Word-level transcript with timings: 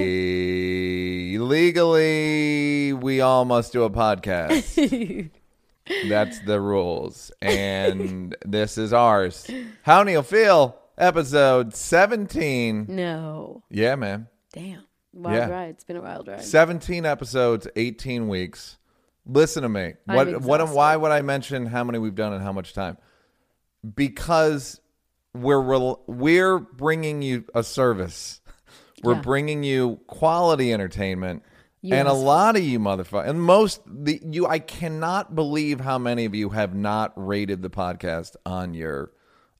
Hey, 0.00 1.38
legally, 1.38 2.92
we 2.92 3.20
all 3.22 3.44
must 3.46 3.72
do 3.72 3.84
a 3.84 3.90
podcast. 3.90 5.30
That's 6.08 6.38
the 6.40 6.60
rules, 6.60 7.32
and 7.40 8.36
this 8.44 8.76
is 8.76 8.92
ours. 8.92 9.46
How 9.82 10.02
Neal 10.02 10.22
feel? 10.22 10.76
Episode 10.98 11.74
seventeen. 11.74 12.84
No. 12.88 13.62
Yeah, 13.70 13.96
man. 13.96 14.28
Damn. 14.52 14.84
Wild 15.12 15.36
Yeah. 15.36 15.48
ride. 15.48 15.70
It's 15.70 15.84
been 15.84 15.96
a 15.96 16.02
wild 16.02 16.28
ride. 16.28 16.42
17 16.42 17.02
17 17.02 17.06
episodes, 17.06 17.66
18 17.76 18.28
weeks. 18.28 18.78
Listen 19.26 19.62
to 19.64 19.68
me. 19.68 19.94
I'm 20.08 20.16
What 20.16 20.40
what 20.42 20.68
why 20.70 20.96
would 20.96 21.10
I 21.12 21.20
mention 21.22 21.66
how 21.66 21.84
many 21.84 21.98
we've 21.98 22.14
done 22.14 22.32
and 22.32 22.42
how 22.42 22.52
much 22.52 22.72
time? 22.72 22.96
Because 23.94 24.80
we're 25.34 25.60
rel- 25.60 26.02
we're 26.06 26.58
bringing 26.58 27.22
you 27.22 27.44
a 27.54 27.62
service. 27.62 28.40
We're 29.02 29.14
Yeah. 29.14 29.22
bringing 29.22 29.62
you 29.62 30.00
quality 30.08 30.74
entertainment. 30.74 31.42
You 31.80 31.94
and 31.94 32.06
a 32.06 32.12
lot 32.12 32.56
of 32.56 32.62
you 32.62 32.78
motherfuckers, 32.78 33.30
and 33.30 33.40
most 33.40 33.80
the 33.86 34.20
you, 34.22 34.46
I 34.46 34.58
cannot 34.58 35.34
believe 35.34 35.80
how 35.80 35.96
many 35.96 36.26
of 36.26 36.34
you 36.34 36.50
have 36.50 36.74
not 36.74 37.14
rated 37.16 37.62
the 37.62 37.70
podcast 37.70 38.36
on 38.44 38.74
your 38.74 39.12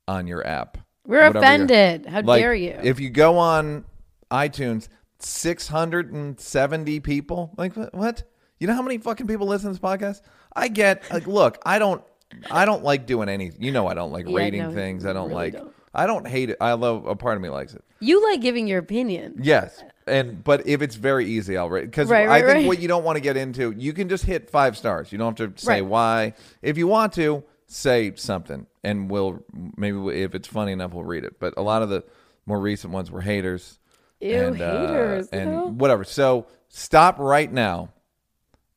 on 0.07 0.27
your 0.27 0.47
app. 0.47 0.77
We're 1.07 1.25
offended. 1.25 2.05
How 2.05 2.21
like, 2.21 2.43
dare 2.43 2.53
you? 2.53 2.79
If 2.83 3.01
you 3.01 3.09
go 3.09 3.39
on 3.39 3.87
iTunes, 4.31 4.89
670 5.23 7.01
people. 7.01 7.53
Like 7.57 7.75
what? 7.93 8.23
You 8.59 8.67
know 8.67 8.75
how 8.75 8.83
many 8.83 8.99
fucking 8.99 9.27
people 9.27 9.47
listen 9.47 9.73
to 9.73 9.73
this 9.73 9.81
podcast? 9.81 10.21
I 10.55 10.69
get 10.69 11.11
like 11.13 11.27
look, 11.27 11.59
I 11.65 11.79
don't 11.79 12.03
I 12.51 12.65
don't 12.65 12.85
like 12.85 13.07
doing 13.07 13.29
anything. 13.29 13.63
You 13.63 13.73
know 13.73 13.87
I 13.87 13.95
don't 13.95 14.13
like 14.13 14.27
Yeah, 14.29 14.37
rating 14.37 14.63
no, 14.63 14.73
things. 14.73 15.07
I 15.07 15.13
don't 15.13 15.29
really 15.31 15.35
like 15.35 15.53
don't. 15.55 15.75
I 15.93 16.07
don't 16.07 16.27
hate 16.29 16.51
it. 16.51 16.57
I 16.61 16.75
love 16.75 17.07
a 17.07 17.17
part 17.17 17.37
of 17.37 17.43
me 17.43 17.49
likes 17.49 17.75
it. 17.75 17.83
you 17.99 18.23
like 18.31 18.41
giving 18.41 18.69
your 18.69 18.79
opinion. 18.79 19.41
Yes. 19.43 19.83
And 20.07 20.43
but 20.45 20.67
if 20.67 20.83
it's 20.83 20.95
very 20.95 21.27
easy, 21.27 21.57
I'll 21.57 21.69
rate 21.71 21.87
because 21.87 22.09
Right, 22.09 22.29
I 22.29 22.41
think 22.43 22.49
right. 22.55 22.67
what 22.67 22.81
you 22.81 22.87
don't 22.89 23.03
want 23.05 23.17
to 23.17 23.21
get 23.21 23.37
into, 23.37 23.73
you 23.73 23.93
can 23.93 24.09
just 24.09 24.25
hit 24.25 24.51
five 24.51 24.77
stars. 24.77 25.11
You 25.11 25.19
don't 25.19 25.37
have 25.39 25.55
to 25.57 25.61
say 25.65 25.81
Right. 25.81 25.87
why. 25.87 26.35
If 26.63 26.79
you 26.79 26.87
want 26.87 27.13
to, 27.15 27.43
say 27.67 28.13
something, 28.17 28.67
and 28.83 29.09
we'll 29.11 29.45
maybe 29.77 29.99
if 30.23 30.35
it's 30.35 30.49
funny 30.49 30.73
enough, 30.73 30.93
we'll 30.93 31.05
read 31.05 31.25
it. 31.25 31.39
But 31.41 31.55
a 31.57 31.63
lot 31.63 31.83
of 31.83 31.89
the 31.89 32.05
more 32.47 32.59
recent 32.61 32.93
ones 32.93 33.11
were 33.13 33.21
haters. 33.21 33.79
Ew, 34.21 34.35
and, 34.35 34.61
uh, 34.61 35.23
and 35.33 35.51
no. 35.51 35.67
whatever. 35.69 36.05
So 36.05 36.47
stop 36.69 37.19
right 37.19 37.51
now 37.51 37.91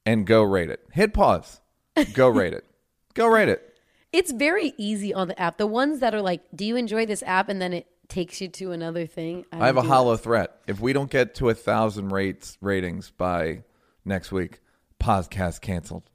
and 0.06 0.26
go 0.26 0.44
rate 0.44 0.70
it. 0.70 0.82
Hit 0.92 1.14
pause. 1.14 1.62
Go 2.14 2.28
rate 2.30 2.54
it. 2.54 2.66
Go 3.14 3.28
rate 3.28 3.50
it. 3.50 3.78
It's 4.12 4.32
very 4.32 4.74
easy 4.78 5.14
on 5.14 5.28
the 5.28 5.40
app. 5.40 5.58
The 5.58 5.68
ones 5.68 6.00
that 6.00 6.14
are 6.14 6.22
like, 6.22 6.42
do 6.56 6.66
you 6.66 6.76
enjoy 6.76 7.06
this 7.06 7.24
app? 7.24 7.50
And 7.50 7.62
then 7.62 7.74
it 7.74 7.88
takes 8.08 8.42
you 8.42 8.48
to 8.48 8.72
another 8.72 9.06
thing. 9.06 9.46
I 9.52 9.66
have 9.66 9.78
a 9.78 9.82
hollow 9.82 10.16
threat. 10.18 10.56
If 10.68 10.80
we 10.80 10.94
don't 10.94 11.10
get 11.10 11.36
to 11.36 11.50
a 11.50 11.54
thousand 11.54 12.10
rates 12.10 12.58
ratings 12.62 13.12
by 13.12 13.64
next 14.06 14.32
week, 14.32 14.60
podcast 15.00 15.62
canceled. 15.62 16.10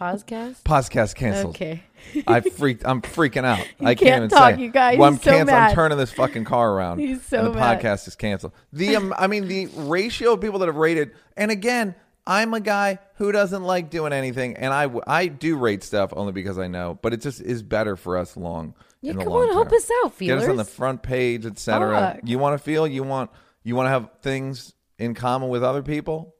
Podcast? 0.00 0.62
Podcast 0.62 1.14
canceled. 1.14 1.56
Okay. 1.56 1.82
I 2.26 2.40
freaked. 2.40 2.86
I'm 2.86 3.02
freaking 3.02 3.44
out. 3.44 3.58
I 3.80 3.94
can't, 3.94 3.98
can't 3.98 4.16
even 4.16 4.28
talk, 4.30 4.54
say. 4.54 4.62
you 4.62 4.70
guys. 4.70 4.96
Well, 4.96 5.08
I'm 5.08 5.18
so 5.18 5.30
canceled. 5.30 5.58
I'm 5.58 5.74
turning 5.74 5.98
this 5.98 6.10
fucking 6.12 6.44
car 6.44 6.72
around. 6.74 7.00
He's 7.00 7.22
so 7.22 7.38
and 7.38 7.46
the 7.48 7.52
mad. 7.52 7.82
podcast 7.82 8.08
is 8.08 8.16
canceled. 8.16 8.54
The 8.72 8.96
um, 8.96 9.14
I 9.18 9.26
mean 9.26 9.46
the 9.46 9.66
ratio 9.66 10.32
of 10.32 10.40
people 10.40 10.60
that 10.60 10.68
have 10.68 10.76
rated. 10.76 11.10
And 11.36 11.50
again, 11.50 11.94
I'm 12.26 12.54
a 12.54 12.60
guy 12.60 12.98
who 13.16 13.30
doesn't 13.30 13.62
like 13.62 13.90
doing 13.90 14.14
anything, 14.14 14.56
and 14.56 14.72
I 14.72 14.90
I 15.06 15.26
do 15.26 15.58
rate 15.58 15.82
stuff 15.82 16.14
only 16.16 16.32
because 16.32 16.58
I 16.58 16.66
know. 16.66 16.98
But 17.02 17.12
it 17.12 17.20
just 17.20 17.42
is 17.42 17.62
better 17.62 17.94
for 17.94 18.16
us 18.16 18.38
long. 18.38 18.72
Yeah, 19.02 19.12
come 19.12 19.28
on, 19.28 19.52
help 19.52 19.70
us 19.70 19.90
out, 20.02 20.18
Get 20.18 20.38
us 20.38 20.48
on 20.48 20.56
the 20.56 20.64
front 20.64 21.02
page, 21.02 21.44
etc. 21.44 22.20
You 22.24 22.38
want 22.38 22.58
to 22.58 22.64
feel 22.64 22.86
you 22.86 23.02
want 23.02 23.30
you 23.64 23.76
want 23.76 23.86
to 23.86 23.90
have 23.90 24.08
things 24.22 24.72
in 24.98 25.12
common 25.12 25.50
with 25.50 25.62
other 25.62 25.82
people, 25.82 26.34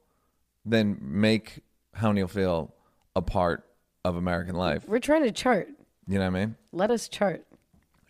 then 0.65 0.97
make 0.99 1.59
how 1.93 2.11
Neal 2.11 2.27
feel 2.27 2.73
a 3.15 3.21
part 3.21 3.65
of 4.03 4.15
American 4.15 4.55
life. 4.55 4.87
We're 4.87 4.99
trying 4.99 5.23
to 5.23 5.31
chart. 5.31 5.69
You 6.07 6.15
know 6.15 6.21
what 6.31 6.37
I 6.37 6.45
mean? 6.45 6.55
Let 6.71 6.91
us 6.91 7.07
chart. 7.07 7.45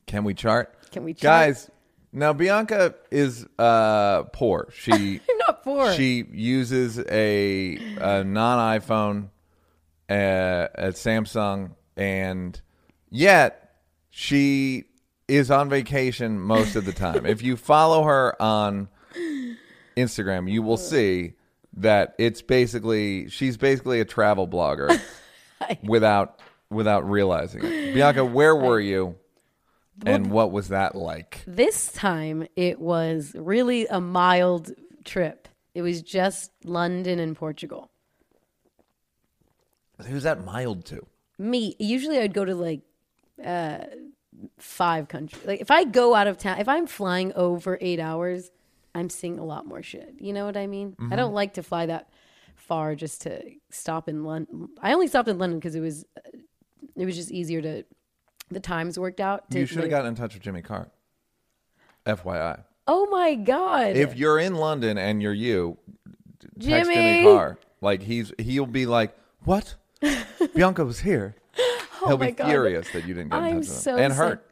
Can 0.07 0.23
we 0.23 0.33
chart? 0.33 0.73
Can 0.91 1.03
we 1.03 1.13
chart? 1.13 1.21
Guys, 1.21 1.71
now 2.11 2.33
Bianca 2.33 2.95
is 3.11 3.45
uh 3.57 4.23
poor. 4.33 4.69
She 4.73 5.21
not 5.47 5.63
poor. 5.63 5.93
she 5.93 6.25
uses 6.31 6.99
a, 6.99 7.75
a 7.97 8.23
non 8.23 8.79
iPhone 8.79 9.29
uh, 10.09 10.67
at 10.75 10.93
Samsung 10.95 11.71
and 11.95 12.59
yet 13.09 13.75
she 14.09 14.85
is 15.27 15.49
on 15.49 15.69
vacation 15.69 16.39
most 16.39 16.75
of 16.75 16.85
the 16.85 16.91
time. 16.91 17.25
if 17.25 17.41
you 17.41 17.55
follow 17.55 18.03
her 18.03 18.41
on 18.41 18.89
Instagram, 19.95 20.51
you 20.51 20.61
will 20.61 20.77
see 20.77 21.33
that 21.77 22.15
it's 22.17 22.41
basically 22.41 23.29
she's 23.29 23.57
basically 23.57 23.99
a 23.99 24.05
travel 24.05 24.47
blogger 24.47 24.99
without 25.83 26.39
without 26.69 27.09
realizing 27.09 27.63
it. 27.63 27.93
Bianca, 27.93 28.25
where 28.25 28.55
were 28.55 28.79
you? 28.79 29.15
And 30.05 30.31
what 30.31 30.51
was 30.51 30.69
that 30.69 30.95
like? 30.95 31.43
This 31.45 31.91
time 31.91 32.47
it 32.55 32.79
was 32.79 33.33
really 33.37 33.85
a 33.87 34.01
mild 34.01 34.71
trip. 35.05 35.47
It 35.75 35.81
was 35.81 36.01
just 36.01 36.51
London 36.63 37.19
and 37.19 37.35
Portugal. 37.35 37.91
Who's 40.07 40.23
that 40.23 40.43
mild 40.43 40.85
to? 40.85 41.05
Me, 41.37 41.75
usually 41.79 42.19
I'd 42.19 42.33
go 42.33 42.45
to 42.45 42.55
like 42.55 42.81
uh 43.43 43.79
five 44.57 45.07
countries. 45.07 45.45
Like 45.45 45.61
if 45.61 45.69
I 45.71 45.83
go 45.83 46.15
out 46.15 46.27
of 46.27 46.37
town, 46.37 46.59
if 46.59 46.67
I'm 46.67 46.87
flying 46.87 47.33
over 47.33 47.77
8 47.79 47.99
hours, 47.99 48.49
I'm 48.93 49.09
seeing 49.09 49.39
a 49.39 49.45
lot 49.45 49.65
more 49.65 49.81
shit. 49.81 50.15
You 50.19 50.33
know 50.33 50.45
what 50.45 50.57
I 50.57 50.67
mean? 50.67 50.95
I 50.99 51.03
mm-hmm. 51.03 51.15
don't 51.15 51.33
like 51.33 51.53
to 51.55 51.63
fly 51.63 51.85
that 51.85 52.09
far 52.55 52.95
just 52.95 53.21
to 53.23 53.41
stop 53.69 54.09
in 54.09 54.23
London. 54.23 54.69
I 54.81 54.93
only 54.93 55.07
stopped 55.07 55.29
in 55.29 55.37
London 55.37 55.59
because 55.59 55.75
it 55.75 55.79
was 55.79 56.05
it 56.95 57.05
was 57.05 57.15
just 57.15 57.31
easier 57.31 57.61
to 57.61 57.83
the 58.49 58.59
times 58.59 58.99
worked 58.99 59.19
out. 59.19 59.49
To, 59.51 59.59
You 59.59 59.65
should 59.65 59.79
have 59.79 59.89
gotten 59.89 60.07
in 60.07 60.15
touch 60.15 60.33
with 60.33 60.43
Jimmy 60.43 60.61
Carr. 60.61 60.89
FYI. 62.05 62.63
Oh 62.87 63.07
my 63.07 63.35
god! 63.35 63.95
If 63.95 64.15
you're 64.15 64.39
in 64.39 64.55
London 64.55 64.97
and 64.97 65.21
you're 65.21 65.33
you, 65.33 65.77
text 66.41 66.57
Jimmy, 66.57 66.95
Jimmy! 66.95 67.23
Carr. 67.23 67.57
Like 67.79 68.01
he's 68.01 68.33
he'll 68.37 68.65
be 68.65 68.85
like, 68.85 69.15
"What? 69.43 69.75
Bianca 70.55 70.83
was 70.83 70.99
here." 70.99 71.35
Oh 72.03 72.07
he'll 72.07 72.15
Oh 72.15 72.17
my 72.17 72.25
be 72.27 72.31
God. 72.31 72.49
furious 72.49 72.89
that 72.91 73.07
you 73.07 73.13
didn't 73.13 73.29
get 73.29 73.37
in 73.37 73.43
I'm 73.43 73.51
touch 73.61 73.69
with 73.69 73.77
so 73.77 73.95
him 73.95 74.05
and 74.05 74.13
hurt. 74.13 74.50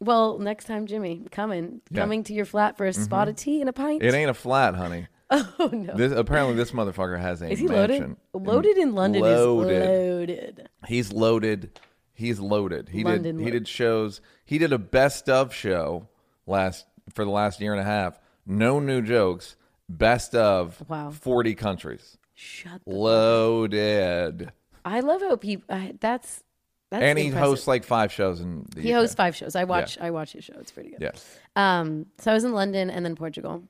Well, 0.00 0.38
next 0.38 0.64
time, 0.64 0.86
Jimmy, 0.86 1.26
coming, 1.30 1.82
Yeah. 1.90 2.00
coming 2.00 2.24
to 2.24 2.32
your 2.32 2.46
flat 2.46 2.76
for 2.76 2.86
a 2.86 2.90
mm-hmm. 2.90 3.02
spot 3.02 3.28
of 3.28 3.36
tea 3.36 3.60
and 3.60 3.68
a 3.68 3.72
pint. 3.72 4.02
It 4.02 4.14
ain't 4.14 4.30
a 4.30 4.34
flat, 4.34 4.74
honey. 4.74 5.06
oh 5.30 5.70
no! 5.72 5.94
This 5.94 6.12
apparently 6.12 6.56
this 6.56 6.72
motherfucker 6.72 7.20
has 7.20 7.40
a 7.40 7.50
Is 7.50 7.60
he 7.60 7.66
mansion. 7.66 8.16
loaded? 8.34 8.48
Loaded 8.48 8.78
in 8.78 8.94
London 8.96 9.22
Loaded. 9.22 9.70
is 9.76 9.92
loaded. 9.92 10.68
He's 10.88 11.12
loaded. 11.12 11.78
He's 12.14 12.40
loaded. 12.40 12.88
He 12.88 13.04
London 13.04 13.36
did. 13.36 13.44
He 13.44 13.50
did 13.52 13.68
shows. 13.68 14.20
He 14.44 14.58
did 14.58 14.72
a 14.72 14.78
best 14.78 15.28
of 15.28 15.54
show 15.54 16.08
last 16.46 16.86
for 17.14 17.24
the 17.24 17.30
last 17.30 17.60
year 17.60 17.72
and 17.72 17.80
a 17.80 17.84
half. 17.84 18.18
No 18.44 18.80
new 18.80 19.02
jokes. 19.02 19.54
Best 19.88 20.34
of 20.34 20.82
Wow. 20.88 21.10
forty 21.10 21.54
countries. 21.54 22.18
Shut. 22.34 22.80
The, 22.84 22.92
Loaded. 22.94 24.50
I 24.84 25.00
love 25.00 25.20
how 25.20 25.36
people. 25.36 25.64
I, 25.68 25.94
that's 26.00 26.42
that's 26.90 27.02
and 27.02 27.18
he 27.18 27.26
impressive. 27.26 27.48
hosts 27.48 27.66
like 27.68 27.84
five 27.84 28.12
shows 28.12 28.40
in 28.40 28.66
the 28.74 28.82
He 28.82 28.92
UK. 28.92 28.96
hosts 29.00 29.14
five 29.14 29.34
shows. 29.36 29.54
I 29.56 29.64
watch. 29.64 29.96
I 30.00 30.10
watch 30.10 30.32
his 30.32 30.44
show. 30.44 30.54
It's 30.58 30.72
pretty 30.72 30.90
good. 30.90 31.00
Yeah. 31.00 31.10
Um. 31.56 32.06
So 32.18 32.30
I 32.30 32.34
was 32.34 32.44
in 32.44 32.52
London 32.52 32.90
and 32.90 33.04
then 33.04 33.14
Portugal. 33.16 33.62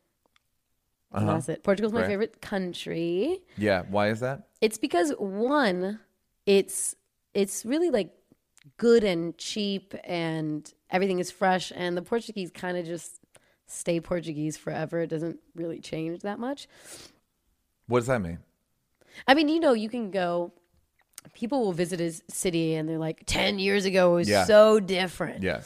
And 1.13 1.25
Uh-huh. 1.25 1.35
That's 1.35 1.49
it. 1.49 1.63
Portugal's 1.65 1.93
my 1.93 2.01
Right. 2.03 2.07
favorite 2.09 2.41
country. 2.41 3.41
Yeah. 3.57 3.83
Why 3.89 4.09
is 4.11 4.21
that? 4.21 4.49
It's 4.61 4.79
because 4.79 5.13
one, 5.19 6.01
it's 6.47 6.95
it's 7.35 7.65
really 7.65 7.91
like 7.91 8.15
good 8.77 9.05
and 9.05 9.37
cheap 9.39 9.95
and 10.05 10.73
everything 10.91 11.19
is 11.19 11.31
fresh 11.31 11.73
and 11.75 11.97
the 11.97 12.03
Portuguese 12.03 12.51
kind 12.51 12.77
of 12.77 12.85
just 12.87 13.19
stay 13.67 14.01
Portuguese 14.01 14.57
forever. 14.57 15.01
It 15.01 15.09
doesn't 15.09 15.39
really 15.55 15.81
change 15.81 16.21
that 16.23 16.39
much. 16.39 16.69
What 17.87 18.01
does 18.01 18.07
that 18.09 18.21
mean? 18.21 18.39
I 19.27 19.35
mean, 19.35 19.49
you 19.49 19.59
know, 19.61 19.73
you 19.73 19.89
can 19.89 20.11
go 20.11 20.53
people 21.35 21.61
will 21.61 21.73
visit 21.73 22.01
his 22.01 22.23
city 22.29 22.75
and 22.75 22.89
they're 22.89 22.99
like 22.99 23.23
10 23.27 23.59
years 23.59 23.85
ago 23.85 24.13
it 24.13 24.17
was 24.17 24.29
Yeah. 24.29 24.45
so 24.45 24.81
different. 24.81 25.43
Yeah. 25.43 25.63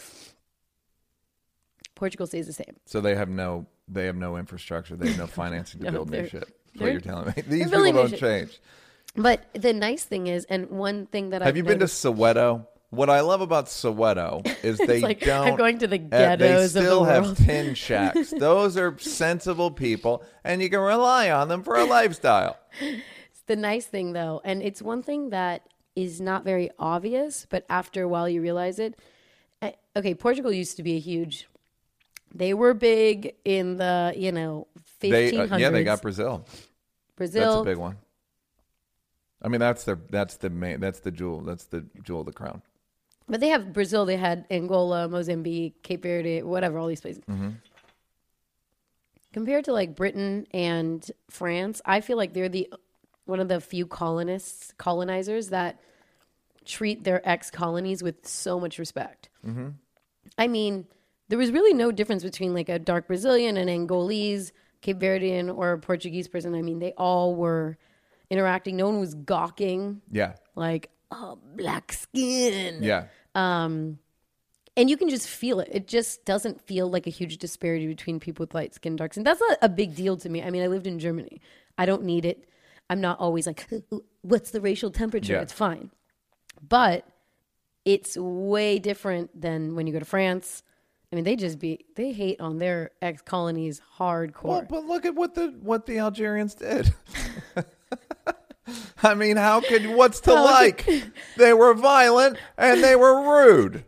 Portugal 1.95 2.27
stays 2.27 2.47
the 2.47 2.53
same. 2.53 2.77
So 2.87 3.01
they 3.01 3.15
have 3.15 3.29
no 3.29 3.67
they 3.87 4.06
have 4.06 4.17
no 4.17 4.37
infrastructure. 4.37 4.97
They 4.97 5.09
have 5.09 5.19
no 5.19 5.27
financing 5.43 5.81
to 5.81 5.87
No, 5.87 5.93
build 5.93 6.11
new 6.11 6.17
they're- 6.19 6.29
shit. 6.29 6.41
That's 6.41 6.51
what 6.51 6.79
they're- 6.81 6.93
you're 6.93 7.01
telling 7.01 7.27
me. 7.29 7.33
These 7.47 7.47
people 7.65 7.71
building 7.71 7.95
new 7.95 8.01
don't 8.01 8.11
shit. 8.11 8.21
change. 8.21 8.61
But 9.17 9.45
the 9.55 9.73
nice 9.73 10.05
thing 10.05 10.27
is 10.27 10.45
and 10.47 10.71
one 10.71 11.06
thing 11.06 11.31
that 11.31 11.43
Have 11.43 11.49
I've 11.49 11.56
you 11.56 11.62
been 11.62 11.75
to 11.75 11.85
noticed- 11.85 12.05
Soweto? 12.05 12.67
what 12.91 13.11
I 13.11 13.21
love 13.21 13.41
about 13.41 13.67
Soweto 13.67 14.47
is 14.65 14.79
they 14.87 14.95
It's 14.97 15.03
like 15.03 15.21
don't. 15.21 15.49
I'm 15.49 15.56
going 15.56 15.79
to 15.79 15.87
the 15.89 15.97
eh, 15.97 16.37
ghettos 16.37 16.39
they 16.39 16.55
of 16.55 16.73
the 16.75 16.81
still 16.81 17.05
have 17.05 17.25
world. 17.25 17.37
tin 17.39 17.75
shacks. 17.75 18.31
Those 18.31 18.77
are 18.77 18.97
sensible 18.99 19.71
people, 19.73 20.23
and 20.45 20.62
you 20.62 20.71
can 20.71 20.79
rely 20.79 21.29
on 21.31 21.49
them 21.49 21.62
for 21.65 21.75
a 21.77 21.85
lifestyle. 21.85 22.56
The 23.46 23.56
nice 23.56 23.87
thing 23.87 24.12
though, 24.12 24.41
and 24.44 24.62
it's 24.62 24.81
one 24.81 25.02
thing 25.02 25.31
that 25.31 25.69
is 25.94 26.20
not 26.20 26.44
very 26.44 26.70
obvious, 26.79 27.46
but 27.49 27.64
after 27.69 28.02
a 28.02 28.08
while 28.08 28.29
you 28.29 28.41
realize 28.41 28.79
it. 28.79 28.99
Uh, 29.62 29.70
Okay, 29.96 30.14
Portugal 30.14 30.52
used 30.52 30.76
to 30.79 30.82
be 30.82 30.96
a 30.96 30.99
huge. 30.99 31.46
They 32.35 32.52
were 32.52 32.75
big 32.75 33.35
in 33.44 33.76
the 33.76 34.12
you 34.17 34.32
know 34.32 34.67
They, 34.99 35.31
fifteen 35.31 35.52
uh, 35.52 35.56
yeah, 35.56 35.70
they 35.70 35.85
got 35.85 36.02
Brazil. 36.02 36.44
Brazil. 37.17 37.52
That's 37.52 37.61
a 37.61 37.64
big 37.64 37.79
one. 37.79 37.96
I 39.41 39.49
mean, 39.49 39.61
that's 39.61 39.85
their 39.85 39.99
that's 40.11 40.37
the 40.38 40.50
main 40.50 40.81
that's 40.81 41.00
the 41.00 41.11
jewel 41.11 41.43
that's 41.43 41.67
the 41.67 41.85
jewel 42.02 42.20
of 42.20 42.26
the 42.26 42.32
crown. 42.32 42.62
But 43.29 43.41
they 43.41 43.49
have 43.49 43.73
Brazil. 43.73 44.05
They 44.05 44.17
had 44.17 44.46
Angola, 44.50 45.08
Mozambique, 45.08 45.82
Cape 45.82 46.02
Verde, 46.02 46.43
whatever, 46.43 46.79
all 46.79 46.88
these 46.88 47.00
places. 47.00 47.23
Mm-hmm. 47.31 47.50
Compared 49.32 49.64
to 49.64 49.73
like 49.73 49.94
Britain 49.94 50.46
and 50.52 51.11
France, 51.31 51.81
I 51.85 52.00
feel 52.00 52.17
like 52.17 52.35
they're 52.35 52.49
the 52.49 52.73
one 53.26 53.41
of 53.41 53.49
the 53.49 53.61
few 53.61 53.87
colonists, 53.87 54.73
colonizers 54.76 55.49
that 55.49 55.81
treat 56.65 57.05
their 57.05 57.26
ex 57.29 57.50
colonies 57.50 58.03
with 58.03 58.26
so 58.26 58.59
much 58.59 58.79
respect. 58.79 59.29
Mm-hmm. 59.47 59.69
I 60.38 60.49
mean, 60.49 60.87
there 61.29 61.38
was 61.38 61.50
really 61.50 61.75
no 61.75 61.93
difference 61.93 62.23
between 62.23 62.55
like 62.55 62.69
a 62.69 62.79
dark 62.79 63.06
Brazilian, 63.06 63.56
an 63.56 63.69
Angolese, 63.69 64.53
Cape 64.81 64.99
Verdean, 64.99 65.55
or 65.55 65.73
a 65.73 65.79
Portuguese 65.79 66.29
person. 66.29 66.55
I 66.55 66.62
mean, 66.62 66.79
they 66.79 66.93
all 66.93 67.35
were 67.35 67.79
interacting. 68.31 68.76
No 68.76 68.87
one 68.87 69.00
was 69.00 69.15
gawking 69.15 70.03
Yeah, 70.11 70.35
like, 70.55 70.91
oh, 71.11 71.38
black 71.56 71.93
skin 71.93 72.82
yeah. 72.82 73.05
and 73.35 73.99
you 74.77 74.97
can 74.97 75.09
just 75.09 75.29
feel 75.29 75.61
it. 75.61 75.69
It 75.70 75.87
just 75.87 76.25
doesn't 76.25 76.61
feel 76.61 76.91
like 76.91 77.06
a 77.06 77.11
huge 77.11 77.38
disparity 77.38 77.87
between 77.87 78.20
people 78.20 78.43
with 78.43 78.55
light 78.55 78.75
skin, 78.75 78.97
dark 78.97 79.15
skin. 79.15 79.25
That's 79.25 79.41
not 79.41 79.59
a 79.62 79.69
big 79.69 79.94
deal 79.94 80.17
to 80.19 80.29
me. 80.29 80.43
I 80.43 80.50
mean, 80.50 80.62
I 80.62 80.67
lived 80.67 80.87
in 80.87 80.99
Germany. 80.99 81.41
I 81.79 81.87
don't 81.87 82.05
need 82.05 82.25
it. 82.25 82.49
I'm 82.94 83.00
not 83.00 83.19
always 83.19 83.44
like, 83.44 83.67
what's 84.23 84.52
the 84.52 84.61
racial 84.61 84.88
temperature? 84.93 85.32
Yeah. 85.32 85.41
It's 85.41 85.52
fine. 85.52 85.91
But 86.67 87.05
it's 87.85 88.17
way 88.17 88.79
different 88.79 89.41
than 89.41 89.75
when 89.75 89.88
you 89.88 89.93
go 89.93 89.99
to 89.99 90.05
France. 90.05 90.62
I 91.12 91.17
mean, 91.17 91.25
they 91.25 91.35
just 91.35 91.58
be 91.58 91.85
they 91.96 92.12
hate 92.12 92.41
on 92.41 92.58
their 92.58 92.93
ex 93.02 93.20
colonies 93.20 93.82
hardcore. 93.99 94.44
Well, 94.44 94.67
but 94.70 94.85
look 94.85 95.05
at 95.05 95.17
what 95.17 95.35
the 95.35 95.49
what 95.61 95.87
the 95.87 95.99
Algerians 95.99 96.55
did. 96.55 96.94
I 99.02 99.14
mean, 99.14 99.37
how 99.37 99.61
could 99.61 99.87
what's 99.87 100.20
to 100.20 100.37
How 100.37 100.44
like? 100.61 100.87
They 101.37 101.52
were 101.52 101.75
violent 101.75 102.38
and 102.56 102.82
they 102.82 102.94
were 102.94 103.23
rude. 103.29 103.85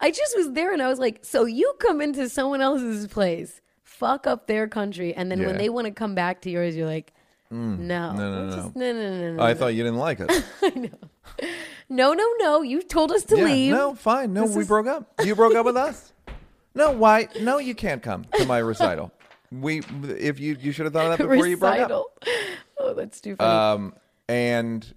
I 0.00 0.10
just 0.10 0.36
was 0.36 0.50
there 0.52 0.72
and 0.72 0.82
I 0.82 0.88
was 0.88 0.98
like, 0.98 1.20
so 1.24 1.44
you 1.44 1.72
come 1.78 2.00
into 2.00 2.28
someone 2.28 2.60
else's 2.60 3.06
place, 3.06 3.60
fuck 3.84 4.26
up 4.26 4.48
their 4.48 4.66
country, 4.66 5.14
and 5.14 5.30
then 5.30 5.38
Yeah. 5.40 5.46
when 5.46 5.56
they 5.58 5.68
want 5.68 5.86
to 5.86 5.92
come 5.92 6.16
back 6.16 6.40
to 6.42 6.50
yours, 6.50 6.74
you're 6.76 6.86
like, 6.86 7.12
no, 7.52 8.12
no, 8.12 8.12
no, 8.14 8.46
no. 8.46 8.56
just- 8.56 8.76
no, 8.76 8.92
no, 8.92 9.18
no, 9.20 9.32
no, 9.34 9.42
I 9.42 9.54
thought 9.54 9.68
you 9.74 9.82
didn't 9.82 9.98
like 9.98 10.20
it. 10.20 10.30
I 10.62 10.68
know. 10.70 11.48
No, 11.88 12.12
no, 12.14 12.26
no. 12.38 12.62
You 12.62 12.82
told 12.82 13.12
us 13.12 13.24
to 13.26 13.36
Yeah, 13.36 13.44
leave. 13.44 13.72
no, 13.72 13.94
fine. 13.94 14.32
No, 14.32 14.46
This 14.46 14.56
we 14.56 14.62
is- 14.62 14.68
broke 14.68 14.86
up. 14.86 15.12
You 15.24 15.34
broke 15.34 15.54
up 15.54 15.66
with 15.66 15.76
us. 15.76 16.12
No, 16.74 16.90
why? 16.90 17.28
No, 17.42 17.58
you 17.58 17.74
can't 17.74 18.02
come 18.02 18.24
to 18.32 18.46
my 18.46 18.56
recital. 18.56 19.12
We, 19.50 19.82
if 20.08 20.40
you, 20.40 20.56
you 20.58 20.72
should 20.72 20.86
have 20.86 20.94
thought 20.94 21.04
of 21.12 21.18
that 21.18 21.28
before 21.28 21.46
you 21.46 21.58
broke 21.58 21.74
up. 21.74 21.80
Recital. 21.90 22.06
Oh, 22.78 22.94
that's 22.94 23.20
too 23.20 23.36
funny. 23.36 23.50
Um, 23.84 23.94
and 24.26 24.94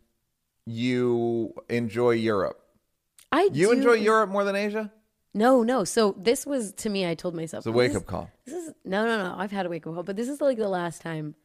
you 0.66 1.54
enjoy 1.68 2.12
Europe. 2.12 2.62
I 3.32 3.50
You 3.52 3.68
do- 3.68 3.72
enjoy 3.74 3.94
Europe 3.96 4.30
more 4.30 4.46
than 4.46 4.56
Asia. 4.56 4.90
No, 5.34 5.64
no. 5.64 5.84
So 5.84 6.16
this 6.18 6.46
was 6.46 6.72
to 6.78 6.90
me. 6.90 7.06
I 7.06 7.14
told 7.14 7.36
myself 7.36 7.64
It's 7.64 7.68
a 7.68 7.72
"Oh, 7.72 7.74
wake 7.74 7.90
this- 7.92 7.98
up 8.02 8.06
call. 8.08 8.30
This 8.46 8.56
is 8.56 8.74
no, 8.86 9.06
no, 9.06 9.18
no. 9.22 9.36
I've 9.38 9.52
had 9.52 9.66
a 9.66 9.70
wake 9.70 9.86
up 9.86 9.94
call, 9.96 10.04
but 10.04 10.16
this 10.16 10.30
is 10.30 10.40
like 10.40 10.58
the 10.58 10.70
last 10.70 11.02
time. 11.02 11.36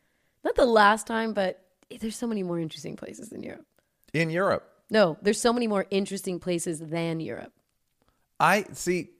Not 0.44 0.54
the 0.54 0.66
last 0.66 1.06
time, 1.06 1.32
but 1.34 1.62
there's 2.00 2.16
so 2.16 2.26
many 2.26 2.42
more 2.42 2.58
interesting 2.58 2.96
places 2.96 3.32
in 3.32 3.42
Europe. 3.42 3.66
In 4.14 4.30
Europe, 4.30 4.68
No, 4.90 5.16
there's 5.22 5.40
so 5.40 5.52
many 5.52 5.66
more 5.68 5.86
interesting 5.90 6.38
places 6.40 6.80
than 6.80 7.20
Europe. 7.20 7.52
I 8.40 8.64
see. 8.72 9.10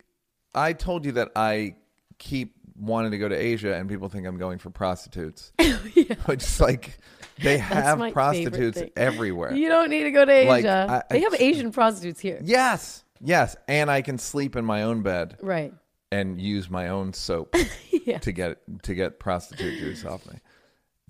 I 0.54 0.72
told 0.72 1.04
you 1.04 1.12
that 1.12 1.30
I 1.36 1.76
keep 2.18 2.54
wanting 2.76 3.10
to 3.12 3.18
go 3.18 3.28
to 3.28 3.36
Asia, 3.36 3.74
and 3.74 3.88
people 3.88 4.08
think 4.08 4.26
I'm 4.26 4.38
going 4.38 4.58
for 4.58 4.70
prostitutes. 4.70 5.52
Which 6.24 6.42
is 6.42 6.60
like 6.60 6.98
they 7.42 7.58
have 7.58 8.12
prostitutes 8.12 8.82
everywhere. 8.96 9.52
You 9.52 9.68
don't 9.68 9.90
need 9.90 10.04
to 10.04 10.10
go 10.10 10.24
to 10.24 10.32
Asia. 10.32 10.48
Like, 10.48 10.64
I- 10.64 11.02
they 11.10 11.18
I- 11.18 11.30
have 11.30 11.34
Asian 11.40 11.70
prostitutes 11.70 12.18
here. 12.20 12.40
Yes, 12.42 13.04
yes, 13.20 13.54
and 13.68 13.90
I 13.90 14.02
can 14.02 14.18
sleep 14.18 14.56
in 14.56 14.64
my 14.64 14.82
own 14.84 15.02
bed 15.02 15.36
Right. 15.40 15.72
and 16.10 16.40
use 16.40 16.68
my 16.70 16.88
own 16.88 17.12
soap 17.12 17.54
Yeah. 18.06 18.18
to 18.18 18.32
get 18.32 18.58
to 18.84 18.94
get 18.94 19.20
prostitute 19.20 19.78
juice 19.78 20.04
off 20.04 20.26
me. 20.26 20.38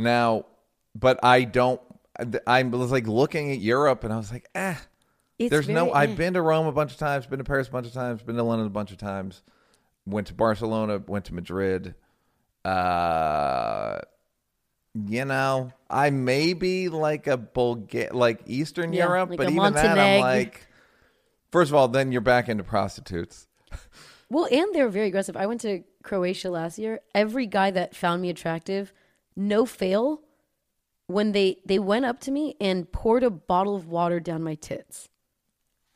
Now, 0.00 0.46
but 0.94 1.20
I 1.22 1.44
don't. 1.44 1.80
I 2.46 2.62
was 2.62 2.90
like 2.90 3.06
looking 3.06 3.52
at 3.52 3.58
Europe, 3.58 4.04
and 4.04 4.12
I 4.12 4.16
was 4.16 4.32
like, 4.32 4.48
eh. 4.54 4.74
It's 5.38 5.50
There's 5.50 5.68
no. 5.68 5.92
I've 5.92 6.10
eh. 6.10 6.14
been 6.16 6.34
to 6.34 6.42
Rome 6.42 6.66
a 6.66 6.72
bunch 6.72 6.92
of 6.92 6.98
times, 6.98 7.26
been 7.26 7.38
to 7.38 7.44
Paris 7.44 7.68
a 7.68 7.70
bunch 7.70 7.86
of 7.86 7.92
times, 7.92 8.22
been 8.22 8.36
to 8.36 8.42
London 8.42 8.66
a 8.66 8.70
bunch 8.70 8.90
of 8.90 8.98
times, 8.98 9.42
went 10.06 10.26
to 10.26 10.34
Barcelona, 10.34 11.02
went 11.06 11.24
to 11.26 11.34
Madrid. 11.34 11.94
Uh, 12.64 13.98
you 14.94 15.24
know, 15.24 15.72
I 15.88 16.10
may 16.10 16.52
be 16.52 16.88
like 16.88 17.26
a 17.26 17.38
Bulga- 17.38 18.12
like 18.12 18.42
Eastern 18.46 18.92
Yeah, 18.92 19.06
Europe, 19.06 19.30
like 19.30 19.38
but 19.38 19.50
even 19.50 19.72
that, 19.72 19.98
I'm 19.98 20.20
like, 20.20 20.66
first 21.52 21.70
of 21.70 21.74
all, 21.74 21.88
then 21.88 22.12
you're 22.12 22.20
back 22.20 22.48
into 22.48 22.64
prostitutes. 22.64 23.46
Well, 24.28 24.46
and 24.50 24.72
they're 24.72 24.88
very 24.88 25.08
aggressive. 25.08 25.36
I 25.36 25.46
went 25.46 25.60
to 25.62 25.82
Croatia 26.04 26.50
last 26.50 26.78
year. 26.78 27.00
Every 27.14 27.46
guy 27.46 27.72
that 27.72 27.96
found 27.96 28.22
me 28.22 28.30
attractive, 28.30 28.92
no 29.36 29.66
fail, 29.66 30.22
when 31.06 31.32
they 31.32 31.58
they 31.64 31.78
went 31.78 32.04
up 32.04 32.20
to 32.20 32.30
me 32.30 32.56
and 32.60 32.90
poured 32.90 33.22
a 33.22 33.30
bottle 33.30 33.74
of 33.76 33.88
water 33.88 34.20
down 34.20 34.42
my 34.42 34.54
tits. 34.54 35.08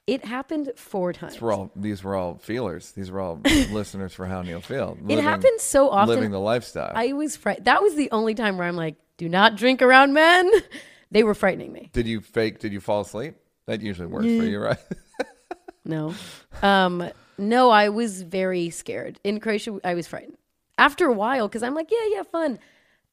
It 0.07 0.27
happened 0.27 0.71
four 0.77 1.15
times. 1.15 1.33
These 1.35 1.41
were 1.41 1.53
all 1.53 1.71
these 1.75 2.05
were 2.05 2.15
all 2.15 2.37
feelers. 2.37 2.91
These 2.93 3.11
were 3.11 3.21
all 3.21 3.41
listeners 3.45 4.13
for 4.13 4.27
how 4.27 4.43
Neal 4.43 4.61
feel. 4.61 4.99
It 5.09 5.21
happens 5.21 5.63
so 5.63 5.89
often. 5.89 6.15
Living 6.15 6.31
the 6.31 6.41
lifestyle. 6.41 6.93
I 6.95 7.13
was 7.15 7.37
fright. 7.37 7.65
That 7.65 7.81
was 7.81 7.95
the 7.95 8.11
only 8.11 8.35
time 8.35 8.59
where 8.59 8.67
I'm 8.69 8.77
like, 8.77 8.97
"Do 9.17 9.29
not 9.29 9.57
drink 9.57 9.83
around 9.83 10.13
men." 10.13 10.51
They 11.11 11.23
were 11.23 11.35
frightening 11.35 11.73
me. 11.73 11.91
did 11.93 12.09
you 12.09 12.21
fake? 12.21 12.59
Did 12.59 12.73
you 12.73 12.81
fall 12.81 13.03
asleep? 13.03 13.37
That 13.67 13.81
usually 13.81 14.09
works 14.09 14.27
for 14.27 14.31
you, 14.45 14.59
right? 14.59 14.79
No. 15.85 16.15
Um, 16.63 17.09
no, 17.39 17.71
I 17.71 17.91
was 17.91 18.23
very 18.23 18.71
scared. 18.71 19.21
In 19.23 19.39
Croatia, 19.39 19.79
I 19.85 19.95
was 19.95 20.07
frightened. 20.07 20.39
After 20.79 21.07
a 21.07 21.13
while, 21.13 21.47
because 21.47 21.63
I'm 21.63 21.75
like, 21.75 21.91
yeah, 21.91 22.07
yeah, 22.17 22.23
fun. 22.23 22.59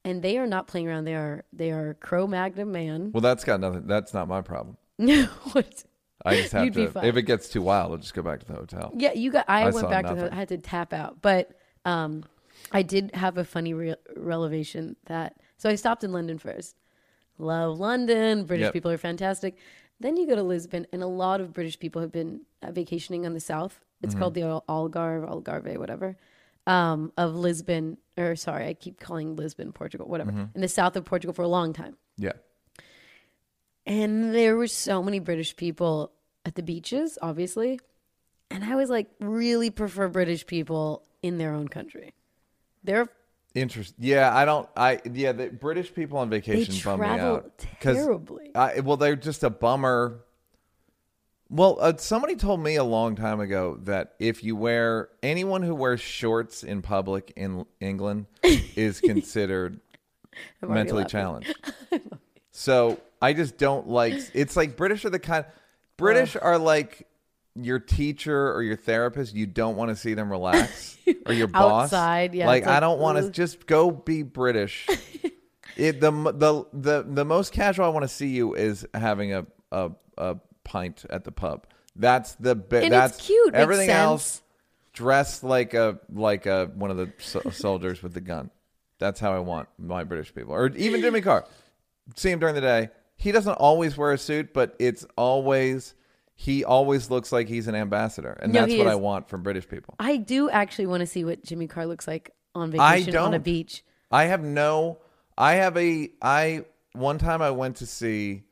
And 0.04 0.22
they 0.22 0.38
are 0.38 0.48
not 0.48 0.68
playing 0.68 0.88
around. 0.88 1.06
They 1.06 1.16
are 1.16 1.44
they 1.54 1.72
are 1.72 1.94
Cro 1.96 2.26
Magnon 2.28 2.72
man. 2.72 3.12
well, 3.14 3.22
that's 3.22 3.44
got 3.44 3.60
nothing. 3.60 3.86
That's 3.88 4.14
not 4.14 4.28
my 4.28 4.42
problem. 4.42 4.78
No. 4.98 5.28
I 6.24 6.36
just 6.36 6.52
have 6.54 6.66
You'd 6.66 6.74
to. 6.94 7.06
If 7.08 7.18
it 7.18 7.24
gets 7.24 7.50
too 7.50 7.62
wild, 7.64 7.92
I'll 7.92 7.98
just 7.98 8.14
go 8.14 8.22
back 8.22 8.40
to 8.42 8.46
the 8.46 8.54
hotel. 8.54 8.92
Yeah, 8.96 9.14
you 9.14 9.32
got. 9.32 9.46
I, 9.48 9.64
I 9.64 9.70
went 9.72 9.90
back 9.90 10.06
to. 10.06 10.12
nothing. 10.14 10.26
The, 10.26 10.34
I 10.34 10.36
had 10.36 10.50
to 10.50 10.58
tap 10.60 10.94
out, 10.94 11.22
but 11.22 11.52
um, 11.86 12.24
I 12.72 12.84
did 12.84 13.16
have 13.16 13.38
a 13.40 13.44
funny 13.44 13.74
re- 13.74 13.96
revelation 14.16 14.96
that. 15.06 15.38
So 15.58 15.70
I 15.70 15.76
stopped 15.76 16.04
in 16.04 16.12
London 16.12 16.38
first. 16.38 16.76
Love 17.40 17.80
London. 17.80 18.46
British 18.46 18.66
Yep. 18.66 18.74
people 18.74 18.92
are 18.92 18.98
fantastic. 18.98 19.58
Then 20.00 20.18
you 20.18 20.28
go 20.28 20.36
to 20.36 20.44
Lisbon, 20.44 20.86
and 20.94 21.02
a 21.02 21.08
lot 21.08 21.42
of 21.42 21.54
British 21.54 21.80
people 21.80 22.02
have 22.02 22.12
been 22.12 22.42
uh, 22.62 22.72
vacationing 22.72 23.26
on 23.26 23.34
the 23.34 23.40
south. 23.40 23.80
It's 24.04 24.16
called 24.16 24.34
the 24.34 24.42
Al- 24.44 24.64
Algarve, 24.68 25.30
Algarve, 25.30 25.78
whatever, 25.78 26.18
um, 26.68 27.12
of 27.18 27.36
Lisbon. 27.36 27.98
Or 28.30 28.36
sorry, 28.36 28.68
I 28.68 28.74
keep 28.74 29.00
calling 29.00 29.36
Lisbon 29.36 29.72
Portugal, 29.72 30.08
whatever, 30.08 30.32
mm-hmm. 30.32 30.46
in 30.56 30.62
the 30.62 30.68
south 30.68 30.96
of 30.96 31.06
Portugal 31.06 31.34
for 31.34 31.42
a 31.42 31.48
long 31.48 31.74
time. 31.74 31.98
Yeah. 32.18 32.34
And 33.86 34.34
there 34.34 34.56
were 34.56 34.68
so 34.68 35.02
many 35.02 35.20
British 35.20 35.56
people 35.56 36.12
at 36.46 36.56
the 36.56 36.64
beaches, 36.64 37.18
obviously. 37.22 37.80
And 38.50 38.64
I 38.64 38.76
was 38.76 38.90
like, 38.90 39.08
really 39.20 39.70
prefer 39.70 40.08
British 40.08 40.46
people 40.46 41.04
in 41.22 41.38
their 41.38 41.54
own 41.54 41.68
country. 41.68 42.14
They're 42.84 43.10
Interest. 43.54 43.94
Yeah, 44.00 44.34
I 44.34 44.46
don't. 44.46 44.70
I 44.78 45.02
yeah. 45.12 45.34
The 45.34 45.50
British 45.50 45.94
people 45.94 46.20
on 46.20 46.30
they 46.30 46.38
vacation 46.38 46.74
bum 46.86 47.02
me 47.02 47.06
travel 47.06 47.36
out 47.36 47.58
terribly. 47.82 48.52
I, 48.56 48.80
well, 48.80 48.96
they're 48.96 49.18
just 49.18 49.44
a 49.44 49.50
bummer. 49.50 50.24
Well, 51.54 51.78
uh, 51.82 51.98
somebody 51.98 52.38
told 52.38 52.62
me 52.62 52.78
a 52.78 52.84
long 52.84 53.18
time 53.18 53.42
ago 53.42 53.78
that 53.84 54.14
if 54.20 54.42
you 54.42 54.56
wear 54.56 55.10
anyone 55.22 55.62
who 55.62 55.76
wears 55.76 56.00
shorts 56.00 56.64
in 56.64 56.82
public 56.82 57.34
in 57.36 57.66
England 57.82 58.28
is 58.42 59.02
considered 59.04 59.82
mentally 60.66 61.04
challenged. 61.04 61.54
so 62.52 63.02
I 63.22 63.34
just 63.34 63.58
don't 63.58 63.90
like. 63.90 64.14
It's 64.34 64.56
like 64.56 64.78
British 64.78 65.04
are 65.04 65.10
the 65.10 65.20
kind. 65.20 65.46
British 65.98 66.38
are 66.42 66.58
like 66.58 67.06
your 67.56 67.80
teacher 67.80 68.54
or 68.54 68.64
your 68.64 68.78
therapist. 68.78 69.36
You 69.36 69.46
don't 69.46 69.76
want 69.76 69.90
to 69.90 69.98
see 69.98 70.14
them 70.14 70.32
relax, 70.32 70.98
or 71.26 71.34
your 71.34 71.48
boss. 71.48 71.92
Outside, 71.92 72.34
yeah, 72.34 72.48
Like, 72.48 72.64
it's 72.64 72.72
I 72.72 72.80
don't 72.80 73.00
want 73.00 73.18
to 73.18 73.30
just 73.30 73.68
go 73.68 73.92
be 73.92 74.24
British. 74.24 74.88
it 75.76 76.00
the 76.00 76.12
the 76.12 76.66
the 76.72 77.06
the 77.06 77.26
most 77.26 77.52
casual 77.52 77.88
I 77.88 77.90
want 77.90 78.04
to 78.04 78.08
see 78.16 78.30
you 78.30 78.56
is 78.56 78.88
having 78.94 79.34
a 79.34 79.46
a 79.74 79.92
a 80.18 80.38
pint 80.64 81.06
at 81.10 81.24
the 81.24 81.32
pub. 81.32 81.68
That's 81.96 82.36
the 82.36 82.56
bit. 82.56 82.86
And 82.86 82.94
it's 82.94 83.18
that's 83.18 83.26
cute, 83.26 83.54
Everything 83.54 83.90
else, 83.90 84.42
dressed 84.94 85.44
like 85.44 85.74
a 85.74 86.00
like 86.12 86.46
a 86.46 86.72
one 86.74 86.92
of 86.92 86.98
the 86.98 87.12
so- 87.20 87.42
soldiers 87.52 88.02
with 88.02 88.14
the 88.14 88.22
gun. 88.22 88.50
That's 89.00 89.20
how 89.20 89.34
I 89.34 89.40
want 89.40 89.68
my 89.78 90.04
British 90.04 90.34
people, 90.34 90.54
or 90.54 90.68
even 90.76 91.02
Jimmy 91.02 91.22
Carr. 91.22 91.46
See 92.16 92.30
him 92.30 92.40
during 92.40 92.56
the 92.56 92.62
day. 92.62 92.90
He 93.16 93.32
doesn't 93.32 93.54
always 93.54 93.98
wear 93.98 94.12
a 94.14 94.18
suit, 94.18 94.54
but 94.54 94.76
it's 94.80 95.06
always 95.16 95.96
he 96.36 96.64
always 96.64 97.12
looks 97.12 97.32
like 97.32 97.48
he's 97.48 97.68
an 97.68 97.76
ambassador, 97.76 98.38
and 98.42 98.54
No, 98.54 98.62
that's 98.62 98.74
what 98.74 98.88
is. 98.88 98.92
I 98.92 98.96
want 98.96 99.30
from 99.30 99.44
British 99.44 99.68
people. 99.68 99.96
I 100.00 100.18
do 100.18 100.50
actually 100.50 100.88
want 100.88 101.02
to 101.02 101.06
see 101.06 101.24
what 101.24 101.44
Jimmy 101.44 101.68
Carr 101.68 101.86
looks 101.86 102.08
like 102.08 102.32
on 102.56 102.74
I 102.80 102.98
vacation 103.00 103.18
on 103.18 103.34
a 103.34 103.40
beach. 103.40 103.84
I 104.12 104.26
have 104.26 104.44
no. 104.44 105.00
I 105.38 105.54
have 105.54 105.78
a. 105.78 106.10
I 106.22 106.66
one 106.94 107.18
time 107.18 107.42
I 107.42 107.52
went 107.52 107.78
to 107.78 107.86
see 107.86 108.44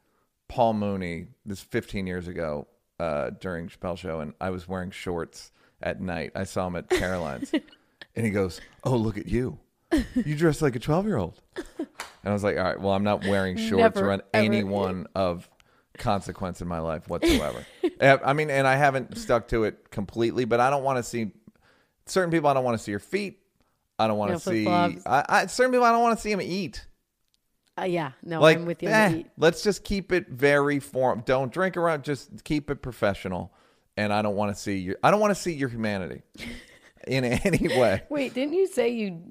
Paul 0.49 0.73
Mooney. 0.73 1.27
This 1.45 1.61
15 1.61 2.05
years 2.05 2.27
ago 2.27 2.67
uh, 2.99 3.29
during 3.39 3.69
Chappelle 3.69 3.97
show, 3.97 4.19
and 4.19 4.33
I 4.41 4.49
was 4.49 4.67
wearing 4.67 4.91
shorts 4.91 5.51
at 5.81 6.01
night. 6.01 6.31
I 6.35 6.43
saw 6.43 6.67
him 6.67 6.75
at 6.75 6.89
Caroline's, 6.89 7.53
and 8.15 8.25
he 8.25 8.31
goes, 8.31 8.59
"Oh, 8.83 8.97
look 8.97 9.17
at 9.17 9.27
you! 9.27 9.59
You 10.13 10.35
dress 10.35 10.61
like 10.61 10.75
a 10.75 10.79
12 10.79 11.05
year 11.05 11.17
old." 11.17 11.41
And 11.55 11.87
I 12.25 12.33
was 12.33 12.43
like, 12.43 12.57
"All 12.57 12.63
right, 12.63 12.79
well, 12.79 12.91
I'm 12.93 13.03
not 13.03 13.25
wearing 13.25 13.55
shorts 13.55 13.95
Never, 13.95 14.09
around 14.09 14.23
ever. 14.33 14.43
anyone 14.43 15.07
of 15.15 15.49
consequence 15.97 16.61
in 16.61 16.67
my 16.67 16.79
life 16.79 17.07
whatsoever." 17.07 17.65
I 18.01 18.33
mean, 18.33 18.49
and 18.49 18.67
I 18.67 18.75
haven't 18.75 19.17
stuck 19.17 19.47
to 19.49 19.63
it 19.63 19.91
completely, 19.91 20.45
but 20.45 20.59
I 20.59 20.69
don't 20.69 20.83
want 20.83 20.97
to 20.97 21.03
see 21.03 21.31
certain 22.05 22.31
people. 22.31 22.49
I 22.49 22.53
don't 22.53 22.65
want 22.65 22.77
to 22.77 22.83
see 22.83 22.91
your 22.91 22.99
feet. 22.99 23.39
I 23.97 24.07
don't 24.07 24.17
want 24.17 24.31
to 24.31 24.39
see. 24.39 24.67
I, 24.67 24.97
I, 25.05 25.45
certain 25.47 25.71
people, 25.71 25.85
I 25.85 25.91
don't 25.91 26.01
want 26.01 26.17
to 26.17 26.21
see 26.21 26.31
them 26.31 26.41
eat. 26.41 26.85
Uh, 27.81 27.85
yeah, 27.85 28.11
no, 28.23 28.41
Like, 28.41 28.57
I'm 28.57 28.65
with 28.65 28.81
you. 28.83 28.89
eh, 28.89 29.23
let's 29.37 29.63
just 29.63 29.83
keep 29.83 30.11
it 30.11 30.27
very 30.29 30.79
form. 30.79 31.23
Don't 31.25 31.51
drink 31.51 31.77
around. 31.77 32.03
Just 32.03 32.43
keep 32.43 32.69
it 32.69 32.81
professional. 32.81 33.53
And 33.97 34.11
I 34.13 34.21
don't 34.21 34.35
want 34.35 34.55
to 34.55 34.61
see 34.61 34.77
your. 34.77 34.97
I 35.03 35.11
don't 35.11 35.19
want 35.19 35.31
to 35.35 35.41
see 35.41 35.53
your 35.53 35.69
humanity 35.69 36.21
in 37.07 37.23
any 37.25 37.67
way. 37.67 38.03
Wait, 38.09 38.33
didn't 38.33 38.53
you 38.53 38.67
say 38.67 38.89
you 38.89 39.21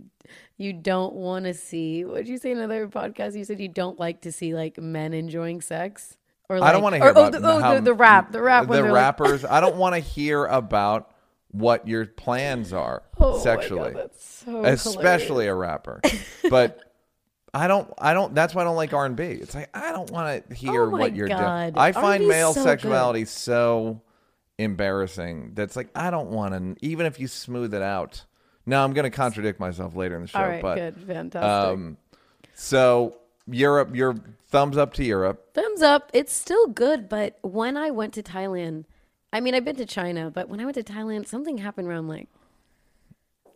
you 0.58 0.72
don't 0.72 1.14
want 1.14 1.44
to 1.46 1.54
see? 1.54 2.04
What 2.04 2.16
did 2.18 2.28
you 2.28 2.36
say 2.38 2.50
in 2.50 2.58
another 2.58 2.86
podcast? 2.88 3.36
You 3.36 3.44
said 3.44 3.60
you 3.60 3.68
don't 3.68 3.98
like 3.98 4.22
to 4.22 4.32
see 4.32 4.54
like 4.54 4.76
men 4.78 5.14
enjoying 5.14 5.60
sex, 5.62 6.16
or 6.50 6.58
like, 6.58 6.68
I 6.68 6.72
don't 6.72 6.82
want 6.82 6.96
to 6.96 7.00
or- 7.00 7.04
hear 7.04 7.08
oh, 7.16 7.26
about 7.28 7.32
the, 7.40 7.48
oh, 7.48 7.58
how- 7.60 7.74
the, 7.76 7.80
the 7.80 7.94
rap, 7.94 8.32
the 8.32 8.42
rap, 8.42 8.66
the 8.66 8.72
they're 8.74 8.82
like- 8.84 8.92
rappers. 8.92 9.44
I 9.44 9.60
don't 9.60 9.76
want 9.76 9.94
to 9.94 10.00
hear 10.16 10.44
about 10.46 11.14
what 11.50 11.88
your 11.88 12.04
plans 12.04 12.74
are 12.74 13.02
Oh 13.16 13.32
God, 13.32 13.42
sexually. 13.42 13.94
that's 13.94 14.42
so 14.44 14.64
especially 14.66 15.46
a 15.46 15.54
rapper. 15.54 16.00
But 16.50 16.87
I 17.54 17.66
don't. 17.68 17.92
I 17.98 18.14
don't. 18.14 18.34
That's 18.34 18.54
why 18.54 18.62
I 18.62 18.64
don't 18.64 18.76
like 18.76 18.92
R 18.92 19.06
and 19.06 19.16
B. 19.16 19.24
It's 19.24 19.54
like 19.54 19.70
I 19.74 19.92
don't 19.92 20.10
want 20.10 20.48
to 20.48 20.54
hear 20.54 20.82
Oh 20.84 20.90
my 20.90 20.98
what 20.98 21.16
you're 21.16 21.28
God. 21.28 21.74
doing. 21.74 21.82
I 21.82 21.92
find 21.92 22.22
R&B 22.22 22.24
's 22.24 22.28
male 22.28 22.54
so 22.54 22.62
sexuality 22.62 23.24
so 23.24 24.02
embarrassing. 24.58 25.52
That's 25.54 25.76
like 25.76 25.88
I 25.94 26.10
don't 26.10 26.28
want 26.30 26.54
to. 26.54 26.86
Even 26.86 27.06
if 27.06 27.18
you 27.20 27.26
smooth 27.28 27.72
it 27.74 27.82
out. 27.82 28.24
Now 28.66 28.84
I'm 28.84 28.92
going 28.92 29.04
to 29.04 29.10
contradict 29.10 29.58
myself 29.58 29.96
later 29.96 30.16
in 30.16 30.22
the 30.22 30.28
show. 30.28 30.38
All 30.40 30.44
right, 30.46 30.60
but 30.60 30.74
good, 30.74 30.96
fantastic. 30.98 31.42
um, 31.72 31.96
so 32.54 33.16
Europe, 33.46 33.96
your 33.96 34.14
thumbs 34.48 34.76
up 34.76 34.92
to 34.94 35.04
Europe. 35.04 35.54
Thumbs 35.54 35.80
up. 35.80 36.10
It's 36.12 36.34
still 36.34 36.66
good, 36.66 37.08
but 37.08 37.38
when 37.40 37.78
I 37.78 37.90
went 37.90 38.12
to 38.14 38.22
Thailand, 38.22 38.84
I 39.32 39.40
mean, 39.40 39.54
I've 39.54 39.64
been 39.64 39.76
to 39.76 39.86
China, 39.86 40.30
but 40.30 40.50
when 40.50 40.60
I 40.60 40.66
went 40.66 40.74
to 40.74 40.82
Thailand, 40.82 41.26
something 41.26 41.56
happened 41.56 41.88
where 41.88 41.96
I'm 41.96 42.08
like, 42.08 42.28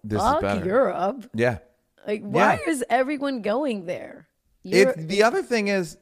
This 0.03 0.17
is 0.23 0.27
fuck 0.27 0.41
better. 0.41 0.65
Europe. 0.65 1.29
Yeah. 1.35 1.59
Like, 2.07 2.23
why 2.23 2.61
Yeah. 2.65 2.71
is 2.73 2.85
everyone 2.91 3.43
going 3.43 3.87
there? 3.87 4.27
Euro- 4.65 4.93
It, 4.97 5.09
the 5.09 5.23
other 5.23 5.43
thing 5.43 5.69
is 5.69 5.97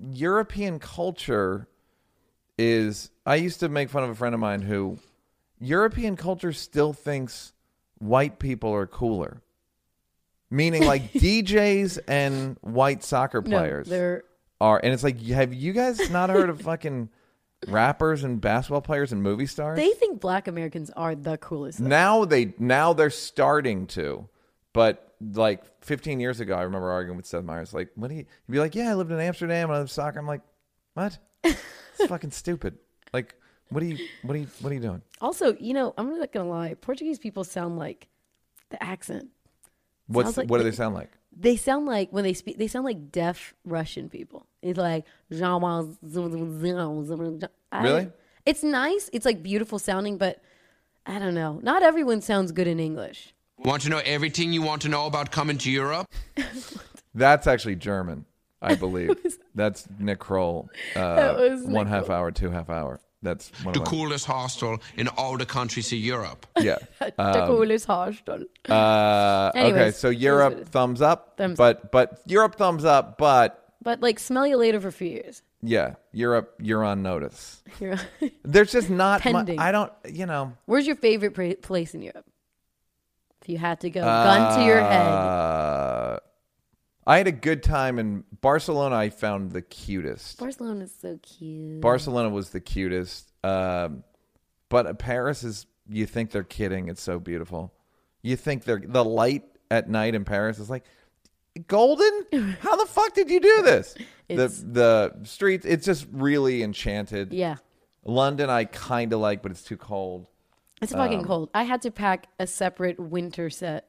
European 0.00 0.78
culture 0.78 1.68
is 2.58 3.10
I 3.26 3.36
used 3.36 3.60
to 3.60 3.68
make 3.68 3.88
fun 3.90 4.02
of 4.04 4.10
a 4.10 4.14
friend 4.14 4.34
of 4.34 4.40
mine 4.40 4.62
who 4.62 4.98
European 5.60 6.16
culture 6.16 6.52
still 6.52 6.92
thinks 6.92 7.52
white 7.98 8.38
people 8.38 8.72
are 8.74 8.86
cooler. 8.86 9.42
Meaning 10.50 10.84
like 10.86 11.12
DJs 11.12 11.98
and 12.08 12.56
white 12.62 13.04
soccer 13.04 13.42
no, 13.42 13.50
players 13.50 13.86
they're 13.88 14.24
are 14.60 14.80
and 14.82 14.92
it's 14.94 15.04
like 15.04 15.20
have 15.22 15.52
you 15.52 15.72
guys 15.72 16.10
not 16.10 16.30
heard 16.30 16.48
of 16.48 16.60
fucking 16.62 17.10
rappers 17.68 18.24
and 18.24 18.40
basketball 18.40 18.80
players 18.80 19.12
and 19.12 19.22
movie 19.22 19.46
stars? 19.46 19.76
they 19.76 19.90
think 19.90 20.20
black 20.20 20.48
Americans 20.48 20.90
are 20.96 21.14
the 21.14 21.36
coolest. 21.38 21.78
though. 21.80 21.86
now 21.88 22.24
they 22.24 22.54
now 22.58 22.92
they're 22.94 23.10
starting 23.10 23.86
to 23.88 24.26
but 24.78 25.14
like 25.34 25.64
15 25.82 26.20
years 26.20 26.38
ago 26.38 26.54
i 26.54 26.62
remember 26.62 26.88
arguing 26.90 27.16
with 27.16 27.26
seth 27.26 27.42
meyers 27.42 27.74
like 27.74 27.90
what 27.96 28.08
do 28.08 28.14
you 28.14 28.24
he'd 28.46 28.52
be 28.52 28.60
like 28.60 28.76
yeah 28.76 28.90
i 28.90 28.94
lived 28.94 29.10
in 29.10 29.18
amsterdam 29.18 29.68
and 29.68 29.76
i 29.76 29.78
lived 29.80 29.90
soccer 29.90 30.20
i'm 30.20 30.26
like 30.26 30.42
what 30.94 31.18
it's 31.44 31.60
fucking 32.06 32.30
stupid 32.30 32.78
like 33.12 33.34
what 33.70 33.82
are 33.82 33.86
you 33.86 33.98
what 34.22 34.36
are 34.36 34.38
you 34.38 34.46
what 34.60 34.70
are 34.70 34.74
you 34.74 34.80
doing 34.80 35.02
Also, 35.20 35.56
you 35.58 35.74
know, 35.74 35.94
I'm 35.98 36.18
not 36.18 36.32
gonna 36.32 36.48
lie. 36.48 36.74
Portuguese 36.74 37.18
people 37.18 37.44
sound 37.44 37.78
like 37.78 38.08
the 38.70 38.82
accent. 38.82 39.28
what's 40.06 40.36
like 40.36 40.48
what 40.48 40.58
do 40.58 40.64
they 40.64 40.72
sound 40.72 40.94
like 40.94 41.10
They 41.36 41.56
sound 41.56 41.86
like 41.86 42.10
when 42.10 42.24
they 42.24 42.34
speak. 42.34 42.58
They 42.58 42.66
sound 42.68 42.84
like 42.84 43.12
deaf 43.12 43.54
Russian 43.64 44.08
people. 44.08 44.46
It's 44.62 44.78
like 44.78 45.04
Really? 47.84 48.10
It's 48.46 48.62
nice. 48.62 49.10
It's 49.12 49.26
like 49.26 49.42
beautiful 49.42 49.78
sounding, 49.78 50.18
but 50.18 50.42
I 51.04 51.18
don't 51.18 51.34
know. 51.34 51.60
Not 51.62 51.82
everyone 51.82 52.22
sounds 52.22 52.52
good 52.52 52.66
in 52.66 52.80
English. 52.80 53.34
Want 53.58 53.82
to 53.82 53.88
know 53.90 54.00
everything 54.04 54.52
you 54.52 54.62
want 54.62 54.82
to 54.82 54.88
know 54.88 55.06
about 55.06 55.30
coming 55.30 55.58
to 55.58 55.70
Europe? 55.70 56.06
that's 57.14 57.46
actually 57.46 57.74
german 57.74 58.24
i 58.62 58.74
believe 58.74 59.10
that's 59.54 59.88
nick 59.98 60.18
kroll 60.18 60.68
uh, 60.94 61.16
That 61.16 61.36
was 61.38 61.62
one 61.62 61.86
Nick 61.86 61.94
half 61.94 62.10
hour 62.10 62.30
two 62.30 62.50
half 62.50 62.68
hour 62.70 63.00
that's 63.22 63.50
one 63.64 63.72
The 63.72 63.80
of 63.80 63.86
my, 63.86 63.90
coolest 63.90 64.26
hostel 64.26 64.78
in 64.96 65.08
all 65.08 65.36
the 65.38 65.46
countries 65.46 65.90
of 65.92 65.98
Europe. 65.98 66.46
yeah 66.60 66.76
the 67.00 67.44
coolest 67.48 67.86
hostel. 67.86 68.44
uh, 68.68 69.50
okay 69.56 69.90
so 69.90 70.08
it 70.08 70.10
is 70.10 70.16
what 70.16 70.18
europe 70.18 70.68
thumbs 70.68 71.00
up 71.02 71.36
Thumbs 71.38 71.56
but 71.56 71.90
but 71.90 72.20
europe 72.26 72.56
thumbs 72.56 72.84
up 72.84 73.16
but 73.18 73.72
But 73.82 74.00
like, 74.02 74.18
smell 74.20 74.46
you 74.46 74.56
later 74.58 74.80
for 74.80 74.88
a 74.88 74.92
few 74.92 75.08
years. 75.10 75.42
yeah 75.62 75.94
europe 76.12 76.54
you're 76.60 76.84
on 76.84 77.02
notice 77.02 77.62
You're- 77.80 77.98
There's 78.44 78.70
just 78.70 78.90
not. 78.90 79.24
mu- 79.24 79.32
Pending. 79.32 79.58
I 79.58 79.72
don't. 79.72 79.92
You 80.08 80.26
know. 80.26 80.52
Where's 80.66 80.86
your 80.86 80.96
favorite 80.96 81.34
pra- 81.34 81.56
place 81.56 81.94
in 81.94 82.02
Europe? 82.02 82.24
If 83.48 83.52
you 83.52 83.58
had 83.58 83.80
to 83.80 83.88
go, 83.88 84.02
gun 84.02 84.58
to 84.58 84.64
your 84.66 84.78
head. 84.78 85.06
Uh, 85.06 86.18
I 87.06 87.16
had 87.16 87.26
a 87.26 87.32
good 87.32 87.62
time 87.62 87.98
in 87.98 88.24
Barcelona. 88.42 88.94
I 88.94 89.08
found 89.08 89.52
the 89.52 89.62
cutest. 89.62 90.38
Barcelona 90.38 90.84
is 90.84 90.94
so 91.00 91.18
cute. 91.22 91.80
Barcelona 91.80 92.28
was 92.28 92.50
the 92.50 92.60
cutest. 92.60 93.32
Um, 93.42 94.04
but 94.68 94.98
Paris 94.98 95.44
is. 95.44 95.64
You 95.88 96.04
think 96.04 96.30
they're 96.30 96.42
kidding? 96.42 96.88
It's 96.90 97.00
so 97.00 97.18
beautiful. 97.18 97.72
You 98.20 98.36
think 98.36 98.64
they're 98.64 98.82
the 98.84 99.02
light 99.02 99.44
at 99.70 99.88
night 99.88 100.14
in 100.14 100.26
Paris 100.26 100.58
is 100.58 100.68
like 100.68 100.84
golden. 101.68 102.26
How 102.60 102.76
the 102.76 102.84
fuck 102.84 103.14
did 103.14 103.30
you 103.30 103.40
do 103.40 103.62
this? 103.62 103.94
the 104.28 104.48
the 104.66 105.14
streets. 105.22 105.64
It's 105.64 105.86
just 105.86 106.06
really 106.12 106.62
enchanted. 106.62 107.32
yeah. 107.32 107.56
London, 108.04 108.50
I 108.50 108.64
kind 108.64 109.14
of 109.14 109.20
like, 109.20 109.42
but 109.42 109.52
it's 109.52 109.62
too 109.62 109.78
cold. 109.78 110.26
It's 110.80 110.92
Um, 110.92 110.98
fucking 110.98 111.24
cold. 111.24 111.50
I 111.54 111.64
had 111.64 111.82
to 111.82 111.90
pack 111.90 112.28
a 112.38 112.46
separate 112.46 112.98
winter 113.00 113.50
set 113.50 113.88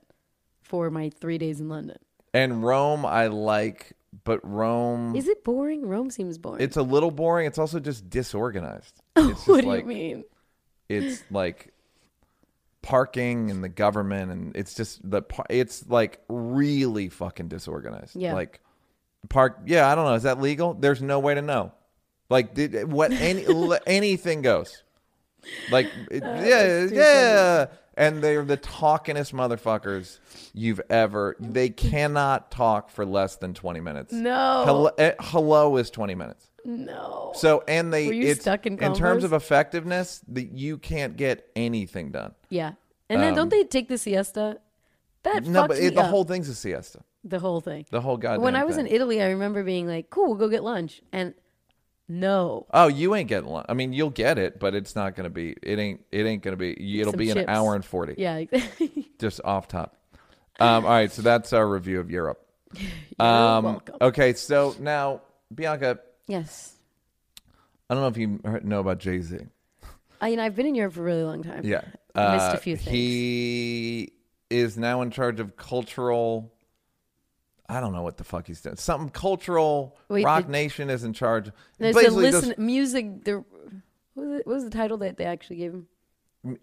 for 0.61 0.89
my 0.89 1.09
three 1.09 1.37
days 1.37 1.59
in 1.59 1.69
London. 1.69 1.97
And 2.33 2.63
Rome, 2.63 3.05
I 3.05 3.27
like, 3.27 3.93
but 4.23 4.39
Rome. 4.47 5.15
Is 5.15 5.27
it 5.27 5.43
boring? 5.43 5.85
Rome 5.87 6.09
seems 6.11 6.37
boring. 6.37 6.61
It's 6.61 6.77
a 6.77 6.83
little 6.83 7.11
boring. 7.11 7.47
It's 7.47 7.57
also 7.59 7.79
just 7.79 8.09
disorganized. 8.09 9.01
It's 9.15 9.27
just 9.29 9.47
what 9.47 9.61
do 9.61 9.67
like 9.67 9.81
you 9.81 9.87
mean? 9.87 10.23
it's 10.87 11.23
like 11.29 11.73
parking 12.81 13.51
and 13.51 13.63
the 13.63 13.69
government 13.69 14.31
and 14.31 14.55
it's 14.55 14.73
just 14.73 15.07
the 15.09 15.21
it's 15.49 15.85
like 15.87 16.21
really 16.29 17.09
fucking 17.09 17.47
disorganized. 17.49 18.15
Yeah. 18.15 18.33
Like 18.33 18.61
park 19.27 19.59
yeah, 19.65 19.91
I 19.91 19.95
don't 19.95 20.05
know, 20.05 20.13
is 20.13 20.23
that 20.23 20.39
legal? 20.39 20.73
There's 20.73 21.01
no 21.01 21.19
way 21.19 21.35
to 21.35 21.41
know. 21.41 21.73
Like 22.29 22.53
did 22.53 22.89
what 22.91 23.11
any 23.11 23.45
anything 23.87 24.41
goes. 24.41 24.83
Like 25.71 25.87
it- 26.11 26.23
yeah, 26.23 26.83
Uh, 26.85 26.89
too 26.89 26.95
yeah. 26.95 27.65
And 27.97 28.23
they're 28.23 28.45
the 28.45 28.55
talkingest 28.57 29.33
motherfuckers 29.33 30.19
you've 30.53 30.79
ever. 30.89 31.35
They 31.39 31.67
cannot 31.69 32.49
talk 32.49 32.89
for 32.89 33.05
less 33.05 33.35
than 33.35 33.53
twenty 33.53 33.81
minutes. 33.81 34.13
No. 34.13 34.63
hello, 34.65 34.85
eh, 34.97 35.13
hello 35.19 35.75
is 35.75 35.89
twenty 35.89 36.15
minutes. 36.15 36.49
No. 36.63 37.31
So 37.35 37.63
and 37.67 37.91
they 37.91 38.07
Were 38.07 38.13
you 38.13 38.27
it's 38.27 38.41
stuck 38.41 38.65
in 38.65 38.77
in 38.81 38.93
terms 38.93 39.23
of 39.25 39.33
effectiveness, 39.33 40.21
that 40.29 40.51
you 40.53 40.77
can't 40.77 41.17
get 41.17 41.49
anything 41.57 42.11
done. 42.11 42.33
Yeah. 42.49 42.73
And 43.09 43.21
then 43.21 43.33
don't 43.33 43.49
they 43.49 43.63
take 43.65 43.89
the 43.89 43.97
siesta? 43.97 44.59
That 45.23 45.45
Um, 45.47 45.51
No, 45.51 45.67
but 45.67 45.77
it, 45.79 45.95
the 45.95 46.01
up. 46.01 46.09
whole 46.09 46.23
thing's 46.23 46.47
a 46.47 46.55
siesta. 46.55 46.99
the 47.25 47.39
whole 47.39 47.59
thing. 47.59 47.85
The 47.91 47.99
whole 47.99 48.15
goddamn. 48.15 48.41
when 48.43 48.55
I 48.55 48.63
was 48.63 48.77
thing. 48.77 48.87
in 48.87 48.93
Italy, 48.93 49.21
I 49.21 49.29
remember 49.31 49.61
being 49.63 49.87
like, 49.87 50.09
"Cool, 50.09 50.27
we'll 50.29 50.37
go 50.37 50.47
get 50.47 50.63
lunch," 50.63 51.01
and 51.11 51.33
no, 52.09 52.65
Oh, 52.73 52.87
you 52.87 53.13
ain't 53.15 53.29
getting 53.29 53.49
lunch. 53.49 53.67
I 53.69 53.73
mean, 53.73 53.93
you'll 53.93 54.09
get 54.09 54.37
it, 54.39 54.59
but 54.59 54.73
it's 54.75 54.95
not 54.95 55.15
going 55.15 55.25
to 55.25 55.29
be. 55.29 55.55
It 55.61 55.77
ain't. 55.79 56.01
It 56.11 56.25
ain't 56.25 56.41
going 56.43 56.53
to 56.53 56.57
be. 56.57 56.99
It'll 56.99 57.13
Some 57.13 57.19
be 57.19 57.29
an 57.29 57.45
hour 57.47 57.75
and 57.75 57.85
forty. 57.85 58.15
yeah, 58.17 58.43
Just 59.19 59.39
off 59.45 59.67
top. 59.67 59.95
Um, 60.59 60.83
all 60.85 60.91
right, 60.91 61.11
so 61.11 61.21
that's 61.21 61.53
our 61.53 61.65
review 61.67 61.99
of 61.99 62.09
Europe. 62.11 62.45
You're 62.73 63.27
Um, 63.27 63.63
welcome. 63.63 63.95
okay, 64.01 64.33
so 64.33 64.75
now 64.79 65.21
Bianca, 65.53 65.99
Yes, 66.27 66.75
I 67.89 67.93
don't 67.93 68.03
know 68.03 68.07
if 68.09 68.17
you 68.17 68.59
know 68.67 68.79
about 68.81 68.97
Jay 68.99 69.21
Z. 69.21 69.37
I, 70.21 70.29
mean, 70.31 70.39
I've 70.39 70.55
been 70.55 70.65
in 70.65 70.75
Europe 70.75 70.93
for 70.95 71.01
a 71.01 71.05
really 71.05 71.23
long 71.23 71.43
time. 71.43 71.61
Yeah. 71.63 71.81
I 72.13 72.33
missed 72.35 72.49
Uh, 72.49 72.53
a 72.55 72.57
few 72.57 72.75
things. 72.75 72.89
He 72.89 74.13
is 74.49 74.77
now 74.77 75.01
in 75.01 75.11
charge 75.11 75.39
of 75.39 75.55
cultural. 75.55 76.51
I 77.69 77.79
don't 77.79 77.93
know 77.93 78.01
what 78.01 78.17
the 78.17 78.23
fuck 78.23 78.47
he's 78.47 78.61
doing. 78.61 78.75
Something 78.75 79.09
cultural. 79.09 79.97
Wait, 80.09 80.25
Rock 80.25 80.47
the- 80.47 80.51
Nation 80.51 80.89
is 80.89 81.03
in 81.03 81.13
charge. 81.13 81.51
There's 81.77 81.95
a 81.95 82.09
listen 82.09 82.49
just 82.49 82.59
music. 82.59 83.23
The 83.23 83.43
what 84.15 84.27
was, 84.27 84.39
it, 84.39 84.47
what 84.47 84.55
was 84.55 84.63
the 84.63 84.71
title 84.71 84.97
that 84.97 85.17
they 85.17 85.25
actually 85.25 85.57
gave 85.57 85.73
him? 85.73 85.87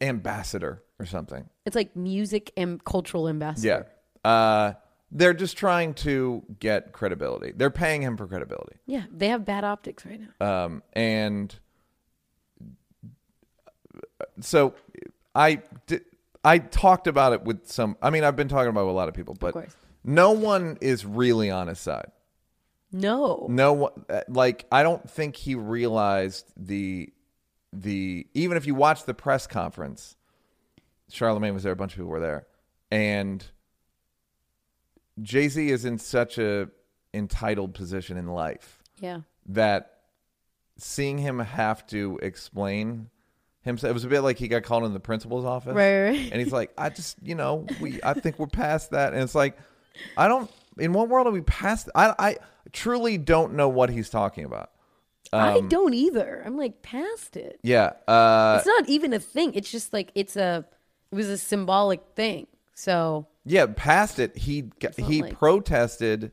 ambassador 0.00 0.82
or 0.98 1.06
something. 1.06 1.48
It's 1.64 1.76
like 1.76 1.94
music 1.96 2.52
and 2.56 2.82
cultural 2.84 3.28
ambassador. 3.28 3.86
Yeah. 4.24 4.30
Uh, 4.30 4.72
they're 5.12 5.34
just 5.34 5.56
trying 5.56 5.94
to 5.94 6.42
get 6.58 6.92
credibility. 6.92 7.52
They're 7.54 7.70
paying 7.70 8.02
him 8.02 8.16
for 8.16 8.26
credibility. 8.26 8.76
Yeah, 8.86 9.04
they 9.10 9.28
have 9.28 9.44
bad 9.44 9.64
optics 9.64 10.04
right 10.04 10.20
now. 10.20 10.64
Um, 10.64 10.82
and 10.94 11.54
so 14.40 14.74
I 15.34 15.62
did, 15.86 16.04
I 16.44 16.58
talked 16.58 17.06
about 17.06 17.32
it 17.32 17.42
with 17.42 17.68
some. 17.70 17.96
I 18.02 18.10
mean, 18.10 18.24
I've 18.24 18.36
been 18.36 18.48
talking 18.48 18.68
about 18.68 18.82
it 18.82 18.86
with 18.86 18.94
a 18.94 18.96
lot 18.96 19.08
of 19.08 19.14
people, 19.14 19.36
but 19.38 19.52
course. 19.52 19.76
No 20.06 20.30
one 20.30 20.78
is 20.80 21.04
really 21.04 21.50
on 21.50 21.66
his 21.68 21.78
side. 21.78 22.10
No. 22.92 23.46
No 23.50 23.72
one, 23.74 23.92
uh, 24.08 24.20
like 24.28 24.64
I 24.72 24.82
don't 24.82 25.08
think 25.10 25.36
he 25.36 25.54
realized 25.54 26.46
the 26.56 27.12
the 27.72 28.26
even 28.32 28.56
if 28.56 28.66
you 28.66 28.74
watch 28.74 29.04
the 29.04 29.12
press 29.12 29.46
conference, 29.46 30.16
Charlemagne 31.10 31.52
was 31.52 31.64
there, 31.64 31.72
a 31.72 31.76
bunch 31.76 31.92
of 31.92 31.96
people 31.98 32.10
were 32.10 32.20
there, 32.20 32.46
and 32.90 33.44
Jay 35.22 35.48
Z 35.48 35.68
is 35.68 35.84
in 35.84 35.98
such 35.98 36.38
a 36.38 36.68
entitled 37.14 37.74
position 37.74 38.16
in 38.16 38.26
life 38.28 38.82
Yeah. 39.00 39.20
that 39.46 39.92
seeing 40.76 41.16
him 41.18 41.38
have 41.38 41.86
to 41.88 42.18
explain 42.20 43.08
himself 43.62 43.90
it 43.90 43.94
was 43.94 44.04
a 44.04 44.08
bit 44.08 44.20
like 44.20 44.36
he 44.36 44.48
got 44.48 44.62
called 44.64 44.84
in 44.84 44.92
the 44.92 45.00
principal's 45.00 45.44
office 45.46 45.74
Right, 45.74 46.02
right, 46.02 46.08
right. 46.10 46.32
and 46.32 46.42
he's 46.42 46.52
like 46.52 46.72
i 46.76 46.90
just 46.90 47.16
you 47.22 47.34
know 47.34 47.66
we 47.80 47.98
i 48.04 48.12
think 48.12 48.38
we're 48.38 48.46
past 48.48 48.90
that 48.90 49.14
and 49.14 49.22
it's 49.22 49.34
like 49.34 49.56
i 50.16 50.28
don't 50.28 50.50
in 50.78 50.92
what 50.92 51.08
world 51.08 51.26
are 51.26 51.30
we 51.30 51.40
past 51.42 51.88
i 51.94 52.14
i 52.18 52.36
truly 52.72 53.16
don't 53.18 53.54
know 53.54 53.68
what 53.68 53.88
he's 53.90 54.10
talking 54.10 54.44
about 54.44 54.70
I 55.32 55.58
Um, 55.58 55.68
don't 55.68 55.92
either. 55.92 56.40
I'm 56.46 56.56
like 56.56 56.82
past 56.82 57.36
it. 57.36 57.58
yeah 57.62 57.90
uh 58.06 58.56
it's 58.58 58.66
not 58.66 58.88
even 58.88 59.12
a 59.12 59.18
thing. 59.18 59.54
It's 59.54 59.70
just 59.72 59.92
like 59.92 60.12
it's 60.14 60.36
a. 60.36 60.64
It 61.10 61.14
was 61.16 61.28
a 61.28 61.36
symbolic 61.36 62.00
thing. 62.14 62.46
So 62.74 63.26
yeah 63.44 63.66
past 63.74 64.20
it 64.20 64.36
he 64.36 64.70
not 64.80 64.94
he 65.00 65.22
like- 65.22 65.34
protested 65.36 66.30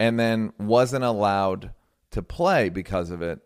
and 0.00 0.18
then 0.18 0.52
wasn't 0.58 1.04
allowed 1.04 1.70
to 2.10 2.22
play 2.22 2.70
because 2.70 3.10
of 3.10 3.22
it 3.22 3.38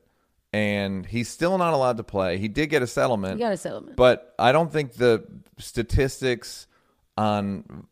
and 0.55 1.05
he's 1.05 1.29
still 1.29 1.59
not 1.59 1.75
allowed 1.75 1.99
to 1.99 2.05
play 2.05 2.38
he 2.38 2.49
did 2.49 2.69
get 2.69 2.81
a 2.83 2.87
settlement 2.87 3.38
you 3.38 3.45
got 3.45 3.53
a 3.53 3.57
settlement. 3.59 3.95
But 3.95 4.35
I 4.38 4.53
don't 4.53 4.73
think 4.73 4.95
the 4.95 5.23
statistics 5.59 6.67
on 7.19 7.87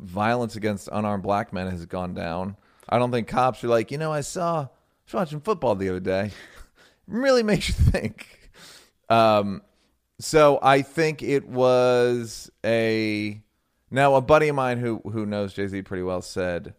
violence 0.00 0.56
against 0.56 0.88
unarmed 0.92 1.22
black 1.22 1.52
men 1.52 1.68
has 1.68 1.86
gone 1.86 2.14
down. 2.14 2.56
I 2.88 2.98
don't 2.98 3.10
think 3.10 3.28
cops 3.28 3.62
are 3.64 3.68
like, 3.68 3.90
you 3.90 3.98
know, 3.98 4.12
I 4.12 4.20
saw, 4.20 4.62
I 4.62 4.68
was 5.06 5.14
watching 5.14 5.40
football 5.40 5.74
the 5.74 5.88
other 5.88 6.00
day. 6.00 6.30
really 7.06 7.42
makes 7.42 7.68
you 7.68 7.74
think. 7.74 8.50
Um, 9.08 9.62
so 10.18 10.58
I 10.62 10.82
think 10.82 11.22
it 11.22 11.46
was 11.46 12.50
a. 12.64 13.40
Now, 13.90 14.14
a 14.14 14.22
buddy 14.22 14.48
of 14.48 14.56
mine 14.56 14.78
who 14.78 15.02
who 15.04 15.26
knows 15.26 15.52
Jay 15.52 15.66
Z 15.66 15.82
pretty 15.82 16.02
well 16.02 16.22
said 16.22 16.74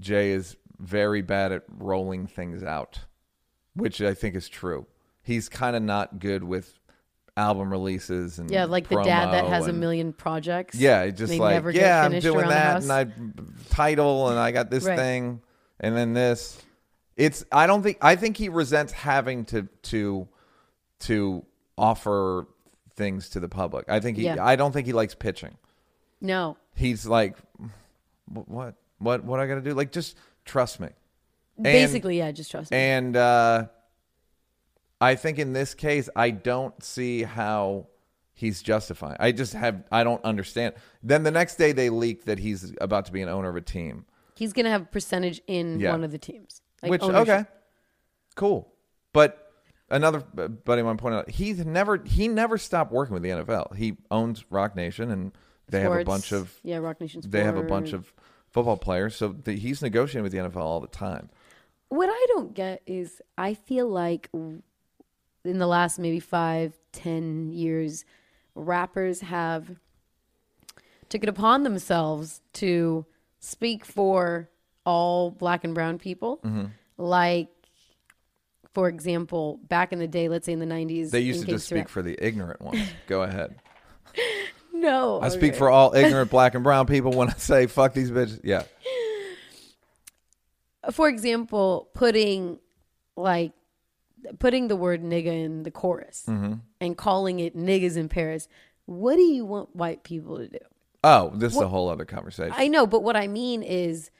Jay 0.00 0.30
is 0.30 0.56
very 0.78 1.22
bad 1.22 1.52
at 1.52 1.62
rolling 1.68 2.26
things 2.26 2.64
out, 2.64 3.00
which 3.74 4.00
I 4.00 4.14
think 4.14 4.34
is 4.34 4.48
true. 4.48 4.86
He's 5.22 5.48
kind 5.48 5.76
of 5.76 5.82
not 5.82 6.18
good 6.18 6.42
with 6.42 6.79
album 7.36 7.70
releases 7.70 8.38
and 8.38 8.50
yeah, 8.50 8.64
like 8.64 8.88
the 8.88 9.02
dad 9.02 9.32
that 9.32 9.46
has 9.46 9.66
a 9.66 9.72
million 9.72 10.12
projects. 10.12 10.76
Yeah, 10.78 11.08
just 11.08 11.34
like 11.34 11.74
yeah, 11.74 12.04
I'm 12.04 12.18
doing 12.20 12.48
that, 12.48 12.82
and 12.82 12.92
I 12.92 13.06
title, 13.70 14.28
and 14.28 14.38
I 14.38 14.50
got 14.52 14.70
this 14.70 14.84
Right. 14.84 14.98
thing, 14.98 15.40
and 15.78 15.96
then 15.96 16.12
this. 16.12 16.60
It's 17.16 17.44
I 17.52 17.66
don't 17.66 17.82
think 17.82 17.98
I 18.00 18.16
think 18.16 18.36
he 18.36 18.48
resents 18.48 18.92
having 18.92 19.44
to 19.46 19.68
to 19.82 20.28
to 21.00 21.44
offer 21.76 22.46
things 22.96 23.30
to 23.30 23.40
the 23.40 23.48
public. 23.48 23.88
I 23.88 24.00
think 24.00 24.16
he 24.16 24.24
Yeah. 24.24 24.44
I 24.44 24.56
don't 24.56 24.72
think 24.72 24.86
he 24.86 24.92
likes 24.92 25.14
pitching. 25.14 25.56
No. 26.20 26.56
He's 26.74 27.06
like, 27.06 27.36
what 28.26 28.74
what 28.98 29.24
what 29.24 29.40
I 29.40 29.46
got 29.46 29.56
to 29.56 29.60
do? 29.60 29.74
Like 29.74 29.92
just 29.92 30.16
trust 30.44 30.80
me. 30.80 30.88
And- 31.56 31.64
Basically, 31.64 32.18
yeah. 32.18 32.32
Just 32.32 32.50
trust 32.50 32.70
me. 32.70 32.76
and 32.78 33.16
uh, 33.16 33.66
I 35.00 35.14
think 35.14 35.38
in 35.38 35.52
this 35.52 35.74
case, 35.74 36.08
I 36.14 36.30
don't 36.30 36.82
see 36.82 37.22
how 37.22 37.86
he's 38.34 38.62
justifying. 38.62 39.16
I 39.20 39.32
just 39.32 39.52
have, 39.54 39.82
I 39.90 40.04
don't 40.04 40.22
understand. 40.24 40.74
Then 41.02 41.22
the 41.22 41.30
next 41.30 41.56
day, 41.56 41.72
they 41.72 41.90
leak 41.90 42.24
that 42.24 42.38
he's 42.38 42.74
about 42.80 43.06
to 43.06 43.12
be 43.12 43.22
an 43.22 43.28
owner 43.28 43.48
of 43.48 43.56
a 43.56 43.60
team. 43.60 44.04
He's 44.36 44.52
gonna 44.52 44.70
have 44.70 44.82
a 44.82 44.86
percentage 44.86 45.40
in 45.46 45.80
Yeah. 45.80 45.92
one 45.92 46.04
of 46.04 46.10
the 46.12 46.18
teams. 46.18 46.62
Like 46.82 46.90
Which 46.90 47.02
ownership. 47.02 47.28
okay, 47.28 47.44
cool. 48.36 48.72
But 49.12 49.52
another 49.90 50.20
b- 50.34 50.46
buddy 50.48 50.80
of 50.80 50.86
mine 50.86 50.96
pointed 50.96 51.18
out 51.18 51.30
he's 51.30 51.64
never 51.66 51.98
he 52.04 52.26
never 52.28 52.56
stopped 52.56 52.90
working 52.92 53.12
with 53.14 53.22
the 53.22 53.28
NFL. 53.30 53.74
He 53.76 53.96
owns 54.10 54.44
Roc 54.50 54.74
Nation, 54.76 55.10
and 55.10 55.32
they 55.68 55.80
have 55.80 55.92
a 55.92 56.02
Sports. 56.02 56.06
bunch 56.06 56.32
of 56.32 56.58
yeah, 56.62 56.78
Roc 56.78 57.00
Nation. 57.00 57.20
they 57.26 57.44
have 57.44 57.56
a 57.58 57.62
bunch 57.62 57.88
Sport. 57.88 58.00
of 58.02 58.12
football 58.48 58.76
players. 58.78 59.14
So 59.16 59.28
the, 59.28 59.52
he's 59.56 59.82
negotiating 59.82 60.22
with 60.22 60.32
the 60.32 60.38
NFL 60.38 60.56
all 60.62 60.80
the 60.80 60.86
time. 60.86 61.28
What 61.90 62.08
I 62.10 62.26
don't 62.28 62.54
get 62.54 62.80
is 62.86 63.20
I 63.36 63.52
feel 63.54 63.88
like 63.88 64.30
w- 64.32 64.62
in 65.44 65.58
the 65.58 65.66
last 65.66 65.98
maybe 65.98 66.20
five, 66.20 66.78
ten 66.92 67.50
years, 67.50 68.04
rappers 68.54 69.20
have 69.20 69.78
took 71.08 71.22
it 71.22 71.28
upon 71.28 71.62
themselves 71.64 72.40
to 72.54 73.04
speak 73.40 73.84
for 73.84 74.48
all 74.84 75.30
black 75.30 75.64
and 75.64 75.74
brown 75.74 75.98
people. 75.98 76.38
Mm-hmm. 76.44 76.66
Like, 76.96 77.48
for 78.72 78.88
example, 78.88 79.58
back 79.68 79.92
in 79.92 79.98
the 79.98 80.06
day, 80.06 80.28
let's 80.28 80.46
say 80.46 80.52
in 80.52 80.60
the 80.60 80.66
nineties, 80.66 81.10
They 81.10 81.20
used 81.20 81.44
to 81.44 81.52
just 81.52 81.66
speak 81.66 81.88
for 81.88 82.02
the 82.02 82.16
ignorant 82.24 82.60
ones. 82.60 82.80
Go 83.06 83.22
ahead. 83.22 83.56
no. 84.72 85.20
I 85.20 85.28
speak 85.28 85.54
for 85.54 85.70
all 85.70 85.94
ignorant 85.94 86.30
black 86.30 86.54
and 86.54 86.62
brown 86.62 86.86
people 86.86 87.12
when 87.12 87.28
I 87.28 87.34
say 87.34 87.66
fuck 87.66 87.94
these 87.94 88.10
bitches. 88.10 88.40
Yeah. 88.44 88.62
for 90.92 91.08
example, 91.08 91.88
putting 91.94 92.58
like 93.16 93.52
putting 94.38 94.68
the 94.68 94.76
word 94.76 95.02
nigga 95.02 95.26
in 95.44 95.62
the 95.62 95.70
chorus 95.70 96.24
Mm-hmm. 96.28 96.54
and 96.80 96.96
calling 96.96 97.40
it 97.40 97.56
niggas 97.56 97.96
in 97.96 98.08
Paris. 98.08 98.48
What 98.86 99.16
do 99.16 99.22
you 99.22 99.44
want 99.44 99.74
white 99.76 100.02
people 100.02 100.38
to 100.38 100.48
do? 100.48 100.58
Oh, 101.04 101.30
this 101.34 101.54
is 101.54 101.60
a 101.60 101.68
whole 101.68 101.88
other 101.88 102.04
conversation. 102.04 102.54
I 102.56 102.68
know, 102.68 102.86
but 102.86 103.02
what 103.02 103.16
I 103.16 103.26
mean 103.26 103.62
is 103.62 104.10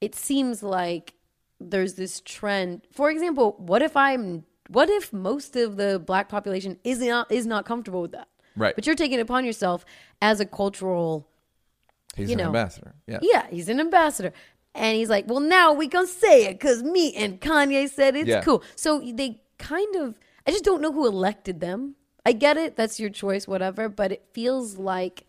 it 0.00 0.14
seems 0.14 0.62
like 0.62 1.14
there's 1.60 1.94
this 1.94 2.20
trend. 2.20 2.82
For 2.92 3.10
example, 3.10 3.54
what 3.58 3.82
if 3.82 3.96
I'm 3.96 4.44
what 4.68 4.88
if 4.90 5.12
most 5.12 5.56
of 5.56 5.76
the 5.76 5.98
black 5.98 6.28
population 6.28 6.78
is 6.84 7.00
not 7.00 7.30
is 7.30 7.46
not 7.46 7.66
comfortable 7.66 8.02
with 8.02 8.12
that? 8.12 8.28
Right. 8.56 8.74
But 8.74 8.86
you're 8.86 8.94
taking 8.96 9.18
it 9.18 9.22
upon 9.22 9.44
yourself 9.44 9.84
as 10.22 10.40
a 10.40 10.46
cultural 10.46 11.28
He's 12.14 12.30
you 12.30 12.34
an 12.34 12.38
know. 12.38 12.46
ambassador. 12.46 12.94
Yeah. 13.06 13.18
Yeah, 13.20 13.46
he's 13.50 13.68
an 13.68 13.78
ambassador. 13.78 14.32
And 14.76 14.96
he's 14.96 15.08
like, 15.08 15.26
well, 15.26 15.40
now 15.40 15.72
we 15.72 15.88
gonna 15.88 16.06
say 16.06 16.44
it 16.46 16.52
because 16.52 16.82
me 16.82 17.14
and 17.14 17.40
Kanye 17.40 17.88
said 17.88 18.14
it's 18.14 18.28
Yeah. 18.28 18.42
cool. 18.42 18.62
So 18.76 19.00
they 19.00 19.40
kind 19.58 19.96
of, 19.96 20.18
I 20.46 20.50
just 20.50 20.64
don't 20.64 20.82
know 20.82 20.92
who 20.92 21.06
elected 21.06 21.60
them. 21.60 21.96
I 22.24 22.32
get 22.32 22.56
it, 22.56 22.76
that's 22.76 23.00
your 23.00 23.10
choice, 23.10 23.48
whatever. 23.48 23.88
But 23.88 24.12
it 24.12 24.24
feels 24.32 24.76
like 24.76 25.26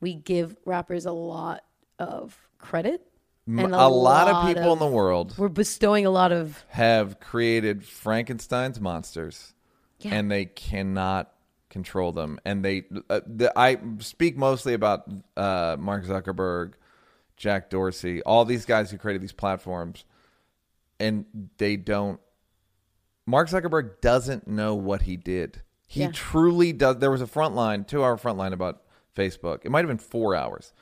we 0.00 0.14
give 0.14 0.56
rappers 0.64 1.06
a 1.06 1.12
lot 1.12 1.64
of 1.98 2.36
credit. 2.58 3.02
And 3.46 3.74
a, 3.74 3.88
lot, 3.88 4.28
of 4.28 4.46
people 4.46 4.74
in 4.74 4.78
the 4.78 4.86
world 4.86 5.34
We're 5.38 5.48
bestowing 5.48 6.04
a 6.04 6.10
lot 6.10 6.32
of, 6.32 6.62
have 6.68 7.18
created 7.18 7.82
Frankenstein's 7.82 8.78
monsters, 8.78 9.54
Yeah. 10.00 10.14
and 10.14 10.30
they 10.30 10.44
cannot 10.44 11.32
control 11.70 12.12
them. 12.12 12.38
And 12.44 12.62
they, 12.62 12.84
uh, 13.08 13.20
the, 13.26 13.50
I 13.58 13.78
speak 14.00 14.36
mostly 14.36 14.74
about 14.74 15.10
uh, 15.34 15.76
Mark 15.78 16.04
Zuckerberg, 16.04 16.74
Jack 17.38 17.70
Dorsey, 17.70 18.22
all 18.22 18.44
these 18.44 18.64
guys 18.66 18.90
who 18.90 18.98
created 18.98 19.22
these 19.22 19.32
platforms, 19.32 20.04
and 21.00 21.24
they 21.58 21.76
don't. 21.76 22.20
Mark 23.26 23.48
Zuckerberg 23.48 24.00
doesn't 24.00 24.46
know 24.48 24.74
what 24.74 25.02
he 25.02 25.16
did. 25.16 25.62
He 25.86 26.02
Yeah. 26.02 26.10
truly 26.12 26.72
does. 26.72 26.98
There 26.98 27.10
was 27.10 27.22
a 27.22 27.26
Frontline, 27.26 27.86
two 27.86 28.02
hour 28.04 28.16
Frontline 28.16 28.52
about 28.52 28.82
Facebook. 29.16 29.60
It 29.64 29.70
might 29.70 29.80
have 29.80 29.88
been 29.88 29.98
four 29.98 30.34
hours. 30.34 30.72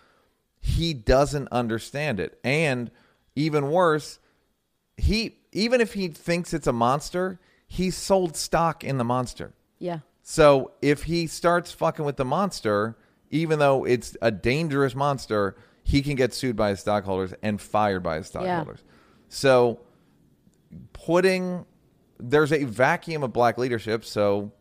He 0.60 0.94
doesn't 0.94 1.48
understand 1.52 2.18
it. 2.18 2.40
And 2.42 2.90
even 3.34 3.70
worse, 3.70 4.18
he 4.96 5.36
even 5.52 5.80
if 5.80 5.94
he 5.94 6.08
thinks 6.08 6.52
it's 6.52 6.66
a 6.66 6.72
monster, 6.72 7.38
he 7.66 7.90
sold 7.90 8.36
stock 8.36 8.82
in 8.84 8.98
the 8.98 9.04
monster. 9.04 9.52
yeah. 9.78 10.00
So 10.22 10.72
if 10.82 11.04
he 11.04 11.28
starts 11.28 11.70
fucking 11.70 12.04
with 12.04 12.16
the 12.16 12.24
monster, 12.24 12.96
even 13.30 13.58
though 13.60 13.84
it's 13.84 14.16
a 14.20 14.30
dangerous 14.32 14.94
monster, 14.96 15.56
he 15.88 16.02
can 16.02 16.16
get 16.16 16.34
sued 16.34 16.56
by 16.56 16.70
his 16.70 16.80
stockholders 16.80 17.32
and 17.44 17.60
fired 17.60 18.02
by 18.02 18.16
his 18.16 18.26
stockholders. 18.26 18.80
Yeah. 18.84 18.92
So 19.28 19.80
putting 20.92 21.64
there's 22.18 22.52
a 22.52 22.64
vacuum 22.64 23.22
of 23.22 23.32
black 23.32 23.56
leadership, 23.58 24.04
so 24.04 24.52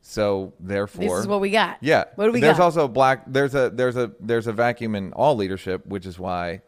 So 0.00 0.54
therefore, 0.58 1.04
This 1.04 1.20
is 1.20 1.26
what 1.28 1.40
we 1.40 1.50
got. 1.50 1.78
yeah. 1.80 2.04
What 2.16 2.26
do 2.26 2.32
we 2.32 2.40
there's 2.40 2.56
got? 2.58 2.64
also 2.64 2.88
black. 2.88 3.22
There's 3.28 3.54
a 3.54 3.70
there's 3.70 3.96
a 3.96 4.10
there's 4.18 4.48
a 4.48 4.52
vacuum 4.52 4.96
in 4.96 5.12
all 5.12 5.36
leadership, 5.36 5.86
which 5.86 6.04
is 6.06 6.18
why 6.18 6.62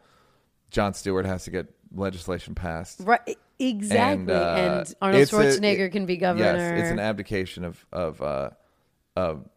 Jon 0.71 0.93
Stewart 0.93 1.25
has 1.25 1.43
to 1.43 1.51
get 1.51 1.67
legislation 1.93 2.55
passed. 2.55 3.01
right. 3.03 3.37
Exactly. 3.59 4.21
And, 4.21 4.29
uh, 4.31 4.83
Arnold 5.01 5.21
it's 5.21 5.31
a- 5.31 5.35
Schwarzenegger 5.35 5.87
it- 5.87 5.91
can 5.91 6.05
be 6.05 6.17
governor. 6.17 6.45
Yes, 6.45 6.81
it's 6.81 6.91
an 6.91 6.99
abdication 6.99 7.63
of 7.65 7.85
of 7.91 8.21
uh, 8.21 8.49
of 9.17 9.47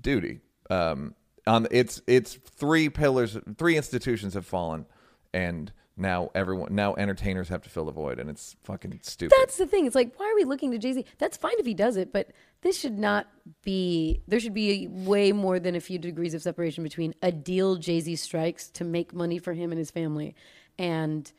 duty. 0.00 0.40
Um, 0.70 1.14
on 1.46 1.66
it's 1.70 2.02
it's 2.06 2.34
three 2.34 2.88
pillars, 2.88 3.36
three 3.58 3.76
institutions 3.76 4.34
have 4.34 4.46
fallen, 4.46 4.86
and 5.32 5.72
now 5.96 6.30
everyone 6.34 6.74
now 6.74 6.94
entertainers 6.96 7.48
have 7.48 7.62
to 7.62 7.70
fill 7.70 7.86
the 7.86 7.92
void, 7.92 8.18
and 8.18 8.28
it's 8.28 8.56
fucking 8.64 8.98
stupid. 9.02 9.34
That's 9.38 9.56
the 9.56 9.66
thing. 9.66 9.86
It's 9.86 9.94
like, 9.94 10.18
why 10.18 10.30
are 10.30 10.34
we 10.34 10.44
looking 10.44 10.70
to 10.72 10.78
Jay 10.78 10.92
Z? 10.92 11.04
That's 11.18 11.36
fine 11.36 11.54
if 11.58 11.66
he 11.66 11.74
does 11.74 11.96
it, 11.96 12.12
but 12.12 12.32
this 12.60 12.78
should 12.78 12.98
not 12.98 13.26
be. 13.62 14.22
There 14.28 14.40
should 14.40 14.54
be 14.54 14.88
way 14.88 15.32
more 15.32 15.58
than 15.58 15.74
a 15.74 15.80
few 15.80 15.98
degrees 15.98 16.34
of 16.34 16.42
separation 16.42 16.84
between 16.84 17.14
a 17.22 17.32
deal 17.32 17.76
Jay 17.76 18.00
Z 18.00 18.16
strikes 18.16 18.68
to 18.70 18.84
make 18.84 19.14
money 19.14 19.38
for 19.38 19.54
him 19.54 19.72
and 19.72 19.78
his 19.78 19.90
family, 19.90 20.34
and 20.78 21.30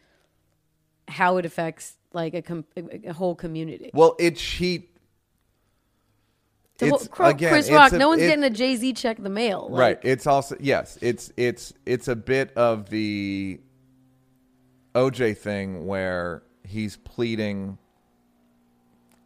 how 1.07 1.37
it 1.37 1.45
affects 1.45 1.97
like 2.13 2.33
a, 2.33 2.41
com- 2.41 2.65
a 2.75 3.13
whole 3.13 3.35
community. 3.35 3.91
well, 3.93 4.15
it's 4.19 4.41
cheat. 4.41 4.96
To 6.79 6.85
It's, 6.87 7.07
ho- 7.11 7.25
again, 7.25 7.49
Chris 7.51 7.71
Rock, 7.71 7.91
a- 7.91 7.97
no 7.97 8.09
one's 8.09 8.21
it- 8.21 8.27
getting 8.27 8.43
a 8.43 8.49
Jay 8.51 8.75
Z 8.75 8.93
check 8.93 9.17
in 9.17 9.23
the 9.23 9.29
mail. 9.29 9.67
Like, 9.69 9.79
right. 9.79 9.99
It's 10.03 10.27
also 10.27 10.55
yes. 10.59 10.97
It's 11.01 11.29
it's 11.29 11.33
it's 11.37 11.73
it's 11.85 12.07
a 12.07 12.15
bit 12.15 12.53
of 12.55 12.89
the 12.89 13.59
OJ 14.95 15.37
thing 15.37 15.85
where 15.87 16.43
he's 16.63 16.97
pleading. 16.97 17.77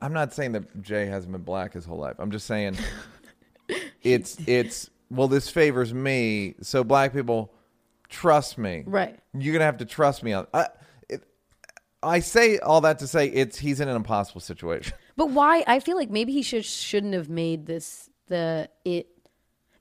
I'm 0.01 0.13
not 0.13 0.33
saying 0.33 0.53
that 0.53 0.81
Jay 0.81 1.05
hasn't 1.05 1.31
been 1.31 1.43
black 1.43 1.73
his 1.73 1.85
whole 1.85 1.97
life. 1.99 2.15
I'm 2.19 2.31
just 2.31 2.47
saying 2.47 2.77
it's 4.01 4.37
it's 4.47 4.89
well 5.09 5.27
this 5.27 5.49
favors 5.49 5.93
me, 5.93 6.55
so 6.61 6.83
black 6.83 7.13
people 7.13 7.53
trust 8.09 8.57
me. 8.57 8.83
Right. 8.85 9.19
You're 9.37 9.53
gonna 9.53 9.65
have 9.65 9.77
to 9.77 9.85
trust 9.85 10.23
me 10.23 10.33
on. 10.33 10.47
I, 10.53 10.67
it, 11.09 11.23
I 12.01 12.19
say 12.21 12.59
all 12.59 12.81
that 12.81 12.99
to 12.99 13.07
say 13.07 13.27
it's 13.27 13.57
he's 13.59 13.79
in 13.79 13.87
an 13.89 13.95
impossible 13.95 14.41
situation. 14.41 14.93
But 15.21 15.29
why? 15.29 15.63
I 15.67 15.79
feel 15.79 15.97
like 15.97 16.09
maybe 16.09 16.33
he 16.33 16.41
should 16.41 16.65
shouldn't 16.65 17.13
have 17.13 17.29
made 17.29 17.67
this 17.67 18.09
the 18.27 18.67
it. 18.83 19.05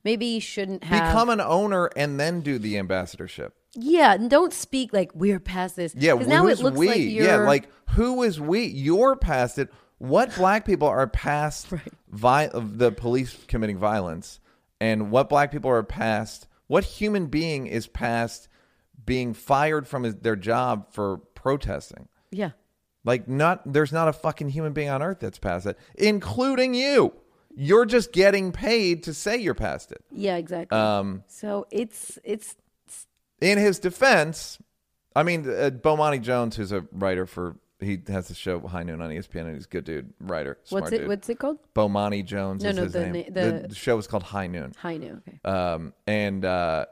Maybe 0.04 0.32
he 0.32 0.40
shouldn't 0.40 0.84
have 0.84 1.14
Become 1.14 1.30
an 1.30 1.40
owner 1.40 1.88
and 1.96 2.20
then 2.20 2.42
do 2.42 2.58
the 2.58 2.76
ambassadorship. 2.76 3.54
Yeah, 3.74 4.12
and 4.12 4.28
don't 4.28 4.52
speak 4.52 4.92
like 4.92 5.12
we're 5.14 5.40
past 5.40 5.76
this. 5.76 5.94
Yeah, 5.94 6.12
because 6.12 6.28
now 6.28 6.46
it 6.46 6.50
who's 6.50 6.62
looks 6.62 6.76
we? 6.76 6.88
like 6.88 6.98
you're 6.98 7.24
yeah, 7.24 7.36
like 7.36 7.70
who 7.92 8.22
is 8.22 8.38
we? 8.38 8.66
You're 8.66 9.16
past 9.16 9.58
it. 9.58 9.72
What 9.96 10.36
black 10.36 10.66
people 10.66 10.88
are 10.88 11.06
past 11.06 11.68
vi- 12.10 12.48
of 12.48 12.76
the 12.76 12.92
police 12.92 13.34
committing 13.48 13.78
violence, 13.78 14.40
and 14.78 15.10
what 15.10 15.30
black 15.30 15.52
people 15.52 15.70
are 15.70 15.82
past? 15.82 16.48
What 16.66 16.84
human 16.84 17.28
being 17.28 17.66
is 17.66 17.86
past 17.86 18.48
being 19.06 19.32
fired 19.32 19.88
from 19.88 20.02
his, 20.02 20.16
their 20.16 20.36
job 20.36 20.92
for 20.92 21.16
protesting? 21.16 22.08
yeah, 22.30 22.50
Like, 23.04 23.26
not 23.28 23.62
there's 23.72 23.92
not 23.92 24.08
a 24.08 24.12
fucking 24.12 24.50
human 24.50 24.72
being 24.72 24.88
on 24.90 25.02
earth 25.02 25.20
that's 25.20 25.38
past 25.38 25.66
it, 25.66 25.78
including 25.96 26.74
you. 26.74 27.12
You're 27.56 27.86
just 27.86 28.12
getting 28.12 28.52
paid 28.52 29.02
to 29.04 29.14
say 29.14 29.36
you're 29.38 29.54
past 29.54 29.90
it. 29.90 30.04
yeah, 30.12 30.36
exactly. 30.36 30.76
Um, 30.78 31.24
so 31.26 31.66
it's 31.70 32.18
it's 32.24 32.56
in 33.40 33.58
his 33.58 33.78
defense, 33.78 34.58
I 35.16 35.22
mean, 35.22 35.48
uh, 35.48 35.70
Bomani 35.70 36.20
Jones, 36.22 36.56
who's 36.56 36.72
a 36.72 36.86
writer 36.92 37.26
for, 37.26 37.56
he 37.80 37.98
has 38.08 38.28
the 38.28 38.34
show 38.34 38.60
High 38.60 38.82
Noon 38.82 39.00
on 39.00 39.08
ESPN, 39.10 39.46
and 39.46 39.54
he's 39.54 39.64
a 39.64 39.68
good 39.68 39.84
dude, 39.84 40.12
writer, 40.20 40.58
smart 40.64 40.82
what's 40.82 40.92
it 40.92 40.98
dude. 40.98 41.08
what's 41.08 41.28
it 41.30 41.38
called? 41.38 41.58
Bomani 41.74 42.24
Jones 42.24 42.62
No, 42.62 42.68
is 42.70 42.76
no, 42.76 42.82
his 42.84 42.92
the 42.92 43.06
name. 43.08 43.24
na- 43.34 43.40
the- 43.62 43.68
the, 43.68 43.74
show 43.74 43.96
is 43.98 44.06
called 44.06 44.22
High 44.24 44.46
Noon. 44.46 44.72
High 44.78 44.98
noon. 44.98 45.22
Okay. 45.26 45.40
Um, 45.44 45.94
and 46.06 46.44
uh, 46.44 46.84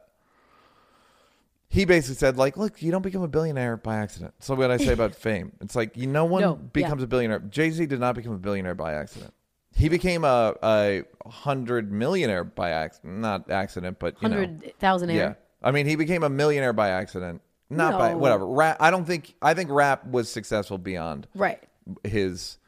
he 1.68 1.84
basically 1.84 2.16
said, 2.16 2.36
like, 2.38 2.56
look, 2.56 2.80
you 2.82 2.90
don't 2.90 3.02
become 3.02 3.22
a 3.22 3.28
billionaire 3.28 3.76
by 3.76 3.96
accident. 3.96 4.34
So 4.40 4.54
what 4.54 4.70
I 4.70 4.78
say 4.78 4.92
about 4.92 5.14
fame, 5.26 5.52
it's 5.60 5.76
like 5.76 5.96
you 5.96 6.06
no 6.06 6.24
one 6.24 6.40
No, 6.42 6.54
becomes 6.54 7.00
yeah. 7.00 7.04
a 7.04 7.08
billionaire. 7.08 7.38
Jay 7.40 7.70
Z 7.70 7.86
did 7.86 8.00
not 8.00 8.14
become 8.14 8.32
a 8.32 8.38
billionaire 8.38 8.74
by 8.74 8.94
accident. 8.94 9.34
He 9.74 9.88
became 9.88 10.24
a 10.24 10.54
a 10.62 11.04
hundred 11.28 11.92
millionaire 11.92 12.42
by 12.44 12.70
accident, 12.70 13.18
not 13.18 13.50
accident, 13.50 13.98
but 13.98 14.16
you 14.22 14.28
know, 14.28 14.36
Hundred 14.36 14.74
thousand 14.78 15.10
yeah. 15.10 15.16
air. 15.16 15.38
I 15.62 15.70
mean, 15.72 15.86
he 15.86 15.94
became 15.96 16.22
a 16.22 16.28
millionaire 16.30 16.72
by 16.72 16.88
accident, 16.88 17.42
not 17.68 17.98
by 17.98 18.12
No. 18.12 18.18
whatever. 18.18 18.46
Rap, 18.46 18.78
I 18.80 18.90
don't 18.90 19.04
think. 19.04 19.34
I 19.42 19.54
think 19.54 19.70
rap 19.70 20.06
was 20.06 20.30
successful 20.30 20.78
beyond 20.78 21.28
Right. 21.34 21.62
his, 22.02 22.58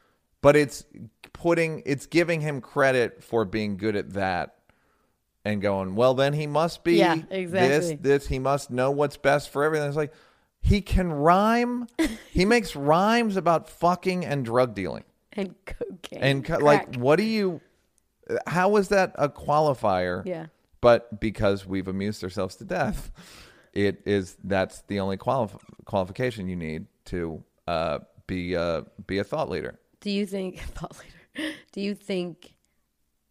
but 0.41 0.55
it's 0.55 0.85
putting, 1.33 1.81
it's 1.85 2.05
giving 2.05 2.39
him 2.41 2.61
credit 2.61 3.23
for 3.23 3.45
being 3.45 3.77
good 3.77 3.95
at 3.95 4.13
that, 4.13 4.55
and 5.43 5.61
going, 5.61 5.95
well, 5.95 6.13
then 6.13 6.33
he 6.33 6.45
must 6.47 6.83
be 6.83 6.95
Yeah, 6.95 7.15
this, 7.15 7.25
exactly. 7.31 7.95
this. 7.95 8.27
He 8.27 8.39
must 8.39 8.69
know 8.71 8.91
what's 8.91 9.17
best 9.17 9.49
for 9.49 9.63
everything. 9.63 9.87
It's 9.87 9.97
like 9.97 10.13
he 10.61 10.81
can 10.81 11.11
rhyme. 11.11 11.87
he 12.31 12.45
makes 12.45 12.75
rhymes 12.75 13.35
about 13.37 13.67
fucking 13.69 14.23
and 14.25 14.45
drug 14.45 14.75
dealing, 14.75 15.03
And 15.33 15.55
cocaine. 15.65 16.19
and 16.21 16.45
co- 16.45 16.57
like, 16.57 16.95
what 16.95 17.15
do 17.15 17.23
you? 17.23 17.61
How 18.47 18.75
is 18.77 18.89
that 18.89 19.13
a 19.17 19.27
qualifier? 19.29 20.23
yeah. 20.25 20.45
but 20.79 21.19
because 21.19 21.65
we've 21.65 21.87
amused 21.87 22.23
ourselves 22.23 22.55
to 22.57 22.63
death, 22.65 23.11
it 23.73 24.01
is 24.05 24.37
that's 24.43 24.81
the 24.83 24.99
only 24.99 25.17
qualif- 25.17 25.59
qualification 25.85 26.47
you 26.47 26.55
need 26.55 26.85
to 27.05 27.43
uh, 27.67 27.99
be 28.27 28.55
uh, 28.55 28.81
be 29.07 29.17
a 29.17 29.23
thought 29.23 29.49
leader. 29.49 29.79
Do 30.01 30.11
you 30.11 30.25
think 30.27 30.59
thought 30.75 30.95
leader? 30.99 31.53
Do 31.71 31.81
you 31.81 31.95
think 31.95 32.53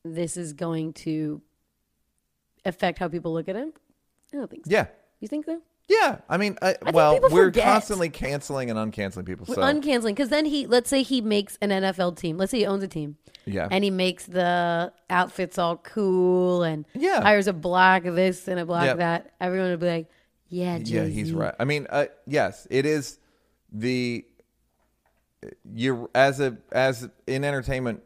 this 0.04 0.36
is 0.36 0.52
going 0.54 0.92
to 0.94 1.40
affect 2.64 2.98
how 2.98 3.08
people 3.08 3.32
look 3.32 3.48
at 3.48 3.56
him? 3.56 3.72
I 4.32 4.36
don't 4.36 4.50
think 4.50 4.66
so. 4.66 4.70
Yeah, 4.70 4.86
You 5.20 5.28
think 5.28 5.44
so? 5.46 5.60
yeah. 5.88 6.18
I 6.28 6.36
mean, 6.36 6.56
I, 6.62 6.74
think 6.74 6.94
well, 6.94 7.18
we're 7.20 7.46
forget. 7.46 7.64
constantly 7.64 8.08
canceling 8.10 8.70
and 8.70 8.78
uncanceling 8.78 9.26
people. 9.26 9.44
So 9.46 9.56
uncanceling 9.60 10.10
because 10.14 10.28
then 10.28 10.44
he 10.46 10.66
let's 10.66 10.88
say 10.88 11.02
he 11.02 11.20
makes 11.20 11.58
an 11.60 11.70
NFL 11.70 12.16
team. 12.16 12.36
Let's 12.38 12.50
say 12.52 12.58
he 12.58 12.66
owns 12.66 12.82
a 12.84 12.88
team. 12.88 13.16
Yeah. 13.46 13.66
And 13.70 13.82
he 13.82 13.90
makes 13.90 14.26
the 14.26 14.92
outfits 15.08 15.58
all 15.58 15.78
cool 15.78 16.62
and 16.62 16.84
Yeah. 16.94 17.22
hires 17.22 17.48
a 17.48 17.52
black 17.52 18.04
this 18.04 18.46
and 18.46 18.60
a 18.60 18.64
black 18.66 18.98
that. 18.98 19.32
Everyone 19.40 19.70
would 19.70 19.80
be 19.80 19.88
like, 19.88 20.10
Yeah, 20.48 20.76
yeah, 20.76 21.04
he's 21.06 21.32
right. 21.32 21.54
I 21.58 21.64
mean, 21.64 21.86
uh, 21.90 22.06
yes, 22.26 22.66
it 22.70 22.86
is 22.86 23.18
the 23.72 24.24
you 25.64 26.10
as 26.14 26.38
a 26.40 26.56
as 26.70 27.08
in 27.26 27.44
entertainment. 27.44 28.02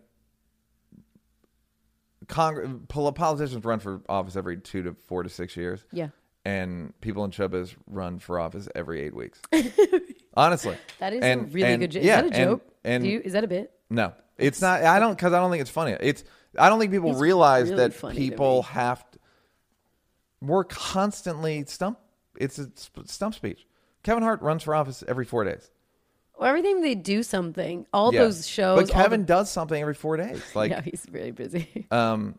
Cong- 2.28 2.84
pol- 2.88 3.12
politicians 3.12 3.64
run 3.64 3.78
for 3.80 4.00
office 4.08 4.37
every 4.37 4.58
two 4.58 4.82
to 4.82 4.96
four 5.06 5.22
to 5.22 5.28
six 5.28 5.56
years. 5.56 5.84
Yeah. 5.92 6.08
and 6.46 6.92
people 7.00 7.24
in 7.24 7.30
showbiz 7.30 7.74
run 7.87 8.18
for 8.18 8.38
office 8.38 8.68
every 8.74 9.00
eight 9.00 9.14
weeks. 9.14 9.40
Honestly, 10.37 10.76
That 10.98 11.12
is 11.12 11.22
And- 11.22 11.42
a 11.42 11.44
really 11.44 11.72
and- 11.72 11.80
good 11.80 11.90
joke. 11.92 12.02
Yeah, 12.04 12.16
is 12.24 12.30
that 12.30 12.37
a 12.37 12.40
and- 12.40 12.50
joke? 12.50 12.68
And, 12.84 13.02
Do 13.04 13.08
you, 13.10 13.20
is 13.24 13.32
that 13.32 13.44
a 13.44 13.48
bit? 13.48 13.72
no, 13.88 14.12
it's 14.37 14.60
not. 14.60 14.82
I 14.82 14.98
don't 14.98 15.16
because 15.16 15.32
I 15.32 15.38
don't 15.40 15.50
think 15.50 15.62
it's 15.62 15.70
funny. 15.70 15.96
It's 16.00 16.22
I 16.58 16.68
don't 16.68 16.78
think 16.78 16.92
people 16.92 17.12
It's 17.12 17.20
realize 17.20 17.64
really 17.70 17.76
that 17.76 17.94
funny 17.94 18.14
to 18.14 18.20
people 18.20 18.62
have. 18.64 19.10
To, 19.12 19.18
we're 20.42 20.64
constantly 20.64 21.64
stump. 21.66 21.98
It's 22.38 22.58
a 22.58 22.68
stump 23.06 23.34
speech. 23.34 23.66
Kevin 24.02 24.22
Hart 24.22 24.42
runs 24.42 24.62
for 24.62 24.74
office 24.74 25.02
every 25.08 25.24
four 25.24 25.44
days. 25.44 25.70
Well, 26.38 26.53
time 26.62 26.83
they 26.83 26.94
do 26.94 27.23
something. 27.23 27.87
All 27.92 28.12
Yeah. 28.12 28.25
those 28.25 28.47
shows. 28.47 28.81
but 28.81 28.90
Kevin 28.90 29.20
the- 29.20 29.27
does 29.27 29.51
something 29.51 29.81
every 29.81 29.94
four 29.94 30.16
days. 30.16 30.42
Like 30.55 30.70
yeah, 30.70 30.81
he's 30.83 31.07
really 31.11 31.31
busy. 31.31 31.87
Um, 31.92 32.38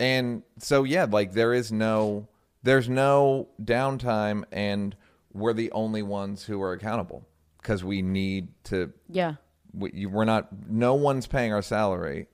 and 0.00 0.42
so 0.58 0.84
yeah, 0.84 1.04
like 1.04 1.32
there 1.32 1.52
is 1.52 1.70
no, 1.70 2.28
there's 2.62 2.88
no 2.88 3.48
downtime, 3.62 4.44
and 4.52 4.96
we're 5.34 5.52
the 5.52 5.70
only 5.72 6.02
ones 6.02 6.44
who 6.44 6.62
are 6.62 6.72
accountable 6.72 7.26
because 7.60 7.84
we 7.84 8.00
need 8.02 8.48
to. 8.64 8.92
yeah. 9.08 9.34
We, 9.78 10.06
we're 10.06 10.24
not. 10.24 10.48
No 10.70 10.94
one's 10.94 11.26
paying 11.26 11.52
our 11.52 11.60
salary. 11.60 12.28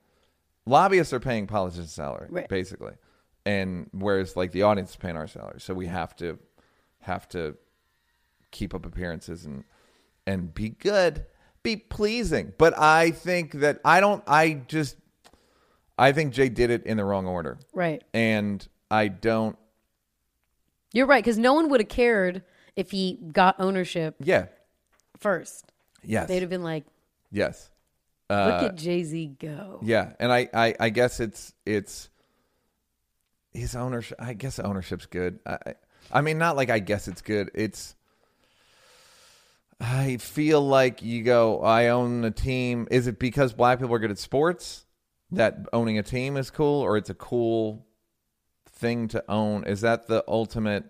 Lobbyists 0.66 1.12
are 1.12 1.18
paying 1.18 1.48
politicians' 1.48 1.92
salary, 1.92 2.28
Right. 2.30 2.48
basically, 2.48 2.92
and 3.44 3.90
whereas 3.92 4.36
like 4.36 4.52
the 4.52 4.62
audience 4.62 4.90
is 4.90 4.96
paying 4.96 5.16
our 5.16 5.26
salary, 5.26 5.58
so 5.60 5.74
we 5.74 5.86
have 5.88 6.14
to 6.16 6.38
have 7.00 7.28
to 7.30 7.56
keep 8.52 8.72
up 8.76 8.86
appearances 8.86 9.44
and 9.44 9.64
and 10.26 10.52
be 10.54 10.70
good, 10.70 11.26
be 11.62 11.76
pleasing. 11.76 12.52
But 12.58 12.78
I 12.78 13.10
think 13.10 13.52
that 13.60 13.80
I 13.84 14.00
don't. 14.00 14.22
I 14.26 14.54
just 14.68 14.96
I 15.98 16.12
think 16.12 16.32
Jay 16.32 16.48
did 16.48 16.70
it 16.70 16.84
in 16.86 16.96
the 16.96 17.04
wrong 17.04 17.26
order, 17.26 17.58
Right. 17.74 18.02
and 18.14 18.66
I 18.90 19.08
don't. 19.08 19.56
You're 20.92 21.06
right 21.06 21.22
because 21.22 21.38
no 21.38 21.54
one 21.54 21.68
would 21.70 21.80
have 21.80 21.88
cared 21.88 22.42
if 22.76 22.90
he 22.90 23.18
got 23.32 23.56
ownership 23.58 24.16
Yeah. 24.20 24.46
first. 25.18 25.64
Yes. 26.02 26.28
They'd 26.28 26.40
have 26.40 26.50
been 26.50 26.62
like, 26.64 26.84
yes. 27.30 27.70
"Look 28.28 28.38
Uh, 28.38 28.66
at 28.66 28.76
Jay 28.76 29.02
Z 29.04 29.36
go." 29.38 29.80
Yeah, 29.82 30.12
and 30.18 30.32
I, 30.32 30.48
I, 30.52 30.74
I 30.80 30.88
guess 30.90 31.20
it's 31.20 31.54
it's 31.64 32.08
his 33.52 33.74
ownership. 33.76 34.18
I 34.20 34.32
guess 34.34 34.58
ownership's 34.58 35.06
good. 35.06 35.38
I, 35.46 35.58
I- 35.66 35.74
I 36.10 36.20
mean, 36.20 36.36
not 36.36 36.56
like 36.56 36.68
I 36.68 36.80
guess 36.80 37.06
it's 37.06 37.22
good. 37.22 37.50
It's 37.54 37.94
I 39.84 40.16
feel 40.18 40.60
like 40.60 41.02
you 41.02 41.22
go. 41.24 41.60
I 41.60 41.88
own 41.88 42.24
a 42.24 42.30
team. 42.30 42.86
Is 42.90 43.08
it 43.08 43.18
because 43.18 43.52
black 43.52 43.80
people 43.80 43.94
are 43.94 43.98
good 43.98 44.10
at 44.12 44.18
sports? 44.18 44.86
that 45.34 45.56
owning 45.72 45.96
a 45.98 46.02
team 46.02 46.36
is 46.36 46.50
cool 46.50 46.82
or 46.82 46.98
it's 46.98 47.08
a 47.08 47.14
cool 47.14 47.86
thing 48.68 49.08
to 49.08 49.24
own? 49.28 49.64
Is 49.64 49.80
that 49.80 50.06
the 50.06 50.22
ultimate 50.28 50.84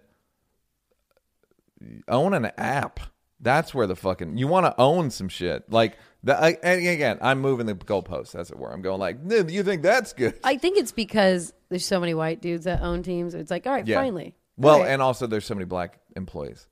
own 2.08 2.34
an 2.34 2.46
app? 2.58 3.00
That's 3.40 3.74
where 3.74 3.86
the 3.86 3.96
fucking 3.96 4.36
you 4.36 4.46
want 4.48 4.66
to 4.66 4.74
own 4.80 5.10
some 5.10 5.28
shit. 5.28 5.70
Like 5.70 5.96
the, 6.22 6.40
I, 6.40 6.56
and 6.62 6.86
again, 6.86 7.18
I'm 7.22 7.40
moving 7.40 7.66
the 7.66 7.74
goalposts 7.74 8.34
as 8.38 8.50
it 8.50 8.58
were. 8.58 8.72
I'm 8.72 8.82
going 8.82 9.00
like, 9.00 9.18
you 9.50 9.62
think 9.62 9.82
that's 9.82 10.12
good? 10.12 10.38
I 10.44 10.56
think 10.56 10.76
it's 10.78 10.92
because 10.92 11.52
there's 11.68 11.86
so 11.86 11.98
many 12.00 12.14
white 12.14 12.40
dudes 12.42 12.64
that 12.64 12.82
own 12.82 13.02
teams. 13.02 13.34
It's 13.34 13.50
like, 13.50 13.66
all 13.66 13.72
right, 13.72 13.86
Yeah. 13.86 13.96
finally. 13.96 14.34
Well, 14.56 14.80
right. 14.80 14.90
and 14.90 15.00
also 15.00 15.26
there's 15.26 15.44
so 15.44 15.54
many 15.54 15.64
black 15.64 15.98
employees 16.14 16.68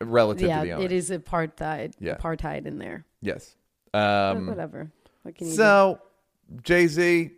relative 0.00 0.48
yeah, 0.48 0.62
to 0.64 0.76
the 0.76 0.82
it 0.82 0.92
is 0.92 1.10
apartheid. 1.10 1.94
Yeah. 2.00 2.16
Apartheid 2.16 2.66
in 2.66 2.78
there. 2.78 3.04
Yes. 3.22 3.54
But 3.92 3.98
Um, 4.36 4.46
whatever. 4.46 4.90
What 5.22 5.34
can 5.34 5.46
you 5.48 5.54
so 5.54 6.00
Jay 6.62 6.86
Z, 6.86 7.30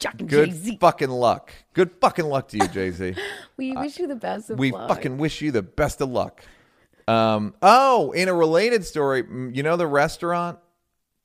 good 0.00 0.28
Jay-Z. 0.28 0.78
fucking 0.80 1.10
luck. 1.10 1.52
Good 1.74 1.90
fucking 2.00 2.24
luck 2.24 2.48
to 2.48 2.56
you, 2.58 2.68
Jay 2.72 2.90
Z. 2.90 3.14
We 3.56 3.72
wish 3.72 3.98
you 3.98 4.06
the 4.08 4.16
best 4.16 4.50
of 4.50 4.58
we 4.58 4.72
luck. 4.72 4.88
fucking 4.88 5.18
wish 5.18 5.40
you 5.42 5.50
the 5.52 5.62
best 5.62 6.00
of 6.00 6.10
luck. 6.10 6.42
Um, 7.08 7.54
oh, 7.62 8.12
in 8.12 8.28
a 8.28 8.34
related 8.34 8.84
story, 8.84 9.24
you 9.52 9.62
know 9.62 9.76
the 9.76 9.86
restaurant 9.86 10.58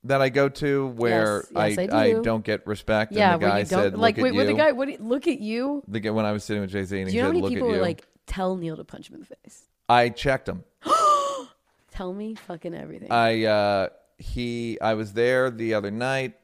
that 0.04 0.20
I 0.22 0.28
go 0.28 0.48
to 0.48 0.88
where 0.88 1.44
Yes, 1.54 1.76
yes, 1.78 1.90
I, 1.92 1.98
I 2.00 2.12
do. 2.12 2.22
don't 2.22 2.44
get 2.44 2.66
respect, 2.66 3.12
yeah, 3.12 3.34
and 3.34 3.42
the 3.42 3.46
guy 3.46 3.62
said, 3.64 3.96
like. 3.96 4.16
"Look 4.16 4.24
Wait, 4.24 4.30
at 4.30 4.34
where 4.36 4.44
you." 4.44 4.50
the 4.52 4.56
guy? 4.56 4.72
What? 4.72 4.86
do 4.86 4.92
you- 4.92 4.98
Look 5.00 5.26
at 5.26 5.40
you. 5.40 5.82
The 5.88 6.00
guy- 6.00 6.10
when 6.10 6.24
I 6.24 6.32
was 6.32 6.44
sitting 6.44 6.60
with 6.62 6.70
Jay 6.70 6.84
Z, 6.84 6.96
and 7.00 7.06
Do 7.06 7.10
he 7.10 7.16
you 7.16 7.22
know 7.22 7.28
said, 7.28 7.28
how 7.28 7.32
many 7.32 7.42
"Look 7.42 7.50
people 7.52 7.68
were 7.68 7.78
like, 7.82 8.06
tell 8.26 8.56
Neal 8.56 8.76
to 8.76 8.84
punch 8.84 9.08
him 9.08 9.14
in 9.14 9.20
the 9.20 9.26
face? 9.42 9.64
I 9.88 10.10
checked 10.10 10.48
him. 10.48 10.64
Tell 11.90 12.12
me 12.12 12.34
fucking 12.34 12.74
everything. 12.74 13.10
I 13.10 13.44
uh 13.44 13.88
he 14.18 14.78
I 14.80 14.94
was 14.94 15.12
there 15.12 15.50
the 15.50 15.74
other 15.74 15.90
night 15.90 16.34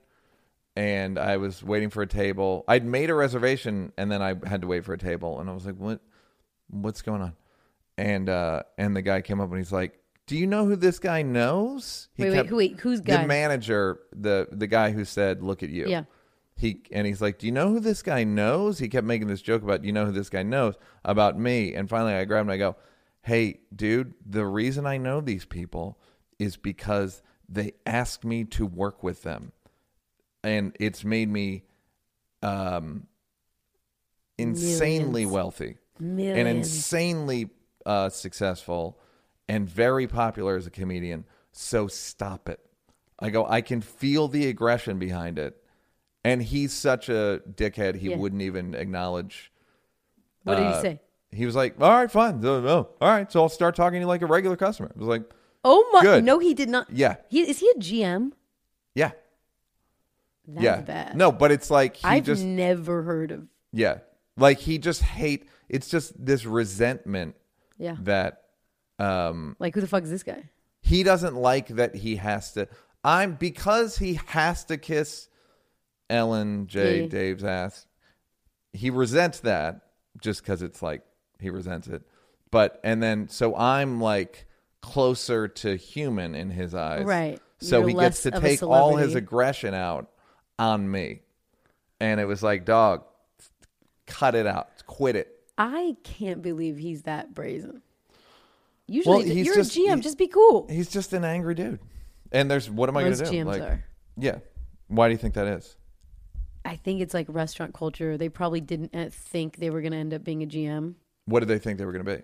and 0.77 1.19
I 1.19 1.37
was 1.37 1.63
waiting 1.63 1.91
for 1.91 2.03
a 2.03 2.07
table. 2.07 2.65
I'd 2.67 2.85
made 2.85 3.11
a 3.11 3.15
reservation 3.15 3.93
and 3.97 4.11
then 4.11 4.23
I 4.23 4.35
had 4.47 4.63
to 4.63 4.67
wait 4.67 4.85
for 4.85 4.93
a 4.93 4.99
table 4.99 5.41
and 5.41 5.49
I 5.51 5.53
was 5.53 5.67
like, 5.67 5.77
"What 5.77 6.01
what's 6.71 7.03
going 7.03 7.23
on?" 7.23 7.35
And 7.99 8.29
uh 8.29 8.63
and 8.79 8.97
the 8.97 9.03
guy 9.03 9.21
came 9.21 9.41
up 9.41 9.51
and 9.51 9.59
he's 9.59 9.73
like, 9.73 10.01
"Do 10.27 10.37
you 10.37 10.47
know 10.47 10.65
who 10.67 10.77
this 10.77 10.99
guy 10.99 11.23
knows?" 11.23 12.09
He 12.15 12.23
wait, 12.25 12.31
wait, 12.31 12.37
kept- 12.37 12.49
who, 12.49 12.57
wait, 12.57 12.81
who's 12.81 13.03
the 13.03 13.27
manager, 13.27 14.01
the 14.13 14.49
the 14.51 14.67
guy 14.67 14.91
who 14.91 15.05
said, 15.05 15.43
"Look 15.43 15.63
at 15.63 15.71
you." 15.71 15.87
Yeah. 15.87 16.05
He 16.57 16.83
and 16.93 17.07
he's 17.07 17.21
like, 17.21 17.39
"Do 17.39 17.47
you 17.47 17.53
know 17.53 17.69
who 17.69 17.81
this 17.81 18.03
guy 18.03 18.25
knows?" 18.25 18.79
He 18.79 18.89
kept 18.89 19.07
making 19.07 19.27
this 19.27 19.43
joke 19.43 19.63
about, 19.63 19.85
"You 19.85 19.93
know 19.93 20.07
who 20.07 20.13
this 20.13 20.31
guy 20.31 20.43
knows 20.43 20.75
about 21.05 21.39
me?" 21.39 21.75
And 21.75 21.89
finally, 21.89 22.15
I 22.15 22.25
grabbed 22.25 22.47
him. 22.47 22.51
I 22.51 22.57
go, 22.59 22.77
"Hey, 23.25 23.61
dude, 23.75 24.15
the 24.25 24.47
reason 24.47 24.87
I 24.87 24.97
know 24.97 25.21
these 25.21 25.45
people 25.45 25.99
is 26.39 26.57
because 26.57 27.23
they 27.49 27.73
asked 27.85 28.25
me 28.25 28.45
to 28.45 28.67
work 28.67 29.03
with 29.03 29.23
them, 29.23 29.53
and 30.43 30.75
it's 30.81 31.05
made 31.05 31.29
me 31.29 31.65
um 32.43 33.07
insanely 34.39 35.25
Millions. 35.25 35.33
wealthy 35.33 35.79
and 35.99 36.49
insanely 36.49 37.51
uh, 37.87 38.09
successful 38.09 38.99
and 39.49 39.69
very 39.69 40.07
popular 40.07 40.57
as 40.57 40.67
a 40.67 40.71
comedian. 40.71 41.25
So 41.53 41.87
stop 41.87 42.49
it. 42.49 42.61
I 43.19 43.31
go, 43.31 43.47
I 43.47 43.61
can 43.61 43.81
feel 43.81 44.27
the 44.27 44.49
aggression 44.49 44.99
behind 44.99 45.39
it. 45.39 45.57
And 46.25 46.43
he's 46.43 46.73
such 46.73 47.09
a 47.09 47.43
dickhead, 47.49 47.97
he 47.97 48.09
Yeah. 48.09 48.17
wouldn't 48.17 48.43
even 48.43 48.75
acknowledge. 48.75 49.53
what 50.43 50.57
did 50.57 50.65
uh, 50.67 50.77
he 50.77 50.81
say? 50.83 51.01
He 51.35 51.47
was 51.47 51.55
like, 51.57 51.75
all 51.81 51.91
right, 51.91 52.11
fine. 52.11 52.41
No. 52.41 52.89
All 53.01 53.09
right. 53.09 53.31
So 53.31 53.43
I'll 53.43 53.49
start 53.49 53.75
talking 53.75 53.95
to 53.95 54.01
you 54.01 54.07
like 54.07 54.23
a 54.23 54.27
regular 54.27 54.57
customer. 54.57 54.91
I 54.95 54.99
was 54.99 55.09
like, 55.09 55.23
Oh 55.65 55.89
my! 55.93 56.03
good. 56.03 56.25
No, 56.25 56.39
he 56.39 56.55
did 56.55 56.69
not. 56.69 56.89
yeah, 56.91 57.17
He 57.29 57.41
is 57.41 57.59
he 57.59 57.69
a 57.71 57.79
GM? 57.79 58.33
yeah, 58.95 59.13
That's 60.47 60.63
yeah. 60.65 60.81
bad. 60.83 61.17
No, 61.17 61.33
but 61.33 61.51
it's 61.53 61.71
like 61.71 61.97
he 61.97 62.05
I've 62.07 62.25
just, 62.25 62.45
never 62.45 63.03
heard 63.03 63.31
of. 63.31 63.47
yeah. 63.73 63.99
Like 64.37 64.59
he 64.59 64.79
just 64.79 65.01
hate, 65.03 65.49
it's 65.69 65.89
just 65.89 66.13
this 66.25 66.45
resentment 66.45 67.37
Yeah, 67.79 67.97
that 68.03 68.43
um 68.99 69.57
like 69.59 69.75
who 69.75 69.81
the 69.81 69.87
fuck 69.89 70.03
is 70.05 70.11
this 70.11 70.23
guy? 70.23 70.45
he 70.81 71.03
doesn't 71.03 71.35
like 71.35 71.69
that 71.69 71.95
he 71.97 72.17
has 72.17 72.53
to 72.53 72.69
i'm 73.03 73.35
because 73.35 73.97
he 73.99 74.21
has 74.27 74.65
to 74.67 74.77
kiss 74.77 75.29
ellen 76.11 76.67
j 76.69 77.03
Yeah. 77.03 77.07
dave's 77.09 77.43
ass 77.43 77.87
he 78.73 78.91
resents 78.91 79.41
that 79.41 79.81
just 80.21 80.43
because 80.43 80.63
it's 80.63 80.81
like 80.83 81.03
he 81.45 81.51
resents 81.51 81.87
it 81.87 82.03
but 82.51 82.81
and 82.83 83.01
then 83.01 83.29
so 83.29 83.55
i'm 83.57 84.01
like 84.01 84.47
closer 84.81 85.47
to 85.47 85.77
human 85.77 86.35
in 86.35 86.51
his 86.51 86.75
eyes 86.75 87.05
Right. 87.05 87.41
so 87.59 87.79
You're 87.81 87.89
he 87.91 87.95
gets 87.95 88.23
to 88.25 88.33
take 88.33 88.63
all 88.63 88.97
his 88.97 89.15
aggression 89.15 89.73
out 89.75 90.11
on 90.59 90.91
me 90.91 91.21
and 92.01 92.19
it 92.21 92.25
was 92.25 92.43
like 92.43 92.65
dog 92.65 93.05
cut 94.07 94.35
it 94.35 94.47
out 94.47 94.69
quit 94.87 95.17
it 95.17 95.31
I 95.57 95.95
can't 96.03 96.43
believe 96.43 96.77
he's 96.79 97.03
that 97.03 97.33
brazen. 97.33 97.81
Usually, 98.89 99.19
Well, 99.19 99.25
you're 99.25 99.55
just- 99.55 99.77
a 99.77 99.79
GM. 99.81 100.01
just 100.03 100.19
be 100.19 100.27
cool. 100.27 100.67
he's 100.69 100.91
just 100.91 101.13
an 101.13 101.25
angry 101.25 101.55
dude 101.55 101.79
and 102.33 102.51
there's 102.51 102.69
what 102.69 102.89
am 102.89 102.97
i 102.97 103.03
gonna 103.05 103.15
do 103.17 103.23
GMs 103.25 103.47
like 103.47 103.63
are. 103.63 103.85
yeah 104.17 104.39
why 104.89 105.07
do 105.09 105.13
you 105.13 105.19
think 105.19 105.35
that 105.35 105.47
is 105.47 105.77
I 106.67 106.77
think 106.77 107.03
it's 107.03 107.13
like 107.13 107.27
restaurant 107.29 107.75
culture. 107.75 108.17
They 108.17 108.31
probably 108.31 108.63
didn't 108.63 108.95
uh, 108.95 109.11
think 109.11 109.59
they 109.59 109.69
were 109.69 109.83
going 109.83 109.93
to 109.93 109.99
end 109.99 110.15
up 110.15 110.25
being 110.25 110.43
a 110.43 110.47
GM. 110.47 110.95
What 111.27 111.41
did 111.41 111.49
they 111.49 111.59
think 111.59 111.79
they 111.79 111.85
were 111.85 111.93
going 111.93 112.05
to 112.05 112.17
be? 112.17 112.23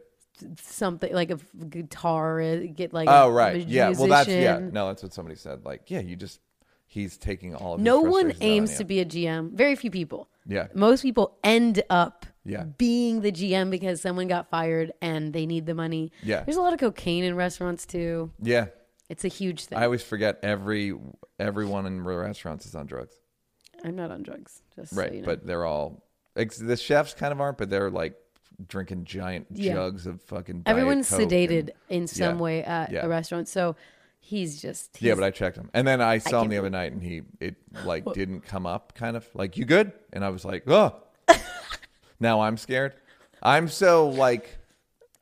Something 0.62 1.12
like 1.12 1.30
a 1.30 1.38
guitar, 1.68 2.40
uh, 2.40 2.60
get 2.74 2.92
like 2.94 3.08
Oh, 3.10 3.28
right. 3.30 3.66
Yeah. 3.66 3.90
Well, 3.90 4.08
that's 4.08 4.28
yeah. 4.28 4.58
No, 4.58 4.88
that's 4.88 5.02
what 5.02 5.12
somebody 5.12 5.36
said. 5.36 5.64
Like, 5.64 5.90
yeah, 5.90 6.00
you 6.00 6.16
just 6.16 6.40
he's 6.86 7.16
taking 7.18 7.54
all 7.54 7.74
of 7.74 7.80
No 7.80 8.00
one 8.00 8.32
aims 8.40 8.72
on 8.72 8.78
to 8.78 8.84
be 8.84 9.00
a 9.00 9.04
GM. 9.04 9.52
Very 9.52 9.76
few 9.76 9.90
people. 9.90 10.28
Yeah. 10.46 10.68
Most 10.74 11.02
people 11.02 11.36
end 11.44 11.82
up 11.90 12.24
Yeah. 12.44 12.64
being 12.64 13.20
the 13.20 13.30
GM 13.32 13.70
because 13.70 14.00
someone 14.00 14.28
got 14.28 14.48
fired 14.50 14.92
and 15.02 15.32
they 15.32 15.44
need 15.46 15.66
the 15.66 15.74
money. 15.74 16.10
Yeah. 16.22 16.42
There's 16.42 16.56
a 16.56 16.62
lot 16.62 16.72
of 16.72 16.80
cocaine 16.80 17.22
in 17.24 17.36
restaurants 17.36 17.84
too. 17.86 18.32
Yeah. 18.42 18.66
It's 19.10 19.24
a 19.24 19.28
huge 19.28 19.66
thing. 19.66 19.78
I 19.78 19.84
always 19.84 20.02
forget 20.02 20.38
every 20.42 20.94
everyone 21.38 21.84
in 21.86 22.02
restaurants 22.02 22.64
is 22.64 22.74
on 22.74 22.86
drugs. 22.86 23.14
I'm 23.84 23.94
not 23.96 24.10
on 24.10 24.22
drugs. 24.22 24.62
Just 24.74 24.92
Right. 24.94 25.08
so 25.10 25.14
you 25.16 25.20
know. 25.20 25.26
But 25.26 25.46
they're 25.46 25.64
all 25.66 26.02
the 26.34 26.76
chefs 26.76 27.12
kind 27.14 27.32
of 27.32 27.40
aren't, 27.40 27.58
but 27.58 27.68
they're 27.70 27.90
like 27.90 28.14
drinking 28.68 29.04
giant 29.04 29.46
Yeah. 29.50 29.74
jugs 29.74 30.06
of 30.06 30.20
fucking. 30.22 30.62
Everyone's 30.66 31.10
sedated 31.10 31.58
and- 31.60 31.72
in 31.88 32.06
some 32.06 32.36
Yeah. 32.36 32.42
way 32.42 32.64
at 32.64 32.92
Yeah. 32.92 33.04
a 33.04 33.08
restaurant. 33.08 33.48
So 33.48 33.76
he's 34.20 34.60
just 34.60 35.00
yeah, 35.02 35.14
but 35.14 35.24
I 35.24 35.30
checked 35.30 35.56
him, 35.56 35.70
and 35.74 35.86
then 35.86 36.00
I 36.00 36.18
saw 36.18 36.42
him 36.42 36.48
the 36.50 36.58
other 36.58 36.70
night, 36.70 36.92
and 36.92 37.02
he 37.02 37.22
it 37.40 37.56
like 37.84 38.04
didn't 38.12 38.42
come 38.42 38.66
up. 38.66 38.94
Kind 38.94 39.16
of 39.16 39.26
like 39.34 39.56
you 39.56 39.64
good, 39.64 39.92
and 40.12 40.24
I 40.24 40.28
was 40.30 40.44
like, 40.44 40.68
oh. 40.68 40.94
now 42.20 42.40
I'm 42.40 42.56
scared. 42.56 42.94
I'm 43.42 43.68
so 43.68 44.08
like, 44.08 44.58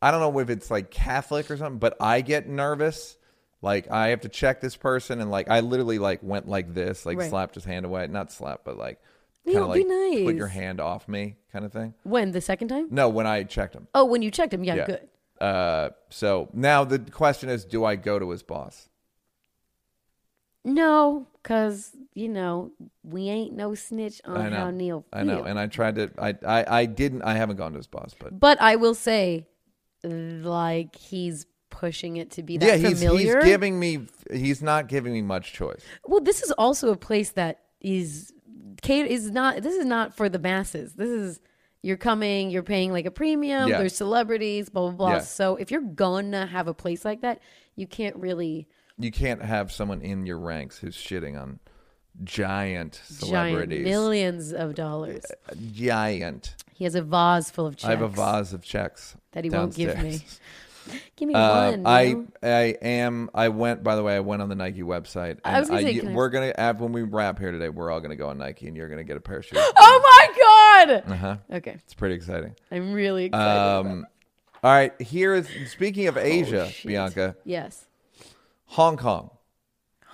I 0.03 0.11
don't 0.11 0.21
know 0.21 0.39
if 0.41 0.51
it's 0.51 0.71
like 0.71 0.91
Catholic 0.91 1.51
or 1.51 1.57
something, 1.57 1.79
but 1.79 1.97
I 2.01 2.21
get 2.21 2.49
nervous. 2.49 3.17
Like 3.63 3.91
I 3.91 4.09
have 4.09 4.21
to 4.23 4.29
check 4.29 4.61
this 4.61 4.77
person, 4.77 5.21
and 5.21 5.31
like 5.31 5.49
I 5.49 5.61
literally 5.61 5.99
like 5.99 6.23
went 6.23 6.49
like 6.49 6.75
this, 6.75 7.05
like 7.07 7.19
Right. 7.19 7.31
slapped 7.31 7.55
his 7.55 7.65
hand 7.65 7.85
away, 7.87 8.07
not 8.09 8.31
slap, 8.33 8.61
but 8.65 8.77
like 8.77 9.01
kind 9.53 9.65
of 9.65 9.75
be 9.75 9.85
like 9.85 10.25
put 10.27 10.35
your 10.37 10.47
hand 10.49 10.81
off 10.81 11.09
me, 11.09 11.37
kind 11.53 11.65
of 11.65 11.73
thing. 11.73 11.95
when 12.05 12.33
the 12.33 12.41
second 12.41 12.69
time. 12.69 12.89
No, 12.91 13.09
when 13.09 13.27
I 13.27 13.43
checked 13.45 13.75
him. 13.75 13.89
Oh, 13.95 14.05
when 14.05 14.23
you 14.23 14.31
checked 14.31 14.53
him, 14.55 14.65
yeah, 14.65 14.75
Yeah. 14.77 14.87
good. 14.87 15.09
Uh, 15.41 15.91
so 16.11 16.49
now 16.53 16.85
the 16.85 16.99
question 16.99 17.49
is, 17.49 17.65
do 17.65 17.85
I 17.85 17.95
go 17.97 18.19
to 18.19 18.31
his 18.31 18.43
boss? 18.43 18.89
No, 20.65 21.27
because 21.43 21.93
you 22.15 22.29
know 22.29 22.73
we 23.03 23.29
ain't 23.29 23.55
no 23.55 23.75
snitch 23.75 24.21
on 24.25 24.37
I 24.37 24.49
know. 24.51 24.57
how 24.57 24.71
Neal. 24.71 25.05
I 25.13 25.23
know, 25.23 25.37
feel. 25.37 25.45
and 25.47 25.59
I 25.59 25.67
tried 25.67 25.95
to. 25.95 26.11
I, 26.19 26.35
I 26.47 26.81
I 26.81 26.85
didn't. 26.87 27.23
I 27.23 27.35
haven't 27.35 27.57
gone 27.57 27.73
to 27.73 27.79
his 27.79 27.87
boss, 27.87 28.15
but 28.19 28.39
But 28.39 28.61
I 28.61 28.77
will 28.77 28.95
say, 28.95 29.47
like 30.03 30.97
he's 30.97 31.47
pushing 31.71 32.17
it 32.17 32.33
to 32.33 32.43
be 32.43 32.59
that 32.59 32.67
yeah, 32.81 32.89
he's 32.89 32.99
familiar. 33.03 33.37
he's 33.37 33.45
giving 33.45 33.79
me. 33.79 34.07
He's 34.33 34.61
not 34.63 34.89
giving 34.89 35.13
me 35.13 35.23
much 35.23 35.53
choice. 35.53 35.83
well, 36.05 36.21
this 36.21 36.43
is 36.43 36.51
also 36.53 36.91
a 36.91 36.97
place 36.97 37.31
that 37.31 37.61
is 37.81 38.33
Kate 38.83 39.07
is 39.07 39.31
not. 39.31 39.63
This 39.63 39.75
is 39.75 39.85
not 39.85 40.17
for 40.17 40.29
the 40.29 40.39
masses. 40.39 40.95
This 40.95 41.09
is 41.09 41.41
you're 41.83 41.97
coming. 41.97 42.51
You're 42.51 42.63
paying 42.63 42.93
like 42.93 43.07
a 43.07 43.11
premium. 43.11 43.69
Yeah. 43.69 43.79
There's 43.79 43.97
celebrities. 43.97 44.69
Blah 44.69 44.91
blah 44.91 44.97
blah. 44.97 45.11
Yeah. 45.17 45.21
So 45.21 45.57
if 45.57 45.71
you're 45.71 45.81
gonna 45.81 46.47
have 46.47 46.69
a 46.69 46.75
place 46.75 47.05
like 47.05 47.23
that, 47.23 47.41
you 47.77 47.87
can't 47.87 48.17
really 48.17 48.69
You 48.99 49.11
can't 49.11 49.43
have 49.43 49.71
someone 49.73 50.03
in 50.03 50.27
your 50.27 50.39
ranks 50.39 50.79
who's 50.79 50.97
shitting 50.97 51.41
on 51.41 51.61
giant 52.25 53.01
giant 53.09 53.19
celebrities. 53.21 53.85
millions 53.85 54.53
of 54.53 54.75
dollars. 54.75 55.25
Giant. 55.73 56.57
He 56.75 56.85
has 56.85 56.95
a 56.95 57.03
vase 57.03 57.51
full 57.51 57.67
of 57.67 57.77
checks 57.77 57.87
I 57.89 57.91
have 57.91 58.03
a 58.03 58.09
vase 58.09 58.53
of 58.53 58.63
checks 58.63 59.17
that 59.33 59.45
he 59.45 59.51
won't 59.51 59.75
give 59.75 60.01
me. 60.03 60.21
Give 61.17 61.29
me 61.29 61.35
Uh, 61.35 61.71
one. 61.73 61.87
I. 61.87 62.17
I 62.43 62.77
am 62.83 63.31
I 63.35 63.49
went 63.49 63.83
by 63.83 63.97
the 63.97 64.03
way 64.03 64.15
I 64.17 64.21
went 64.21 64.43
on 64.43 64.49
the 64.49 64.55
Nike 64.55 64.83
website 64.83 65.39
and 65.45 65.57
I 65.57 65.61
was 65.61 65.69
gonna 65.69 65.83
say, 65.83 66.01
I- 66.01 66.13
we're 66.13 66.29
gonna 66.31 66.53
have 66.57 66.81
when 66.81 66.93
we 66.93 67.03
wrap 67.03 67.39
here 67.39 67.51
today 67.53 67.69
we're 67.69 67.91
all 67.91 68.01
gonna 68.01 68.17
go 68.17 68.29
on 68.29 68.39
Nike 68.39 68.67
and 68.69 68.77
you're 68.77 68.89
gonna 68.89 69.05
get 69.05 69.17
a 69.17 69.21
pair 69.21 69.39
of 69.39 69.45
shoes. 69.47 69.59
Oh 69.77 70.01
my 70.87 70.87
god! 70.97 71.13
uh 71.13 71.17
huh. 71.17 71.37
Okay, 71.53 71.73
It's 71.85 71.95
pretty 71.95 72.15
exciting. 72.15 72.55
I'm 72.71 72.93
really 72.93 73.27
excited. 73.27 73.45
about 73.45 73.87
Um, 73.87 74.07
all 74.63 74.73
right. 74.73 75.01
Here 75.01 75.35
is 75.35 75.49
speaking 75.71 76.07
of 76.09 76.17
Oh, 76.17 76.21
Asia, 76.21 76.69
shit. 76.71 76.87
Bianca, 76.89 77.37
Yes. 77.45 77.87
Hong 78.67 78.97
Kong. 78.97 79.31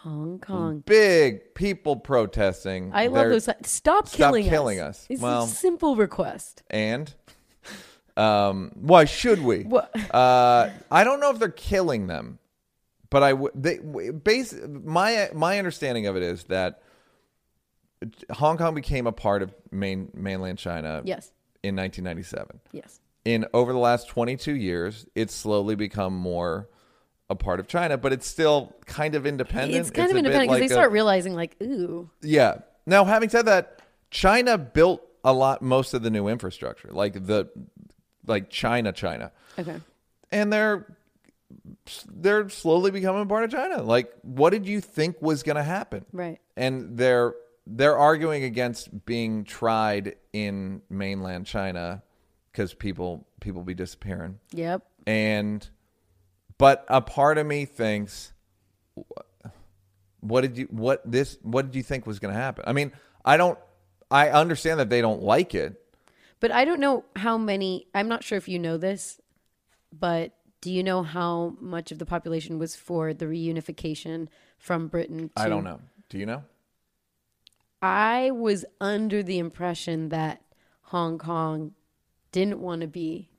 Hong 0.03 0.39
Kong. 0.39 0.83
Big 0.85 1.55
people 1.55 1.97
protesting. 1.97 2.91
I 2.93 3.07
love 3.07 3.15
They're- 3.15 3.29
those. 3.31 3.45
Stop, 3.45 4.07
Stop 4.07 4.09
killing, 4.13 4.45
killing 4.49 4.79
us. 4.81 5.01
us. 5.01 5.07
It's 5.09 5.23
Well- 5.23 5.45
a 5.45 5.49
simple 5.49 5.97
request. 5.97 6.63
And 6.69 7.13
um, 8.17 8.73
why 8.75 9.05
should 9.05 9.43
we? 9.43 9.63
What? 9.65 9.95
Uh, 10.15 10.71
I 10.91 11.05
don't 11.05 11.21
know 11.21 11.31
if 11.31 11.39
they're 11.39 11.49
killing 11.49 12.07
them, 12.07 12.39
but 13.11 13.23
I 13.23 13.31
w- 13.31 13.51
they 13.55 13.79
w- 13.79 14.13
base 14.13 14.55
my 14.67 15.31
my 15.35 15.59
understanding 15.59 16.07
of 16.07 16.17
it 16.17 16.23
is 16.23 16.45
that 16.45 16.83
Hong 18.31 18.57
Kong 18.57 18.75
became 18.75 19.07
a 19.07 19.13
part 19.13 19.43
of 19.43 19.55
main 19.71 20.11
mainland 20.15 20.59
China. 20.59 21.03
Yes. 21.05 21.33
In 21.63 21.77
1997. 21.77 22.61
Yes. 22.73 23.01
In 23.25 23.47
over 23.55 23.73
the 23.73 23.79
last 23.79 24.09
22 24.09 24.55
years, 24.55 25.07
it's 25.15 25.35
slowly 25.35 25.75
become 25.75 26.15
more 26.15 26.69
a 27.31 27.35
part 27.35 27.59
of 27.59 27.67
China, 27.67 27.97
but 27.97 28.13
it's 28.13 28.27
still 28.27 28.75
kind 28.85 29.15
of 29.15 29.25
independent. 29.27 29.81
It's 29.81 29.91
kind 29.91 30.11
of 30.11 30.17
independent 30.19 30.51
because 30.51 30.61
like 30.61 30.69
they 30.69 30.75
a- 30.75 30.77
start 30.77 30.93
realizing, 30.93 31.35
like, 31.35 31.57
ooh, 31.63 32.11
yeah. 32.21 32.57
Now, 32.87 33.07
having 33.07 33.31
said 33.31 33.47
that, 33.47 33.81
China 34.11 34.59
built 34.59 35.03
a 35.25 35.33
lot, 35.33 35.63
most 35.63 35.95
of 35.95 36.03
the 36.03 36.11
new 36.11 36.29
infrastructure, 36.29 36.91
like 36.93 37.15
the, 37.27 37.49
like 38.27 38.51
China, 38.51 38.93
China, 38.93 39.33
okay. 39.59 39.81
and 40.31 40.53
they're 40.53 40.97
they're 42.07 42.49
slowly 42.49 42.91
becoming 42.91 43.29
part 43.29 43.45
of 43.45 43.51
China. 43.51 43.83
Like, 43.83 44.13
what 44.23 44.51
did 44.51 44.67
you 44.67 44.81
think 44.81 45.21
was 45.23 45.43
going 45.43 45.57
to 45.57 45.63
happen? 45.63 46.05
Right. 46.13 46.39
And 46.57 46.97
they're 46.97 47.35
they're 47.67 47.97
arguing 47.97 48.45
against 48.45 49.05
being 49.07 49.45
tried 49.45 50.17
in 50.33 50.83
mainland 50.91 51.47
China 51.47 52.03
because 52.53 52.75
people 52.75 53.27
people 53.41 53.63
be 53.63 53.75
disappearing, 53.75 54.39
Yep. 54.53 54.83
and 55.07 55.69
but 56.59 56.85
a 56.89 57.01
part 57.01 57.39
of 57.39 57.47
me 57.47 57.65
thinks 57.65 58.33
what 60.21 60.41
did 60.43 60.57
you 60.57 60.67
what 60.71 61.03
this 61.11 61.37
what 61.43 61.67
did 61.67 61.75
you 61.77 61.83
think 61.83 62.07
was 62.07 62.19
going 62.19 62.33
to 62.33 62.41
happen 62.41 62.65
i 62.67 62.73
mean 62.73 62.93
i 63.25 63.37
don't 63.37 63.59
i 64.11 64.31
understand 64.31 64.81
that 64.81 64.89
they 64.89 65.01
don't 65.01 65.23
like 65.23 65.55
it 65.55 65.83
But 66.45 66.53
I 66.53 66.67
don't 66.67 66.79
know 66.79 67.07
how 67.17 67.39
many. 67.39 67.87
I'm 67.95 68.07
not 68.07 68.23
sure 68.23 68.37
if 68.37 68.49
you 68.49 68.59
know 68.59 68.77
this, 68.77 69.19
but 69.91 70.37
do 70.61 70.71
you 70.71 70.83
know 70.83 71.03
how 71.03 71.57
much 71.59 71.91
of 71.91 71.99
the 71.99 72.05
population 72.05 72.59
was 72.59 72.77
for 72.77 73.15
the 73.15 73.25
reunification 73.25 74.29
from 74.59 74.89
Britain? 74.89 75.31
To, 75.37 75.43
i 75.43 75.49
don't 75.49 75.65
know 75.65 75.81
do 76.11 76.19
you 76.19 76.27
know 76.27 76.43
I 77.81 78.31
was 78.31 78.67
under 78.79 79.23
the 79.23 79.39
impression 79.39 80.11
that 80.11 80.43
Hong 80.83 81.17
Kong 81.17 81.73
didn't 82.31 82.61
want 82.61 82.83
to 82.83 82.89
be. 82.89 83.31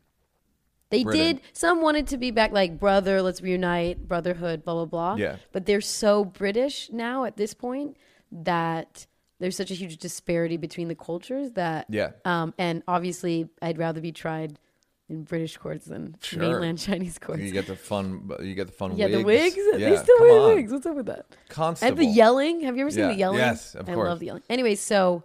They 0.89 1.03
Britain. 1.03 1.35
did. 1.35 1.41
Some 1.53 1.83
wanted 1.83 2.07
to 2.07 2.17
be 2.17 2.31
back, 2.31 2.53
like 2.53 2.79
brother, 2.79 3.21
let's 3.21 3.39
reunite, 3.39 4.07
brotherhood, 4.07 4.65
blah 4.65 4.73
blah 4.73 4.85
blah. 4.85 5.15
Yeah. 5.15 5.35
But 5.51 5.67
they're 5.67 5.79
so 5.79 6.25
British 6.25 6.89
now 6.91 7.25
at 7.25 7.37
this 7.37 7.53
point 7.53 7.97
that 8.31 9.05
there's 9.39 9.55
such 9.57 9.71
a 9.71 9.73
huge 9.75 9.97
disparity 9.97 10.57
between 10.57 10.87
the 10.87 10.95
cultures 10.95 11.51
that. 11.53 11.85
Yeah. 11.89 12.11
Um, 12.23 12.53
and 12.57 12.83
obviously, 12.87 13.49
I'd 13.61 13.77
rather 13.77 14.01
be 14.01 14.11
tried 14.11 14.59
in 15.07 15.23
British 15.23 15.57
courts 15.57 15.85
than 15.85 16.15
Sure. 16.21 16.39
mainland 16.39 16.79
Chinese 16.87 17.19
courts. 17.19 17.41
you 17.41 17.51
get 17.51 17.67
the 17.67 17.75
fun 17.75 18.29
you 18.41 18.55
get 18.55 18.65
the 18.67 18.73
fun 18.73 18.95
yeah, 18.97 19.05
wigs. 19.05 19.17
the 19.17 19.23
wigs. 19.23 19.55
yeah, 19.77 19.89
they 19.91 19.97
still 19.97 20.19
wear 20.19 20.39
on. 20.39 20.55
wigs. 20.55 20.71
What's 20.71 20.85
up 20.87 20.95
with 20.95 21.05
that? 21.07 21.25
constable 21.49 21.89
And 21.89 21.97
the 21.99 22.05
yelling. 22.05 22.61
Have 22.61 22.75
you 22.75 22.81
ever 22.81 22.89
seen 22.91 23.01
Yeah. 23.01 23.07
the 23.09 23.15
yelling? 23.15 23.37
Yes, 23.39 23.75
of 23.75 23.87
I 23.87 23.93
course. 23.93 24.07
I 24.07 24.09
love 24.09 24.19
the 24.19 24.25
yelling. 24.27 24.43
Anyway, 24.49 24.73
so 24.75 25.23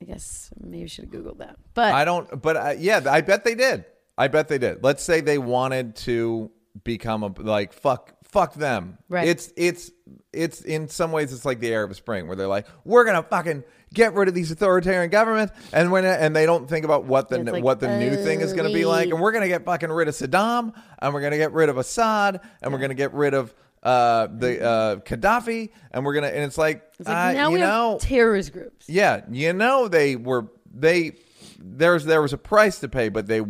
I 0.00 0.06
guess 0.06 0.50
maybe 0.58 0.84
I 0.84 0.86
should 0.86 1.12
have 1.12 1.12
googled 1.12 1.38
that. 1.38 1.56
But 1.74 1.92
i 1.94 2.04
don't 2.04 2.40
but 2.40 2.56
I, 2.56 2.72
yeah 2.72 3.00
i 3.10 3.20
bet 3.20 3.44
they 3.44 3.54
did 3.54 3.84
i 4.16 4.28
bet 4.28 4.48
they 4.48 4.58
did 4.58 4.82
let's 4.82 5.02
say 5.02 5.20
they 5.20 5.36
wanted 5.38 5.94
to 5.96 6.50
become 6.84 7.22
a 7.22 7.26
like 7.38 7.72
fuck 7.72 8.14
fuck 8.32 8.54
them 8.54 8.96
Right. 9.08 9.26
it's 9.28 9.52
it's 9.56 9.90
it's 10.32 10.60
in 10.62 10.88
some 10.88 11.10
ways 11.12 11.32
it's 11.32 11.44
like 11.44 11.58
the 11.60 11.72
arab 11.72 11.94
spring 11.94 12.26
where 12.28 12.36
they're 12.36 12.46
like 12.46 12.66
we're 12.84 13.04
gonna 13.04 13.22
fucking 13.22 13.64
get 13.92 14.14
rid 14.14 14.28
of 14.28 14.34
these 14.34 14.50
authoritarian 14.52 15.10
governments 15.10 15.52
and 15.72 15.90
when 15.90 16.04
and 16.04 16.34
they 16.36 16.46
don't 16.46 16.68
think 16.68 16.84
about 16.84 17.04
what 17.04 17.28
the 17.28 17.38
like, 17.42 17.64
what 17.64 17.80
the 17.80 17.98
new 17.98 18.14
thing 18.16 18.40
is 18.40 18.52
gonna 18.52 18.72
be 18.72 18.84
like 18.84 19.10
and 19.10 19.20
we're 19.20 19.32
gonna 19.32 19.48
get 19.48 19.64
fucking 19.64 19.90
rid 19.90 20.06
of 20.08 20.14
saddam 20.14 20.72
and 21.00 21.12
we're 21.12 21.20
gonna 21.20 21.36
get 21.36 21.52
rid 21.52 21.68
of 21.68 21.76
assad 21.78 22.40
and 22.62 22.72
we're 22.72 22.78
gonna 22.78 22.94
get 22.94 23.12
rid 23.14 23.34
of 23.34 23.52
uh 23.82 24.26
the 24.26 24.62
uh 24.62 24.96
gaddafi 24.96 25.70
and 25.90 26.04
we're 26.04 26.14
gonna 26.14 26.28
and 26.28 26.44
it's 26.44 26.58
like, 26.58 26.84
it's 26.98 27.08
like 27.08 27.34
now 27.34 27.48
you 27.48 27.54
we 27.54 27.60
know 27.60 27.92
have 27.92 28.00
terrorist 28.00 28.52
groups. 28.52 28.88
yeah, 28.88 29.22
you 29.30 29.52
know 29.52 29.88
they 29.88 30.14
were 30.16 30.46
they 30.72 31.12
there's 31.58 32.04
there 32.04 32.22
was 32.22 32.32
a 32.32 32.38
price 32.38 32.78
to 32.80 32.88
pay, 32.88 33.08
but 33.08 33.26
they 33.26 33.40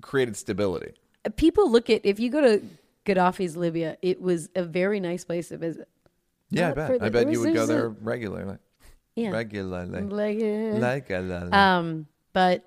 created 0.00 0.36
stability. 0.36 0.92
People 1.36 1.70
look 1.70 1.90
at 1.90 2.00
if 2.06 2.18
you 2.18 2.30
go 2.30 2.40
to 2.40 2.62
Gaddafi's 3.06 3.56
Libya, 3.56 3.96
it 4.02 4.20
was 4.20 4.48
a 4.54 4.62
very 4.62 5.00
nice 5.00 5.24
place 5.24 5.48
to 5.48 5.56
visit. 5.58 5.88
Yeah, 6.50 6.70
I 6.70 6.72
bet. 6.72 6.98
the- 6.98 7.04
I 7.06 7.08
bet 7.08 7.30
you 7.30 7.40
would 7.40 7.54
go 7.54 7.64
a- 7.64 7.66
there 7.66 7.88
regularly. 7.88 8.56
Yeah, 9.16 9.30
Regularly. 9.30 10.00
like 10.78 11.10
uh, 11.10 11.20
Like 11.20 11.52
Um, 11.54 12.06
but 12.32 12.64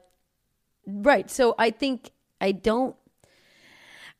right. 0.86 1.30
So 1.32 1.56
I 1.58 1.72
think 1.72 2.12
I 2.42 2.52
don't. 2.52 2.96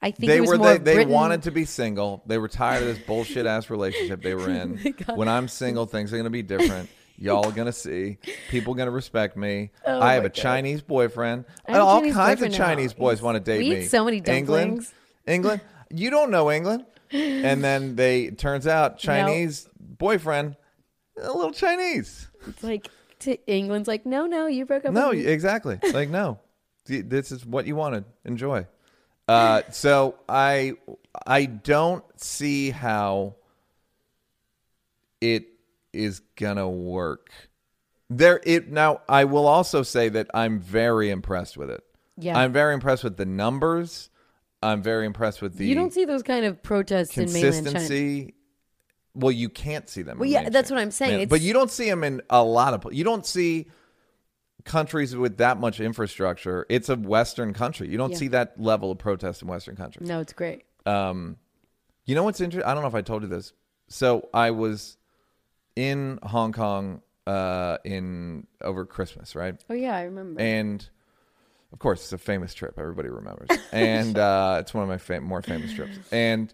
I 0.02 0.12
think 0.12 0.30
they 0.30 0.38
it 0.38 0.42
was 0.42 0.50
were 0.50 0.58
more 0.58 0.78
they, 0.78 0.96
they 0.98 1.06
wanted 1.06 1.44
to 1.44 1.52
be 1.52 1.66
single. 1.66 2.24
They 2.26 2.38
were 2.38 2.48
tired 2.48 2.82
of 2.84 2.88
this 2.96 3.06
bullshit 3.06 3.46
ass 3.46 3.70
relationship 3.70 4.22
they 4.22 4.36
were 4.36 4.50
in. 4.62 4.78
when 5.16 5.28
I'm 5.28 5.48
single, 5.48 5.86
things 5.86 6.12
are 6.14 6.18
gonna 6.18 6.30
be 6.30 6.42
different. 6.42 6.90
Y'all 7.18 7.52
gonna 7.52 7.72
see. 7.72 8.18
People 8.50 8.74
gonna 8.74 8.90
respect 8.92 9.38
me. 9.38 9.72
Oh 9.86 10.02
I 10.02 10.14
have 10.16 10.26
a 10.26 10.30
God. 10.30 10.34
Chinese 10.36 10.82
boyfriend. 10.82 11.46
I 11.68 11.74
have 11.74 11.82
All 11.82 12.00
Chinese 12.00 12.14
kinds 12.16 12.32
of 12.34 12.40
boyfriend 12.40 12.52
now. 12.60 12.66
Chinese 12.66 12.94
boys 12.94 13.22
want 13.22 13.36
to 13.36 13.40
date 13.40 13.60
we 13.60 13.70
me. 13.70 13.82
eat 13.82 13.88
so 13.90 14.04
many 14.06 14.18
England. 14.26 14.88
England. 15.28 15.62
You 15.94 16.10
don't 16.10 16.32
know 16.32 16.52
England. 16.52 16.86
And 17.12 17.64
then 17.64 17.96
they 17.96 18.32
turns 18.32 18.68
out 18.68 18.98
Chinese 18.98 19.70
boyfriend, 19.80 20.56
a 21.22 21.32
little 21.32 21.52
Chinese. 21.52 22.28
It's 22.48 22.64
like 22.64 22.90
to 23.20 23.38
England's 23.48 23.88
like, 23.88 24.06
no, 24.06 24.26
no, 24.26 24.48
you 24.48 24.66
broke 24.66 24.86
up. 24.86 24.94
No, 24.94 25.10
with 25.10 25.20
me. 25.20 25.26
exactly. 25.26 25.80
Like 25.94 26.10
no, 26.10 26.40
this 26.86 27.32
is 27.32 27.46
what 27.46 27.66
you 27.68 27.76
wanted. 27.76 28.06
Enjoy. 28.26 28.68
Uh, 29.28 29.62
so 29.72 30.16
I 30.28 30.74
I 31.26 31.46
don't 31.46 32.04
see 32.20 32.72
how 32.72 33.36
it 35.22 35.46
is 35.94 36.20
gonna 36.36 36.70
work. 36.70 37.32
There 38.10 38.42
it 38.44 38.70
now. 38.70 39.02
I 39.08 39.24
will 39.26 39.48
also 39.48 39.84
say 39.84 40.10
that 40.10 40.28
I'm 40.34 40.60
very 40.60 41.10
impressed 41.10 41.58
with 41.58 41.70
it. 41.70 41.84
Yeah. 42.18 42.38
I'm 42.38 42.52
very 42.52 42.74
impressed 42.74 43.04
with 43.04 43.18
the 43.18 43.26
numbers. 43.26 44.10
I'm 44.64 44.82
very 44.82 45.06
impressed 45.06 45.42
with 45.42 45.58
the 45.58 45.66
you 45.66 45.76
don't 45.76 45.94
see 45.94 46.06
those 46.06 46.24
kind 46.24 46.46
of 46.46 46.62
protests 46.64 47.18
in 47.18 47.26
mainland 47.32 47.44
China. 47.54 47.62
consistency. 47.72 48.34
Well, 49.16 49.32
you 49.32 49.50
can't 49.50 49.88
see 49.90 50.02
them. 50.02 50.18
Well, 50.18 50.26
in 50.26 50.32
yeah, 50.32 50.38
mainland 50.40 50.56
that's 50.56 50.70
China. 50.70 50.80
what 50.80 50.84
I'm 50.84 50.92
saying. 50.92 51.12
Man, 51.12 51.20
It's- 51.22 51.30
but 51.30 51.42
you 51.42 51.54
don't 51.54 51.70
see 51.72 51.90
them 51.90 52.04
in 52.04 52.22
a 52.30 52.44
lot 52.44 52.74
of. 52.74 52.94
You 52.94 53.04
don't 53.04 53.26
see 53.26 53.68
countries 54.66 55.16
with 55.16 55.38
that 55.38 55.60
much 55.60 55.80
infrastructure. 55.80 56.66
It's 56.70 56.90
a 56.90 56.96
Western 56.96 57.54
country. 57.54 57.90
You 57.90 57.98
don't 57.98 58.12
Yeah. 58.12 58.18
see 58.18 58.28
that 58.30 58.60
level 58.60 58.92
of 58.92 58.98
protest 58.98 59.42
in 59.42 59.48
Western 59.48 59.76
countries. 59.76 60.08
No, 60.08 60.20
it's 60.20 60.34
great. 60.34 60.64
Um, 60.86 61.38
you 62.06 62.16
know 62.16 62.24
what's 62.24 62.40
interesting? 62.42 62.68
I 62.70 62.74
don't 62.74 62.82
know 62.82 62.88
if 62.90 62.96
I 62.96 63.02
told 63.02 63.24
you 63.24 63.28
this. 63.30 63.54
So 63.88 64.30
I 64.34 64.52
was 64.52 64.98
in 65.76 66.20
Hong 66.24 66.54
Kong 66.54 67.02
uh, 67.28 67.78
in 67.86 68.48
over 68.62 68.86
Christmas, 68.86 69.36
right? 69.36 69.56
Oh 69.70 69.74
yeah, 69.74 69.96
I 69.96 70.04
remember. 70.04 70.42
And 70.42 70.90
of 71.74 71.80
course, 71.80 72.04
it's 72.04 72.14
a 72.14 72.18
famous 72.20 72.54
trip. 72.54 72.76
Everybody 72.78 73.10
remembers, 73.10 73.50
and 73.72 74.18
uh, 74.18 74.58
it's 74.62 74.74
one 74.74 74.84
of 74.84 74.90
my 74.90 75.00
fam- 75.00 75.24
more 75.24 75.42
famous 75.42 75.74
trips. 75.74 75.98
And 76.12 76.54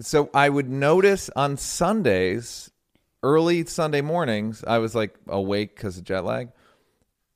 so 0.00 0.28
I 0.34 0.48
would 0.48 0.68
notice 0.68 1.30
on 1.36 1.56
Sundays, 1.56 2.70
early 3.22 3.64
Sunday 3.66 4.00
mornings, 4.00 4.64
I 4.66 4.78
was 4.78 4.94
like 4.96 5.14
awake 5.28 5.76
because 5.76 5.96
of 5.96 6.04
jet 6.04 6.24
lag. 6.24 6.48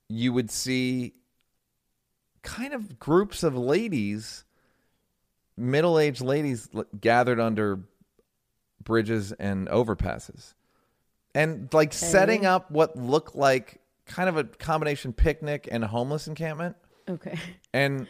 You 0.09 0.33
would 0.33 0.51
see 0.51 1.13
kind 2.43 2.73
of 2.73 2.99
groups 2.99 3.43
of 3.43 3.55
ladies, 3.55 4.43
middle 5.55 5.97
aged 5.97 6.21
ladies, 6.21 6.67
l- 6.75 6.85
gathered 6.99 7.39
under 7.39 7.79
bridges 8.83 9.31
and 9.31 9.69
overpasses, 9.69 10.55
and 11.33 11.73
like 11.73 11.93
setting 11.93 12.45
up 12.45 12.69
what 12.69 12.97
looked 12.97 13.35
like 13.35 13.79
kind 14.05 14.27
of 14.27 14.35
a 14.35 14.43
combination 14.43 15.13
picnic 15.13 15.69
and 15.71 15.85
homeless 15.85 16.27
encampment 16.27 16.75
okay. 17.11 17.39
and 17.73 18.07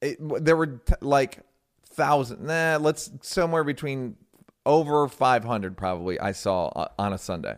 it, 0.00 0.18
there 0.44 0.56
were 0.56 0.66
t- 0.66 0.94
like 1.00 1.38
thousand 1.86 2.44
nah 2.44 2.78
let's 2.80 3.10
somewhere 3.20 3.64
between 3.64 4.16
over 4.64 5.08
500 5.08 5.76
probably 5.76 6.18
i 6.20 6.32
saw 6.32 6.68
uh, 6.68 6.88
on 6.98 7.12
a 7.12 7.18
sunday. 7.18 7.56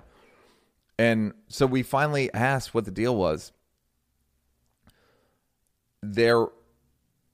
And 0.99 1.33
so 1.49 1.67
we 1.67 1.83
finally 1.83 2.33
asked 2.33 2.75
what 2.75 2.85
the 2.85 2.91
deal 2.91 3.17
was. 3.17 3.53
They're 6.03 6.47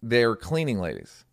they're 0.03 0.37
cleaning 0.37 0.81
ladies. 0.81 1.25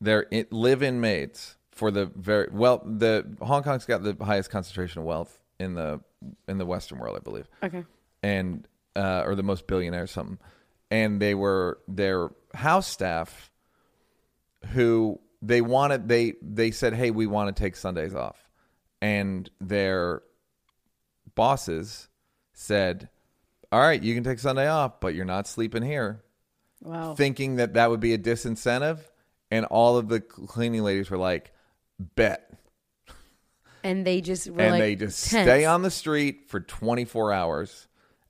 They're 0.00 0.26
live-in 0.50 1.00
maids 1.00 1.56
for 1.72 1.90
the 1.90 2.06
very 2.06 2.48
well 2.52 2.82
the 2.84 3.26
hong 3.40 3.62
kong's 3.62 3.84
got 3.84 4.02
the 4.02 4.16
highest 4.24 4.50
concentration 4.50 5.00
of 5.00 5.06
wealth 5.06 5.40
in 5.58 5.74
the 5.74 6.00
in 6.46 6.58
the 6.58 6.66
western 6.66 6.98
world 6.98 7.16
i 7.16 7.20
believe. 7.20 7.48
Okay. 7.62 7.84
and 8.22 8.66
uh, 8.96 9.22
or 9.24 9.34
the 9.34 9.42
most 9.42 9.66
billionaire 9.66 10.02
or 10.02 10.06
something, 10.06 10.38
and 10.90 11.20
they 11.20 11.34
were 11.34 11.78
their 11.88 12.30
house 12.54 12.86
staff 12.86 13.50
who 14.72 15.20
they 15.42 15.60
wanted 15.60 16.08
they 16.08 16.34
they 16.42 16.70
said, 16.70 16.94
"Hey, 16.94 17.10
we 17.10 17.26
want 17.26 17.54
to 17.54 17.62
take 17.62 17.76
Sundays 17.76 18.14
off," 18.14 18.48
and 19.00 19.48
their 19.60 20.22
bosses 21.34 22.08
said, 22.52 23.08
"All 23.72 23.80
right, 23.80 24.02
you 24.02 24.14
can 24.14 24.24
take 24.24 24.38
Sunday 24.38 24.68
off, 24.68 25.00
but 25.00 25.14
you're 25.14 25.24
not 25.24 25.46
sleeping 25.46 25.82
here." 25.82 26.22
Wow. 26.82 27.14
Thinking 27.14 27.56
that 27.56 27.74
that 27.74 27.90
would 27.90 28.00
be 28.00 28.14
a 28.14 28.18
disincentive, 28.18 28.98
and 29.50 29.64
all 29.66 29.96
of 29.96 30.08
the 30.08 30.20
cleaning 30.20 30.82
ladies 30.82 31.10
were 31.10 31.18
like, 31.18 31.52
"Bet." 31.98 32.46
and 33.82 34.06
they 34.06 34.20
just 34.20 34.48
were 34.50 34.60
and 34.60 34.72
like 34.72 34.80
they 34.80 34.94
just 34.94 35.30
tense. 35.30 35.46
stay 35.46 35.64
on 35.64 35.82
the 35.82 35.90
street 35.90 36.48
for 36.48 36.60
24 36.60 37.32
hours 37.32 37.88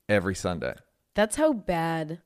every 0.08 0.34
Sunday. 0.34 0.74
That's 1.14 1.36
how 1.36 1.52
bad 1.52 2.20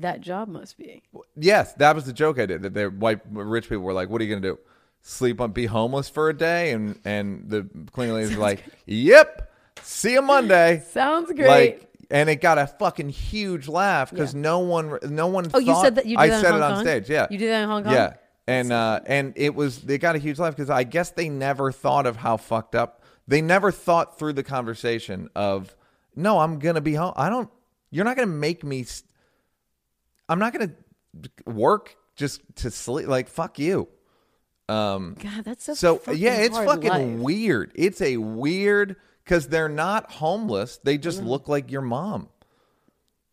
that 0.00 0.20
job 0.20 0.48
must 0.48 0.76
be. 0.78 1.02
Yes, 1.36 1.72
that 1.74 1.94
was 1.94 2.04
the 2.04 2.12
joke 2.12 2.38
I 2.38 2.46
did. 2.46 2.62
That 2.62 2.74
they're 2.74 2.90
white 2.90 3.20
rich 3.30 3.68
people 3.68 3.84
were 3.84 3.92
like, 3.92 4.08
"What 4.08 4.20
are 4.20 4.24
you 4.24 4.30
going 4.30 4.42
to 4.42 4.48
do? 4.50 4.58
Sleep 5.02 5.40
on, 5.40 5.52
be 5.52 5.66
homeless 5.66 6.08
for 6.08 6.28
a 6.28 6.36
day?" 6.36 6.72
And 6.72 6.98
and 7.04 7.48
the 7.48 7.68
cleaning 7.92 8.14
ladies 8.14 8.34
were 8.36 8.42
like, 8.42 8.64
"Yep, 8.86 9.52
see 9.82 10.12
you 10.12 10.22
Monday." 10.22 10.82
Sounds 10.92 11.32
great. 11.32 11.46
Like, 11.48 11.84
and 12.10 12.28
it 12.30 12.36
got 12.40 12.56
a 12.58 12.66
fucking 12.66 13.10
huge 13.10 13.68
laugh 13.68 14.10
because 14.10 14.34
Yeah. 14.34 14.40
no 14.40 14.58
one, 14.60 14.98
no 15.04 15.26
one. 15.26 15.50
oh, 15.52 15.58
you 15.58 15.74
said 15.82 15.96
that 15.96 16.06
you 16.06 16.16
did 16.16 16.22
I 16.22 16.28
that 16.28 16.34
in 16.36 16.40
said 16.42 16.50
Hong 16.52 16.60
it 16.60 16.64
on 16.64 16.74
Kong? 16.76 16.84
stage. 16.84 17.10
Yeah, 17.10 17.26
You 17.30 17.38
did 17.38 17.50
that 17.50 17.62
in 17.64 17.68
Hong 17.68 17.84
Kong? 17.84 17.92
Yeah, 17.92 18.14
and 18.46 18.72
uh, 18.72 19.00
and 19.06 19.32
it 19.36 19.54
was 19.54 19.82
they 19.82 19.98
got 19.98 20.16
a 20.16 20.18
huge 20.18 20.38
laugh 20.38 20.56
because 20.56 20.70
I 20.70 20.84
guess 20.84 21.10
they 21.10 21.28
never 21.28 21.70
thought 21.70 22.06
of 22.06 22.16
how 22.16 22.36
fucked 22.38 22.74
up. 22.74 23.02
They 23.26 23.42
never 23.42 23.70
thought 23.70 24.18
through 24.18 24.32
the 24.32 24.42
conversation 24.42 25.28
of 25.36 25.76
no, 26.16 26.38
I'm 26.40 26.58
gonna 26.58 26.80
be 26.80 26.94
home. 26.94 27.12
I 27.16 27.28
don't. 27.28 27.50
You're 27.90 28.04
not 28.06 28.16
gonna 28.16 28.26
make 28.26 28.64
me. 28.64 28.86
I'm 30.28 30.38
not 30.38 30.52
gonna 30.52 30.72
work 31.46 31.96
just 32.16 32.40
to 32.56 32.70
sleep. 32.70 33.06
Like 33.08 33.28
fuck 33.28 33.58
you. 33.58 33.88
Um. 34.68 35.16
God, 35.20 35.44
that's 35.44 35.68
a 35.68 35.76
So 35.76 35.96
fucking 35.96 36.20
yeah, 36.20 36.36
it's 36.36 36.56
fucking 36.58 36.90
life. 36.90 37.18
weird. 37.20 37.72
It's 37.74 38.00
a 38.02 38.18
weird 38.18 38.96
because 39.24 39.48
they're 39.48 39.68
not 39.68 40.10
homeless. 40.10 40.78
They 40.84 40.98
just 40.98 41.22
Mm. 41.22 41.26
look 41.26 41.48
like 41.48 41.70
your 41.70 41.80
mom. 41.82 42.28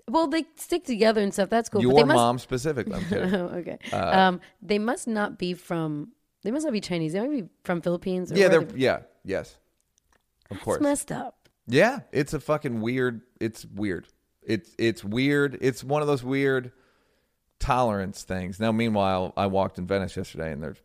Well, 0.08 0.28
they 0.28 0.46
stick 0.56 0.86
together 0.86 1.22
and 1.22 1.34
stuff. 1.34 1.50
That's 1.50 1.68
cool. 1.68 1.82
but 1.82 1.90
they 1.90 1.98
Your 1.98 2.06
must, 2.06 2.16
mom 2.16 2.40
specifically. 2.40 2.94
I'm 2.94 3.06
kidding. 3.06 3.34
Oh, 3.36 3.46
okay. 3.48 3.80
Uh, 3.92 3.98
um, 3.98 4.42
they 4.62 4.78
must 4.80 5.08
not 5.08 5.38
be 5.40 5.54
from. 5.56 6.10
They 6.44 6.52
must 6.52 6.64
not 6.64 6.74
be 6.74 6.80
Chinese. 6.82 7.14
They 7.14 7.20
might 7.20 7.32
be 7.32 7.50
from 7.64 7.82
Philippines. 7.82 8.32
Or 8.32 8.38
yeah, 8.38 8.48
they're 8.50 8.62
they- 8.64 8.80
yeah, 8.80 9.00
yes, 9.24 9.58
of 10.52 10.58
It's 10.58 10.64
course. 10.64 10.80
messed 10.82 11.12
up. 11.12 11.50
Yeah, 11.68 12.02
it's 12.12 12.34
a 12.36 12.40
fucking 12.40 12.80
weird. 12.82 13.22
It's 13.42 13.66
weird. 13.66 14.08
It's 14.44 14.76
it's 14.78 15.04
weird. 15.04 15.58
It's 15.60 15.84
one 15.84 16.02
of 16.04 16.08
those 16.08 16.24
weird 16.24 16.72
tolerance 17.60 18.24
things. 18.24 18.60
Now, 18.60 18.72
meanwhile, 18.72 19.34
I 19.36 19.48
walked 19.48 19.78
in 19.78 19.88
Venice 19.88 20.16
yesterday, 20.16 20.52
and 20.52 20.62
there's 20.62 20.78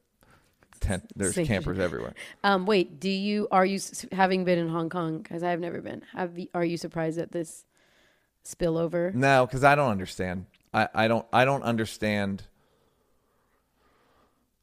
tent, 0.81 1.11
there's 1.15 1.35
Same. 1.35 1.47
campers 1.47 1.79
everywhere. 1.79 2.15
Um, 2.43 2.67
wait, 2.67 3.01
do 3.01 3.11
you 3.11 3.49
are 3.51 3.65
you 3.65 3.81
having 4.13 4.45
been 4.45 4.59
in 4.59 4.69
Hong 4.69 4.89
Kong? 4.89 5.19
Because 5.19 5.43
I've 5.43 5.61
never 5.61 5.81
been. 5.81 6.03
Have 6.13 6.39
you, 6.39 6.49
are 6.55 6.65
you 6.65 6.77
surprised 6.77 7.19
at 7.19 7.33
this 7.33 7.65
spillover? 8.45 9.15
No, 9.15 9.47
because 9.47 9.65
I 9.65 9.75
don't 9.75 9.91
understand. 9.91 10.47
I, 10.73 10.89
I 10.95 11.09
don't 11.09 11.27
I 11.33 11.45
don't 11.45 11.63
understand. 11.63 12.43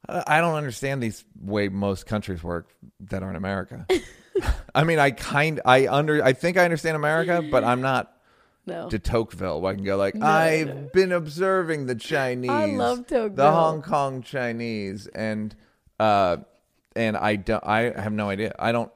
I 0.08 0.24
I 0.28 0.42
don't 0.42 0.56
understand 0.56 1.04
these 1.04 1.24
way 1.40 1.70
most 1.70 2.06
countries 2.06 2.44
work 2.44 2.70
that 3.00 3.24
aren't 3.24 3.38
America. 3.38 3.86
I 4.76 4.84
mean, 4.84 5.00
I 5.00 5.12
kind 5.12 5.62
I 5.66 5.88
under 5.88 6.24
I 6.24 6.34
think 6.34 6.58
I 6.58 6.64
understand 6.64 6.96
America, 6.96 7.44
but 7.50 7.64
I'm 7.64 7.82
not 7.82 8.17
No. 8.68 8.90
de 8.90 9.00
Tocqueville. 9.00 9.62
Where 9.62 9.72
I 9.72 9.76
can 9.76 9.84
go 9.84 9.96
like 9.98 10.22
I've 10.22 10.92
been 10.92 11.12
observing 11.12 11.86
the 11.88 11.96
Chinese, 11.96 12.50
love 12.78 13.08
the 13.08 13.16
Tocqueville. 13.30 13.52
Hong 13.52 13.82
Kong 13.82 14.22
Chinese, 14.22 15.08
and 15.08 15.56
uh, 16.00 16.38
and 16.96 17.18
I 17.18 17.38
don't. 17.38 17.64
I 17.66 18.00
have 18.00 18.12
no 18.14 18.30
idea. 18.30 18.54
I 18.60 18.72
don't. 18.72 18.92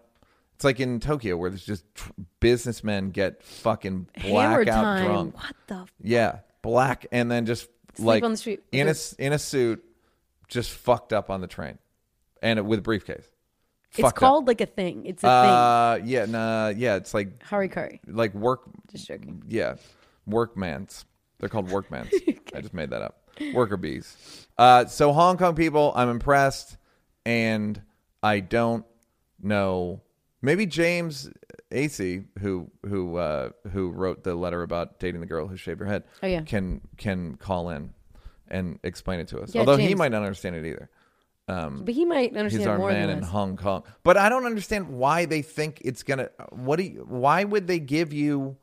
It's 0.56 0.64
like 0.66 0.80
in 0.80 1.00
Tokyo 1.00 1.38
where 1.38 1.50
there's 1.50 1.66
just 1.66 1.84
tr- 1.96 2.12
businessmen 2.40 3.10
get 3.10 3.42
fucking 3.44 4.08
Hammer 4.16 4.64
blackout 4.64 4.84
time. 4.84 5.06
drunk. 5.06 5.36
What 5.36 5.56
the? 5.68 5.76
F- 5.76 5.94
Yeah, 6.04 6.40
black, 6.62 7.08
and 7.12 7.32
then 7.32 7.46
just 7.48 7.68
like 7.98 8.24
on 8.24 8.32
the 8.32 8.38
street 8.38 8.62
in 8.72 8.88
a 8.88 8.96
in 9.18 9.34
a 9.34 9.40
suit, 9.40 9.84
just 10.48 10.70
fucked 10.72 11.14
up 11.14 11.30
on 11.30 11.42
the 11.42 11.48
train, 11.48 11.78
and 12.44 12.68
with 12.68 12.80
a 12.80 12.82
briefcase. 12.84 13.26
It's 13.92 14.02
Fucked 14.02 14.18
up. 14.18 14.20
called 14.22 14.48
like 14.48 14.62
a 14.62 14.66
thing. 14.66 15.06
It's 15.06 15.24
a 15.24 15.28
thing. 15.28 15.50
Uh, 15.52 16.00
yeah, 16.06 16.26
nah, 16.26 16.70
yeah, 16.70 16.96
it's 16.96 17.14
like 17.14 17.44
thing. 17.48 17.60
Harikari. 17.70 18.00
like 18.08 18.34
work. 18.34 18.62
Just 18.92 19.08
joking. 19.08 19.44
Yeah, 19.48 19.76
workmans. 20.30 21.06
They're 21.40 21.50
called 21.50 21.68
workmans. 21.70 22.12
I 22.56 22.62
just 22.62 22.74
made 22.74 22.92
that 22.92 23.02
up. 23.02 23.18
Worker 23.54 23.78
bees. 23.78 24.48
Uh, 24.58 24.86
so 24.86 25.12
Hong 25.14 25.38
Kong 25.38 25.56
people, 25.56 25.92
I'm 25.96 26.10
impressed, 26.10 26.78
and 27.26 27.82
I 28.22 28.40
don't 28.42 28.86
know. 29.42 30.02
Maybe 30.42 30.66
James 30.66 31.30
Acey, 31.72 32.26
who 32.40 32.70
who 32.88 33.16
uh, 33.18 33.50
who 33.72 33.90
wrote 33.92 34.24
the 34.24 34.36
letter 34.36 34.62
about 34.64 35.00
dating 35.00 35.22
the 35.22 35.28
girl 35.28 35.48
who 35.48 35.58
shaved 35.58 35.80
her 35.80 35.86
head, 35.86 36.04
Oh, 36.22 36.28
yeah. 36.28 36.42
can 36.42 36.82
can 36.98 37.36
call 37.38 37.70
in 37.70 37.94
and 38.48 38.80
explain 38.84 39.20
it 39.20 39.28
to 39.30 39.40
us. 39.40 39.56
Yeah, 39.56 39.62
Although 39.62 39.78
he 39.78 39.96
might 39.96 40.12
not 40.12 40.22
understand 40.24 40.56
it 40.56 40.66
either. 40.66 40.90
Um, 41.52 41.84
But 41.86 41.94
he 41.94 42.06
might 42.06 42.36
understand 42.38 42.62
He's 42.62 42.68
our 42.68 42.78
more 42.78 42.92
man 42.92 43.10
in. 43.10 43.22
Hong 43.24 43.58
Kong. 43.58 43.84
But 44.04 44.16
I 44.18 44.30
don't 44.30 44.46
understand 44.46 44.90
why 44.90 45.26
they 45.26 45.42
think 45.42 45.82
it's 45.84 46.04
gonna. 46.04 46.30
What 46.52 46.78
do 46.78 46.84
you? 46.84 47.06
Why 47.08 47.44
would 47.44 47.68
they 47.68 47.80
give 47.80 48.14
you 48.14 48.58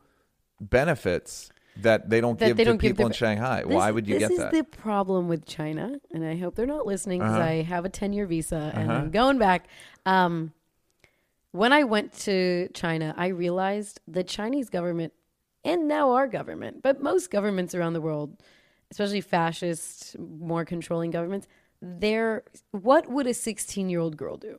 benefits 0.61 1.51
that 1.77 2.11
they 2.11 2.21
don't 2.21 2.39
That 2.39 2.49
give 2.49 2.57
they 2.57 2.65
to 2.65 2.71
don't 2.71 2.81
give 2.81 2.91
people 2.91 3.05
their- 3.05 3.11
in 3.11 3.13
Shanghai? 3.13 3.63
This- 3.65 3.73
why 3.75 3.91
would 3.91 4.09
you 4.09 4.19
get 4.19 4.31
that? 4.31 4.37
this 4.37 4.45
is 4.47 4.51
the 4.53 4.65
problem 4.65 5.29
with 5.29 5.45
China, 5.47 6.01
and 6.13 6.25
I 6.25 6.37
hope 6.37 6.55
they're 6.57 6.67
not 6.67 6.87
listening 6.87 7.21
because 7.21 7.35
Uh-huh. 7.37 7.45
I 7.45 7.63
have 7.63 7.85
a 7.85 7.89
ten 7.89 8.13
year 8.13 8.27
visa 8.27 8.73
and 8.75 8.91
Uh-huh. 8.91 9.01
I'm 9.01 9.11
going 9.11 9.39
back. 9.39 9.69
Um, 10.07 10.53
when 11.53 11.73
I 11.73 11.85
went 11.85 12.13
to 12.21 12.69
China, 12.75 13.15
I 13.17 13.29
realized 13.29 14.01
the 14.09 14.25
Chinese 14.25 14.69
government 14.71 15.13
and 15.65 15.89
now 15.89 16.13
our 16.13 16.27
government, 16.27 16.83
but 16.83 17.03
most 17.03 17.31
governments 17.31 17.75
around 17.75 17.93
the 17.93 18.01
world, 18.01 18.43
especially 18.91 19.21
fascist, 19.21 20.19
more 20.19 20.65
controlling 20.65 21.11
governments, 21.11 21.47
they're 21.81 22.45
what 22.71 23.09
would 23.09 23.27
a 23.27 23.35
16 23.35 23.89
year 23.89 24.01
old 24.01 24.17
girl 24.17 24.37
do? 24.37 24.59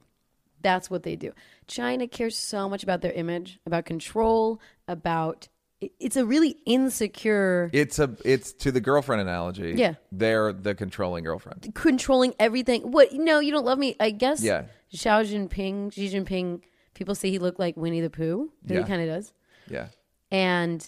That's 0.61 0.89
what 0.89 1.03
they 1.03 1.15
do. 1.15 1.31
China 1.67 2.07
cares 2.07 2.35
so 2.37 2.67
much 2.67 2.83
about 2.83 3.01
their 3.01 3.13
image, 3.13 3.59
about 3.65 3.85
control, 3.85 4.59
about 4.87 5.47
it's 5.81 6.17
a 6.17 6.25
really 6.25 6.57
insecure 6.65 7.69
it's 7.71 7.99
a. 7.99 8.13
It's 8.25 8.51
to 8.53 8.71
the 8.71 8.81
girlfriend 8.81 9.21
analogy. 9.21 9.75
Yeah. 9.77 9.93
they're 10.11 10.51
the 10.51 10.75
controlling 10.75 11.23
girlfriend. 11.23 11.73
controlling 11.73 12.33
everything. 12.39 12.91
What? 12.91 13.13
No, 13.13 13.39
you 13.39 13.51
don't 13.51 13.63
love 13.65 13.79
me. 13.79 13.95
I 13.99 14.11
guess. 14.11 14.43
Yeah. 14.43 14.63
Xiao 14.93 15.23
Jinping, 15.25 15.93
Xi 15.93 16.09
Jinping. 16.09 16.61
People 16.95 17.15
say 17.15 17.29
he 17.29 17.39
looked 17.39 17.59
like 17.59 17.77
Winnie 17.77 18.01
the 18.01 18.09
Pooh. 18.09 18.51
Yeah. 18.65 18.79
He 18.79 18.83
kind 18.83 19.01
of 19.01 19.07
does. 19.07 19.33
Yeah, 19.69 19.87
And 20.31 20.87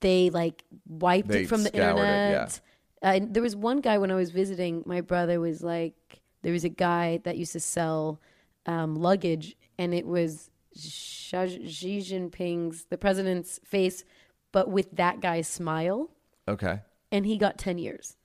they 0.00 0.30
like 0.30 0.62
wiped 0.86 1.28
They 1.28 1.42
it 1.42 1.48
from 1.48 1.64
the 1.64 1.70
scoured 1.70 1.98
it, 1.98 2.00
internet. 2.00 2.60
Uh, 3.02 3.20
there 3.22 3.42
was 3.42 3.54
one 3.54 3.80
guy 3.80 3.98
when 3.98 4.10
I 4.10 4.14
was 4.14 4.30
visiting. 4.30 4.82
My 4.86 5.00
brother 5.00 5.38
was 5.40 5.62
like, 5.62 5.94
there 6.42 6.52
was 6.52 6.64
a 6.64 6.68
guy 6.70 7.20
that 7.24 7.36
used 7.36 7.52
to 7.52 7.60
sell 7.60 8.20
um, 8.66 8.96
luggage, 8.96 9.56
and 9.78 9.92
it 9.94 10.06
was 10.06 10.50
Xi 10.76 11.66
Xi 11.68 11.98
Jinping's, 12.00 12.84
the 12.86 12.98
president's 12.98 13.60
face, 13.64 14.04
but 14.52 14.68
with 14.70 14.90
that 14.96 15.20
guy's 15.20 15.48
smile. 15.48 16.10
okay. 16.48 16.80
And 17.12 17.24
he 17.24 17.38
got 17.38 17.56
ten 17.58 17.78
years. 17.78 18.16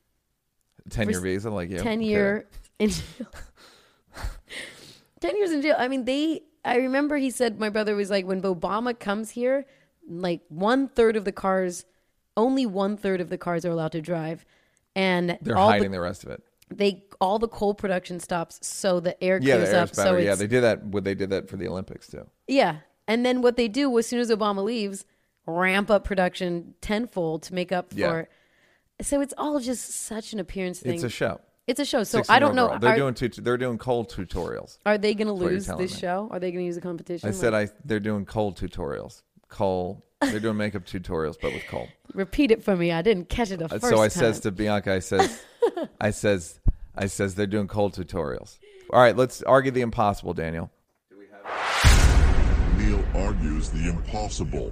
10 0.89 1.09
year 1.09 1.19
visa, 1.22 1.51
like 1.51 1.69
you. 1.69 1.78
10 1.78 1.99
Okay. 1.99 2.07
year 2.07 2.47
in 2.80 2.89
jail. 2.89 3.28
10 5.19 5.38
years 5.38 5.51
in 5.51 5.61
jail. 5.61 5.76
I 5.78 5.88
mean, 5.88 6.05
they, 6.05 6.41
I 6.65 6.78
remember 6.78 7.17
he 7.17 7.30
said, 7.30 7.59
my 7.59 7.69
brother 7.69 7.95
was 7.95 8.09
like, 8.09 8.26
when 8.26 8.41
Obama 8.41 8.97
comes 8.97 9.30
here, 9.32 9.65
like 10.09 10.41
one 10.49 10.88
third 10.88 11.15
of 11.15 11.24
the 11.26 11.32
cars, 11.32 11.86
only 12.36 12.65
one 12.65 12.97
third 12.97 13.22
of 13.22 13.30
the 13.30 13.38
cars 13.38 13.63
are 13.65 13.69
allowed 13.69 13.91
to 13.91 14.01
drive. 14.01 14.43
And 14.95 15.37
They're 15.41 15.55
hiding 15.55 15.91
the, 15.91 15.97
the 15.97 16.01
rest 16.01 16.23
of 16.23 16.31
it. 16.31 16.43
they, 16.69 17.03
all 17.21 17.39
the 17.39 17.47
coal 17.47 17.73
production 17.73 18.19
stops 18.19 18.59
so 18.61 18.99
the 18.99 19.21
air 19.23 19.39
Yeah, 19.41 19.55
clears 19.55 19.69
the 19.71 19.81
up. 19.81 19.95
So 19.95 20.03
better. 20.03 20.17
it's, 20.17 20.25
yeah, 20.25 20.35
they 20.35 20.47
did 20.47 20.61
that. 20.61 20.83
What 20.83 21.03
they 21.03 21.15
did 21.15 21.29
that 21.29 21.49
for 21.49 21.57
the 21.57 21.67
Olympics 21.67 22.07
too. 22.07 22.27
yeah. 22.47 22.77
And 23.07 23.25
then 23.25 23.41
what 23.41 23.57
they 23.57 23.67
do 23.67 23.97
as 23.97 24.05
soon 24.07 24.19
as 24.19 24.29
Obama 24.29 24.63
leaves, 24.63 25.05
ramp 25.45 25.89
up 25.89 26.03
production 26.05 26.75
tenfold 26.81 27.43
to 27.43 27.53
make 27.53 27.71
up 27.71 27.91
Yeah. 27.95 28.09
for. 28.09 28.29
So 29.01 29.19
it's 29.21 29.33
all 29.37 29.59
just 29.59 29.89
such 29.89 30.31
an 30.33 30.39
appearance 30.39 30.79
thing. 30.79 30.93
It's 30.93 31.03
a 31.03 31.09
show. 31.09 31.41
It's 31.67 31.79
a 31.79 31.85
show. 31.85 32.03
So 32.03 32.21
I 32.29 32.39
don't 32.39 32.57
old 32.57 32.71
know. 32.71 32.77
They're 32.79 32.91
are- 32.91 32.95
doing 32.97 33.13
tut- 33.13 33.43
they're 33.43 33.57
doing 33.57 33.77
cold 33.77 34.09
tutorials. 34.09 34.77
Are 34.85 34.97
they 34.97 35.13
going 35.13 35.27
to 35.27 35.33
lose 35.33 35.65
this 35.67 35.93
me. 35.95 35.99
show? 35.99 36.27
Are 36.31 36.39
they 36.39 36.51
going 36.51 36.61
to 36.63 36.65
use 36.67 36.77
a 36.77 36.81
competition? 36.81 37.27
I 37.27 37.31
said 37.31 37.53
I 37.53 37.69
they're 37.85 37.99
doing 37.99 38.25
cold 38.25 38.57
tutorials. 38.57 39.23
Coal. 39.49 40.05
They're 40.22 40.39
doing 40.39 40.57
makeup 40.57 40.86
tutorials, 40.86 41.36
but 41.41 41.53
with 41.53 41.65
coal. 41.67 41.88
repeat 42.13 42.51
it 42.51 42.63
for 42.63 42.76
me. 42.76 42.91
I 42.91 43.01
didn't 43.01 43.30
catch 43.30 43.51
it 43.51 43.57
the 43.59 43.65
Uh, 43.65 43.80
first 43.80 43.89
so 43.89 43.95
I 44.01 44.07
time. 44.07 44.09
says 44.09 44.39
to 44.41 44.51
Bianca, 44.51 44.93
I 44.93 44.99
says, 44.99 45.41
I 45.99 46.11
says, 46.11 46.59
I 46.95 47.07
says 47.07 47.36
they're 47.36 47.47
doing 47.47 47.67
cold 47.67 47.93
tutorials. 47.93 48.57
All 48.91 49.01
right, 49.01 49.15
let's 49.15 49.41
argue 49.43 49.72
the 49.72 49.82
impossible, 49.82 50.34
Daniel. 50.34 50.69
Neal 52.78 53.03
argues 53.15 53.69
the 53.69 53.89
impossible. 53.89 54.72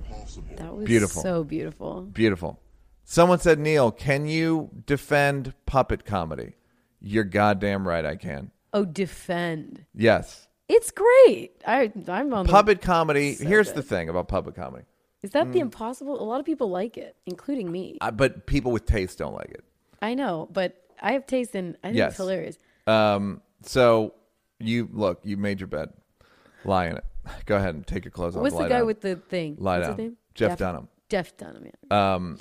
that 0.57 0.75
was 0.75 0.85
beautiful. 0.85 1.21
so 1.21 1.43
beautiful. 1.43 2.01
Beautiful. 2.03 2.59
Someone 3.03 3.39
said, 3.39 3.59
Neal, 3.59 3.91
can 3.91 4.27
you 4.27 4.69
defend 4.85 5.53
puppet 5.65 6.05
comedy? 6.05 6.53
You're 7.01 7.23
goddamn 7.23 7.87
right, 7.87 8.05
I 8.05 8.15
can. 8.17 8.51
Oh, 8.73 8.85
defend. 8.85 9.85
Yes. 9.95 10.47
It's 10.67 10.91
great. 10.91 11.51
I 11.65 11.91
I'm 12.07 12.31
on 12.33 12.45
the- 12.45 12.51
Puppet 12.51 12.81
comedy. 12.81 13.33
So 13.35 13.45
here's 13.45 13.69
good. 13.69 13.77
the 13.77 13.81
thing 13.83 14.09
about 14.09 14.27
puppet 14.27 14.55
comedy. 14.55 14.83
Is 15.21 15.31
that 15.31 15.47
Mm. 15.47 15.53
the 15.53 15.59
impossible? 15.59 16.21
A 16.21 16.23
lot 16.23 16.39
of 16.39 16.45
people 16.45 16.69
like 16.69 16.97
it, 16.97 17.15
including 17.25 17.71
me. 17.71 17.97
Uh, 18.01 18.11
but 18.11 18.45
people 18.45 18.71
with 18.71 18.85
taste 18.85 19.17
don't 19.17 19.33
like 19.33 19.51
it. 19.51 19.63
I 20.01 20.13
know, 20.13 20.47
but 20.51 20.81
I 21.01 21.11
have 21.13 21.25
taste 21.27 21.55
and 21.55 21.75
I 21.83 21.87
think 21.87 21.97
Yes. 21.97 22.11
it's 22.11 22.17
hilarious. 22.17 22.57
Um, 22.87 23.41
so 23.63 24.13
you 24.59 24.87
look, 24.91 25.19
you 25.23 25.35
made 25.37 25.59
your 25.59 25.67
bed. 25.67 25.89
Lie 26.65 26.87
in 26.87 26.97
it. 26.97 27.05
Go 27.45 27.57
ahead 27.57 27.75
and 27.75 27.85
take 27.85 28.05
your 28.05 28.11
clothes 28.11 28.35
off. 28.35 28.41
What's 28.43 28.55
lie 28.55 28.63
the 28.63 28.69
guy 28.69 28.77
down. 28.79 28.87
with 28.87 29.01
the 29.01 29.15
thing? 29.17 29.55
Lie 29.59 29.77
What's 29.79 29.87
down. 29.89 29.97
his 29.97 30.03
name? 30.05 30.17
Jeff 30.35 30.57
Dunham. 30.57 30.87
Jeff 31.09 31.35
Dunham. 31.37 31.65
Yeah. 31.91 32.15
Um, 32.15 32.39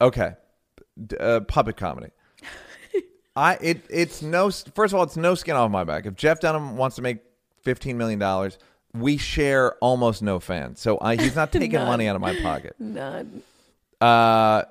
okay, 0.00 0.34
D- 1.06 1.16
uh, 1.18 1.40
puppet 1.40 1.76
comedy. 1.76 2.10
I 3.36 3.58
it 3.60 3.84
it's 3.90 4.22
no. 4.22 4.50
First 4.50 4.92
of 4.92 4.94
all, 4.94 5.02
it's 5.04 5.16
no 5.16 5.34
skin 5.34 5.56
off 5.56 5.70
my 5.70 5.84
back. 5.84 6.06
If 6.06 6.14
Jeff 6.16 6.40
Dunham 6.40 6.76
wants 6.76 6.96
to 6.96 7.02
make 7.02 7.18
fifteen 7.62 7.96
million 7.98 8.18
dollars, 8.18 8.58
we 8.92 9.16
share 9.16 9.74
almost 9.76 10.22
no 10.22 10.40
fans. 10.40 10.80
So 10.80 10.98
I, 11.00 11.16
he's 11.16 11.36
not 11.36 11.52
taking 11.52 11.72
money 11.72 12.08
out 12.08 12.16
of 12.16 12.22
my 12.22 12.38
pocket. 12.40 12.74
None. 12.78 13.42
Uh, 14.00 14.62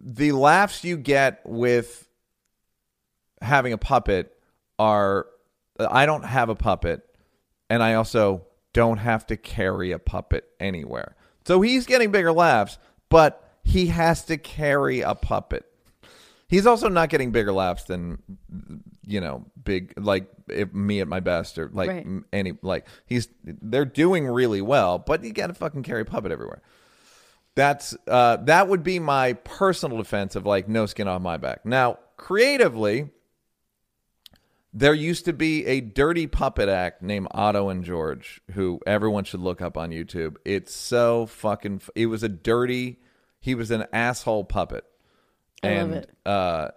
the 0.00 0.32
laughs 0.32 0.84
you 0.84 0.96
get 0.96 1.40
with 1.44 2.06
having 3.40 3.72
a 3.72 3.78
puppet 3.78 4.36
are 4.78 5.26
I 5.78 6.06
don't 6.06 6.24
have 6.24 6.48
a 6.48 6.54
puppet, 6.54 7.02
and 7.68 7.82
I 7.82 7.94
also 7.94 8.46
don't 8.72 8.98
have 8.98 9.26
to 9.26 9.36
carry 9.36 9.92
a 9.92 9.98
puppet 9.98 10.48
anywhere. 10.60 11.16
So 11.46 11.60
he's 11.60 11.86
getting 11.86 12.10
bigger 12.10 12.32
laughs, 12.32 12.78
but 13.08 13.52
he 13.62 13.86
has 13.86 14.24
to 14.26 14.36
carry 14.36 15.00
a 15.00 15.14
puppet. 15.14 15.64
He's 16.48 16.66
also 16.66 16.88
not 16.88 17.08
getting 17.08 17.32
bigger 17.32 17.52
laughs 17.52 17.84
than 17.84 18.22
you 19.06 19.20
know, 19.20 19.44
big 19.62 19.94
like 19.96 20.28
if 20.48 20.72
me 20.74 21.00
at 21.00 21.08
my 21.08 21.20
best 21.20 21.58
or 21.58 21.68
like 21.72 21.88
Right. 21.90 22.06
any 22.32 22.52
like 22.62 22.86
he's 23.06 23.28
they're 23.44 23.84
doing 23.84 24.26
really 24.26 24.60
well, 24.62 24.98
but 24.98 25.22
you 25.24 25.32
got 25.32 25.48
to 25.48 25.54
fucking 25.54 25.82
carry 25.82 26.02
a 26.02 26.04
puppet 26.04 26.32
everywhere. 26.32 26.62
That's 27.54 27.96
uh, 28.08 28.36
that 28.44 28.68
would 28.68 28.82
be 28.82 28.98
my 28.98 29.34
personal 29.34 29.98
defense 29.98 30.34
of 30.36 30.44
like 30.46 30.68
no 30.68 30.86
skin 30.86 31.06
off 31.06 31.22
my 31.22 31.36
back. 31.36 31.64
Now, 31.64 31.98
creatively, 32.16 33.10
there 34.72 34.94
used 34.94 35.24
to 35.26 35.32
be 35.32 35.64
a 35.66 35.80
dirty 35.80 36.26
puppet 36.26 36.68
act 36.68 37.00
named 37.00 37.28
Otto 37.30 37.68
and 37.68 37.84
George, 37.84 38.40
who 38.54 38.80
everyone 38.86 39.22
should 39.24 39.40
look 39.40 39.62
up 39.62 39.76
on 39.76 39.90
YouTube. 39.90 40.36
It's 40.44 40.74
so 40.74 41.26
fucking. 41.26 41.82
It 41.94 42.06
was 42.06 42.22
a 42.24 42.28
dirty. 42.28 42.98
He 43.38 43.54
was 43.54 43.70
an 43.70 43.84
asshole 43.92 44.44
puppet, 44.44 44.84
I 45.62 45.68
love 45.68 45.76
and 45.78 45.94
it. 45.94 46.10
uh, 46.26 46.68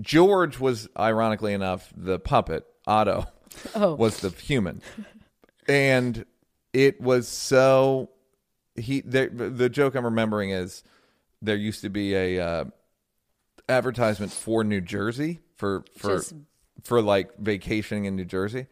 George 0.00 0.58
was 0.60 0.88
ironically 0.98 1.52
enough 1.52 1.92
the 1.96 2.18
puppet. 2.18 2.64
Otto 2.86 3.26
Oh. 3.74 3.94
was 3.94 4.20
the 4.20 4.30
human, 4.30 4.80
and 5.68 6.24
it 6.72 7.00
was 7.00 7.26
so. 7.28 8.10
He 8.76 9.00
there, 9.00 9.28
the 9.28 9.68
joke 9.68 9.94
I'm 9.94 10.04
remembering 10.04 10.50
is 10.50 10.84
there 11.42 11.56
used 11.56 11.80
to 11.82 11.88
be 11.90 12.14
a 12.14 12.40
uh, 12.40 12.64
advertisement 13.68 14.32
for 14.32 14.64
New 14.64 14.80
Jersey 14.80 15.40
for 15.56 15.84
for 15.96 16.16
Just- 16.16 16.34
for 16.84 17.02
like 17.02 17.36
vacationing 17.38 18.04
in 18.04 18.14
New 18.16 18.24
Jersey, 18.24 18.66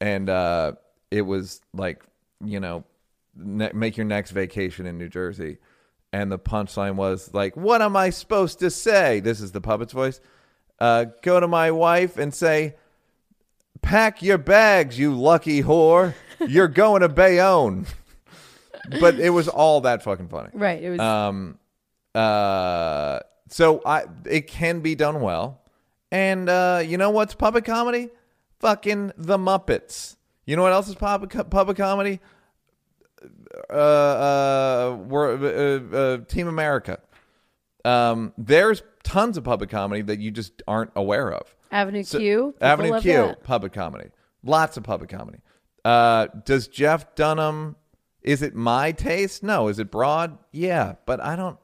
and 0.00 0.30
uh, 0.30 0.72
it 1.10 1.22
was 1.22 1.60
like 1.74 2.02
you 2.42 2.60
know 2.60 2.84
ne- 3.36 3.72
make 3.74 3.96
your 3.98 4.06
next 4.06 4.30
vacation 4.30 4.86
in 4.86 4.96
New 4.96 5.08
Jersey, 5.10 5.58
and 6.12 6.32
the 6.32 6.38
punchline 6.38 6.94
was 6.94 7.34
like, 7.34 7.56
"What 7.56 7.82
am 7.82 7.96
I 7.96 8.10
supposed 8.10 8.60
to 8.60 8.70
say?" 8.70 9.20
This 9.20 9.40
is 9.40 9.52
the 9.52 9.60
puppet's 9.60 9.92
voice. 9.92 10.20
Uh, 10.78 11.06
go 11.22 11.40
to 11.40 11.48
my 11.48 11.70
wife 11.70 12.16
and 12.16 12.34
say, 12.34 12.74
"Pack 13.82 14.22
your 14.22 14.38
bags, 14.38 14.98
you 14.98 15.14
lucky 15.14 15.62
whore. 15.62 16.14
You're 16.46 16.68
going 16.82 17.02
to 17.02 17.08
Bayonne." 17.08 17.86
but 19.00 19.18
it 19.18 19.30
was 19.30 19.48
all 19.48 19.82
that 19.82 20.02
fucking 20.02 20.28
funny. 20.28 20.50
Right. 20.52 20.82
It 20.82 20.90
was. 20.90 21.00
Um, 21.00 21.58
uh, 22.14 23.20
so 23.48 23.82
I 23.84 24.04
it 24.24 24.46
can 24.46 24.80
be 24.80 24.94
done 24.94 25.20
well, 25.20 25.60
and 26.10 26.48
uh, 26.48 26.82
you 26.84 26.98
know 26.98 27.10
what's 27.10 27.34
puppet 27.34 27.64
comedy? 27.64 28.08
Fucking 28.60 29.12
the 29.16 29.38
Muppets. 29.38 30.16
You 30.46 30.56
know 30.56 30.62
what 30.62 30.72
else 30.72 30.88
is 30.88 30.94
puppet 30.94 31.50
puppet 31.50 31.76
comedy? 31.76 32.20
Uh, 33.70 33.72
uh, 33.72 34.98
we're, 35.08 35.36
uh, 35.36 35.96
uh, 35.96 36.18
Team 36.26 36.48
America. 36.48 36.98
Um, 37.84 38.32
there's 38.36 38.82
tons 39.04 39.36
of 39.36 39.44
public 39.44 39.70
comedy 39.70 40.02
that 40.02 40.18
you 40.18 40.30
just 40.30 40.62
aren't 40.66 40.90
aware 40.96 41.32
of. 41.32 41.54
Avenue 41.70 42.02
So- 42.02 42.18
Q. 42.18 42.54
Avenue 42.60 43.00
Q, 43.00 43.12
that. 43.12 43.42
puppet 43.44 43.72
comedy. 43.72 44.10
Lots 44.42 44.76
of 44.76 44.82
public 44.82 45.10
comedy. 45.10 45.38
Uh, 45.84 46.26
does 46.44 46.66
Jeff 46.68 47.14
Dunham? 47.14 47.76
Is 48.22 48.42
it 48.42 48.54
my 48.54 48.92
taste? 48.92 49.42
No. 49.42 49.68
Is 49.68 49.78
it 49.78 49.90
broad? 49.90 50.38
Yeah, 50.52 50.94
but 51.06 51.20
I 51.20 51.36
don't. 51.36 51.58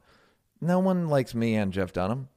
No 0.61 0.79
one 0.79 1.09
likes 1.09 1.35
me 1.35 1.55
and 1.57 1.73
Jeff 1.73 1.93
Dunham. 1.93 2.29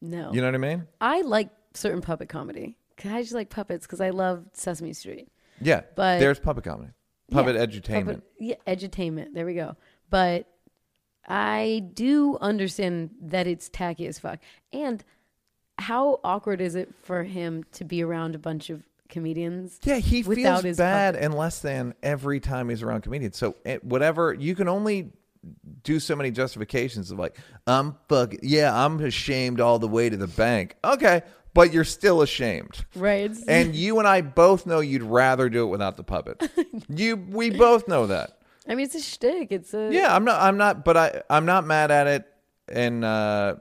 No. 0.00 0.32
You 0.32 0.40
know 0.40 0.46
what 0.48 0.54
I 0.54 0.58
mean? 0.58 0.86
I 1.00 1.20
like 1.22 1.50
certain 1.74 2.00
puppet 2.00 2.28
comedy. 2.28 2.76
'Cause 2.96 3.12
I 3.12 3.20
just 3.22 3.34
like 3.34 3.48
puppets 3.50 3.86
because 3.86 4.00
I 4.00 4.10
love 4.10 4.44
Sesame 4.54 4.92
Street. 4.92 5.28
Yeah, 5.60 5.82
But- 5.94 6.18
there's 6.18 6.38
puppet 6.40 6.64
comedy, 6.64 6.90
puppet 7.30 7.54
Yeah, 7.56 7.66
edutainment. 7.66 8.04
puppet- 8.06 8.22
yeah, 8.40 8.54
edutainment. 8.66 9.34
There 9.34 9.44
we 9.46 9.54
go. 9.54 9.76
But 10.10 10.46
I 11.28 11.84
do 11.92 12.38
understand 12.40 13.10
that 13.20 13.46
it's 13.46 13.68
tacky 13.68 14.06
as 14.06 14.18
fuck. 14.18 14.40
And 14.72 15.04
how 15.78 16.20
awkward 16.24 16.60
is 16.60 16.74
it 16.74 16.94
for 17.02 17.22
him 17.22 17.64
to 17.72 17.84
be 17.84 18.02
around 18.02 18.34
a 18.34 18.38
bunch 18.38 18.70
of 18.70 18.82
comedians? 19.08 19.78
Yeah, 19.84 19.96
he 19.96 20.22
feels 20.22 20.62
bad 20.76 21.14
puppet? 21.14 21.24
and 21.24 21.34
less 21.34 21.60
than 21.60 21.94
every 22.02 22.40
time 22.40 22.70
he's 22.70 22.82
around 22.82 23.02
comedians. 23.02 23.36
So 23.36 23.56
it, 23.64 23.84
whatever 23.84 24.32
you 24.32 24.54
can 24.54 24.68
only 24.68 25.12
do 25.84 26.00
so 26.00 26.16
many 26.16 26.30
justifications 26.30 27.10
of 27.10 27.18
like 27.18 27.38
I'm 27.66 27.94
fuck 28.08 28.34
yeah 28.42 28.74
I'm 28.84 28.98
ashamed 29.00 29.60
all 29.60 29.78
the 29.78 29.88
way 29.88 30.08
to 30.08 30.16
the 30.16 30.26
bank. 30.26 30.76
Okay, 30.82 31.22
but 31.54 31.72
you're 31.72 31.84
still 31.84 32.22
ashamed. 32.22 32.84
Right. 32.94 33.30
And 33.46 33.74
you 33.74 33.98
and 33.98 34.08
I 34.08 34.20
both 34.22 34.66
know 34.66 34.80
you'd 34.80 35.02
rather 35.02 35.48
do 35.48 35.64
it 35.64 35.68
without 35.68 35.96
the 35.96 36.04
puppet. 36.04 36.50
you 36.88 37.16
we 37.16 37.50
both 37.50 37.86
know 37.86 38.06
that. 38.06 38.37
I 38.68 38.74
mean, 38.74 38.84
it's 38.86 38.94
a 38.94 39.00
shtick. 39.00 39.50
It's 39.50 39.72
a 39.74 39.90
Yeah, 39.92 40.14
I'm 40.14 40.24
not 40.24 40.40
I'm 40.42 40.56
not 40.56 40.84
but 40.84 40.96
I 40.96 41.22
I'm 41.30 41.46
not 41.46 41.64
mad 41.66 41.90
at 41.90 42.06
it 42.06 42.26
and 42.68 43.04
uh 43.04 43.56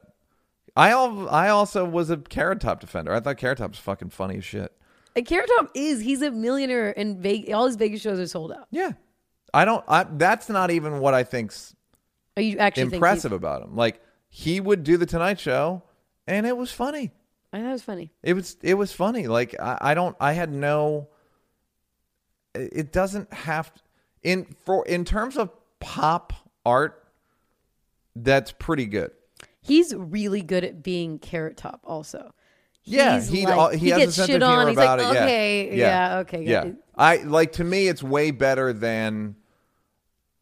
I 0.76 0.90
al- 0.92 1.30
I 1.30 1.50
also 1.50 1.86
was 1.86 2.10
a 2.10 2.18
Carrot 2.18 2.60
Top 2.62 2.80
defender. 2.80 3.14
I 3.14 3.20
thought 3.20 3.38
Carrot 3.38 3.58
Top 3.58 3.72
was 3.72 3.80
fucking 3.80 4.10
funny 4.10 4.38
as 4.38 4.46
shit. 4.46 4.72
And 5.16 5.26
Carrot 5.26 5.50
Top 5.58 5.72
is 5.74 6.02
he's 6.02 6.22
a 6.22 6.30
millionaire, 6.30 6.94
and 7.00 7.18
Vegas, 7.18 7.52
all 7.54 7.66
his 7.66 7.76
Vegas 7.78 8.02
shows 8.02 8.20
are 8.20 8.28
sold 8.28 8.52
out. 8.52 8.68
Yeah. 8.70 8.92
I 9.54 9.66
don't 9.66 9.84
I 9.88 10.04
that's 10.04 10.50
not 10.50 10.70
even 10.72 11.00
what 11.00 11.14
I 11.14 11.24
think's 11.24 11.74
Are 12.36 12.42
you 12.44 12.58
actually 12.58 12.94
impressive 12.94 13.32
he's- 13.32 13.38
about 13.38 13.64
him. 13.64 13.76
Like 13.76 14.02
he 14.30 14.60
would 14.60 14.84
do 14.84 14.98
the 14.98 15.06
Tonight 15.06 15.40
Show 15.40 15.84
and 16.28 16.46
it 16.46 16.56
was 16.58 16.72
funny. 16.72 17.12
I 17.54 17.62
thought 17.62 17.70
it 17.70 17.72
was 17.72 17.82
funny. 17.84 18.12
It 18.22 18.34
was 18.34 18.58
it 18.62 18.74
was 18.74 18.92
funny. 18.92 19.26
Like 19.28 19.58
I, 19.60 19.78
I 19.80 19.94
don't 19.94 20.16
I 20.20 20.34
had 20.34 20.52
no 20.52 21.08
it 22.54 22.70
it 22.74 22.92
doesn't 22.92 23.32
have 23.34 23.72
in 24.24 24.46
for 24.66 24.86
in 24.86 25.06
terms 25.06 25.38
of 25.38 25.50
pop 25.80 26.34
art 26.66 27.04
that's 28.16 28.52
pretty 28.52 28.86
good. 28.86 29.12
He's 29.62 29.94
really 29.94 30.42
good 30.42 30.64
at 30.64 30.82
being 30.82 31.20
Carrot 31.20 31.58
Top. 31.58 31.82
Also, 31.84 32.34
Yeah, 32.84 33.16
He's 33.16 33.28
he 33.28 33.46
like- 33.46 33.58
uh, 33.58 33.70
he, 33.70 33.78
he 33.78 33.90
has 33.90 34.00
gets 34.00 34.12
a 34.12 34.16
sense 34.16 34.28
shit 34.28 34.42
of 34.42 34.48
humor 34.48 34.62
on. 34.62 34.68
He's 34.70 34.78
about 34.78 35.00
like, 35.00 35.10
it. 35.10 35.14
Yeah. 35.14 35.24
okay, 35.24 35.78
yeah, 35.78 36.18
okay, 36.20 36.44
yeah. 36.44 36.64
good. 36.64 36.78
I 36.96 37.18
like 37.18 37.52
to 37.54 37.64
me, 37.64 37.88
it's 37.88 38.02
way 38.02 38.32
better 38.32 38.74
than 38.74 39.36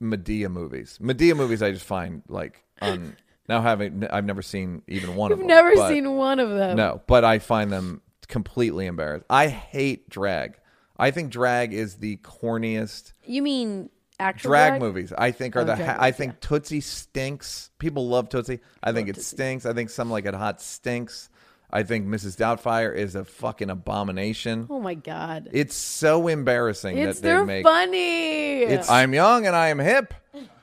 Madea 0.01 0.49
movies. 0.49 0.99
Madea 1.01 1.35
movies, 1.35 1.61
I 1.61 1.71
just 1.71 1.85
find 1.85 2.21
like 2.29 2.63
un, 2.81 3.15
now 3.49 3.61
having 3.61 4.05
I've 4.09 4.25
never 4.25 4.41
seen 4.41 4.83
even 4.87 5.15
one 5.15 5.31
of 5.31 5.39
them. 5.39 5.47
You've 5.49 5.57
of 5.57 5.63
them. 5.63 5.65
never 5.65 5.75
but- 5.75 5.89
seen 5.89 6.15
one 6.15 6.39
of 6.39 6.49
them. 6.49 6.77
No, 6.77 7.01
but 7.07 7.23
I 7.25 7.39
find 7.39 7.71
them 7.71 8.01
completely 8.27 8.85
embarrassed. 8.85 9.25
I 9.29 9.47
hate 9.47 10.09
drag. 10.09 10.57
I 10.97 11.11
think 11.11 11.31
drag 11.31 11.73
is 11.73 11.95
the 11.95 12.17
corniest 12.17 13.11
You 13.25 13.41
mean 13.41 13.89
actual 14.19 14.49
drag, 14.51 14.79
movies. 14.81 15.11
I 15.17 15.31
think 15.31 15.55
are 15.55 15.59
Oh, 15.61 15.63
the. 15.65 15.75
drag 15.75 15.87
Ha- 15.89 15.97
I 15.99 16.05
movies, 16.07 16.15
think 16.17 16.39
Tootsie 16.39 16.81
stinks. 16.81 17.69
People 17.79 18.07
love 18.07 18.29
Tootsie. 18.29 18.59
I 18.81 18.91
think 18.93 19.09
it 19.09 19.21
stinks. 19.21 19.65
I 19.65 19.73
think 19.73 19.89
some 19.89 20.09
like 20.09 20.25
it 20.25 20.33
hot 20.33 20.61
stinks. 20.61 21.29
I 21.71 21.83
think 21.83 22.07
Mrs. 22.07 22.37
Doubtfire 22.37 22.95
is 22.95 23.15
a 23.15 23.25
fucking 23.25 23.69
abomination. 23.69 24.67
Oh 24.69 24.79
my 24.79 24.93
god, 24.93 25.49
It's 25.51 25.75
so 25.75 26.27
embarrassing 26.29 26.97
it's 26.97 27.19
that 27.19 27.23
they 27.23 27.33
they're 27.33 27.45
make. 27.45 27.65
funny. 27.65 28.61
It's 28.61 28.89
I'm 28.89 29.13
young 29.13 29.45
and 29.45 29.55
I 29.55 29.67
am 29.69 29.79
hip 29.79 30.13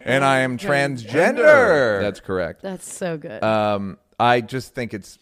and 0.00 0.24
I 0.24 0.38
am 0.38 0.56
transgender. 1.16 2.00
That's 2.00 2.20
correct. 2.20 2.62
That's 2.62 2.90
so 2.90 3.18
good. 3.18 3.42
Um, 3.42 3.98
I 4.18 4.40
just 4.40 4.74
think 4.74 4.94
it's 4.94 5.18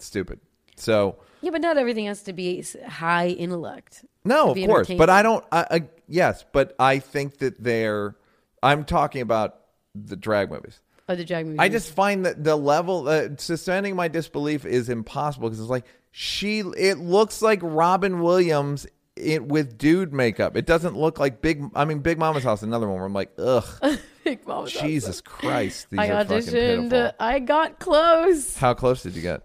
stupid. 0.00 0.40
So 0.76 1.18
yeah, 1.42 1.50
but 1.50 1.60
not 1.60 1.76
everything 1.76 2.06
has 2.06 2.22
to 2.22 2.32
be 2.32 2.60
s- 2.60 2.74
high 2.88 3.28
intellect. 3.28 4.04
No, 4.24 4.50
of 4.50 4.56
course, 4.56 4.88
but 4.88 5.10
I 5.10 5.22
don't. 5.22 5.44
I, 5.52 5.66
I, 5.70 5.82
yes, 6.08 6.44
but 6.52 6.74
I 6.78 6.98
think 6.98 7.38
that 7.38 7.62
they're. 7.62 8.16
I'm 8.62 8.84
talking 8.84 9.20
about 9.20 9.60
the 9.94 10.16
drag 10.16 10.50
movies. 10.50 10.80
Oh, 11.08 11.14
the 11.14 11.24
drag 11.24 11.46
movies. 11.46 11.60
I 11.60 11.68
just 11.68 11.90
find 11.92 12.24
that 12.24 12.42
the 12.42 12.56
level 12.56 13.08
uh, 13.08 13.28
suspending 13.36 13.94
my 13.94 14.08
disbelief 14.08 14.64
is 14.64 14.88
impossible 14.88 15.48
because 15.48 15.60
it's 15.60 15.68
like 15.70 15.84
she 16.10 16.60
it 16.60 16.98
looks 16.98 17.42
like 17.42 17.60
Robin 17.62 18.20
Williams 18.22 18.86
it, 19.16 19.44
with 19.44 19.76
dude 19.76 20.12
makeup. 20.12 20.56
It 20.56 20.66
doesn't 20.66 20.96
look 20.96 21.18
like 21.18 21.42
Big. 21.42 21.62
I 21.74 21.84
mean, 21.84 21.98
Big 21.98 22.18
Mama's 22.18 22.44
House. 22.44 22.62
Another 22.62 22.88
one 22.88 22.96
where 22.96 23.04
I'm 23.06 23.12
like, 23.12 23.32
ugh, 23.38 23.64
Big 24.24 24.46
Mama's 24.46 24.72
Jesus 24.72 25.20
Christ, 25.20 25.88
these 25.90 26.00
I 26.00 26.08
are 26.08 26.24
fucking 26.24 26.38
auditioned. 26.38 26.90
pitiful. 26.90 27.12
I 27.20 27.38
got 27.40 27.78
close. 27.78 28.56
How 28.56 28.74
close 28.74 29.02
did 29.02 29.14
you 29.14 29.22
get 29.22 29.42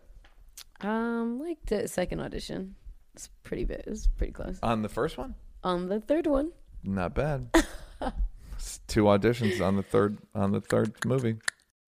Um, 0.82 1.40
like 1.42 1.58
the 1.66 1.88
second 1.88 2.22
audition. 2.22 2.76
It's 3.20 3.28
pretty 3.44 3.66
big. 3.66 3.80
It 3.80 3.90
was 3.90 4.08
pretty 4.08 4.32
close. 4.32 4.60
on 4.64 4.82
the 4.82 4.88
first 4.88 5.18
one? 5.18 5.36
On 5.62 5.90
the 5.90 6.00
third 6.00 6.26
one, 6.26 6.54
Not 6.86 7.14
bad. 7.14 7.50
It's 8.56 8.80
two 8.88 9.04
auditions 9.04 9.60
on 9.60 9.76
the 9.76 9.84
third 9.84 10.18
on 10.34 10.52
the 10.54 10.62
third 10.62 10.94
movie. 11.06 11.36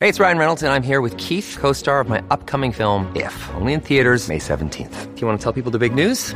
Hey, 0.02 0.10
it's 0.10 0.20
Ryan 0.20 0.38
Reynolds, 0.38 0.62
and 0.64 0.74
I'm 0.74 0.84
here 0.84 1.00
with 1.00 1.16
Keith, 1.18 1.58
co 1.60 1.72
star 1.72 2.02
of 2.02 2.10
my 2.10 2.22
upcoming 2.32 2.74
film, 2.74 3.10
If, 3.16 3.50
only 3.56 3.72
in 3.72 3.80
theaters, 3.80 4.28
May 4.28 4.40
17th. 4.40 5.16
Do 5.16 5.22
you 5.22 5.28
want 5.28 5.40
to 5.40 5.44
tell 5.44 5.54
people 5.54 5.72
the 5.72 5.80
big 5.80 5.96
news? 5.96 6.36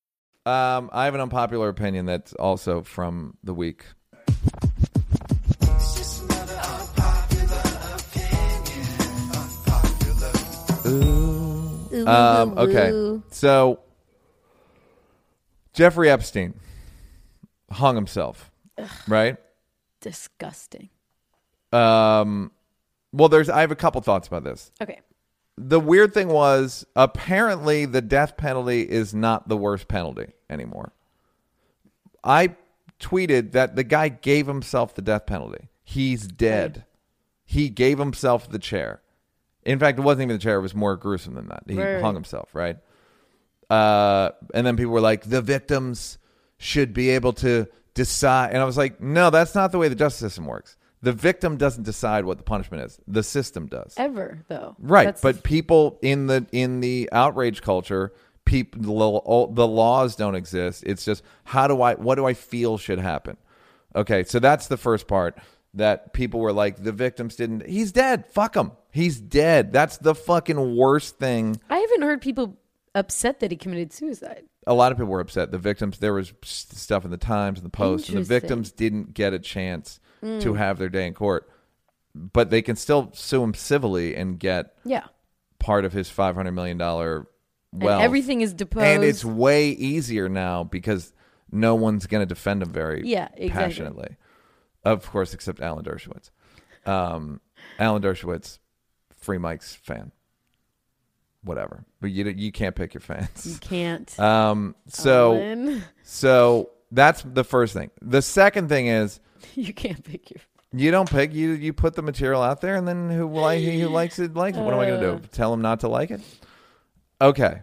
Um, 0.45 0.89
I 0.91 1.05
have 1.05 1.13
an 1.13 1.21
unpopular 1.21 1.69
opinion 1.69 2.07
that's 2.07 2.33
also 2.33 2.81
from 2.81 3.37
the 3.43 3.53
week. 3.53 3.85
Um, 12.07 12.57
okay, 12.57 13.19
so 13.29 13.79
Jeffrey 15.73 16.09
Epstein 16.09 16.55
hung 17.69 17.95
himself, 17.95 18.51
right? 19.07 19.37
disgusting. 20.01 20.89
Um, 21.71 22.51
well, 23.13 23.29
there's 23.29 23.49
I 23.49 23.61
have 23.61 23.71
a 23.71 23.75
couple 23.75 24.01
thoughts 24.01 24.27
about 24.27 24.43
this. 24.43 24.71
Okay. 24.81 24.99
The 25.69 25.79
weird 25.79 26.13
thing 26.13 26.27
was 26.29 26.85
apparently 26.95 27.85
the 27.85 28.01
death 28.01 28.37
penalty 28.37 28.81
is 28.81 29.13
not 29.13 29.47
the 29.47 29.57
worst 29.57 29.87
penalty 29.87 30.33
anymore. 30.49 30.91
I 32.23 32.55
tweeted 32.99 33.51
that 33.53 33.75
the 33.75 33.83
guy 33.83 34.09
gave 34.09 34.47
himself 34.47 34.93
the 34.95 35.01
death 35.01 35.25
penalty. 35.25 35.69
He's 35.83 36.27
dead. 36.27 36.85
He 37.43 37.69
gave 37.69 37.97
himself 37.99 38.49
the 38.49 38.59
chair. 38.59 39.01
In 39.63 39.77
fact, 39.79 39.99
it 39.99 40.01
wasn't 40.01 40.23
even 40.23 40.35
the 40.37 40.41
chair, 40.41 40.57
it 40.57 40.61
was 40.61 40.73
more 40.75 40.95
gruesome 40.95 41.33
than 41.35 41.47
that. 41.49 41.63
He 41.67 41.77
Right. 41.77 42.01
hung 42.01 42.13
himself, 42.15 42.53
right? 42.55 42.77
Uh, 43.69 44.31
and 44.53 44.65
then 44.65 44.75
people 44.77 44.91
were 44.93 45.01
like, 45.01 45.23
the 45.25 45.41
victims 45.41 46.17
should 46.57 46.93
be 46.93 47.09
able 47.11 47.33
to 47.33 47.67
decide. 47.93 48.51
And 48.53 48.57
I 48.61 48.65
was 48.65 48.77
like, 48.77 49.01
no, 49.01 49.29
that's 49.29 49.55
not 49.55 49.71
the 49.71 49.77
way 49.77 49.87
the 49.87 49.95
justice 49.95 50.19
system 50.19 50.45
works. 50.45 50.77
The 51.03 51.11
victim 51.11 51.57
doesn't 51.57 51.83
decide 51.83 52.25
what 52.25 52.37
the 52.37 52.43
punishment 52.43 52.83
is. 52.83 52.99
The 53.07 53.23
system 53.23 53.67
does. 53.67 53.95
Ever 53.97 54.43
though. 54.47 54.75
Right, 54.79 55.05
That's 55.05 55.21
but 55.21 55.43
people 55.43 55.97
in 56.01 56.27
the 56.27 56.45
in 56.51 56.79
the 56.79 57.09
outrage 57.11 57.61
culture, 57.61 58.13
people 58.45 58.81
the, 59.51 59.67
laws 59.67 60.15
don't 60.15 60.35
exist. 60.35 60.83
It's 60.85 61.03
just 61.03 61.23
how 61.43 61.67
do 61.67 61.81
I 61.81 61.95
what 61.95 62.15
do 62.15 62.25
I 62.25 62.33
feel 62.33 62.77
should 62.77 62.99
happen? 62.99 63.37
Okay, 63.95 64.23
so 64.23 64.39
that's 64.39 64.67
the 64.67 64.77
first 64.77 65.07
part 65.07 65.37
that 65.73 66.13
people 66.13 66.39
were 66.39 66.53
like 66.53 66.83
the 66.83 66.91
victims 66.91 67.35
didn't 67.35 67.65
he's 67.65 67.91
dead. 67.91 68.27
Fuck 68.27 68.55
him. 68.55 68.71
He's 68.91 69.19
dead. 69.19 69.73
That's 69.73 69.97
the 69.97 70.13
fucking 70.13 70.75
worst 70.75 71.17
thing. 71.17 71.59
I 71.69 71.79
haven't 71.79 72.03
heard 72.03 72.21
people 72.21 72.59
upset 72.93 73.39
that 73.39 73.49
he 73.51 73.57
committed 73.57 73.91
suicide. 73.91 74.43
A 74.67 74.73
lot 74.75 74.91
of 74.91 74.99
people 74.99 75.11
were 75.11 75.21
upset. 75.21 75.49
The 75.49 75.57
victims 75.57 75.97
there 75.97 76.13
was 76.13 76.31
stuff 76.43 77.05
in 77.05 77.11
the 77.11 77.17
Times 77.17 77.57
and 77.57 77.65
the 77.65 77.71
Post 77.71 78.09
and 78.09 78.17
the 78.17 78.19
Interesting. 78.19 78.41
victims 78.41 78.71
didn't 78.71 79.13
get 79.15 79.33
a 79.33 79.39
chance 79.39 79.99
to 80.21 80.53
have 80.53 80.77
their 80.77 80.89
day 80.89 81.07
in 81.07 81.13
court. 81.13 81.49
But 82.13 82.49
they 82.49 82.61
can 82.61 82.75
still 82.75 83.09
sue 83.13 83.41
him 83.43 83.53
civilly 83.53 84.15
and 84.15 84.37
get 84.39 84.73
Yeah. 84.83 85.05
part 85.59 85.85
of 85.85 85.93
his 85.93 86.09
five 86.09 86.35
hundred 86.35 86.51
million 86.51 86.77
dollar 86.77 87.27
well. 87.71 88.01
everything 88.01 88.41
is 88.41 88.53
deposed. 88.53 88.85
and 88.85 89.03
it's 89.03 89.23
way 89.23 89.69
easier 89.69 90.27
now 90.27 90.63
because 90.65 91.13
no 91.51 91.73
one's 91.75 92.07
going 92.07 92.21
to 92.21 92.25
defend 92.25 92.61
him 92.61 92.71
very 92.71 93.07
Yeah, 93.07 93.29
exactly. 93.33 93.49
passionately. 93.49 94.17
Of 94.83 95.09
course, 95.09 95.33
except 95.33 95.61
Alan 95.61 95.85
Dershowitz. 95.85 96.31
Um, 96.85 97.39
Alan 97.79 98.01
Dershowitz, 98.01 98.59
free 99.15 99.37
Mike's 99.37 99.75
fan. 99.75 100.11
Whatever, 101.43 101.85
but 101.99 102.11
you 102.11 102.25
you 102.25 102.51
can't 102.51 102.75
pick 102.75 102.93
your 102.93 103.01
fans. 103.01 103.45
you 103.47 103.55
can't. 103.59 104.19
Um, 104.19 104.75
so 104.87 105.79
so 106.03 106.69
that's 106.91 107.23
the 107.23 107.43
first 107.43 107.73
thing. 107.73 107.89
The 108.01 108.21
second 108.21 108.69
thing 108.69 108.85
is 108.87 109.19
you 109.55 109.73
can't 109.73 110.03
pick 110.03 110.31
your 110.31 110.41
you 110.73 110.89
don't 110.89 111.09
pick 111.09 111.33
you 111.33 111.51
you 111.51 111.73
put 111.73 111.95
the 111.95 112.01
material 112.01 112.41
out 112.41 112.61
there 112.61 112.75
and 112.75 112.87
then 112.87 113.09
who 113.09 113.27
like 113.27 113.61
who 113.61 113.89
likes 113.89 114.19
it 114.19 114.33
likes 114.35 114.57
it. 114.57 114.61
What 114.61 114.73
am 114.73 114.79
I 114.79 114.85
going 114.85 115.01
to 115.01 115.07
do? 115.07 115.13
Uh. 115.15 115.27
Tell 115.31 115.53
him 115.53 115.61
not 115.61 115.81
to 115.81 115.89
like 115.89 116.11
it? 116.11 116.21
Okay. 117.19 117.61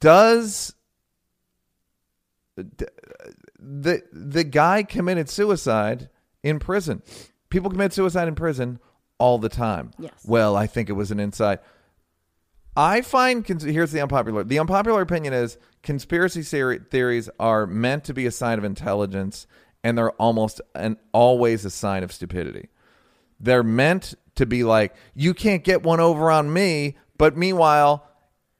Does 0.00 0.74
the 2.56 4.02
the 4.12 4.44
guy 4.44 4.82
committed 4.84 5.28
suicide 5.28 6.08
in 6.42 6.58
prison? 6.58 7.02
People 7.50 7.70
commit 7.70 7.92
suicide 7.92 8.28
in 8.28 8.34
prison 8.34 8.78
all 9.18 9.38
the 9.38 9.50
time. 9.50 9.90
Yes. 9.98 10.12
Well, 10.24 10.56
I 10.56 10.66
think 10.66 10.88
it 10.88 10.94
was 10.94 11.10
an 11.10 11.20
inside. 11.20 11.58
I 12.74 13.02
find 13.02 13.46
here's 13.46 13.92
the 13.92 14.00
unpopular. 14.00 14.44
The 14.44 14.58
unpopular 14.58 15.02
opinion 15.02 15.34
is 15.34 15.58
conspiracy 15.82 16.42
theory, 16.42 16.80
theories 16.90 17.28
are 17.38 17.66
meant 17.66 18.04
to 18.04 18.14
be 18.14 18.24
a 18.24 18.30
sign 18.30 18.56
of 18.56 18.64
intelligence, 18.64 19.46
and 19.84 19.96
they're 19.98 20.12
almost 20.12 20.60
and 20.74 20.96
always 21.12 21.64
a 21.64 21.70
sign 21.70 22.02
of 22.02 22.12
stupidity. 22.12 22.68
They're 23.40 23.62
meant 23.64 24.14
to 24.36 24.46
be 24.46 24.64
like 24.64 24.94
you 25.14 25.34
can't 25.34 25.64
get 25.64 25.82
one 25.82 26.00
over 26.00 26.30
on 26.30 26.52
me, 26.52 26.96
but 27.18 27.36
meanwhile, 27.36 28.06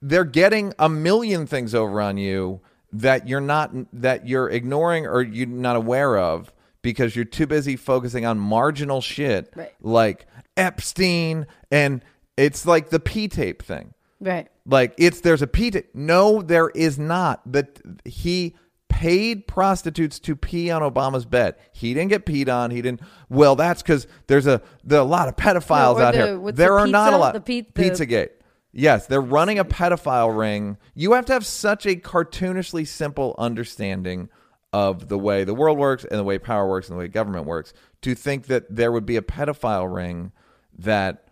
they're 0.01 0.25
getting 0.25 0.73
a 0.77 0.89
million 0.89 1.47
things 1.47 1.73
over 1.73 2.01
on 2.01 2.17
you 2.17 2.59
that 2.91 3.27
you're 3.27 3.41
not 3.41 3.71
that 3.93 4.27
you're 4.27 4.49
ignoring 4.49 5.07
or 5.07 5.21
you're 5.21 5.47
not 5.47 5.75
aware 5.75 6.17
of 6.17 6.51
because 6.81 7.15
you're 7.15 7.25
too 7.25 7.47
busy 7.47 7.75
focusing 7.77 8.25
on 8.25 8.37
marginal 8.37 8.99
shit 9.01 9.51
Right. 9.55 9.71
like 9.81 10.27
Epstein 10.57 11.47
and 11.71 12.03
it's 12.37 12.65
like 12.65 12.89
the 12.89 12.99
P 12.99 13.27
tape 13.27 13.63
thing. 13.63 13.93
right. 14.19 14.47
Like 14.65 14.93
it's 14.97 15.21
there's 15.21 15.41
a 15.41 15.47
P 15.47 15.71
tape. 15.71 15.89
No, 15.93 16.41
there 16.41 16.69
is 16.69 16.99
not. 16.99 17.41
That 17.51 17.79
he 18.05 18.55
paid 18.93 19.47
prostitutes 19.47 20.19
to 20.19 20.35
pee 20.35 20.69
on 20.69 20.81
Obama's 20.83 21.25
bed. 21.25 21.55
He 21.71 21.93
didn't 21.95 22.09
get 22.09 22.25
peed 22.27 22.47
on. 22.47 22.69
He 22.69 22.81
didn't. 22.81 23.01
Well, 23.27 23.55
that's 23.55 23.81
because 23.81 24.05
there's 24.27 24.45
a 24.45 24.61
there 24.83 24.99
a 24.99 25.03
lot 25.03 25.27
of 25.27 25.35
pedophiles 25.35 25.97
No, 25.97 26.03
out 26.05 26.13
the- 26.13 26.25
here. 26.25 26.51
There 26.51 26.67
the 26.69 26.73
are 26.73 26.87
not 26.87 27.13
a 27.13 27.17
lot. 27.17 27.33
The 27.33 27.41
pe- 27.41 27.61
the- 27.61 27.71
Pizzagate. 27.71 28.29
Yes, 28.71 29.05
they're 29.07 29.19
running 29.21 29.57
a 29.59 29.65
pedophile 29.65 30.35
ring. 30.37 30.77
You 30.95 31.13
have 31.13 31.25
to 31.25 31.33
have 31.33 31.45
such 31.45 31.85
a 31.85 31.95
cartoonishly 31.95 32.87
simple 32.87 33.35
understanding 33.37 34.29
of 34.71 35.07
the 35.09 35.17
way 35.19 35.43
the 35.43 35.53
world 35.53 35.77
works 35.77 36.03
and 36.05 36.19
the 36.19 36.23
way 36.23 36.37
power 36.39 36.67
works 36.67 36.87
and 36.89 36.95
the 36.95 36.99
way 36.99 37.07
government 37.07 37.45
works 37.45 37.73
to 38.01 38.15
think 38.15 38.45
that 38.47 38.75
there 38.75 38.91
would 38.91 39.05
be 39.05 39.15
a 39.17 39.21
pedophile 39.21 39.93
ring 39.93 40.31
that 40.77 41.27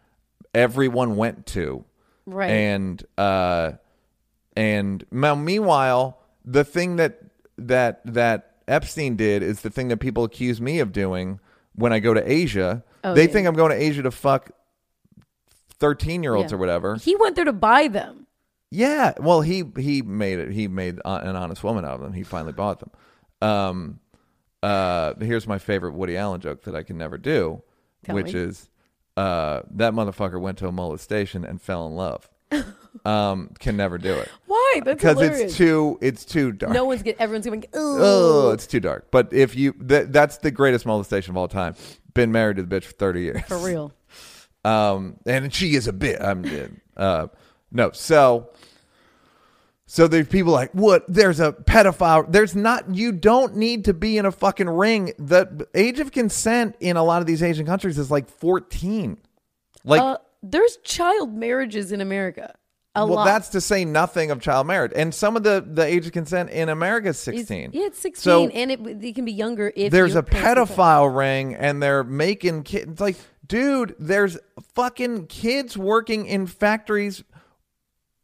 everyone 0.54 1.16
went 1.16 1.46
to 1.48 1.84
Right. 2.28 2.50
and 2.52 3.04
uh 3.18 3.72
and 4.56 5.04
now 5.12 5.34
meanwhile 5.34 6.20
the 6.46 6.64
thing 6.64 6.98
that 6.98 7.20
that 7.68 8.02
that 8.06 8.56
epstein 8.68 9.16
did 9.16 9.44
is 9.44 9.62
the 9.62 9.70
thing 9.70 9.88
that 9.90 9.98
people 9.98 10.24
accuse 10.24 10.62
me 10.62 10.80
of 10.80 10.92
doing 10.92 11.40
when 11.76 11.92
i 11.94 12.00
go 12.00 12.14
to 12.14 12.32
asia 12.32 12.84
Oh, 13.04 13.14
they 13.16 13.26
yeah. 13.26 13.32
think 13.34 13.48
i'm 13.48 13.56
going 13.56 13.72
to 13.72 13.78
asia 13.82 14.04
to 14.04 14.12
fuck 14.12 14.52
13 15.80 16.24
year 16.24 16.36
olds 16.36 16.52
Yeah. 16.52 16.56
or 16.56 16.60
whatever 16.60 16.96
He 16.96 17.16
went 17.16 17.36
there 17.36 17.46
to 17.46 17.54
buy 17.54 17.88
them. 17.88 18.28
yeah 18.70 19.14
well 19.20 19.42
he 19.42 19.64
he 19.78 20.02
made 20.02 20.40
it 20.40 20.52
he 20.52 20.68
made 20.68 21.00
uh, 21.04 21.20
an 21.24 21.36
honest 21.36 21.64
woman 21.64 21.84
out 21.86 21.96
of 21.96 22.02
them 22.02 22.14
he 22.14 22.24
finally 22.24 22.54
bought 22.54 22.80
them 22.80 22.92
um 23.42 24.00
uh, 24.64 25.16
here's 25.20 25.48
my 25.48 25.58
favorite 25.58 25.94
Woody 25.96 26.16
Allen 26.16 26.40
joke 26.40 26.62
that 26.66 26.76
I 26.76 26.84
can 26.84 26.96
never 26.96 27.18
do, 27.18 27.64
Tell 28.04 28.14
which 28.14 28.36
me. 28.36 28.42
is 28.42 28.70
uh, 29.18 29.62
that 29.72 29.94
motherfucker 29.96 30.40
went 30.40 30.60
to 30.60 30.68
a 30.68 30.72
molestation 30.72 31.44
and 31.44 31.60
fell 31.60 31.88
in 31.88 31.96
love. 31.96 32.30
Um, 33.06 33.52
can 33.60 33.78
never 33.78 33.98
do 33.98 34.14
it 34.14 34.30
Why? 34.46 34.82
That's 34.84 35.02
because 35.02 35.22
it's 35.22 35.56
too 35.56 35.98
it's 36.02 36.26
too 36.26 36.52
dark. 36.52 36.74
no 36.74 36.86
one's 36.86 37.04
get. 37.04 37.18
Everyone's 37.20 37.46
going. 37.46 37.66
Oh, 37.74 38.52
it's 38.52 38.68
too 38.68 38.80
dark. 38.80 39.10
But 39.12 39.34
if 39.34 39.56
you 39.56 39.74
that, 39.80 40.14
that's 40.14 40.38
the 40.38 40.52
greatest 40.52 40.86
molestation 40.86 41.32
of 41.32 41.38
all 41.38 41.48
time. 41.48 41.76
Been 42.14 42.32
married 42.32 42.58
to 42.58 42.64
the 42.64 42.76
bitch 42.76 42.84
for 42.86 42.94
thirty 42.94 43.22
years 43.22 43.42
for 43.48 43.58
real. 43.58 43.94
um, 44.66 45.18
and 45.26 45.54
she 45.54 45.76
is 45.76 45.88
a 45.88 45.94
bit. 45.94 46.22
I'm 46.22 46.82
uh, 46.96 47.28
no. 47.72 47.92
So, 47.92 48.50
so 49.86 50.08
there's 50.08 50.28
people 50.28 50.52
like, 50.52 50.72
what? 50.72 51.04
There's 51.08 51.40
a 51.40 51.52
pedophile. 51.54 52.32
There's 52.32 52.56
not. 52.56 52.94
You 52.96 53.12
don't 53.12 53.56
need 53.56 53.86
to 53.86 53.94
be 53.94 54.18
in 54.18 54.26
a 54.26 54.32
fucking 54.32 54.70
ring. 54.70 55.14
The 55.18 55.68
age 55.74 56.00
of 56.00 56.12
consent 56.12 56.76
in 56.80 56.98
a 56.98 57.04
lot 57.04 57.22
of 57.22 57.28
these 57.28 57.42
Asian 57.42 57.66
countries 57.66 57.98
is 57.98 58.12
like 58.12 58.30
14. 58.30 59.18
Like, 59.84 60.02
uh, 60.02 60.18
there's 60.44 60.78
child 60.78 61.34
marriages 61.34 61.92
in 61.92 62.02
America. 62.02 62.56
A 62.94 63.06
well, 63.06 63.16
lot. 63.16 63.26
that's 63.26 63.50
to 63.50 63.62
say 63.62 63.86
nothing 63.86 64.32
of 64.32 64.42
child 64.42 64.68
marriage. 64.68 64.92
And 64.94 65.16
some 65.16 65.38
of 65.38 65.44
the 65.44 65.66
the 65.66 65.86
age 65.86 66.06
of 66.08 66.12
consent 66.12 66.50
in 66.50 66.68
America 66.68 67.08
is 67.10 67.26
It's- 67.28 67.38
16. 67.48 67.70
yeah, 67.74 67.86
it's 67.86 68.00
16, 68.00 68.22
So, 68.22 68.48
and 68.50 68.70
it, 68.70 68.80
it 69.06 69.16
can 69.16 69.24
be 69.24 69.32
younger 69.32 69.72
if 69.78 69.92
there's 69.94 70.16
a 70.16 70.24
pedophile 70.24 71.16
ring 71.16 71.56
and 71.56 71.82
they're 71.82 72.04
making 72.04 72.64
kids. 72.64 72.92
It's 72.92 73.00
like, 73.02 73.16
dude, 73.48 73.96
there's 73.98 74.38
fucking 74.76 75.28
kids 75.28 75.78
working 75.78 76.26
in 76.26 76.48
factories 76.48 77.24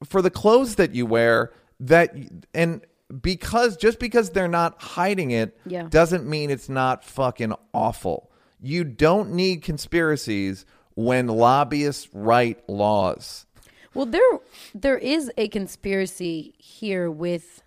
for 0.03 0.21
the 0.21 0.29
clothes 0.29 0.75
that 0.75 0.93
you 0.93 1.05
wear 1.05 1.53
that 1.79 2.13
and 2.53 2.81
because 3.21 3.77
just 3.77 3.99
because 3.99 4.31
they're 4.31 4.49
not 4.49 4.81
hiding 4.81 5.31
it 5.31 5.57
Yeah. 5.65 5.83
doesn't 5.89 6.27
mean 6.27 6.49
it's 6.51 6.67
not 6.67 7.05
fucking 7.05 7.53
awful. 7.73 8.31
You 8.59 8.83
don't 8.83 9.31
need 9.31 9.61
conspiracies 9.63 10.65
when 10.97 11.27
lobbyists 11.27 12.09
write 12.11 12.67
laws. 12.67 13.45
Well, 13.93 14.07
there 14.07 14.39
there 14.73 14.97
is 14.97 15.31
a 15.37 15.47
conspiracy 15.47 16.55
here 16.57 17.09
with 17.09 17.61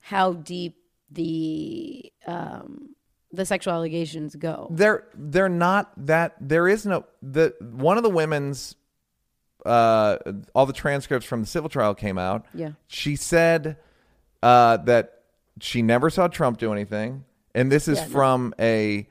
how 0.00 0.32
deep 0.32 0.76
the 1.10 2.10
um, 2.26 2.94
the 3.32 3.44
sexual 3.44 3.74
allegations 3.74 4.34
go. 4.36 4.68
they're 4.70 5.04
they're 5.14 5.48
not 5.50 5.92
that 6.06 6.34
there 6.40 6.66
is 6.66 6.86
no 6.86 7.04
the 7.22 7.54
one 7.60 7.96
of 7.98 8.02
the 8.02 8.10
women's 8.10 8.74
uh 9.66 10.16
all 10.54 10.64
the 10.64 10.72
transcripts 10.72 11.26
from 11.26 11.40
the 11.42 11.46
civil 11.46 11.68
trial 11.68 11.94
came 11.94 12.18
out 12.18 12.46
Yeah. 12.54 12.70
she 12.86 13.16
said 13.16 13.76
uh 14.42 14.76
that 14.78 15.22
she 15.60 15.82
never 15.82 16.08
saw 16.08 16.28
trump 16.28 16.58
do 16.58 16.72
anything 16.72 17.24
and 17.54 17.70
this 17.70 17.88
is 17.88 17.98
Yeah, 17.98 18.04
no. 18.06 18.10
from 18.12 18.54
a 18.60 19.08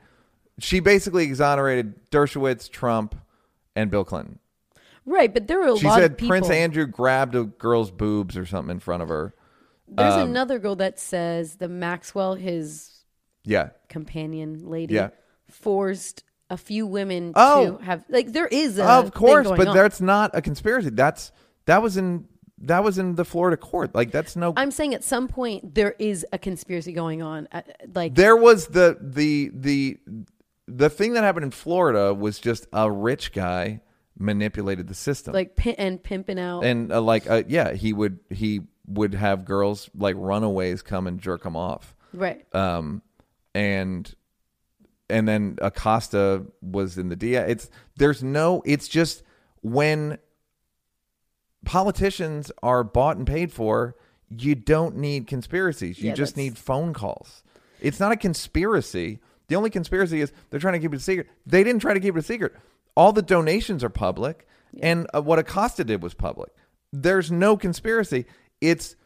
she 0.58 0.80
basically 0.80 1.24
exonerated 1.24 2.10
dershowitz 2.10 2.70
trump 2.70 3.14
and 3.76 3.90
bill 3.90 4.04
clinton 4.04 4.38
Right, 5.08 5.32
but 5.32 5.46
there 5.46 5.62
are 5.62 5.74
a 5.74 5.78
she 5.78 5.86
lot 5.86 6.00
said 6.00 6.10
of 6.12 6.16
people. 6.18 6.30
prince 6.30 6.50
andrew 6.50 6.84
grabbed 6.86 7.36
a 7.36 7.44
girl's 7.44 7.92
boobs 7.92 8.36
or 8.36 8.44
something 8.44 8.72
in 8.72 8.80
front 8.80 9.04
of 9.04 9.08
her 9.08 9.34
There's 9.86 10.14
um, 10.14 10.28
another 10.30 10.58
girl 10.58 10.74
that 10.76 10.98
says 10.98 11.56
the 11.56 11.68
Maxwell, 11.68 12.34
his 12.34 13.04
yeah 13.44 13.68
companion 13.88 14.68
lady, 14.68 14.94
Yeah. 14.94 15.10
forced 15.48 16.24
a 16.50 16.56
few 16.56 16.86
women 16.88 17.32
Oh. 17.36 17.76
to 17.78 17.84
have 17.84 18.04
like 18.08 18.32
there 18.32 18.48
is 18.48 18.78
a 18.78 18.84
of 18.84 19.12
course 19.14 19.46
but 19.48 19.68
on. 19.68 19.74
that's 19.76 20.00
not 20.00 20.30
a 20.34 20.42
conspiracy 20.42 20.90
that's 20.90 21.30
that 21.66 21.82
was 21.82 21.96
in 21.96 22.26
that 22.58 22.82
was 22.82 22.98
in 22.98 23.14
the 23.16 23.24
florida 23.24 23.56
court 23.56 23.94
like 23.94 24.10
that's 24.10 24.34
no 24.36 24.52
I'm 24.56 24.70
saying 24.70 24.94
at 24.94 25.04
some 25.04 25.28
point 25.28 25.74
there 25.74 25.94
is 25.98 26.24
a 26.32 26.38
conspiracy 26.38 26.92
going 26.92 27.22
on. 27.22 27.46
uh, 27.52 27.62
Like 27.94 28.14
there 28.14 28.34
was 28.36 28.66
the 28.68 28.96
the 29.00 29.50
the 29.54 29.98
the 30.68 30.90
thing 30.90 31.12
that 31.14 31.24
happened 31.24 31.44
in 31.44 31.50
Florida 31.50 32.12
was 32.14 32.38
just 32.38 32.66
a 32.72 32.90
rich 32.90 33.32
guy 33.32 33.80
manipulated 34.18 34.88
the 34.88 34.94
system. 34.94 35.32
like 35.34 35.58
and 35.78 36.02
pimping 36.02 36.38
out. 36.38 36.64
and 36.64 36.90
uh, 36.92 37.00
like 37.00 37.28
uh, 37.30 37.42
yeah, 37.46 37.72
he 37.74 37.92
would 37.92 38.18
he 38.30 38.62
would 38.86 39.14
have 39.14 39.44
girls 39.44 39.90
like 39.96 40.14
runaways 40.16 40.80
come 40.82 41.06
and 41.06 41.20
jerk 41.20 41.44
him 41.44 41.56
off. 41.56 41.94
right. 42.12 42.44
Um 42.54 43.02
and 43.54 44.12
and 45.08 45.28
then 45.28 45.56
Acosta 45.62 46.46
was 46.62 46.98
in 46.98 47.08
the 47.10 47.16
DA. 47.16 47.48
It's 47.50 47.70
there's 47.96 48.22
no 48.22 48.62
it's 48.66 48.88
just 48.88 49.22
when 49.62 50.18
politicians 51.64 52.50
are 52.62 52.84
bought 52.84 53.16
and 53.16 53.26
paid 53.26 53.52
for, 53.52 53.96
you 54.28 54.54
don't 54.54 54.96
need 54.96 55.26
conspiracies. 55.26 55.98
You 55.98 56.08
Yeah, 56.10 56.14
just 56.14 56.34
that's- 56.34 56.44
need 56.50 56.58
phone 56.58 56.92
calls. 56.92 57.42
It's 57.80 58.00
not 58.00 58.12
a 58.12 58.16
conspiracy. 58.16 59.20
The 59.48 59.56
only 59.56 59.70
conspiracy 59.70 60.20
is 60.20 60.32
they're 60.50 60.60
trying 60.60 60.74
to 60.74 60.80
keep 60.80 60.92
it 60.92 60.96
a 60.96 61.00
secret. 61.00 61.28
They 61.46 61.62
didn't 61.62 61.80
try 61.80 61.94
to 61.94 62.00
keep 62.00 62.16
it 62.16 62.18
a 62.18 62.22
secret. 62.22 62.54
All 62.96 63.12
the 63.12 63.22
donations 63.22 63.84
are 63.84 63.90
public, 63.90 64.46
and 64.80 65.06
uh, 65.14 65.22
what 65.22 65.38
Acosta 65.38 65.84
did 65.84 66.02
was 66.02 66.14
public. 66.14 66.50
There's 66.92 67.30
no 67.30 67.56
conspiracy. 67.56 68.26
It's 68.60 68.96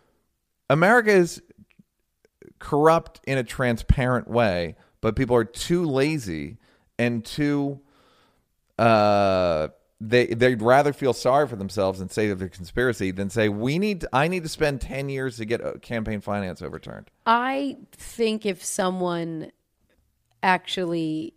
America 0.69 1.11
is 1.11 1.43
corrupt 2.59 3.21
in 3.27 3.39
a 3.39 3.45
transparent 3.45 4.29
way, 4.29 4.77
but 5.01 5.17
people 5.17 5.35
are 5.35 5.45
too 5.45 5.85
lazy 5.85 6.59
and 6.99 7.25
too 7.25 7.81
uh 8.79 9.69
they 10.01 10.27
they'd 10.29 10.63
rather 10.63 10.93
feel 10.93 11.13
sorry 11.13 11.47
for 11.47 11.57
themselves 11.57 12.01
and 12.01 12.11
say 12.11 12.29
that 12.29 12.37
they're 12.37 12.49
conspiracy 12.49 13.11
than 13.11 13.29
say 13.29 13.49
we 13.49 13.79
need 13.79 14.05
I 14.13 14.29
need 14.29 14.43
to 14.45 14.49
spend 14.49 14.81
10 14.81 15.09
years 15.09 15.37
to 15.37 15.45
get 15.45 15.83
campaign 15.83 16.21
finance 16.21 16.63
overturned. 16.63 17.11
I 17.27 17.77
think 17.93 18.47
if 18.47 18.65
someone 18.65 19.53
actually 20.43 21.35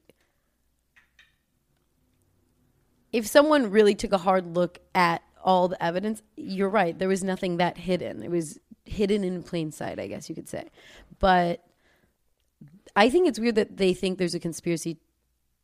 if 3.14 3.28
someone 3.28 3.70
really 3.70 3.94
took 3.94 4.12
a 4.12 4.18
hard 4.18 4.56
look 4.56 4.80
at 4.96 5.22
all 5.44 5.68
the 5.68 5.82
evidence, 5.82 6.22
you're 6.36 6.70
right. 6.70 6.98
There 6.98 7.08
was 7.08 7.24
nothing 7.24 7.58
that 7.58 7.78
hidden. 7.78 8.24
It 8.24 8.32
was 8.32 8.60
hidden 8.86 9.24
in 9.24 9.44
plain 9.44 9.72
sight, 9.72 10.00
I 10.00 10.08
guess 10.08 10.28
you 10.28 10.36
could 10.36 10.50
say. 10.50 10.70
But 11.20 11.64
I 12.96 13.10
think 13.10 13.28
it's 13.28 13.40
weird 13.40 13.56
that 13.56 13.78
they 13.78 13.94
think 13.94 14.18
there's 14.18 14.36
a 14.36 14.40
conspiracy 14.40 14.98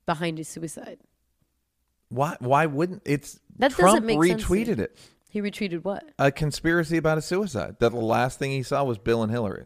behind 0.06 0.38
his 0.38 0.48
suicide. 0.48 1.00
Why 2.10 2.38
why 2.40 2.66
wouldn't 2.68 3.02
it's 3.06 3.40
That 3.58 3.72
Trump 3.72 4.04
doesn't 4.04 4.06
make 4.06 4.24
sense 4.24 4.44
to 4.44 4.50
retweeted 4.50 4.80
it. 4.80 4.98
He 5.30 5.42
retweeted 5.42 5.84
what? 5.84 6.04
A 6.18 6.32
conspiracy 6.32 6.98
about 6.98 7.20
a 7.20 7.22
suicide. 7.22 7.76
That 7.80 7.92
the 7.92 7.98
last 7.98 8.40
thing 8.40 8.52
he 8.52 8.64
saw 8.64 8.84
was 8.84 8.98
Bill 8.98 9.22
and 9.22 9.32
Hillary. 9.32 9.66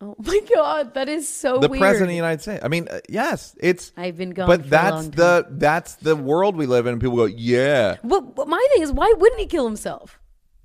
Oh 0.00 0.14
my 0.22 0.40
god, 0.54 0.94
that 0.94 1.08
is 1.08 1.28
so 1.28 1.58
the 1.58 1.68
weird. 1.68 1.80
president 1.80 2.04
of 2.04 2.08
the 2.10 2.16
United 2.16 2.42
States. 2.42 2.64
I 2.64 2.68
mean, 2.68 2.88
uh, 2.90 3.00
yes, 3.08 3.56
it's 3.60 3.92
I've 3.96 4.16
been 4.16 4.30
gone 4.30 4.46
But 4.46 4.60
for 4.62 4.66
a 4.66 4.70
that's 4.70 5.08
the 5.08 5.46
that's 5.50 5.94
the 5.96 6.14
world 6.16 6.56
we 6.56 6.66
live 6.66 6.86
in 6.86 6.92
and 6.92 7.00
people 7.00 7.16
go, 7.16 7.24
"Yeah." 7.24 7.96
But, 8.04 8.34
but 8.34 8.48
my 8.48 8.64
thing 8.74 8.82
is, 8.82 8.92
why 8.92 9.12
wouldn't 9.16 9.40
he 9.40 9.46
kill 9.46 9.66
himself? 9.66 10.18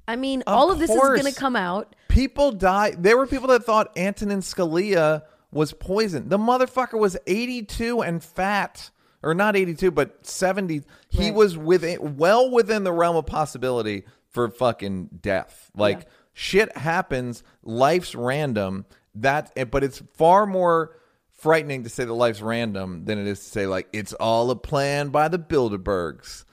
I 0.08 0.16
mean, 0.18 0.42
Of 0.42 0.54
all 0.58 0.72
of 0.72 0.80
this 0.80 0.90
is 0.90 0.98
going 1.00 1.24
to 1.26 1.34
come 1.34 1.56
out. 1.56 1.96
People 2.10 2.52
die. 2.52 2.92
There 2.98 3.16
were 3.18 3.28
people 3.28 3.48
that 3.50 3.64
thought 3.64 3.98
Antonin 3.98 4.42
Scalia 4.42 5.22
was 5.52 5.72
poisoned. 5.72 6.30
The 6.30 6.38
motherfucker 6.38 7.00
was 7.00 7.16
82 7.28 8.02
and 8.02 8.22
fat. 8.24 8.90
Or 9.24 9.36
not 9.36 9.56
82, 9.56 9.92
but 9.92 10.26
70. 10.26 10.82
He 11.10 11.26
Right. 11.26 11.34
was 11.36 11.56
within 11.56 12.18
well 12.18 12.50
within 12.50 12.84
the 12.84 12.92
realm 12.92 13.16
of 13.16 13.28
possibility 13.28 14.04
for 14.32 14.50
fucking 14.50 15.10
death. 15.22 15.70
Like 15.76 16.08
shit 16.34 16.76
happens, 16.76 17.44
life's 17.64 18.16
random. 18.16 18.86
That 19.16 19.52
eh, 19.56 19.66
but 19.66 19.84
it's 19.84 20.02
far 20.14 20.46
more 20.46 20.96
frightening 21.32 21.84
to 21.84 21.90
say 21.90 22.06
that 22.06 22.14
life's 22.14 22.42
random 22.42 23.06
than 23.06 23.18
it 23.18 23.28
is 23.28 23.40
to 23.40 23.46
say 23.46 23.66
like 23.66 23.88
it's 23.92 24.14
all 24.14 24.52
a 24.52 24.56
plan 24.56 25.10
by 25.10 25.28
the 25.28 25.40
Bilderbergs. 25.40 26.46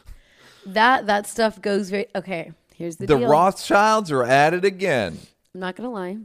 That 0.66 1.06
that 1.06 1.26
stuff 1.26 1.60
goes 1.60 1.90
very 1.90 2.06
okay. 2.14 2.52
Here's 2.74 2.96
the, 2.96 3.06
The 3.06 3.16
deal. 3.16 3.28
Rothschilds 3.28 4.10
are 4.12 4.24
at 4.24 4.54
it 4.54 4.64
again. 4.64 5.18
I'm 5.54 5.60
not 5.60 5.76
gonna 5.76 5.90
lie. 5.90 6.18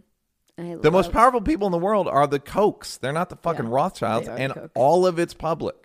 I 0.57 0.75
The 0.75 0.91
most 0.91 1.11
powerful 1.11 1.41
people 1.41 1.67
in 1.67 1.71
the 1.71 1.79
world 1.79 2.07
are 2.07 2.27
the 2.27 2.39
Kochs. 2.39 2.99
They're 2.99 3.11
not 3.11 3.29
the 3.29 3.35
fucking 3.37 3.65
Yeah, 3.65 3.71
Rothschilds, 3.71 4.27
they 4.27 4.33
are 4.33 4.37
the 4.37 4.61
and 4.61 4.69
all 4.75 5.07
of 5.07 5.17
it's 5.17 5.33
public. 5.33 5.75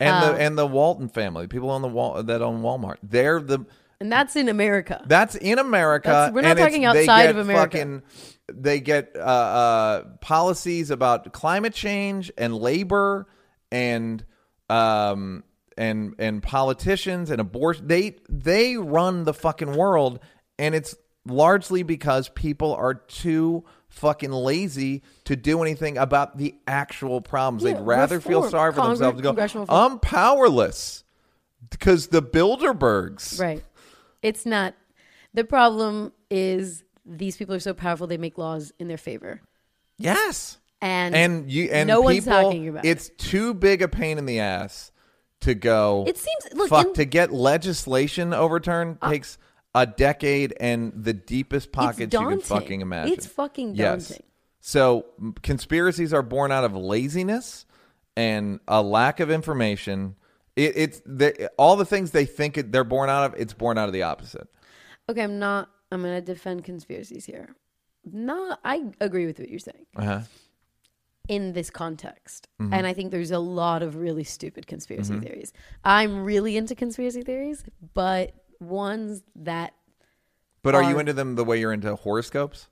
And 0.00 0.14
Um, 0.16 0.34
the 0.34 0.40
and 0.40 0.58
the 0.58 0.66
Walton 0.66 1.08
family, 1.08 1.46
people 1.46 1.70
on 1.70 1.80
the 1.82 1.88
wall 1.88 2.22
that 2.22 2.42
own 2.42 2.62
Walmart, 2.62 2.96
they're 3.02 3.40
the 3.40 3.60
and 4.00 4.10
that's 4.12 4.36
in 4.36 4.48
America. 4.48 5.02
that's 5.06 5.34
in 5.34 5.58
America. 5.58 6.08
That's- 6.08 6.32
we're 6.32 6.42
not 6.42 6.56
talking 6.56 6.84
outside 6.84 7.30
of 7.30 7.38
America. 7.38 7.78
Fucking, 7.78 8.02
they 8.52 8.80
get 8.80 9.16
uh, 9.16 9.20
uh, 9.20 10.02
policies 10.20 10.90
about 10.90 11.32
climate 11.32 11.74
change 11.74 12.30
and 12.38 12.54
labor 12.56 13.26
and 13.72 14.24
um 14.70 15.42
and 15.76 16.14
and 16.18 16.42
politicians 16.42 17.30
and 17.30 17.40
abortion. 17.40 17.86
They 17.88 18.16
they 18.28 18.76
run 18.76 19.24
the 19.24 19.34
fucking 19.34 19.76
world, 19.76 20.20
and 20.58 20.74
it's 20.74 20.94
largely 21.24 21.82
because 21.82 22.28
people 22.28 22.72
are 22.74 22.94
too 22.94 23.64
fucking 23.88 24.30
lazy 24.30 25.02
to 25.24 25.34
do 25.36 25.62
anything 25.62 25.98
about 25.98 26.36
the 26.38 26.54
actual 26.68 27.20
problems. 27.20 27.64
Yeah, 27.64 27.74
They'd 27.74 27.82
rather 27.82 28.20
feel 28.20 28.48
sorry 28.48 28.72
for 28.72 28.82
themselves 28.82 29.20
and 29.20 29.36
go, 29.36 29.66
"I'm 29.68 29.98
powerless." 29.98 31.02
Because 31.68 32.06
the 32.08 32.22
Bilderbergs, 32.22 33.40
right. 33.40 33.64
It's 34.26 34.44
not. 34.44 34.74
The 35.34 35.44
problem 35.44 36.12
is 36.30 36.82
these 37.04 37.36
people 37.36 37.54
are 37.54 37.60
so 37.60 37.74
powerful 37.74 38.06
they 38.06 38.16
make 38.18 38.36
laws 38.38 38.72
in 38.78 38.88
their 38.88 38.96
favor, 38.98 39.40
yes, 39.98 40.58
and 40.80 41.14
and 41.14 41.50
you 41.50 41.68
and 41.70 41.86
no 41.86 42.00
one's 42.00 42.24
talking 42.24 42.68
about 42.68 42.84
it's 42.84 43.10
too 43.18 43.54
big 43.54 43.82
a 43.82 43.88
pain 43.88 44.18
in 44.18 44.26
the 44.26 44.40
ass 44.40 44.90
to 45.42 45.54
go. 45.54 46.04
It 46.08 46.16
seems- 46.16 46.48
look, 46.54 46.68
fuck 46.68 46.86
in- 46.86 46.90
Uh, 46.90 46.94
to 46.94 47.04
get 47.04 47.32
legislation 47.32 48.32
overturned 48.34 48.98
takes 49.02 49.38
a 49.74 49.86
decade 49.86 50.54
and 50.58 50.92
the 50.96 51.12
deepest 51.12 51.70
pockets 51.70 52.12
you 52.12 52.18
can 52.18 52.40
fucking 52.40 52.80
imagine. 52.80 53.12
It's 53.12 53.26
fucking 53.26 53.74
daunting. 53.74 54.16
Yes. 54.16 54.18
So 54.60 55.04
conspiracies 55.42 56.12
are 56.12 56.22
born 56.22 56.50
out 56.50 56.64
of 56.64 56.74
laziness 56.74 57.66
and 58.16 58.58
a 58.66 58.82
lack 58.82 59.20
of 59.20 59.30
information. 59.30 60.16
It, 60.56 60.72
it's 60.76 61.02
the, 61.06 61.50
all 61.58 61.76
the 61.76 61.84
things 61.84 62.10
they 62.10 62.24
think 62.24 62.56
it, 62.58 62.72
they're 62.72 62.84
born 62.84 63.08
out 63.10 63.24
of. 63.24 63.40
It's 63.40 63.52
born 63.52 63.78
out 63.78 63.88
of 63.88 63.92
the 63.92 64.02
opposite. 64.02 64.48
Okay, 65.08 65.22
I'm 65.22 65.38
not. 65.38 65.68
I'm 65.92 66.02
going 66.02 66.14
to 66.14 66.20
defend 66.20 66.64
conspiracies 66.64 67.24
here. 67.26 67.54
No, 68.10 68.56
I 68.64 68.84
agree 69.00 69.26
with 69.26 69.38
what 69.38 69.48
you're 69.48 69.58
saying 69.58 69.86
Uh-huh. 69.96 70.20
in 71.28 71.52
this 71.52 71.70
context, 71.70 72.48
Mm-hmm. 72.60 72.72
and 72.72 72.86
I 72.86 72.92
think 72.92 73.10
there's 73.10 73.30
a 73.32 73.38
lot 73.38 73.82
of 73.82 73.96
really 73.96 74.24
stupid 74.24 74.66
conspiracy 74.66 75.18
theories. 75.20 75.52
I'm 75.84 76.24
really 76.24 76.56
into 76.56 76.74
conspiracy 76.74 77.22
theories, 77.22 77.64
but 77.94 78.32
ones 78.60 79.22
that 79.36 79.74
But 80.62 80.74
are 80.74 80.82
you 80.82 80.98
into 80.98 81.12
them 81.12 81.34
the 81.34 81.44
way 81.44 81.60
you're 81.60 81.72
into 81.72 81.94
horoscopes? 81.96 82.68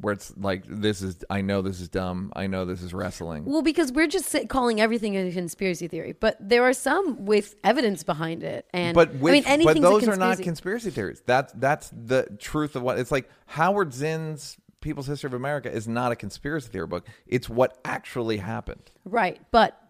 Where 0.00 0.12
it's 0.12 0.32
like 0.36 0.62
this 0.66 1.02
is 1.02 1.24
I 1.28 1.40
know 1.40 1.60
this 1.60 1.80
is 1.80 1.88
dumb. 1.88 2.32
I 2.36 2.46
know 2.46 2.64
this 2.64 2.82
is 2.82 2.94
wrestling. 2.94 3.44
well, 3.44 3.62
because 3.62 3.90
we're 3.90 4.06
just 4.06 4.34
calling 4.48 4.80
everything 4.80 5.16
a 5.16 5.32
conspiracy 5.32 5.88
theory, 5.88 6.12
but 6.12 6.36
there 6.40 6.62
are 6.62 6.72
some 6.72 7.26
with 7.26 7.56
evidence 7.64 8.04
behind 8.04 8.44
it, 8.44 8.66
and 8.72 8.94
but 8.94 9.12
with, 9.16 9.44
I 9.48 9.56
mean, 9.56 9.66
but 9.66 9.80
those 9.80 10.06
are 10.06 10.16
not 10.16 10.38
conspiracy 10.38 10.90
theories. 10.90 11.20
That's 11.26 11.52
that's 11.56 11.90
the 11.90 12.28
truth 12.38 12.76
of 12.76 12.82
what 12.82 12.98
it's 12.98 13.10
like. 13.10 13.28
Howard 13.46 13.92
Zinn's 13.92 14.56
People's 14.80 15.08
History 15.08 15.26
of 15.26 15.34
America 15.34 15.72
is 15.72 15.88
not 15.88 16.12
a 16.12 16.16
conspiracy 16.16 16.68
theory 16.68 16.86
book. 16.86 17.04
It's 17.26 17.48
what 17.48 17.78
actually 17.84 18.36
happened. 18.36 18.92
Right. 19.04 19.40
But 19.50 19.80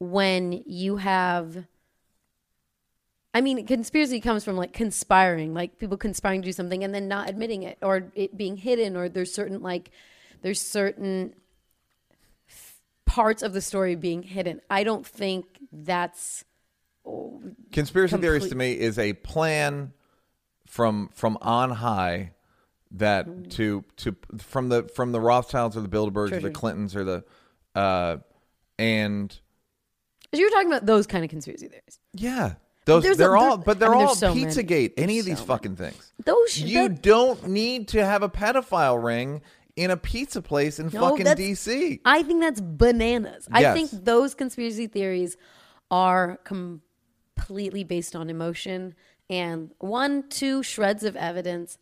when 0.00 0.64
you 0.66 0.96
have 0.96 1.64
I 3.34 3.40
mean, 3.40 3.66
conspiracy 3.66 4.20
comes 4.20 4.44
from 4.44 4.56
like 4.56 4.72
conspiring, 4.72 5.54
like 5.54 5.78
people 5.78 5.96
conspiring 5.96 6.42
to 6.42 6.46
do 6.46 6.52
something 6.52 6.84
and 6.84 6.94
then 6.94 7.08
not 7.08 7.28
admitting 7.28 7.64
it 7.64 7.78
or 7.82 8.12
it 8.14 8.36
being 8.36 8.56
hidden 8.56 8.96
or 8.96 9.08
there's 9.08 9.34
certain 9.34 9.60
like 9.60 9.90
there's 10.42 10.60
certain 10.60 11.34
parts 13.06 13.42
of 13.42 13.52
the 13.52 13.60
story 13.60 13.96
being 13.96 14.22
hidden. 14.22 14.60
I 14.70 14.84
don't 14.84 15.06
think 15.06 15.46
that's 15.72 16.44
Conspiracy 17.72 18.16
theories 18.16 18.48
to 18.48 18.54
me 18.54 18.72
is 18.72 18.98
a 18.98 19.12
plan 19.12 19.92
from 20.66 21.10
from 21.12 21.36
on 21.42 21.70
high 21.70 22.32
that 22.92 23.50
to 23.50 23.84
to 23.96 24.16
from 24.38 24.68
the 24.68 24.84
from 24.84 25.12
the 25.12 25.20
Rothschilds 25.20 25.76
or 25.76 25.80
the 25.80 25.88
Bilderbergs 25.88 26.30
Sure, 26.30 26.38
or 26.38 26.40
the. 26.40 26.50
Clintons 26.50 26.96
or 26.96 27.04
the 27.04 27.24
uh 27.74 28.18
and 28.78 29.38
you 30.32 30.44
were 30.44 30.50
talking 30.50 30.68
about 30.68 30.86
those 30.86 31.06
kind 31.06 31.24
of 31.24 31.30
conspiracy 31.30 31.68
theories. 31.68 31.98
yeah 32.12 32.54
those 32.84 33.02
There's 33.02 33.16
they're 33.16 33.36
all 33.36 33.56
but 33.56 33.78
they're 33.78 33.94
I 33.94 33.98
mean, 33.98 34.06
all 34.08 34.14
so 34.14 34.34
many. 34.34 34.46
Pizzagate 34.46 34.92
any 34.96 35.18
of 35.18 35.24
these 35.24 35.38
so 35.38 35.44
fucking 35.44 35.76
things. 35.76 36.12
Those 36.24 36.58
You 36.58 36.88
that- 36.88 37.02
don't 37.02 37.48
need 37.48 37.88
to 37.88 38.04
have 38.04 38.22
a 38.22 38.28
pedophile 38.28 39.02
ring 39.02 39.40
in 39.76 39.90
a 39.90 39.96
pizza 39.96 40.40
place 40.42 40.78
in 40.78 40.86
No, 40.92 41.00
fucking 41.10 41.26
DC. 41.26 42.00
I 42.04 42.22
think 42.22 42.40
that's 42.40 42.60
bananas. 42.60 43.48
I 43.50 43.72
think 43.72 43.90
those 43.90 44.34
conspiracy 44.34 44.86
theories 44.86 45.36
are 45.90 46.38
completely 46.44 47.84
based 47.84 48.14
on 48.14 48.30
emotion 48.30 48.94
and 49.30 49.70
one, 49.78 50.28
two 50.28 50.62
shreds 50.62 51.02
of 51.04 51.16
evidence 51.16 51.78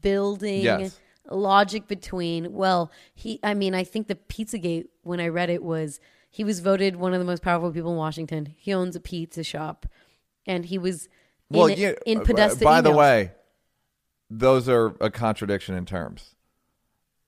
building 0.00 0.62
Yes. 0.62 0.98
logic 1.30 1.88
between. 1.88 2.52
Well, 2.52 2.90
he, 3.14 3.40
I 3.42 3.54
mean, 3.54 3.74
I 3.74 3.84
think 3.84 4.06
the 4.08 4.14
Pizzagate, 4.14 4.86
when 5.02 5.20
I 5.20 5.28
read 5.28 5.50
it, 5.50 5.62
was 5.62 6.00
he 6.30 6.44
was 6.44 6.60
voted 6.60 6.96
one 6.96 7.12
of 7.12 7.18
the 7.18 7.24
most 7.24 7.42
powerful 7.42 7.70
people 7.72 7.90
in 7.92 7.96
Washington. 7.96 8.54
He 8.56 8.72
owns 8.72 8.96
a 8.96 9.00
pizza 9.00 9.42
shop 9.44 9.86
and 10.46 10.64
he 10.64 10.78
was 10.78 11.06
in, 11.50 11.56
well, 11.58 11.66
in 12.06 12.18
uh, 12.18 12.24
Podesta 12.24 12.64
by 12.64 12.80
the 12.80 12.90
way, 12.92 13.32
those 14.30 14.68
are 14.68 14.94
a 15.00 15.10
contradiction 15.10 15.74
in 15.74 15.84
terms. 15.86 16.34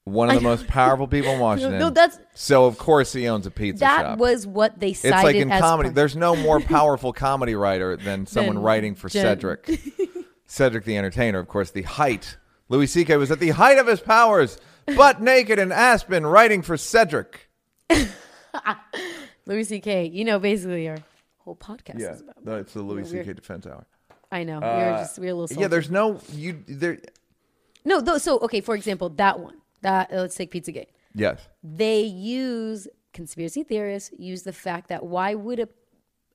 One 0.05 0.29
of 0.31 0.37
the 0.37 0.41
most 0.41 0.69
powerful 0.69 1.09
people 1.09 1.33
in 1.33 1.41
Washington. 1.41 1.79
no, 1.81 1.91
that's- 1.91 2.21
so. 2.35 2.67
Of 2.67 2.79
course, 2.79 3.13
he 3.13 3.27
owns 3.29 3.45
a 3.47 3.51
pizza 3.51 3.81
that 3.81 4.01
shop. 4.03 4.19
was 4.19 4.47
what 4.47 4.79
they 4.79 4.93
cited 4.93 5.15
it's 5.17 5.25
like 5.25 5.37
in 5.37 5.49
comedy. 5.49 5.89
part- 5.89 5.95
There's 5.97 6.15
no 6.15 6.37
more 6.37 6.61
powerful 6.77 7.13
comedy 7.13 7.57
writer 7.57 7.97
than 7.97 8.25
someone 8.27 8.59
writing 8.59 8.95
for 8.95 9.09
Jen- 9.09 9.25
Cedric. 9.25 9.69
Cedric 10.47 10.85
the 10.85 10.97
Entertainer, 10.97 11.41
of 11.41 11.49
course, 11.49 11.73
the 11.73 11.83
height. 11.83 12.37
Louis 12.69 12.87
C.K. 12.87 13.17
was 13.17 13.33
at 13.33 13.41
the 13.41 13.51
height 13.51 13.79
of 13.79 13.89
his 13.89 14.01
powers, 14.01 14.59
butt 14.97 15.21
naked 15.21 15.59
in 15.59 15.73
Aspen, 15.73 16.25
writing 16.25 16.63
for 16.63 16.77
Cedric. 16.77 17.49
Louis 19.47 19.65
C.K. 19.65 20.07
You 20.07 20.25
know, 20.25 20.39
basically 20.39 20.89
our 20.89 20.99
whole 21.47 21.57
podcast 21.57 21.99
Yeah, 22.01 22.13
is 22.13 22.21
about. 22.21 22.45
no, 22.45 22.57
it's 22.57 22.75
the 22.75 22.83
Louis 22.83 23.09
C.K. 23.09 23.33
Defense 23.33 23.67
Hour. 23.67 23.87
I 24.31 24.43
know. 24.45 24.59
we 24.59 24.67
were 24.67 24.97
just 24.99 25.19
we 25.19 25.27
were 25.27 25.33
a 25.33 25.35
little. 25.37 25.57
Uh, 25.57 25.61
Yeah, 25.63 25.69
there's 25.69 25.91
no 25.91 26.21
you 26.33 26.63
there. 26.69 26.99
no. 27.85 28.01
Though, 28.03 28.19
so 28.19 28.39
okay, 28.41 28.61
for 28.61 28.75
example, 28.75 29.09
that 29.11 29.41
one. 29.41 29.57
That 29.83 30.13
uh, 30.13 30.17
let's 30.17 30.35
take 30.35 30.51
Pizzagate. 30.53 30.89
Yes, 31.15 31.41
They 31.63 32.01
use 32.03 32.89
conspiracy 33.15 33.63
theorists 33.63 34.11
use 34.19 34.43
the 34.43 34.53
fact 34.53 34.89
that 34.89 35.07
why 35.07 35.35
would 35.35 35.59
a 35.61 35.69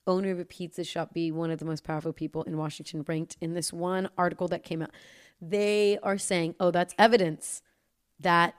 owner 0.07 0.31
of 0.31 0.39
a 0.39 0.45
pizza 0.45 0.83
shop 0.83 1.13
be 1.13 1.31
one 1.31 1.51
of 1.51 1.59
the 1.59 1.65
most 1.65 1.83
powerful 1.83 2.11
people 2.13 2.41
in 2.43 2.57
Washington 2.57 3.03
ranked 3.07 3.37
in 3.39 3.53
this 3.53 3.71
one 3.71 4.09
article 4.17 4.47
that 4.47 4.63
came 4.63 4.81
out. 4.81 4.89
They 5.39 5.99
are 6.01 6.17
saying, 6.17 6.55
"Oh, 6.59 6.71
that's 6.71 6.95
evidence 6.97 7.61
that 8.19 8.55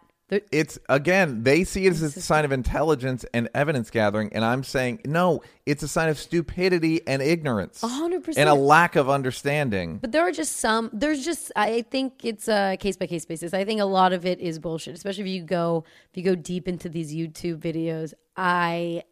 it's 0.51 0.79
again 0.89 1.43
they 1.43 1.65
see 1.65 1.87
it 1.87 1.91
as 1.91 2.03
a 2.03 2.11
sign 2.21 2.45
of 2.45 2.53
intelligence 2.53 3.25
and 3.35 3.49
evidence 3.55 3.91
gathering, 3.91 4.33
and 4.33 4.45
I'm 4.45 4.65
saying 4.65 5.01
no, 5.05 5.43
it's 5.67 5.83
a 5.83 5.89
sign 5.89 6.09
of 6.09 6.19
stupidity 6.19 7.07
and 7.07 7.21
ignorance, 7.23 7.83
A 7.83 7.89
hundred 7.89 8.25
and 8.37 8.49
a 8.49 8.55
lack 8.55 8.97
of 8.97 9.09
understanding. 9.11 9.99
But 9.99 10.13
there 10.13 10.23
are 10.23 10.33
just 10.33 10.57
some. 10.57 10.91
There's 10.93 11.25
just. 11.25 11.53
I 11.57 11.83
think 11.83 12.25
it's 12.25 12.49
a 12.49 12.77
case 12.79 12.97
by 12.97 13.07
case 13.07 13.25
basis. 13.25 13.55
I 13.55 13.65
think 13.65 13.81
a 13.81 13.85
lot 13.85 14.13
of 14.13 14.27
it 14.27 14.41
is 14.41 14.59
bullshit. 14.59 14.95
Especially 14.95 15.25
if 15.25 15.29
you 15.29 15.43
go 15.43 15.85
if 16.11 16.17
you 16.17 16.23
go 16.23 16.35
deep 16.35 16.69
into 16.69 16.89
these 16.89 17.15
YouTube 17.15 17.59
videos. 17.59 18.15
I 18.37 19.05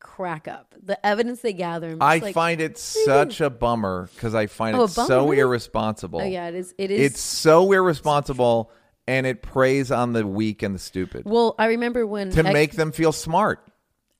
crack 0.00 0.46
up 0.46 0.74
the 0.80 1.04
evidence 1.04 1.40
they 1.40 1.52
gather. 1.52 1.96
I 2.00 2.18
like, 2.18 2.34
find 2.34 2.60
it 2.60 2.78
such 2.78 3.40
a 3.40 3.50
bummer 3.50 4.08
because 4.14 4.34
I 4.34 4.46
find 4.46 4.76
Oh, 4.76 4.84
it 4.84 4.90
so 4.90 5.32
irresponsible. 5.32 6.20
Oh 6.20 6.24
yeah, 6.24 6.48
it 6.48 6.54
is. 6.54 6.74
It 6.78 6.90
is. 6.90 7.00
It's 7.12 7.20
so 7.20 7.72
irresponsible, 7.72 8.70
and 9.08 9.26
it 9.26 9.42
preys 9.42 9.90
on 9.90 10.12
the 10.12 10.24
weak 10.26 10.62
and 10.62 10.74
the 10.74 10.78
stupid 10.78 11.24
well, 11.24 11.54
I 11.58 11.66
remember 11.66 12.06
when 12.06 12.30
to 12.30 12.44
X- 12.44 12.52
make 12.52 12.72
them 12.72 12.92
feel 12.92 13.10
smart. 13.12 13.66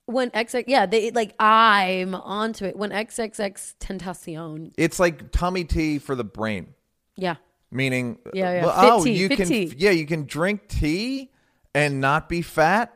when 0.05 0.31
XX. 0.31 0.63
Yeah, 0.67 0.85
they 0.87 1.11
like 1.11 1.33
I'm 1.39 2.15
onto 2.15 2.65
it. 2.65 2.75
When 2.75 2.89
XXX 2.89 3.75
Tentacion. 3.79 4.73
It's 4.77 4.99
like 4.99 5.31
tummy 5.31 5.63
tea 5.63 5.99
for 5.99 6.15
the 6.15 6.23
brain. 6.23 6.73
Yeah. 7.15 7.35
Meaning, 7.71 8.17
uh, 8.25 8.31
Yeah, 8.33 8.51
yeah. 8.53 8.65
well, 8.65 8.81
Fit 8.81 8.91
oh, 8.93 9.03
tea, 9.03 9.11
you 9.13 9.27
fit 9.27 9.37
can, 9.37 9.47
tea. 9.47 9.73
yeah, 9.77 9.91
you 9.91 10.07
can 10.07 10.25
drink 10.25 10.67
tea 10.67 11.29
and 11.75 12.01
not 12.01 12.27
be 12.27 12.41
fat. 12.41 12.95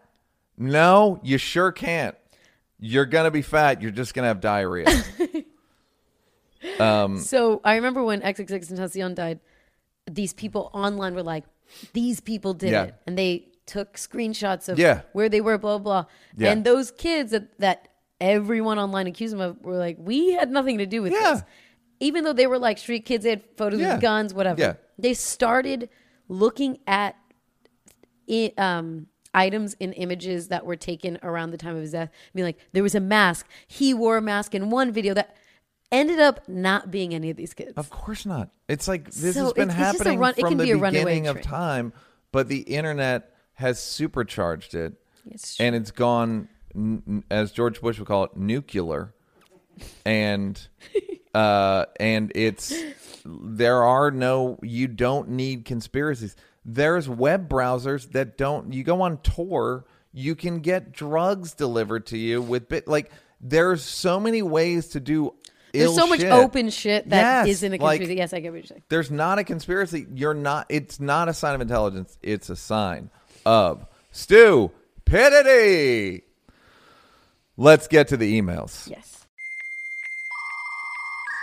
No, 0.58 1.20
you 1.24 1.38
sure 1.38 1.72
can't. 1.72 2.16
You're 2.80 3.06
gonna 3.06 3.30
be 3.32 3.44
fat. 3.44 3.82
You're 3.84 3.92
just 3.92 4.14
gonna 4.16 4.28
have 4.28 4.42
diarrhea. 4.42 4.88
Um, 6.80 7.20
so 7.20 7.60
I 7.64 7.76
remember 7.76 8.04
when 8.04 8.22
XXX 8.22 8.72
Tentacion 8.72 9.16
died, 9.16 9.40
these 10.10 10.34
people 10.34 10.72
online 10.74 11.14
were 11.14 11.24
like, 11.24 11.44
"These 11.94 12.20
people 12.22 12.54
did 12.54 12.72
Yeah. 12.72 12.84
it," 12.84 12.96
and 13.08 13.18
they 13.18 13.48
took 13.66 13.96
screenshots 13.96 14.68
of 14.70 14.78
Yeah. 14.78 15.02
where 15.14 15.30
they 15.30 15.42
were, 15.42 15.58
blah 15.58 15.78
blah. 15.78 16.06
Yeah. 16.38 16.52
And 16.52 16.64
those 16.66 16.92
kids 16.92 17.32
that 17.32 17.58
that 17.60 17.88
everyone 18.22 18.80
online 18.80 19.08
accused 19.08 19.34
them 19.34 19.42
of 19.42 19.64
were 19.64 19.78
like, 19.78 19.98
"We 20.00 20.34
had 20.34 20.52
nothing 20.52 20.78
to 20.80 20.86
do 20.86 21.02
with 21.02 21.14
Yeah. 21.14 21.34
this," 21.36 21.44
even 22.00 22.24
though 22.24 22.34
they 22.34 22.48
were 22.48 22.60
like 22.60 22.78
street 22.78 23.06
kids, 23.06 23.24
they 23.24 23.32
had 23.32 23.44
photos 23.58 23.80
Yeah. 23.80 23.94
with 23.94 24.02
guns, 24.02 24.34
whatever. 24.34 24.60
Yeah. 24.62 24.74
They 24.98 25.14
started 25.14 25.90
looking 26.28 26.80
at 26.88 27.16
i 28.30 28.54
um, 28.58 29.08
items 29.34 29.76
and 29.82 29.94
images 29.96 30.48
that 30.50 30.66
were 30.66 30.76
taken 30.76 31.18
around 31.24 31.52
the 31.52 31.58
time 31.58 31.76
of 31.76 31.82
his 31.82 31.92
death. 31.92 32.10
Being 32.36 32.46
like, 32.46 32.60
there 32.72 32.84
was 32.84 32.96
a 32.96 33.00
mask. 33.00 33.48
He 33.68 33.94
wore 33.94 34.18
a 34.18 34.22
mask 34.22 34.54
in 34.56 34.70
one 34.70 34.92
video 34.92 35.14
that 35.16 35.36
ended 35.94 36.20
up 36.20 36.48
not 36.50 36.92
being 36.92 37.14
any 37.14 37.30
of 37.30 37.38
these 37.38 37.54
kids. 37.54 37.72
of 37.78 37.90
course 37.90 38.26
not. 38.26 38.50
It's 38.68 38.88
like 38.88 39.06
this 39.12 39.36
So 39.36 39.46
has 39.46 39.54
been 39.54 39.70
it's- 39.70 39.80
it's 39.92 39.98
happening 40.00 40.20
run- 40.20 40.34
from 40.34 40.58
the 40.58 40.66
be 40.66 40.74
beginning 40.74 41.28
of 41.28 41.42
time, 41.42 41.94
but 42.32 42.48
the 42.50 42.62
internet 42.62 43.34
has 43.54 43.80
supercharged 43.80 44.74
it, 44.76 44.94
It's 45.30 45.60
and 45.60 45.76
it's 45.76 45.92
gone, 45.92 46.50
as 47.30 47.52
George 47.52 47.80
Bush 47.82 48.00
would 48.00 48.08
call 48.08 48.24
it, 48.26 48.36
nuclear, 48.36 49.14
and 50.06 50.60
uh, 51.34 51.86
and 52.00 52.32
it's 52.36 52.74
there 53.26 53.84
are 53.84 54.12
no 54.12 54.58
you 54.62 54.88
don't 54.88 55.30
need 55.30 55.66
conspiracies. 55.66 56.36
There's 56.66 57.08
web 57.10 57.50
browsers 57.50 58.12
that 58.14 58.38
don't. 58.38 58.74
You 58.74 58.84
go 58.84 59.02
on 59.02 59.18
Tor, 59.18 59.86
you 60.14 60.34
can 60.36 60.60
get 60.60 60.92
drugs 60.94 61.54
delivered 61.54 62.06
to 62.08 62.18
you 62.18 62.42
with 62.42 62.68
bit 62.70 62.88
like. 62.88 63.12
There's 63.46 63.84
so 63.84 64.20
many 64.22 64.42
ways 64.42 64.88
to 64.90 65.00
do. 65.02 65.34
There's 65.74 65.86
ill 65.90 65.96
so 65.96 66.08
much 66.08 66.20
shit. 66.22 66.32
open 66.32 66.70
shit 66.70 67.10
that 67.10 67.48
Yes, 67.48 67.62
not 67.64 67.74
a 67.74 67.78
like- 67.84 68.00
conspiracy. 68.00 68.16
yes, 68.18 68.34
I 68.34 68.40
get 68.40 68.52
what 68.52 68.58
you're 68.58 68.66
saying. 68.68 68.84
there's 68.90 69.10
not 69.12 69.40
a 69.40 69.44
conspiracy. 69.44 70.06
You're 70.14 70.34
not. 70.36 70.68
It's 70.70 71.00
not 71.00 71.30
a 71.30 71.34
sign 71.34 71.56
of 71.56 71.62
intelligence. 71.62 72.18
It's 72.22 72.50
a 72.50 72.56
sign 72.56 73.10
of 73.46 73.86
Stu. 74.12 74.72
stupidity. 75.06 76.24
Let's 77.58 77.88
get 77.88 78.08
to 78.10 78.18
the 78.18 78.40
emails. 78.42 78.88
Yes. 78.90 79.26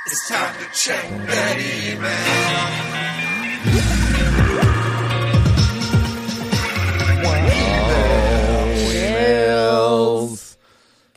It's 0.07 0.29
time 0.29 0.55
to 0.59 0.67
check 0.73 1.09
the 1.09 1.97
emails. 1.97 3.97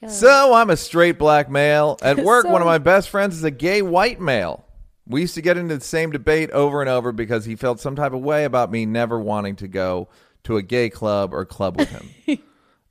So 0.09 0.53
I'm 0.53 0.69
a 0.69 0.77
straight 0.77 1.17
black 1.17 1.49
male. 1.49 1.97
At 2.01 2.17
work, 2.23 2.45
one 2.45 2.61
of 2.61 2.65
my 2.65 2.77
best 2.77 3.09
friends 3.09 3.35
is 3.35 3.43
a 3.43 3.51
gay 3.51 3.81
white 3.81 4.19
male. 4.19 4.65
We 5.05 5.21
used 5.21 5.35
to 5.35 5.41
get 5.41 5.57
into 5.57 5.77
the 5.77 5.83
same 5.83 6.11
debate 6.11 6.49
over 6.51 6.81
and 6.81 6.89
over 6.89 7.11
because 7.11 7.45
he 7.45 7.55
felt 7.55 7.79
some 7.79 7.95
type 7.95 8.13
of 8.13 8.21
way 8.21 8.45
about 8.45 8.71
me 8.71 8.85
never 8.85 9.19
wanting 9.19 9.57
to 9.57 9.67
go 9.67 10.07
to 10.43 10.57
a 10.57 10.61
gay 10.61 10.89
club 10.89 11.33
or 11.33 11.45
club 11.45 11.77
with 11.77 11.89
him. 11.89 12.39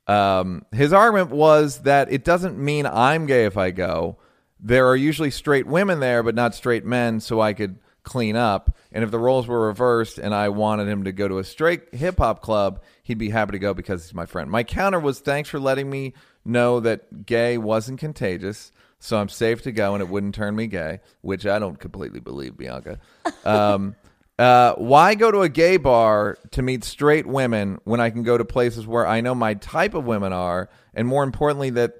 um, 0.13 0.65
his 0.71 0.93
argument 0.93 1.31
was 1.31 1.79
that 1.79 2.11
it 2.11 2.23
doesn't 2.23 2.57
mean 2.57 2.85
I'm 2.85 3.25
gay 3.25 3.45
if 3.45 3.57
I 3.57 3.71
go. 3.71 4.17
There 4.59 4.87
are 4.87 4.95
usually 4.95 5.31
straight 5.31 5.67
women 5.67 5.99
there, 5.99 6.23
but 6.23 6.35
not 6.35 6.55
straight 6.55 6.85
men, 6.85 7.19
so 7.19 7.41
I 7.41 7.53
could 7.53 7.79
clean 8.03 8.35
up. 8.35 8.75
And 8.91 9.03
if 9.03 9.11
the 9.11 9.19
roles 9.19 9.47
were 9.47 9.67
reversed 9.67 10.17
and 10.17 10.33
I 10.35 10.49
wanted 10.49 10.87
him 10.87 11.05
to 11.05 11.11
go 11.11 11.27
to 11.27 11.39
a 11.39 11.43
straight 11.43 11.93
hip 11.93 12.17
hop 12.17 12.41
club, 12.41 12.81
he'd 13.01 13.17
be 13.17 13.29
happy 13.29 13.53
to 13.53 13.59
go 13.59 13.73
because 13.73 14.03
he's 14.03 14.13
my 14.13 14.25
friend. 14.25 14.49
My 14.49 14.63
counter 14.63 14.99
was 14.99 15.19
thanks 15.19 15.49
for 15.49 15.59
letting 15.59 15.89
me 15.89 16.13
know 16.45 16.79
that 16.79 17.25
gay 17.25 17.57
wasn't 17.57 17.99
contagious, 17.99 18.71
so 18.99 19.17
I'm 19.17 19.29
safe 19.29 19.61
to 19.63 19.71
go 19.71 19.93
and 19.93 20.01
it 20.01 20.09
wouldn't 20.09 20.35
turn 20.35 20.55
me 20.55 20.67
gay, 20.67 20.99
which 21.21 21.45
I 21.45 21.59
don't 21.59 21.79
completely 21.79 22.19
believe, 22.19 22.57
Bianca. 22.57 22.99
Um, 23.45 23.95
uh, 24.39 24.73
why 24.75 25.15
go 25.15 25.29
to 25.31 25.41
a 25.41 25.49
gay 25.49 25.77
bar 25.77 26.37
to 26.51 26.61
meet 26.61 26.83
straight 26.83 27.27
women 27.27 27.79
when 27.83 27.99
I 27.99 28.09
can 28.09 28.23
go 28.23 28.37
to 28.37 28.45
places 28.45 28.87
where 28.87 29.05
I 29.05 29.21
know 29.21 29.35
my 29.35 29.53
type 29.55 29.93
of 29.93 30.05
women 30.05 30.33
are, 30.33 30.69
and 30.93 31.07
more 31.07 31.23
importantly, 31.23 31.69
that 31.71 31.95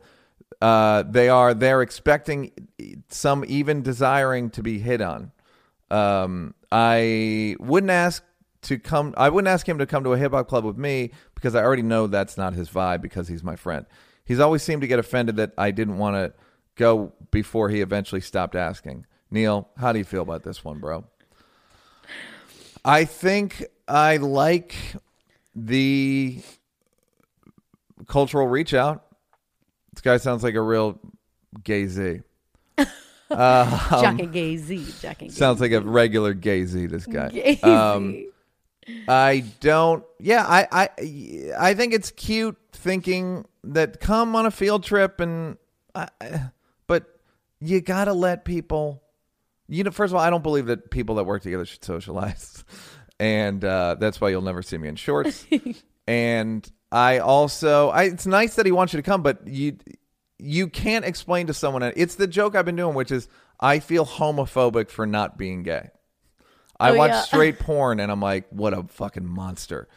uh, 0.61 1.03
they 1.03 1.29
are 1.29 1.53
they're 1.53 1.81
expecting 1.81 2.51
some 3.09 3.43
even 3.47 3.81
desiring 3.81 4.49
to 4.51 4.63
be 4.63 4.79
hit 4.79 5.01
on. 5.01 5.31
Um, 5.91 6.55
I 6.71 7.55
wouldn't 7.59 7.91
ask 7.91 8.23
to 8.63 8.79
come. 8.79 9.13
I 9.15 9.29
wouldn't 9.29 9.49
ask 9.49 9.67
him 9.67 9.77
to 9.77 9.85
come 9.85 10.03
to 10.05 10.13
a 10.13 10.17
hip 10.17 10.31
hop 10.31 10.47
club 10.47 10.63
with 10.63 10.77
me 10.77 11.11
because 11.35 11.53
I 11.53 11.63
already 11.63 11.83
know 11.83 12.07
that's 12.07 12.37
not 12.37 12.53
his 12.53 12.69
vibe 12.69 13.01
because 13.01 13.27
he's 13.27 13.43
my 13.43 13.55
friend. 13.55 13.85
He's 14.25 14.39
always 14.39 14.63
seemed 14.63 14.81
to 14.81 14.87
get 14.87 14.99
offended 14.99 15.35
that 15.37 15.51
I 15.57 15.71
didn't 15.71 15.97
want 15.97 16.15
to 16.15 16.33
go 16.75 17.13
before 17.31 17.69
he 17.69 17.81
eventually 17.81 18.21
stopped 18.21 18.55
asking. 18.55 19.05
Neal, 19.29 19.69
how 19.77 19.91
do 19.91 19.99
you 19.99 20.05
feel 20.05 20.21
about 20.21 20.43
this 20.43 20.63
one, 20.63 20.79
bro? 20.79 21.05
I 22.85 23.05
think 23.05 23.63
I 23.87 24.17
like 24.17 24.75
the 25.55 26.41
cultural 28.07 28.47
reach 28.47 28.73
out. 28.73 29.05
This 29.93 30.01
guy 30.01 30.17
sounds 30.17 30.43
like 30.43 30.55
a 30.55 30.61
real 30.61 30.99
gay 31.63 31.87
Z. 31.87 32.21
Jack 33.29 34.19
and 34.19 34.33
Gay 34.33 34.57
Z. 34.57 34.85
Jack 35.01 35.21
and 35.21 35.31
Gay 35.31 35.35
Sounds 35.35 35.61
like 35.61 35.71
a 35.71 35.81
regular 35.81 36.33
gay 36.33 36.65
Z. 36.65 36.87
This 36.87 37.05
guy. 37.05 37.29
Gay 37.29 37.59
Um. 37.61 38.25
I 39.07 39.45
don't. 39.59 40.03
Yeah, 40.19 40.45
I, 40.47 40.67
I, 40.71 40.89
I 41.57 41.73
think 41.73 41.93
it's 41.93 42.11
cute 42.11 42.57
thinking 42.71 43.45
that 43.63 43.99
come 43.99 44.35
on 44.35 44.45
a 44.45 44.51
field 44.51 44.83
trip 44.83 45.19
and, 45.19 45.57
I, 45.95 46.09
but 46.87 47.05
you 47.59 47.81
gotta 47.81 48.13
let 48.13 48.45
people. 48.45 49.01
You 49.69 49.83
know, 49.83 49.91
first 49.91 50.11
of 50.11 50.15
all, 50.15 50.21
I 50.21 50.29
don't 50.29 50.43
believe 50.43 50.65
that 50.65 50.91
people 50.91 51.15
that 51.15 51.23
work 51.23 51.41
together 51.41 51.65
should 51.65 51.83
socialize, 51.83 52.63
and 53.19 53.63
uh, 53.63 53.95
that's 53.99 54.19
why 54.19 54.29
you'll 54.29 54.41
never 54.41 54.61
see 54.61 54.77
me 54.77 54.87
in 54.87 54.95
shorts. 54.95 55.45
and 56.07 56.69
I 56.91 57.19
also, 57.19 57.89
I, 57.89 58.03
it's 58.03 58.27
nice 58.27 58.55
that 58.55 58.65
he 58.65 58.71
wants 58.71 58.93
you 58.93 58.97
to 58.97 59.03
come, 59.03 59.23
but 59.23 59.47
you, 59.47 59.77
you 60.37 60.67
can't 60.67 61.05
explain 61.05 61.47
to 61.47 61.53
someone. 61.53 61.81
It's 61.95 62.15
the 62.15 62.27
joke 62.27 62.55
I've 62.55 62.65
been 62.65 62.75
doing, 62.75 62.93
which 62.93 63.11
is 63.11 63.27
I 63.59 63.79
feel 63.79 64.05
homophobic 64.05 64.89
for 64.89 65.07
not 65.07 65.37
being 65.37 65.63
gay. 65.63 65.89
I 66.79 66.91
Oh, 66.91 66.95
watch 66.95 67.11
yeah. 67.11 67.21
straight 67.21 67.59
porn 67.59 67.99
and 67.99 68.11
I'm 68.11 68.21
like, 68.21 68.47
what 68.49 68.73
a 68.73 68.83
fucking 68.83 69.25
monster. 69.25 69.87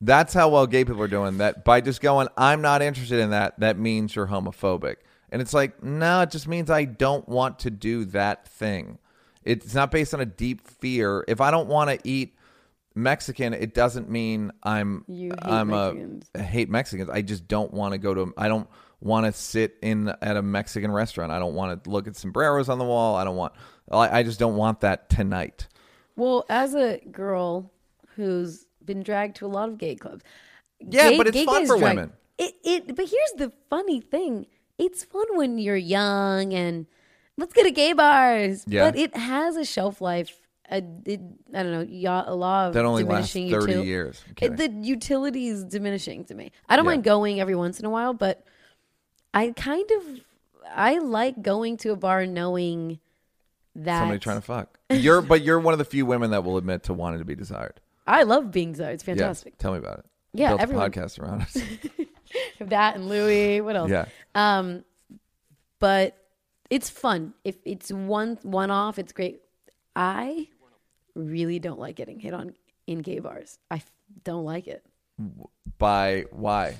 That's 0.00 0.34
how 0.34 0.48
well 0.48 0.66
gay 0.66 0.84
people 0.84 1.02
are 1.02 1.08
doing. 1.08 1.38
That 1.38 1.64
by 1.64 1.80
just 1.80 2.00
going, 2.00 2.28
I'm 2.36 2.60
not 2.62 2.82
interested 2.82 3.20
in 3.20 3.30
that, 3.30 3.58
that 3.60 3.78
means 3.78 4.16
you're 4.16 4.26
homophobic. 4.26 4.96
And 5.30 5.40
it's 5.40 5.54
like, 5.54 5.82
no, 5.82 6.22
it 6.22 6.30
just 6.30 6.46
means 6.48 6.70
I 6.70 6.84
don't 6.84 7.26
want 7.28 7.60
to 7.60 7.70
do 7.70 8.04
that 8.06 8.46
thing. 8.48 8.98
It's 9.44 9.74
not 9.74 9.90
based 9.90 10.12
on 10.14 10.20
a 10.20 10.26
deep 10.26 10.66
fear. 10.68 11.24
If 11.26 11.40
I 11.40 11.50
don't 11.50 11.68
want 11.68 11.90
to 11.90 11.98
eat 12.08 12.36
Mexican, 12.94 13.54
it 13.54 13.74
doesn't 13.74 14.10
mean 14.10 14.52
I'm 14.62 15.04
I'm 15.40 15.68
Mexicans. 15.68 16.30
a 16.34 16.38
I 16.40 16.42
hate 16.42 16.68
Mexicans. 16.70 17.08
I 17.10 17.22
just 17.22 17.48
don't 17.48 17.72
want 17.72 17.92
to 17.92 17.98
go 17.98 18.12
to. 18.14 18.34
I 18.36 18.48
don't 18.48 18.68
want 19.00 19.26
to 19.26 19.32
sit 19.32 19.76
in 19.82 20.08
at 20.20 20.36
a 20.36 20.42
Mexican 20.42 20.92
restaurant. 20.92 21.32
I 21.32 21.38
don't 21.38 21.54
want 21.54 21.82
to 21.84 21.90
look 21.90 22.06
at 22.06 22.14
sombreros 22.16 22.68
on 22.68 22.78
the 22.78 22.84
wall. 22.84 23.16
I 23.16 23.24
don't 23.24 23.36
want. 23.36 23.54
I, 23.90 24.18
I 24.18 24.22
just 24.22 24.38
don't 24.38 24.56
want 24.56 24.80
that 24.80 25.08
tonight. 25.08 25.66
Well, 26.16 26.44
as 26.48 26.74
a 26.74 27.00
girl 27.10 27.70
who's 28.16 28.66
been 28.84 29.02
dragged 29.02 29.36
to 29.36 29.46
a 29.46 29.48
lot 29.48 29.68
of 29.68 29.78
gay 29.78 29.94
clubs, 29.94 30.22
Yeah, 30.80 31.10
gay- 31.10 31.16
but 31.18 31.28
it's 31.28 31.34
gay 31.36 31.44
fun 31.46 31.66
for 31.66 31.78
drag- 31.78 31.96
women. 31.96 32.12
It, 32.38 32.54
it, 32.64 32.86
but 32.96 33.08
here's 33.08 33.32
the 33.36 33.52
funny 33.70 34.00
thing: 34.00 34.46
it's 34.78 35.04
fun 35.04 35.26
when 35.36 35.58
you're 35.58 35.76
young 35.76 36.52
and 36.52 36.86
let's 37.36 37.52
go 37.52 37.62
to 37.62 37.70
gay 37.70 37.92
bars. 37.92 38.64
Yeah. 38.66 38.90
but 38.90 38.98
it 38.98 39.16
has 39.16 39.56
a 39.56 39.64
shelf 39.64 40.00
life. 40.00 40.38
A, 40.70 40.76
it, 41.04 41.20
I 41.54 41.62
don't 41.62 41.72
know, 41.72 41.86
ya- 41.88 42.24
a 42.26 42.34
law 42.34 42.68
of 42.68 42.74
That 42.74 42.84
only 42.86 43.04
lasts 43.04 43.34
diminishing 43.34 43.60
30 43.60 43.72
util- 43.74 43.84
years. 43.84 44.24
It, 44.40 44.56
the 44.56 44.70
utility 44.70 45.48
is 45.48 45.64
diminishing 45.64 46.24
to 46.26 46.34
me. 46.34 46.50
I 46.68 46.76
don't 46.76 46.86
Yeah. 46.86 46.92
mind 46.92 47.04
going 47.04 47.40
every 47.40 47.54
once 47.54 47.78
in 47.78 47.84
a 47.84 47.90
while, 47.90 48.14
but 48.14 48.44
I 49.34 49.50
kind 49.50 49.88
of 49.98 50.20
I 50.74 50.98
like 50.98 51.42
going 51.42 51.76
to 51.78 51.90
a 51.92 51.96
bar 51.96 52.24
knowing 52.26 53.00
that 53.76 54.00
Somebody 54.00 54.18
trying 54.20 54.36
to 54.38 54.42
fuck. 54.42 54.78
You're, 54.90 55.22
but 55.22 55.42
you're 55.42 55.58
one 55.60 55.72
of 55.74 55.78
the 55.78 55.84
few 55.84 56.04
women 56.06 56.30
that 56.32 56.44
will 56.44 56.56
admit 56.58 56.82
to 56.84 56.94
wanting 56.94 57.18
to 57.20 57.24
be 57.24 57.34
desired. 57.34 57.80
I 58.06 58.24
love 58.24 58.50
being 58.50 58.72
there. 58.72 58.90
It's 58.90 59.06
Yeah, 59.06 59.14
fantastic. 59.14 59.58
tell 59.58 59.72
me 59.72 59.78
about 59.78 60.00
it. 60.00 60.04
Yeah, 60.34 60.48
Built 60.50 60.60
everyone- 60.62 60.90
podcast 60.90 61.18
around 61.18 61.42
us. 61.42 61.56
That 62.60 62.94
and 62.96 63.08
Louis. 63.10 63.60
What 63.60 63.76
else? 63.76 63.90
yeah, 63.90 64.06
Um, 64.34 64.84
but 65.80 66.16
it's 66.70 66.88
fun. 66.88 67.34
If 67.44 67.56
it's 67.66 67.92
one 67.92 68.38
one 68.42 68.70
off, 68.70 68.98
it's 68.98 69.12
great. 69.12 69.42
I 69.94 70.48
really 71.14 71.58
don't 71.58 71.78
like 71.78 71.96
getting 71.96 72.18
hit 72.18 72.32
on 72.32 72.54
in 72.86 73.00
gay 73.00 73.18
bars. 73.18 73.58
I 73.70 73.82
don't 74.24 74.44
like 74.46 74.66
it 74.66 74.82
by 75.76 76.24
why? 76.30 76.76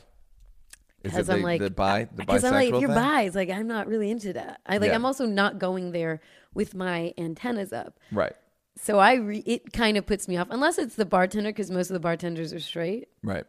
Is 1.04 1.12
it 1.12 1.14
because 1.14 1.26
the, 1.26 1.32
I'm 1.34 1.42
like 1.42 1.60
the 1.60 1.70
bi 1.70 2.04
the 2.04 2.24
because 2.24 2.42
bisexual 2.42 2.46
I'm 2.46 2.54
like 2.54 2.74
if 2.74 2.80
you're 2.80 2.90
thing? 2.90 3.02
bi, 3.02 3.22
it's 3.22 3.36
like 3.36 3.50
I'm 3.50 3.66
not 3.66 3.86
really 3.86 4.10
into 4.10 4.32
that. 4.34 4.60
I 4.66 4.78
like 4.78 4.90
Yeah. 4.90 4.94
I'm 4.94 5.04
also 5.04 5.26
not 5.26 5.58
going 5.58 5.92
there 5.92 6.20
with 6.54 6.74
my 6.74 7.12
antennas 7.18 7.72
up. 7.72 7.98
Right, 8.10 8.34
So 8.76 8.98
I 8.98 9.14
re- 9.14 9.42
it 9.46 9.72
kind 9.72 9.96
of 9.96 10.06
puts 10.06 10.28
me 10.28 10.36
off 10.36 10.48
unless 10.50 10.78
it's 10.78 10.94
the 10.94 11.04
bartender 11.04 11.50
because 11.50 11.70
most 11.70 11.90
of 11.90 11.94
the 11.94 12.00
bartenders 12.00 12.52
are 12.52 12.60
straight 12.60 13.08
right. 13.22 13.44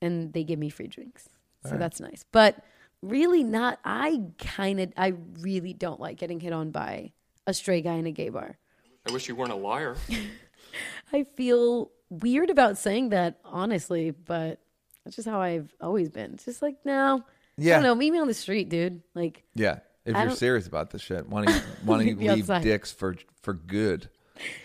and 0.00 0.32
they 0.32 0.44
give 0.44 0.58
me 0.58 0.70
free 0.70 0.86
drinks. 0.86 1.28
So 1.64 1.76
that's 1.76 2.00
nice. 2.00 2.24
But 2.30 2.64
really 3.02 3.42
not 3.44 3.78
I 3.84 4.22
kind 4.38 4.80
of 4.80 4.92
I 4.96 5.14
really 5.40 5.74
don't 5.74 6.00
like 6.00 6.16
getting 6.16 6.40
hit 6.40 6.52
on 6.52 6.70
by 6.70 7.12
a 7.46 7.52
straight 7.52 7.84
guy 7.84 7.94
in 7.94 8.06
a 8.06 8.12
gay 8.12 8.28
bar. 8.28 8.56
I 9.06 9.12
wish 9.12 9.28
you 9.28 9.34
weren't 9.34 9.52
a 9.52 9.56
liar. 9.56 9.96
I 11.12 11.24
feel 11.24 11.90
weird 12.10 12.50
about 12.50 12.78
saying 12.78 13.10
that 13.10 13.38
honestly, 13.44 14.10
but 14.10 14.60
that's 15.08 15.16
just 15.16 15.26
how 15.28 15.40
I've 15.40 15.74
always 15.80 16.10
been. 16.10 16.34
It's 16.34 16.44
just 16.44 16.60
like, 16.60 16.76
no. 16.84 17.24
I 17.58 17.62
don't 17.64 17.82
know, 17.82 17.94
meet 17.94 18.10
me 18.12 18.18
on 18.18 18.28
the 18.28 18.34
street, 18.34 18.68
dude. 18.68 19.00
Like 19.14 19.42
Yeah. 19.54 19.78
If 20.04 20.14
I 20.14 20.20
you're 20.20 20.28
don't- 20.28 20.36
serious 20.36 20.66
about 20.66 20.90
this 20.90 21.00
shit, 21.02 21.26
why 21.28 21.44
don't 21.44 21.54
you 21.54 21.60
why 21.84 21.96
don't 21.98 22.06
you 22.20 22.34
leave 22.34 22.50
outside. 22.50 22.62
dicks 22.62 22.92
for 22.92 23.16
for 23.42 23.54
good? 23.54 24.08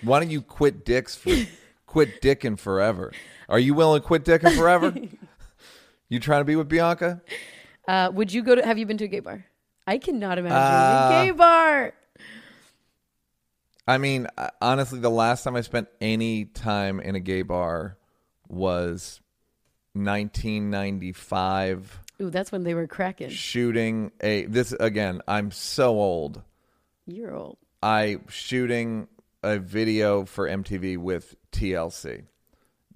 Why 0.02 0.20
don't 0.20 0.30
you 0.30 0.42
quit 0.42 0.84
dicks 0.86 1.16
for 1.16 1.32
quit 1.88 2.22
dicking 2.22 2.60
forever? 2.60 3.12
Are 3.50 3.58
you 3.60 3.74
willing 3.74 4.02
to 4.02 4.06
quit 4.08 4.24
dicking 4.26 4.56
forever? 4.56 4.94
you 6.10 6.20
trying 6.20 6.42
to 6.42 6.46
be 6.46 6.56
with 6.58 6.68
Bianca? 6.70 7.22
uh 7.88 8.12
would 8.14 8.32
you 8.34 8.44
go 8.44 8.54
to 8.56 8.66
have 8.66 8.78
you 8.78 8.86
been 8.86 8.98
to 8.98 9.06
a 9.06 9.08
gay 9.08 9.22
bar? 9.22 9.46
I 9.88 9.98
cannot 9.98 10.38
imagine 10.38 10.58
Uh, 10.58 11.08
a 11.10 11.26
gay 11.26 11.32
bar. 11.32 11.94
I 13.88 13.98
mean, 13.98 14.28
uh, 14.38 14.50
honestly, 14.62 15.00
the 15.00 15.10
last 15.10 15.44
time 15.44 15.56
I 15.58 15.62
spent 15.62 15.88
any 16.00 16.46
time 16.46 17.00
in 17.02 17.16
a 17.16 17.20
gay 17.20 17.42
bar 17.42 17.98
was 18.48 19.20
1995 19.94 22.00
Ooh, 22.22 22.30
that's 22.30 22.52
when 22.52 22.64
they 22.64 22.74
were 22.74 22.88
cracking. 22.88 23.30
shooting 23.30 24.12
a 24.22 24.46
this 24.46 24.72
again, 24.74 25.22
I'm 25.28 25.52
so 25.52 25.90
old. 25.90 26.42
You're 27.06 27.36
old. 27.36 27.58
I 27.82 28.20
shooting 28.30 29.08
a 29.42 29.60
video 29.60 30.26
for 30.26 30.48
MTV 30.48 30.98
with 30.98 31.36
TLC. 31.52 32.24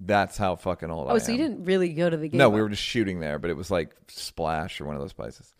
That's 0.00 0.38
how 0.38 0.56
fucking 0.56 0.90
old 0.90 1.10
I 1.10 1.12
was. 1.12 1.22
Oh, 1.22 1.24
am. 1.24 1.26
so 1.26 1.32
you 1.32 1.38
didn't 1.38 1.64
really 1.64 1.92
go 1.92 2.08
to 2.08 2.16
the 2.16 2.28
game? 2.28 2.38
No, 2.38 2.48
we 2.48 2.62
were 2.62 2.68
just 2.68 2.82
shooting 2.82 3.20
there, 3.20 3.38
but 3.38 3.50
it 3.50 3.56
was 3.56 3.70
like 3.70 3.94
Splash 4.06 4.80
or 4.80 4.86
one 4.86 4.94
of 4.94 5.02
those 5.02 5.12
places. 5.12 5.52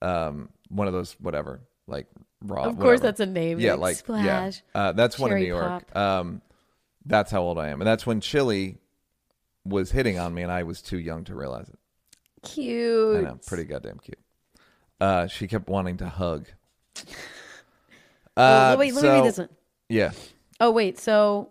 Um, 0.00 0.48
one 0.68 0.86
of 0.86 0.94
those 0.94 1.12
whatever, 1.20 1.60
like 1.86 2.06
raw. 2.42 2.64
Of 2.64 2.76
course 2.76 3.00
whatever. 3.00 3.02
that's 3.02 3.20
a 3.20 3.26
name, 3.26 3.60
Yeah, 3.60 3.72
like 3.72 3.80
like 3.80 3.96
Splash, 3.96 4.62
Yeah. 4.74 4.80
Uh, 4.80 4.92
that's 4.92 5.18
one 5.18 5.32
in 5.32 5.38
New 5.38 5.46
York. 5.46 5.92
Pop. 5.92 5.96
Um, 5.96 6.42
that's 7.04 7.30
how 7.30 7.42
old 7.42 7.58
I 7.58 7.68
am, 7.68 7.80
and 7.80 7.86
that's 7.86 8.06
when 8.06 8.20
Chili 8.20 8.78
was 9.64 9.90
hitting 9.92 10.18
on 10.18 10.34
me, 10.34 10.42
and 10.42 10.50
I 10.52 10.62
was 10.62 10.82
too 10.82 10.98
young 10.98 11.24
to 11.24 11.34
realize 11.34 11.68
it. 11.68 11.78
Cute. 12.42 13.18
I 13.18 13.20
know, 13.20 13.38
pretty 13.46 13.64
goddamn 13.64 13.98
cute. 13.98 14.18
Uh, 15.00 15.26
she 15.26 15.46
kept 15.48 15.68
wanting 15.68 15.98
to 15.98 16.08
hug. 16.08 16.46
Uh, 18.34 18.76
wait, 18.78 18.94
let 18.94 19.02
me 19.02 19.10
read 19.10 19.24
this 19.24 19.36
one. 19.36 19.50
Yeah, 19.90 20.12
Oh 20.58 20.70
wait, 20.70 20.98
so 20.98 21.50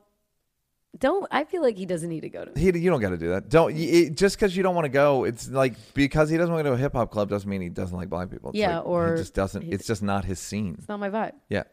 don't 0.98 1.28
I 1.32 1.44
feel 1.44 1.62
like 1.62 1.78
he 1.78 1.86
doesn't 1.86 2.08
need 2.08 2.22
to 2.22 2.30
go 2.30 2.46
to 2.46 2.58
he. 2.58 2.68
You 2.68 2.90
don't 2.90 3.02
got 3.02 3.10
to 3.10 3.18
do 3.18 3.30
that. 3.30 3.50
Don't 3.50 3.76
it, 3.76 4.16
just 4.16 4.38
because 4.38 4.56
you 4.56 4.64
don't 4.64 4.74
want 4.74 4.86
to 4.86 4.90
go. 4.90 5.26
It's 5.26 5.50
like 5.50 5.76
because 5.94 6.30
he 6.30 6.38
doesn't 6.38 6.54
want 6.54 6.64
to 6.66 6.70
go 6.70 6.76
to 6.76 6.80
a 6.80 6.82
hip 6.82 6.94
hop 6.94 7.12
club 7.12 7.30
doesn't 7.30 7.50
mean 7.50 7.62
he 7.62 7.68
doesn't 7.68 7.96
like 7.96 8.10
black 8.10 8.32
people. 8.32 8.52
It's 8.52 8.60
Yeah, 8.60 8.78
like, 8.78 8.88
or 8.88 9.16
he 9.16 9.22
just 9.22 9.34
doesn't. 9.34 9.72
It's 9.72 9.86
just 9.86 10.02
not 10.02 10.24
his 10.26 10.40
scene. 10.40 10.76
It's 10.78 10.88
not 10.88 11.00
my 11.02 11.10
vibe. 11.10 11.34
Yeah, 11.50 11.64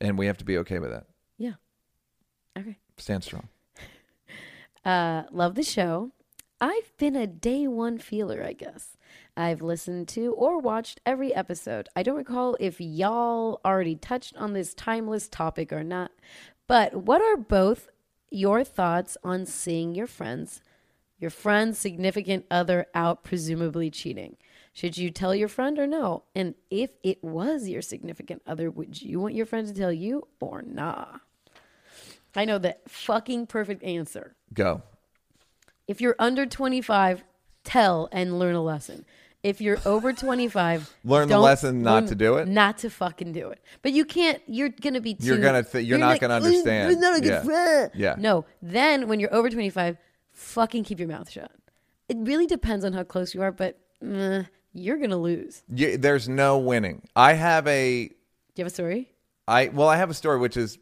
and 0.00 0.16
we 0.16 0.26
have 0.26 0.38
to 0.38 0.44
be 0.44 0.58
okay 0.58 0.78
with 0.78 0.90
that. 0.90 1.06
Yeah. 1.36 1.54
Okay. 2.56 2.78
Stand 2.96 3.24
strong. 3.24 3.48
Uh, 4.84 5.24
love 5.30 5.54
the 5.54 5.62
show. 5.62 6.12
I've 6.60 6.96
been 6.98 7.14
a 7.14 7.26
day 7.26 7.68
one 7.68 7.98
feeler, 7.98 8.42
I 8.42 8.52
guess. 8.52 8.96
I've 9.36 9.62
listened 9.62 10.08
to 10.08 10.32
or 10.32 10.58
watched 10.58 11.00
every 11.06 11.32
episode. 11.32 11.88
I 11.94 12.02
don't 12.02 12.16
recall 12.16 12.56
if 12.58 12.80
y'all 12.80 13.60
already 13.64 13.94
touched 13.94 14.36
on 14.36 14.52
this 14.52 14.74
timeless 14.74 15.28
topic 15.28 15.72
or 15.72 15.84
not, 15.84 16.10
but 16.66 16.94
what 16.94 17.22
are 17.22 17.36
both 17.36 17.88
your 18.30 18.64
thoughts 18.64 19.16
on 19.22 19.46
seeing 19.46 19.94
your 19.94 20.08
friends, 20.08 20.60
your 21.18 21.30
friend's 21.30 21.78
significant 21.78 22.46
other 22.50 22.86
out, 22.94 23.22
presumably 23.22 23.90
cheating? 23.90 24.36
Should 24.72 24.98
you 24.98 25.10
tell 25.10 25.34
your 25.34 25.48
friend 25.48 25.78
or 25.78 25.86
no? 25.86 26.24
And 26.34 26.54
if 26.70 26.90
it 27.02 27.22
was 27.22 27.68
your 27.68 27.82
significant 27.82 28.42
other, 28.46 28.70
would 28.70 29.00
you 29.00 29.20
want 29.20 29.34
your 29.34 29.46
friend 29.46 29.66
to 29.66 29.74
tell 29.74 29.92
you 29.92 30.26
or 30.40 30.62
nah? 30.62 31.18
I 32.38 32.44
know 32.44 32.58
the 32.58 32.76
fucking 32.86 33.48
perfect 33.48 33.82
answer. 33.82 34.36
Go. 34.54 34.82
If 35.88 36.00
you're 36.00 36.14
under 36.20 36.46
25, 36.46 37.24
tell 37.64 38.08
and 38.12 38.38
learn 38.38 38.54
a 38.54 38.62
lesson. 38.62 39.04
If 39.42 39.60
you're 39.60 39.78
over 39.84 40.12
25, 40.12 40.94
Learn 41.04 41.28
the 41.28 41.36
lesson 41.40 41.82
not 41.82 41.94
learn 41.94 42.06
to 42.06 42.14
do 42.14 42.36
it? 42.36 42.46
Not 42.46 42.78
to 42.78 42.90
fucking 42.90 43.32
do 43.32 43.48
it. 43.50 43.60
But 43.82 43.90
you 43.90 44.04
can't, 44.04 44.40
you're 44.46 44.68
going 44.68 44.94
to 44.94 45.00
be 45.00 45.14
too. 45.14 45.26
You're 45.26 45.38
gonna 45.38 45.64
th- 45.64 45.84
you're 45.84 45.98
not 45.98 46.10
like, 46.10 46.20
gonna 46.20 46.34
"Oh, 46.34 46.36
understand." 46.36 46.92
you're 46.92 47.00
not 47.00 47.18
a 47.18 47.20
good 47.20 47.28
Yeah. 47.28 47.42
friend." 47.42 47.90
Yeah. 47.96 48.14
No. 48.18 48.44
Then 48.62 49.08
when 49.08 49.18
you're 49.18 49.34
over 49.34 49.50
25, 49.50 49.96
fucking 50.30 50.84
keep 50.84 51.00
your 51.00 51.08
mouth 51.08 51.28
shut. 51.28 51.50
It 52.08 52.18
really 52.20 52.46
depends 52.46 52.84
on 52.84 52.92
how 52.92 53.02
close 53.02 53.34
you 53.34 53.42
are, 53.42 53.50
but 53.50 53.80
eh, 54.00 54.44
you're 54.72 54.96
going 54.98 55.10
to 55.10 55.16
lose. 55.16 55.64
You, 55.74 55.96
there's 55.96 56.28
no 56.28 56.58
winning. 56.58 57.02
I 57.16 57.32
have 57.32 57.66
a 57.66 58.06
Do 58.06 58.14
you 58.54 58.64
have 58.64 58.68
a 58.72 58.74
story? 58.74 59.10
I 59.48 59.68
well, 59.68 59.88
I 59.88 59.96
have 59.96 60.10
a 60.10 60.14
story 60.14 60.38
which 60.38 60.56
is 60.56 60.78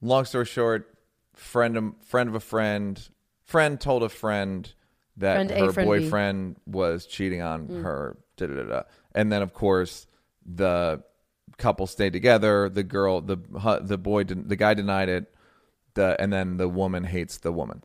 long 0.00 0.24
story 0.24 0.44
short, 0.44 0.94
friend 1.34 1.76
of 1.76 1.94
friend 2.04 2.28
of 2.28 2.34
a 2.34 2.40
friend, 2.40 3.08
friend 3.44 3.80
told 3.80 4.02
a 4.02 4.08
friend 4.08 4.72
that 5.16 5.34
Friend 5.36 5.50
A, 5.50 5.58
her 5.66 5.72
friend 5.72 5.90
B. 5.90 5.98
boyfriend 6.00 6.56
was 6.66 7.06
cheating 7.06 7.42
on 7.42 7.68
Mm. 7.68 7.82
her. 7.82 8.16
Da, 8.36 8.46
da, 8.46 8.54
da, 8.54 8.62
da. 8.64 8.82
And 9.14 9.32
then 9.32 9.42
of 9.42 9.52
course 9.54 10.06
the 10.44 11.02
couple 11.56 11.86
stayed 11.86 12.12
together. 12.12 12.68
The 12.68 12.82
girl, 12.82 13.20
the 13.20 13.36
the 13.82 13.96
boy, 13.98 14.24
didn't, 14.24 14.48
the 14.48 14.56
guy 14.56 14.74
denied 14.74 15.08
it. 15.08 15.34
The 15.94 16.20
and 16.20 16.30
then 16.32 16.58
the 16.58 16.68
woman 16.68 17.04
hates 17.04 17.38
the 17.38 17.52
woman. 17.52 17.82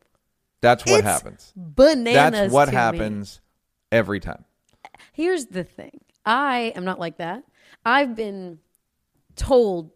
That's 0.60 0.86
what 0.86 1.00
It's 1.00 1.08
happens. 1.08 1.54
Bananas. 1.56 2.14
That's 2.14 2.54
what 2.54 2.66
to 2.66 2.72
me. 2.72 2.78
happens 2.78 3.42
every 3.92 4.20
time. 4.20 4.44
Here's 5.14 5.46
the 5.48 5.64
thing 5.64 6.02
I 6.26 6.74
am 6.76 6.84
not 6.86 7.00
like 7.00 7.18
that. 7.18 7.44
I've 7.86 8.16
been 8.16 8.60
told, 9.36 9.92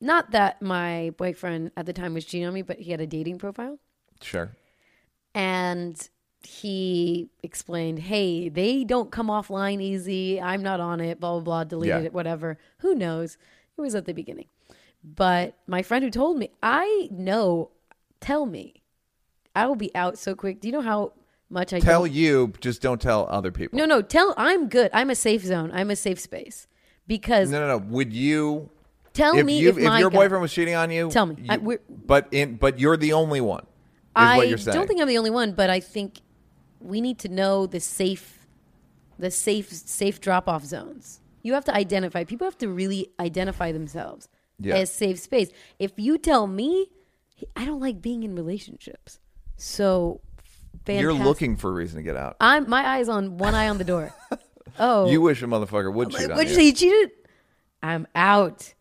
not 0.00 0.30
that 0.32 0.60
my 0.62 1.12
boyfriend 1.16 1.70
at 1.76 1.86
the 1.86 1.92
time 1.92 2.14
was 2.14 2.24
cheating 2.24 2.46
on 2.46 2.54
me, 2.54 2.62
but 2.62 2.78
he 2.80 2.90
had 2.90 3.00
a 3.00 3.06
dating 3.06 3.38
profile. 3.38 3.78
Sure. 4.20 4.50
And 5.34 6.08
he 6.42 7.28
explained, 7.42 7.98
hey, 8.00 8.48
they 8.48 8.84
don't 8.84 9.10
come 9.10 9.28
offline 9.28 9.80
easy. 9.82 10.40
I'm 10.40 10.62
not 10.62 10.80
on 10.80 11.00
it, 11.00 11.20
blah, 11.20 11.32
blah, 11.32 11.40
blah, 11.40 11.64
deleted 11.64 12.00
Yeah. 12.02 12.06
it, 12.06 12.12
whatever. 12.12 12.58
Who 12.78 12.94
knows? 12.94 13.36
It 13.76 13.80
was 13.80 13.94
at 13.94 14.04
the 14.06 14.12
beginning. 14.12 14.46
But 15.04 15.56
my 15.66 15.82
friend 15.82 16.04
who 16.04 16.10
told 16.10 16.38
me, 16.38 16.50
I 16.62 17.08
know, 17.10 17.70
tell 18.20 18.46
me. 18.46 18.82
I 19.54 19.66
will 19.66 19.76
be 19.76 19.94
out 19.94 20.18
so 20.18 20.34
quick. 20.34 20.60
Do 20.60 20.68
you 20.68 20.72
know 20.72 20.80
how 20.82 21.12
much 21.48 21.72
I 21.72 21.80
Tell 21.80 22.02
don't- 22.02 22.12
you, 22.12 22.52
just 22.60 22.82
don't 22.82 23.00
tell 23.00 23.26
other 23.30 23.50
people. 23.52 23.78
No, 23.78 23.84
no, 23.86 24.02
tell 24.02 24.34
I'm 24.36 24.68
good. 24.68 24.90
I'm 24.92 25.10
a 25.10 25.14
safe 25.14 25.42
zone. 25.42 25.70
I'm 25.72 25.90
a 25.90 25.96
safe 25.96 26.18
space. 26.20 26.66
Because 27.06 27.50
No, 27.50 27.60
no, 27.60 27.78
no. 27.78 27.84
Would 27.86 28.12
you 28.12 28.68
tell 29.16 29.36
if 29.36 29.44
me 29.46 29.58
you 29.58 29.70
if, 29.70 29.76
my 29.78 29.98
your 29.98 30.10
guy- 30.10 30.16
boyfriend 30.18 30.42
was 30.42 30.52
cheating 30.52 30.74
on 30.74 30.90
you? 30.90 31.10
Tell 31.10 31.26
me. 31.26 31.36
I- 31.48 31.54
you- 31.56 31.60
we're- 31.60 31.82
but 31.88 32.28
in 32.32 32.56
but 32.56 32.78
you're 32.78 32.96
the 32.96 33.12
only 33.12 33.40
one. 33.40 33.62
Is 33.62 33.66
I 34.14 34.36
what 34.38 34.48
you're 34.48 34.58
saying. 34.58 34.76
don't 34.76 34.86
think 34.86 35.00
I'm 35.00 35.08
the 35.08 35.18
only 35.18 35.30
one, 35.30 35.52
but 35.52 35.68
I 35.70 35.80
think 35.80 36.20
we 36.80 37.00
need 37.00 37.18
to 37.20 37.28
know 37.28 37.66
the 37.66 37.80
safe, 37.80 38.46
the 39.18 39.30
safe, 39.30 39.70
safe 39.72 40.20
drop 40.20 40.48
off 40.48 40.64
zones. 40.64 41.20
You 41.42 41.54
have 41.54 41.64
to 41.66 41.74
identify. 41.74 42.24
People 42.24 42.46
have 42.46 42.58
to 42.58 42.68
really 42.68 43.10
identify 43.20 43.72
themselves 43.72 44.28
Yeah. 44.58 44.76
as 44.76 44.90
safe 44.90 45.18
space. 45.18 45.50
If 45.78 45.92
you 45.96 46.16
tell 46.18 46.46
me, 46.46 46.86
I 47.54 47.64
don't 47.66 47.80
like 47.80 48.00
being 48.00 48.22
in 48.22 48.34
relationships, 48.34 49.18
so 49.56 50.20
fantastic. 50.84 51.02
You're 51.02 51.12
looking 51.12 51.56
for 51.56 51.68
a 51.70 51.72
reason 51.72 51.96
to 51.98 52.02
get 52.02 52.16
out. 52.16 52.36
I'm 52.40 52.68
my 52.70 52.86
eyes 52.86 53.08
on 53.08 53.36
one 53.38 53.54
eye 53.54 53.68
on 53.68 53.78
the 53.78 53.84
door. 53.84 54.14
Oh, 54.78 55.08
You 55.08 55.22
wish 55.22 55.42
a 55.42 55.46
motherfucker 55.46 55.90
would 55.90 56.10
cheat 56.10 56.30
on 56.30 56.36
What'd 56.36 56.50
you. 56.50 56.56
you 56.56 56.60
say? 56.60 56.66
You 56.66 56.72
cheated? 56.74 57.10
I'm 57.82 58.06
out. 58.14 58.74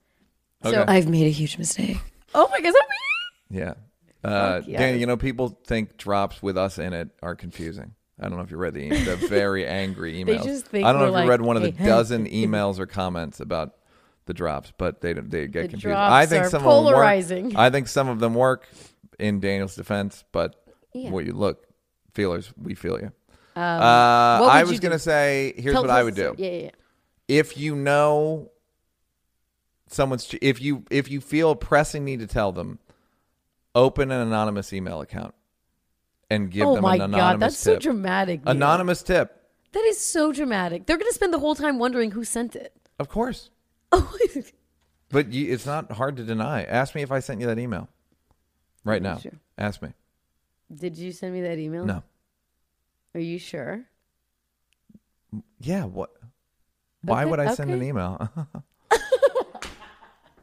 So 0.72 0.86
I've 0.88 1.08
made 1.10 1.26
a 1.28 1.32
huge 1.32 1.58
mistake. 1.58 1.98
Oh 2.34 2.48
my 2.52 2.60
god, 2.60 2.68
is 2.70 2.74
that 2.74 2.86
me? 3.50 3.58
Yeah. 3.60 3.74
Uh, 4.24 4.60
Fuck 4.60 4.68
yes. 4.70 4.80
Danny, 4.80 5.00
you 5.00 5.06
know, 5.06 5.18
people 5.18 5.58
think 5.68 5.98
drops 5.98 6.42
with 6.42 6.58
us 6.58 6.80
in 6.80 6.94
it 6.94 7.10
are 7.22 7.36
confusing. 7.36 7.94
I 8.20 8.24
don't 8.30 8.38
know 8.38 8.44
if 8.44 8.50
you 8.52 8.58
read 8.58 8.74
the, 8.74 8.90
the 8.90 9.16
very 9.28 9.68
angry 9.84 10.14
emails. 10.24 10.26
They 10.44 10.50
just 10.50 10.66
think 10.68 10.86
I 10.86 10.92
don't 10.94 11.02
know 11.02 11.12
we're 11.12 11.20
if 11.20 11.24
you 11.26 11.30
read 11.30 11.42
one 11.42 11.58
of 11.58 11.64
the 11.64 11.72
"Hey." 11.72 11.86
dozen 11.86 12.26
emails 12.30 12.80
or 12.80 12.86
comments 12.86 13.40
about 13.40 13.76
the 14.26 14.34
drops, 14.34 14.74
but 14.78 15.02
they 15.02 15.14
they 15.14 15.48
get 15.48 15.64
The 15.64 15.68
confused. 15.68 15.84
drops 15.84 16.12
I 16.12 16.26
think 16.26 16.46
are 16.46 16.50
some 16.50 16.64
polarizing. 16.64 17.46
Of 17.48 17.52
them 17.52 17.58
work. 17.58 17.66
I 17.66 17.70
think 17.70 17.88
some 17.88 18.08
of 18.10 18.20
them 18.20 18.34
work 18.34 18.68
in 19.20 19.40
Daniel's 19.40 19.76
defense, 19.76 20.24
but 20.32 20.56
Yeah. 20.94 21.12
what 21.12 21.26
you 21.26 21.34
look 21.34 21.66
feelers, 22.14 22.52
we 22.60 22.74
feel 22.74 23.00
you. 23.00 23.12
uh, 23.56 23.60
I 23.60 24.64
was 24.66 24.80
gonna 24.80 24.98
say, 25.00 25.54
here's 25.58 25.74
Tell- 25.74 25.84
what 25.84 25.92
I 25.92 26.04
would 26.04 26.16
do. 26.16 26.34
Yeah, 26.38 26.50
yeah, 26.50 26.58
yeah. 26.64 26.70
if 27.28 27.58
you 27.58 27.76
know 27.76 28.50
someone's 29.88 30.34
if 30.42 30.62
you 30.62 30.84
if 30.90 31.10
you 31.12 31.22
feel 31.22 31.52
a 31.52 31.56
pressing 31.56 32.04
need 32.06 32.20
to 32.20 32.28
tell 32.28 32.52
them 32.52 32.80
open 33.74 34.12
an 34.12 34.22
anonymous 34.22 34.72
email 34.74 35.02
account 35.02 35.34
and 36.30 36.50
give 36.50 36.68
oh 36.68 36.76
them 36.76 36.84
my 36.84 36.96
an 36.96 37.02
anonymous 37.02 37.32
god, 37.32 37.40
that's 37.42 37.58
so 37.58 37.74
tip. 37.74 37.82
dramatic. 37.84 38.44
Neal. 38.46 38.52
anonymous 38.56 39.04
tip 39.04 39.44
That 39.74 39.84
is 39.86 40.00
so 40.00 40.32
dramatic. 40.32 40.86
They're 40.86 40.98
gonna 40.98 41.12
spend 41.12 41.34
the 41.34 41.40
whole 41.40 41.56
time 41.56 41.78
wondering 41.80 42.12
who 42.12 42.24
sent 42.24 42.56
it. 42.56 42.74
of 43.00 43.10
course 43.10 43.50
Oh, 43.92 44.18
but 45.10 45.32
you, 45.32 45.54
it's 45.54 45.66
not 45.66 45.92
hard 45.92 46.18
to 46.18 46.24
deny 46.24 46.64
ask 46.64 46.96
me 46.96 47.02
if 47.04 47.12
i 47.12 47.20
sent 47.20 47.40
you 47.40 47.48
that 47.48 47.60
email 47.60 47.88
right 48.84 49.02
now 49.02 49.18
Sure. 49.20 49.40
ask 49.58 49.82
me 49.82 49.90
did 50.74 50.98
you 50.98 51.12
send 51.12 51.34
me 51.34 51.42
that 51.42 51.60
email? 51.60 51.86
no 51.86 52.02
Are 53.14 53.20
you 53.22 53.38
sure? 53.38 53.84
yeah 55.60 55.84
what 55.86 56.10
why 57.04 57.22
Okay, 57.22 57.30
would 57.30 57.40
i 57.40 57.54
send 57.54 57.70
an 57.72 57.84
email 57.84 58.30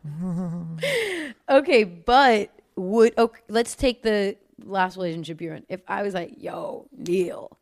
Okay, 1.49 1.85
but 1.85 2.51
would 2.77 3.19
okay, 3.19 3.41
let's 3.49 3.75
take 3.75 4.03
the 4.03 4.37
last 4.65 4.97
relationship 4.97 5.41
you're 5.41 5.55
in. 5.55 5.67
If 5.69 5.81
I 5.87 6.03
was 6.03 6.15
like, 6.15 6.35
"Yo, 6.39 6.87
Neal, 6.97 7.59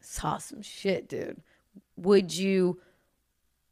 saw 0.00 0.38
some 0.38 0.62
shit, 0.62 1.08
dude," 1.08 1.42
would 1.96 2.34
you? 2.34 2.80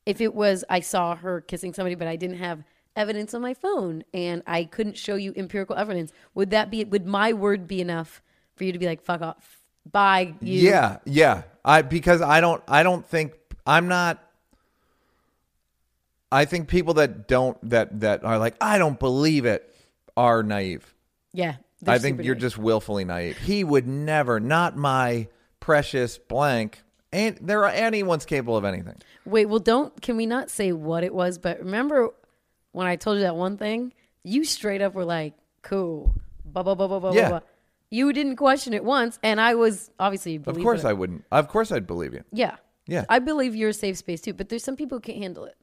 If 0.04 0.20
it 0.20 0.34
was, 0.34 0.64
I 0.68 0.80
saw 0.80 1.14
her 1.14 1.40
kissing 1.40 1.72
somebody, 1.72 1.94
but 1.94 2.08
I 2.08 2.16
didn't 2.16 2.38
have 2.38 2.64
evidence 2.96 3.34
on 3.34 3.40
my 3.40 3.54
phone, 3.54 4.04
and 4.12 4.42
I 4.46 4.64
couldn't 4.64 4.98
show 4.98 5.14
you 5.14 5.32
empirical 5.36 5.76
evidence. 5.76 6.12
Would 6.34 6.50
that 6.50 6.70
be? 6.70 6.84
Would 6.84 7.06
my 7.06 7.32
word 7.32 7.66
be 7.66 7.80
enough 7.80 8.20
for 8.56 8.64
you 8.64 8.72
to 8.72 8.78
be 8.78 8.86
like, 8.86 9.02
"Fuck 9.02 9.22
off"? 9.22 9.62
Bye. 9.90 10.34
You. 10.40 10.60
Yeah, 10.60 10.98
yeah. 11.04 11.42
I 11.64 11.82
because 11.82 12.20
I 12.20 12.40
don't 12.40 12.62
I 12.68 12.82
don't 12.82 13.06
think 13.06 13.32
I'm 13.66 13.88
not 13.88 14.22
I 16.32 16.44
think 16.46 16.68
people 16.68 16.94
that 16.94 17.28
don't 17.28 17.56
that 17.70 18.00
that 18.00 18.24
are 18.24 18.38
like 18.38 18.56
I 18.60 18.78
don't 18.78 18.98
believe 18.98 19.44
it 19.44 19.72
are 20.16 20.42
naive. 20.42 20.94
Yeah. 21.32 21.56
I 21.86 21.98
think 21.98 22.22
you're 22.22 22.34
naive. 22.34 22.42
just 22.42 22.58
willfully 22.58 23.04
naive. 23.04 23.38
He 23.38 23.64
would 23.64 23.86
never, 23.88 24.38
not 24.40 24.76
my 24.76 25.28
precious 25.60 26.16
blank. 26.18 26.82
And 27.12 27.38
there 27.42 27.64
are 27.64 27.70
anyone's 27.70 28.24
capable 28.24 28.56
of 28.56 28.64
anything. 28.64 28.96
Wait, 29.26 29.46
well, 29.46 29.58
don't. 29.58 30.00
Can 30.00 30.16
we 30.16 30.24
not 30.26 30.48
say 30.48 30.72
what 30.72 31.04
it 31.04 31.12
was? 31.14 31.38
But 31.38 31.58
remember 31.58 32.08
when 32.72 32.86
I 32.86 32.96
told 32.96 33.16
you 33.18 33.22
that 33.24 33.36
one 33.36 33.58
thing? 33.58 33.92
You 34.24 34.44
straight 34.44 34.80
up 34.80 34.94
were 34.94 35.04
like, 35.04 35.34
"Cool." 35.62 36.14
Blah 36.44 36.62
blah 36.62 36.74
blah 36.74 36.88
blah 36.88 37.00
blah 37.00 37.12
Yeah. 37.12 37.28
blah. 37.28 37.40
You 37.90 38.12
didn't 38.14 38.36
question 38.36 38.72
it 38.72 38.84
once, 38.84 39.18
and 39.22 39.40
I 39.40 39.56
was 39.56 39.90
obviously. 39.98 40.40
Of 40.46 40.58
course 40.60 40.84
it. 40.84 40.86
I 40.86 40.92
wouldn't. 40.94 41.24
Of 41.30 41.48
course 41.48 41.70
I'd 41.72 41.86
believe 41.86 42.14
you. 42.14 42.24
Yeah. 42.32 42.56
Yeah. 42.86 43.04
I 43.08 43.18
believe 43.18 43.54
you're 43.54 43.70
a 43.70 43.74
safe 43.74 43.98
space 43.98 44.20
too, 44.22 44.32
but 44.32 44.48
there's 44.48 44.64
some 44.64 44.76
people 44.76 44.96
who 44.96 45.02
can't 45.02 45.18
handle 45.18 45.44
it. 45.44 45.56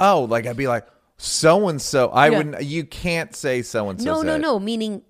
Oh, 0.00 0.24
like 0.28 0.46
I'd 0.46 0.56
be 0.56 0.66
like 0.66 0.86
so 1.18 1.68
and 1.68 1.80
so. 1.80 2.08
I 2.08 2.28
Yeah. 2.30 2.38
wouldn't. 2.38 2.64
You 2.64 2.84
can't 2.84 3.36
say 3.36 3.62
so 3.62 3.88
and 3.90 4.00
so. 4.00 4.06
no, 4.14 4.22
no, 4.22 4.36
no. 4.38 4.58
Meaning, 4.58 5.02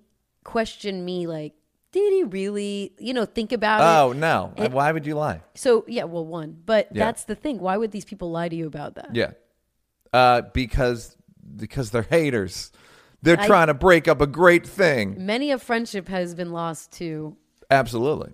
question 0.43 1.05
me 1.05 1.27
like 1.27 1.53
did 1.91 2.13
he 2.13 2.23
really, 2.23 2.93
you 2.99 3.13
know, 3.13 3.25
think 3.25 3.51
about 3.51 3.81
it. 3.81 3.83
Oh 3.83 4.13
no! 4.13 4.53
Why 4.71 4.91
would 4.91 5.05
you 5.05 5.15
lie? 5.15 5.41
So 5.55 5.83
yeah, 5.87 6.05
well, 6.05 6.25
one, 6.25 6.57
but 6.65 6.87
Yeah. 6.93 7.05
that's 7.05 7.25
the 7.25 7.35
thing. 7.35 7.59
Why 7.59 7.75
would 7.77 7.91
these 7.91 8.05
people 8.05 8.31
lie 8.31 8.47
to 8.49 8.55
you 8.55 8.65
about 8.67 8.95
that? 8.95 9.09
Yeah, 9.13 9.31
uh, 10.13 10.43
because 10.53 11.15
because 11.55 11.91
they're 11.91 12.03
haters. 12.03 12.71
They're 13.21 13.39
I- 13.39 13.45
trying 13.45 13.67
to 13.67 13.73
break 13.73 14.07
up 14.07 14.19
a 14.21 14.27
great 14.27 14.65
thing. 14.65 15.15
Many 15.25 15.51
a 15.51 15.57
friendship 15.59 16.07
has 16.07 16.33
been 16.33 16.51
lost 16.51 16.91
to 16.93 17.35
Absolutely. 17.69 18.31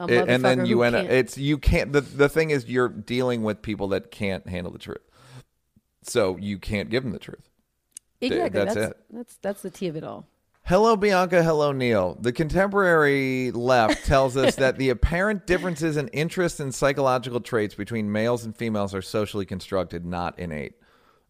a 0.00 0.04
and 0.28 0.42
then 0.44 0.64
you 0.66 0.78
who 0.78 0.82
end 0.82 0.96
up, 0.96 1.02
can't- 1.02 1.12
it's 1.12 1.38
you 1.38 1.56
can't 1.58 1.92
the 1.92 2.00
the 2.00 2.28
thing 2.28 2.50
is 2.50 2.66
you're 2.68 2.88
dealing 2.88 3.42
with 3.42 3.60
people 3.62 3.88
that 3.88 4.10
can't 4.10 4.48
handle 4.48 4.72
the 4.72 4.78
truth 4.78 4.98
so 6.06 6.36
you 6.36 6.58
can't 6.58 6.90
give 6.90 7.02
them 7.02 7.12
the 7.12 7.18
truth 7.18 7.48
exactly. 8.20 8.64
that's 8.64 8.74
That's 8.74 8.90
it. 8.90 8.96
That's 9.10 9.36
that's 9.42 9.62
the 9.62 9.70
tea 9.70 9.88
of 9.88 9.96
it 9.96 10.04
all. 10.04 10.26
hello 10.64 10.96
bianca 10.96 11.42
hello 11.42 11.72
neal 11.72 12.16
the 12.20 12.32
contemporary 12.32 13.50
left 13.50 14.06
tells 14.06 14.36
us 14.36 14.54
that 14.56 14.78
the 14.78 14.90
apparent 14.90 15.46
differences 15.46 15.96
in 15.96 16.08
interests 16.08 16.60
and 16.60 16.74
psychological 16.74 17.40
traits 17.40 17.74
between 17.74 18.10
males 18.10 18.44
and 18.44 18.56
females 18.56 18.94
are 18.94 19.02
socially 19.02 19.44
constructed 19.46 20.04
not 20.04 20.38
innate 20.38 20.74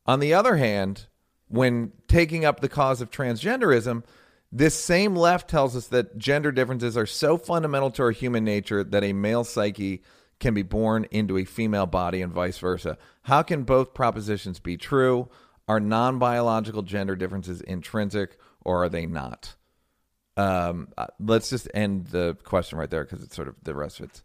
on 0.06 0.20
the 0.20 0.32
other 0.34 0.56
hand 0.56 1.06
when 1.48 1.92
taking 2.08 2.44
up 2.44 2.60
the 2.60 2.68
cause 2.68 3.00
of 3.00 3.10
transgenderism 3.10 4.02
this 4.52 4.74
same 4.76 5.16
left 5.16 5.50
tells 5.50 5.74
us 5.74 5.88
that 5.88 6.16
gender 6.16 6.52
differences 6.52 6.96
are 6.96 7.06
so 7.06 7.36
fundamental 7.36 7.90
to 7.90 8.02
our 8.04 8.12
human 8.12 8.44
nature 8.44 8.84
that 8.84 9.02
a 9.02 9.12
male 9.12 9.42
psyche 9.42 10.00
can 10.40 10.54
be 10.54 10.62
born 10.62 11.06
into 11.10 11.38
a 11.38 11.44
female 11.44 11.86
body 11.86 12.20
and 12.22 12.32
vice 12.32 12.58
versa. 12.58 12.98
How 13.22 13.42
can 13.42 13.62
both 13.64 13.94
propositions 13.94 14.58
be 14.60 14.76
true? 14.76 15.28
Are 15.68 15.80
non 15.80 16.18
biological 16.18 16.82
gender 16.82 17.16
differences 17.16 17.60
intrinsic 17.62 18.38
or 18.64 18.84
are 18.84 18.88
they 18.88 19.06
not? 19.06 19.54
Um, 20.36 20.88
uh, 20.98 21.06
let's 21.20 21.48
just 21.48 21.68
end 21.72 22.08
the 22.08 22.36
question 22.44 22.76
right 22.78 22.90
there 22.90 23.04
because 23.04 23.22
it's 23.22 23.36
sort 23.36 23.48
of 23.48 23.54
the 23.62 23.74
rest 23.74 24.00
of 24.00 24.06
it's 24.10 24.22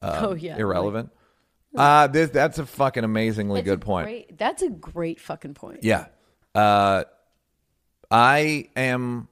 um, 0.00 0.24
Oh, 0.24 0.34
yeah. 0.34 0.56
irrelevant. 0.56 1.10
Uh, 1.76 2.06
this, 2.06 2.30
that's 2.30 2.58
a 2.58 2.66
fucking 2.66 3.04
amazingly 3.04 3.60
That's 3.60 3.66
good 3.70 3.80
point. 3.80 4.06
great- 4.06 4.38
that's 4.38 4.62
a 4.62 4.68
great 4.70 5.20
fucking 5.20 5.54
point. 5.54 5.84
Yeah. 5.84 6.06
Uh, 6.54 7.04
I 8.10 8.68
am. 8.76 9.28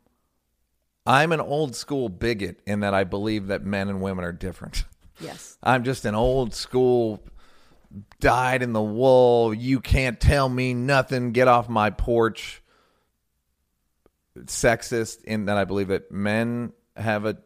I'm 1.07 1.33
an 1.33 1.41
old 1.41 1.75
school 1.75 2.09
bigot 2.09 2.61
in 2.67 2.81
that 2.81 2.95
I 2.95 3.05
believe 3.05 3.49
that 3.49 3.65
men 3.65 3.89
and 3.89 4.01
women 4.01 4.25
are 4.25 4.33
different. 4.33 4.85
Yes. 5.21 5.57
I'm 5.63 5.85
just 5.85 6.05
an 6.05 6.15
old 6.15 6.55
school, 6.55 7.23
dyed 8.21 8.63
in 8.63 8.73
the 8.73 8.83
wool. 8.83 9.53
You 9.53 9.81
can't 9.81 10.19
tell 10.19 10.49
me 10.49 10.75
nothing. 10.75 11.33
Get 11.33 11.49
off 11.49 11.69
my 11.69 11.91
porch. 11.91 12.63
Sexist 14.39 15.23
in 15.25 15.47
that 15.47 15.57
I 15.57 15.65
believe 15.65 15.89
that 15.89 16.11
men 16.11 16.73
have 16.97 17.27
a 17.27 17.39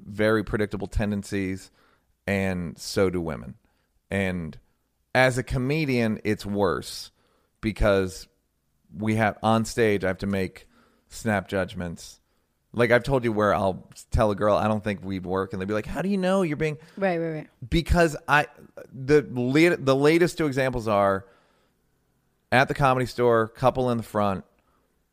very 0.00 0.42
predictable 0.42 0.86
tendencies, 0.86 1.70
and 2.26 2.78
so 2.78 3.10
do 3.10 3.20
women. 3.20 3.54
And 4.10 4.58
as 5.14 5.38
a 5.38 5.42
comedian, 5.42 6.20
it's 6.24 6.46
worse 6.46 7.10
because 7.60 8.26
we 8.96 9.16
have 9.16 9.38
on 9.42 9.64
stage. 9.64 10.04
I 10.04 10.08
have 10.08 10.18
to 10.18 10.26
make 10.26 10.66
snap 11.08 11.48
judgments. 11.48 12.17
Like 12.78 12.90
I've 12.92 13.02
told 13.02 13.24
you, 13.24 13.32
where 13.32 13.54
I'll 13.54 13.86
tell 14.10 14.30
a 14.30 14.34
girl, 14.36 14.56
I 14.56 14.68
don't 14.68 14.82
think 14.82 15.04
we'd 15.04 15.26
work, 15.26 15.52
and 15.52 15.60
they'll 15.60 15.66
be 15.66 15.74
like, 15.74 15.86
"How 15.86 16.00
do 16.00 16.08
you 16.08 16.16
know 16.16 16.42
you're 16.42 16.56
being?" 16.56 16.78
Right, 16.96 17.18
right, 17.18 17.30
right. 17.30 17.48
because 17.68 18.16
I 18.26 18.46
the 18.92 19.22
the 19.78 19.96
latest 19.96 20.38
two 20.38 20.46
examples 20.46 20.86
are 20.86 21.26
at 22.52 22.68
the 22.68 22.74
comedy 22.74 23.06
store, 23.06 23.48
couple 23.48 23.90
in 23.90 23.96
the 23.96 24.04
front. 24.04 24.44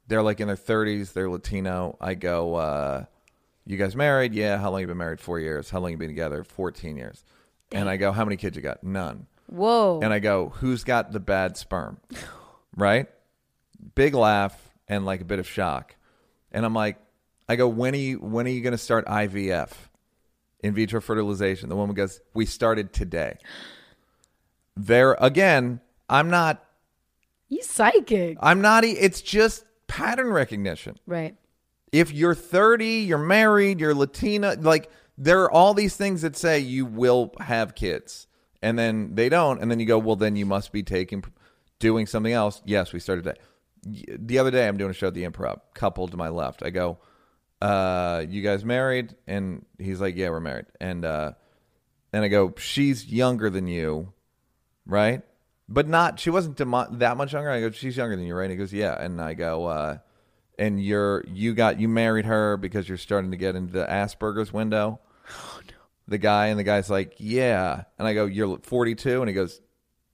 They're 0.07 0.21
like 0.21 0.39
in 0.39 0.47
their 0.47 0.55
thirties. 0.55 1.13
They're 1.13 1.29
Latino. 1.29 1.97
I 1.99 2.13
go, 2.13 2.55
uh, 2.55 3.05
"You 3.65 3.77
guys 3.77 3.95
married? 3.95 4.33
Yeah. 4.33 4.57
How 4.57 4.69
long 4.69 4.81
you 4.81 4.87
been 4.87 4.97
married? 4.97 5.19
Four 5.19 5.39
years. 5.39 5.69
How 5.69 5.79
long 5.79 5.91
you 5.91 5.97
been 5.97 6.09
together? 6.09 6.43
Fourteen 6.43 6.97
years." 6.97 7.23
And 7.71 7.89
I 7.89 7.97
go, 7.97 8.11
"How 8.11 8.23
many 8.23 8.37
kids 8.37 8.55
you 8.55 8.61
got? 8.61 8.83
None." 8.83 9.25
Whoa. 9.47 9.99
And 10.03 10.13
I 10.13 10.19
go, 10.19 10.49
"Who's 10.57 10.83
got 10.83 11.11
the 11.11 11.19
bad 11.19 11.57
sperm?" 11.57 11.97
right? 12.77 13.07
Big 13.95 14.13
laugh 14.13 14.69
and 14.87 15.05
like 15.05 15.21
a 15.21 15.25
bit 15.25 15.39
of 15.39 15.47
shock. 15.47 15.95
And 16.51 16.65
I'm 16.65 16.73
like, 16.73 16.97
I 17.47 17.55
go, 17.55 17.67
"When 17.67 17.93
are 17.93 17.97
you 17.97 18.17
when 18.19 18.45
are 18.47 18.49
you 18.51 18.61
going 18.61 18.71
to 18.71 18.77
start 18.77 19.05
IVF?" 19.07 19.71
In 20.61 20.73
vitro 20.73 20.99
fertilization. 21.01 21.69
The 21.69 21.75
woman 21.75 21.95
goes, 21.95 22.19
"We 22.33 22.45
started 22.45 22.91
today." 22.93 23.37
There 24.75 25.15
again, 25.19 25.79
I'm 26.09 26.29
not 26.29 26.63
you 27.47 27.61
psychic. 27.63 28.37
I'm 28.41 28.61
not 28.61 28.83
it's 28.83 29.21
just 29.21 29.65
pattern 29.87 30.27
recognition. 30.31 30.97
Right. 31.05 31.35
If 31.91 32.11
you're 32.11 32.35
30, 32.35 32.85
you're 33.01 33.17
married, 33.17 33.79
you're 33.79 33.93
Latina, 33.95 34.55
like 34.59 34.89
there 35.17 35.43
are 35.43 35.51
all 35.51 35.73
these 35.73 35.95
things 35.95 36.23
that 36.23 36.35
say 36.35 36.59
you 36.59 36.85
will 36.85 37.33
have 37.39 37.73
kids. 37.75 38.27
And 38.61 38.77
then 38.77 39.15
they 39.15 39.29
don't 39.29 39.61
and 39.61 39.69
then 39.71 39.79
you 39.79 39.85
go, 39.85 39.97
"Well, 39.99 40.15
then 40.17 40.35
you 40.35 40.45
must 40.45 40.71
be 40.73 40.83
taking 40.83 41.23
doing 41.79 42.05
something 42.07 42.33
else." 42.33 42.61
Yes, 42.65 42.91
we 42.91 42.99
started 42.99 43.23
today. 43.23 43.39
Y- 43.85 44.17
The 44.19 44.39
other 44.39 44.51
day 44.51 44.67
I'm 44.67 44.75
doing 44.77 44.89
a 44.91 44.93
show 44.93 45.07
at 45.07 45.13
the 45.13 45.23
Improv, 45.23 45.61
couple 45.73 46.07
to 46.07 46.17
my 46.17 46.27
left. 46.29 46.63
I 46.63 46.71
go, 46.71 46.97
uh, 47.65 48.25
you 48.29 48.41
guys 48.41 48.63
married? 48.63 49.15
And 49.27 49.65
he's 49.79 49.99
like, 49.99 50.15
yeah, 50.15 50.29
we're 50.29 50.39
married. 50.39 50.65
And 50.79 51.03
uh, 51.03 51.31
and 52.13 52.23
I 52.23 52.27
go, 52.27 52.53
she's 52.57 53.05
younger 53.07 53.49
than 53.49 53.67
you, 53.67 54.13
right? 54.85 55.21
But 55.67 55.87
not, 55.87 56.19
she 56.19 56.29
wasn't 56.29 56.57
demo- 56.57 56.91
that 56.91 57.17
much 57.17 57.33
younger. 57.33 57.49
I 57.49 57.59
go, 57.59 57.71
she's 57.71 57.97
younger 57.97 58.15
than 58.15 58.25
you, 58.25 58.35
right? 58.35 58.43
And 58.43 58.51
he 58.51 58.57
goes, 58.57 58.71
yeah. 58.71 58.93
And 58.93 59.19
I 59.19 59.33
go, 59.33 59.65
uh, 59.65 59.97
and 60.59 60.81
you're 60.81 61.23
you 61.27 61.53
got 61.53 61.79
you 61.79 61.89
married 61.89 62.25
her 62.25 62.55
because 62.55 62.87
you're 62.87 62.97
starting 62.99 63.31
to 63.31 63.37
get 63.37 63.55
into 63.55 63.73
the 63.73 63.85
Asperger's 63.85 64.53
window. 64.53 64.99
Oh 65.29 65.59
no. 65.67 65.73
The 66.07 66.19
guy 66.19 66.47
and 66.47 66.59
the 66.59 66.63
guy's 66.63 66.89
like, 66.89 67.15
yeah. 67.17 67.85
And 67.97 68.07
I 68.07 68.13
go, 68.13 68.25
you're 68.25 68.59
42, 68.59 69.21
and 69.21 69.27
he 69.27 69.33
goes, 69.33 69.59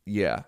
yeah. 0.06 0.44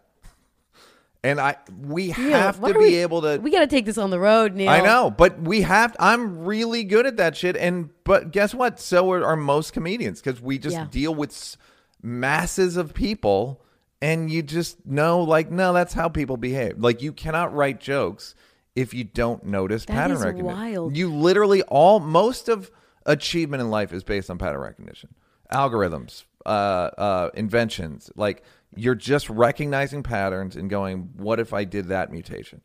And 1.25 1.39
I 1.39 1.55
we 1.81 2.09
have 2.09 2.59
to 2.61 2.73
be 2.73 2.79
we- 2.79 2.95
able 2.97 3.21
to 3.21 3.39
We 3.41 3.49
got 3.49 3.61
to 3.61 3.67
take 3.67 3.85
this 3.85 3.97
on 3.97 4.09
the 4.09 4.19
road, 4.19 4.55
Neal. 4.55 4.69
I 4.69 4.81
know, 4.81 5.09
but 5.09 5.39
we 5.41 5.61
have. 5.61 5.95
I'm 5.99 6.43
really 6.43 6.83
good 6.83 7.05
at 7.05 7.15
that 7.17 7.37
shit, 7.37 7.55
and 7.55 7.89
but 8.03 8.31
guess 8.31 8.53
what? 8.53 8.77
So 8.79 9.09
are, 9.11 9.23
are 9.23 9.37
most 9.37 9.71
comedians 9.71 10.21
because 10.21 10.41
we 10.41 10.57
just 10.59 10.75
Yeah. 10.75 10.87
deal 10.91 11.15
with 11.15 11.29
s- 11.31 11.55
masses 12.01 12.75
of 12.75 12.93
people, 12.93 13.61
and 14.01 14.29
you 14.29 14.43
just 14.43 14.85
know, 14.85 15.21
like, 15.21 15.49
no, 15.49 15.71
that's 15.71 15.93
how 15.93 16.09
people 16.09 16.35
behave. 16.35 16.77
Like, 16.77 17.01
you 17.01 17.13
cannot 17.13 17.55
write 17.55 17.79
jokes 17.79 18.35
if 18.75 18.93
you 18.93 19.05
don't 19.05 19.45
notice 19.45 19.85
That 19.85 19.93
pattern 19.93 20.17
is 20.17 20.23
recognition. 20.25 20.57
wild. 20.59 20.97
You 20.97 21.13
literally 21.13 21.61
all 21.63 22.01
most 22.01 22.49
of 22.49 22.69
achievement 23.05 23.61
in 23.61 23.69
life 23.69 23.93
is 23.93 24.03
based 24.03 24.29
on 24.29 24.37
pattern 24.37 24.59
recognition, 24.59 25.13
algorithms, 25.53 26.25
uh, 26.45 26.49
uh, 26.49 27.29
inventions. 27.33 28.11
Like, 28.17 28.43
you're 28.75 28.95
just 28.95 29.29
recognizing 29.29 30.03
patterns 30.03 30.55
and 30.55 30.69
going, 30.69 31.09
"What 31.15 31.39
if 31.39 31.53
I 31.53 31.63
did 31.63 31.87
that 31.89 32.11
mutation?" 32.11 32.61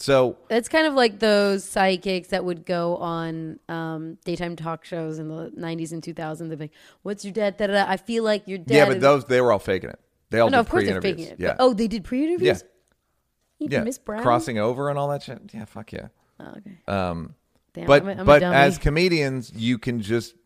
So 0.00 0.38
It's 0.48 0.68
kind 0.68 0.86
of 0.86 0.94
like 0.94 1.18
those 1.18 1.64
psychics 1.64 2.28
that 2.28 2.44
would 2.44 2.64
go 2.64 2.96
on 2.98 3.58
um, 3.68 4.16
daytime 4.24 4.54
talk 4.54 4.84
shows 4.84 5.18
in 5.18 5.26
the 5.28 5.50
90s 5.58 5.90
and 5.90 6.00
2000s. 6.00 6.38
They'd 6.38 6.50
be 6.50 6.64
like, 6.66 6.70
What's 7.02 7.24
your 7.24 7.32
dad? 7.32 7.56
Da, 7.56 7.66
da, 7.66 7.72
da. 7.84 7.90
I 7.90 7.96
feel 7.96 8.22
like 8.22 8.46
your 8.46 8.58
dad. 8.58 8.74
Yeah, 8.74 8.86
but 8.86 9.00
those 9.00 9.24
they 9.24 9.40
were 9.40 9.50
all 9.50 9.58
faking 9.58 9.90
it. 9.90 9.98
They 10.30 10.38
all 10.38 10.46
Oh, 10.46 10.50
no, 10.50 10.60
of 10.60 10.68
course 10.68 10.84
they're 10.84 11.00
pre-interviews. 11.00 11.26
faking 11.30 11.44
it. 11.44 11.44
Yeah. 11.48 11.54
But- 11.58 11.64
oh, 11.64 11.74
they 11.74 11.88
did 11.88 12.04
pre 12.04 12.24
interviews? 12.24 12.62
yeah, 12.62 13.64
Even 13.64 13.72
yeah. 13.72 13.82
Miss 13.84 13.98
Brown? 13.98 14.22
Crossing 14.22 14.56
over 14.58 14.88
and 14.88 14.96
all 15.00 15.08
that 15.08 15.24
shit. 15.24 15.40
Yeah, 15.52 15.64
fuck 15.64 15.92
yeah. 15.92 16.08
Oh, 16.38 16.54
okay. 16.58 16.78
Um, 16.86 17.34
Damn, 17.74 17.86
but 17.88 18.02
I'm 18.02 18.08
a, 18.08 18.12
I'm 18.20 18.24
but 18.26 18.42
as 18.44 18.78
comedians, 18.78 19.52
you 19.52 19.78
can 19.78 20.00
just 20.00 20.36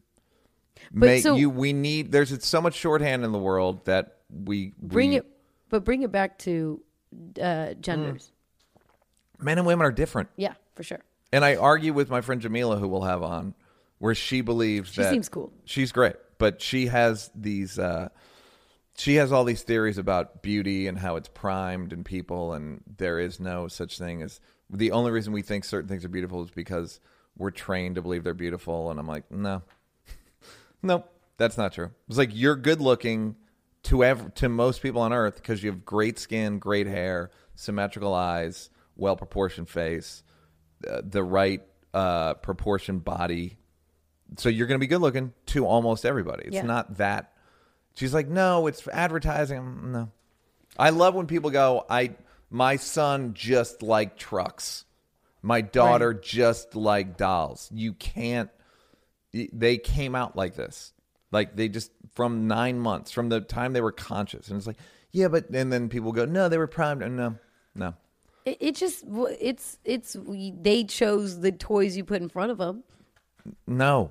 make 0.90 1.22
so- 1.22 1.36
you. 1.36 1.50
We 1.50 1.74
need. 1.74 2.10
There's 2.10 2.42
so 2.42 2.62
much 2.62 2.74
shorthand 2.74 3.22
in 3.22 3.32
the 3.32 3.38
world 3.38 3.84
that 3.84 4.16
we 4.32 4.72
bring 4.80 5.10
we- 5.10 5.16
it, 5.16 5.26
but 5.68 5.84
bring 5.84 6.02
it 6.02 6.12
back 6.12 6.38
to 6.40 6.82
uh, 7.40 7.74
genders. 7.74 8.32
Men 9.38 9.58
and 9.58 9.66
women 9.66 9.86
are 9.86 9.92
different, 9.92 10.28
Yeah, 10.36 10.54
for 10.74 10.82
sure. 10.82 11.00
and 11.32 11.44
I 11.44 11.56
argue 11.56 11.92
with 11.92 12.08
my 12.10 12.20
friend 12.20 12.40
Jameela, 12.40 12.78
who 12.78 12.86
we'll 12.88 13.02
have 13.02 13.22
on, 13.22 13.54
where 13.98 14.14
she 14.14 14.40
believes 14.40 14.90
She 14.92 15.02
that 15.02 15.10
seems 15.10 15.28
cool. 15.28 15.52
She's 15.64 15.90
great, 15.92 16.14
but 16.38 16.60
she 16.62 16.86
has 16.86 17.30
these. 17.34 17.78
Uh, 17.78 18.08
she 18.96 19.16
has 19.16 19.32
all 19.32 19.44
these 19.44 19.62
theories 19.62 19.98
about 19.98 20.42
beauty 20.42 20.86
and 20.86 20.98
how 20.98 21.16
it's 21.16 21.28
primed 21.28 21.92
in 21.92 22.04
people, 22.04 22.52
and 22.52 22.82
there 22.98 23.18
is 23.18 23.40
no 23.40 23.66
such 23.66 23.98
thing 23.98 24.22
as 24.22 24.40
the 24.70 24.92
only 24.92 25.10
reason 25.10 25.32
we 25.32 25.42
think 25.42 25.64
certain 25.64 25.88
things 25.88 26.04
are 26.04 26.08
beautiful 26.08 26.42
is 26.44 26.50
because 26.50 27.00
we're 27.36 27.50
trained 27.50 27.94
to 27.96 28.02
believe 28.02 28.22
they're 28.22 28.34
beautiful. 28.34 28.90
And 28.90 29.00
I'm 29.00 29.08
like, 29.08 29.30
no, 29.30 29.62
no, 30.82 31.04
that's 31.36 31.58
not 31.58 31.72
true. 31.72 31.90
It's 32.08 32.18
like 32.18 32.30
you're 32.32 32.56
good 32.56 32.80
looking 32.80 33.36
to 33.84 34.04
ev- 34.04 34.34
to 34.34 34.48
most 34.48 34.82
people 34.82 35.00
on 35.02 35.12
Earth 35.12 35.36
because 35.36 35.62
you 35.62 35.70
have 35.70 35.84
great 35.84 36.18
skin, 36.18 36.58
great 36.58 36.86
hair, 36.86 37.30
symmetrical 37.54 38.14
eyes, 38.14 38.70
well 38.96 39.16
proportioned 39.16 39.68
face, 39.68 40.22
uh, 40.88 41.02
the 41.04 41.22
right 41.22 41.62
uh, 41.94 42.34
proportioned 42.34 43.04
body. 43.04 43.56
So 44.38 44.48
you're 44.48 44.66
going 44.66 44.78
to 44.78 44.84
be 44.84 44.86
good 44.86 45.00
looking 45.00 45.32
to 45.46 45.66
almost 45.66 46.06
everybody. 46.06 46.44
It's 46.46 46.54
Yeah. 46.54 46.62
not 46.62 46.96
that. 46.98 47.32
She's 47.94 48.14
like, 48.14 48.28
no, 48.28 48.66
it's 48.68 48.86
advertising. 48.88 49.92
No, 49.92 50.10
I 50.78 50.90
love 50.90 51.14
when 51.14 51.26
people 51.26 51.50
go, 51.50 51.84
I 51.90 52.14
my 52.50 52.76
son 52.76 53.34
just 53.34 53.82
like 53.82 54.16
trucks. 54.16 54.84
My 55.42 55.60
daughter 55.60 56.14
just 56.14 56.74
like 56.76 57.16
dolls. 57.16 57.68
You 57.74 57.92
can't 57.94 58.48
they 59.32 59.76
came 59.78 60.14
out 60.14 60.36
like 60.36 60.54
this. 60.54 60.92
Like 61.30 61.56
they 61.56 61.68
just 61.68 61.90
from 62.14 62.46
nine 62.46 62.78
months 62.78 63.10
from 63.10 63.28
the 63.28 63.40
time 63.40 63.72
they 63.72 63.80
were 63.80 63.92
conscious, 63.92 64.48
and 64.48 64.56
it's 64.58 64.66
like, 64.66 64.76
yeah, 65.10 65.28
but 65.28 65.48
and 65.50 65.72
then 65.72 65.88
people 65.88 66.12
go, 66.12 66.24
no, 66.24 66.48
they 66.48 66.58
were 66.58 66.66
primed. 66.66 67.00
No, 67.00 67.36
no, 67.74 67.94
It, 68.44 68.56
it 68.60 68.74
just 68.76 69.04
it's 69.40 69.78
it's 69.84 70.16
they 70.28 70.84
chose 70.84 71.40
the 71.40 71.52
toys 71.52 71.96
you 71.96 72.04
put 72.04 72.20
in 72.22 72.28
front 72.28 72.50
of 72.52 72.58
them. 72.58 72.84
no. 73.66 74.10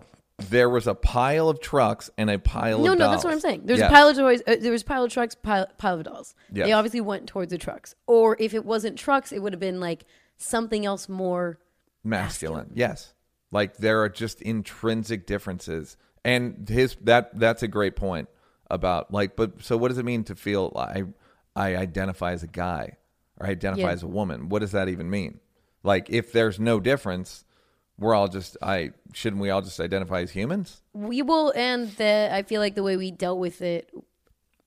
There 0.50 0.72
was 0.72 0.88
a 0.88 0.96
pile 0.96 1.50
of 1.50 1.60
trucks 1.62 2.10
and 2.18 2.28
a 2.28 2.40
pile 2.40 2.80
No, 2.80 2.94
of 2.94 2.98
no, 2.98 3.06
dolls. 3.06 3.12
that's 3.12 3.24
what 3.26 3.34
I'm 3.34 3.40
saying. 3.40 3.62
There's 3.66 3.80
a 3.80 3.90
pile 3.90 4.08
of 4.08 4.18
toys. 4.18 4.42
Uh, 4.48 4.56
there 4.60 4.72
was 4.72 4.82
a 4.82 4.86
pile 4.86 5.04
of 5.04 5.12
trucks, 5.14 5.36
pile, 5.36 5.68
pile 5.78 5.94
of 6.00 6.04
dolls. 6.04 6.34
Yes. 6.52 6.66
They 6.66 6.72
obviously 6.72 7.02
went 7.02 7.28
towards 7.28 7.52
the 7.52 7.60
trucks. 7.60 7.94
Or 8.08 8.36
if 8.40 8.56
it 8.56 8.66
wasn't 8.66 8.98
trucks, 8.98 9.32
it 9.32 9.38
would 9.38 9.54
have 9.54 9.60
been 9.60 9.80
like 9.80 10.04
something 10.38 10.84
else 10.84 11.08
more. 11.08 11.60
masculine. 12.04 12.72
Yes. 12.74 13.14
Like 13.52 13.78
there 13.78 14.02
are 14.02 14.10
just 14.10 14.42
intrinsic 14.42 15.28
differences. 15.28 15.96
And 16.24 16.68
his 16.70 16.96
that 17.02 17.38
that's 17.40 17.64
a 17.64 17.68
great 17.68 17.96
point 17.96 18.30
about 18.70 19.12
like 19.12 19.36
but 19.36 19.64
so 19.64 19.76
what 19.78 19.90
does 19.90 19.98
it 19.98 20.06
mean 20.06 20.24
to 20.26 20.36
feel 20.36 20.72
I 20.76 21.04
I 21.56 21.76
identify 21.76 22.32
as 22.32 22.44
a 22.44 22.48
guy 22.48 22.98
or 23.40 23.48
I 23.48 23.52
identify 23.52 23.88
Yeah. 23.88 23.94
as 23.94 24.04
a 24.04 24.08
woman? 24.08 24.50
What 24.50 24.60
does 24.60 24.72
that 24.72 24.88
even 24.88 25.10
mean? 25.10 25.40
Like 25.84 26.10
if 26.10 26.32
there's 26.32 26.60
no 26.60 26.80
difference, 26.80 27.44
we're 27.98 28.14
all 28.14 28.28
just 28.28 28.56
I 28.62 28.92
shouldn't 29.14 29.42
we 29.42 29.50
all 29.50 29.62
just 29.62 29.80
identify 29.80 30.22
as 30.22 30.32
humans? 30.32 30.82
We 30.94 31.22
will, 31.24 31.52
and 31.56 31.90
the 31.98 32.30
I 32.32 32.44
feel 32.44 32.62
like 32.62 32.76
the 32.76 32.84
way 32.84 32.98
we 32.98 33.10
dealt 33.12 33.40
with 33.40 33.62
it 33.62 33.90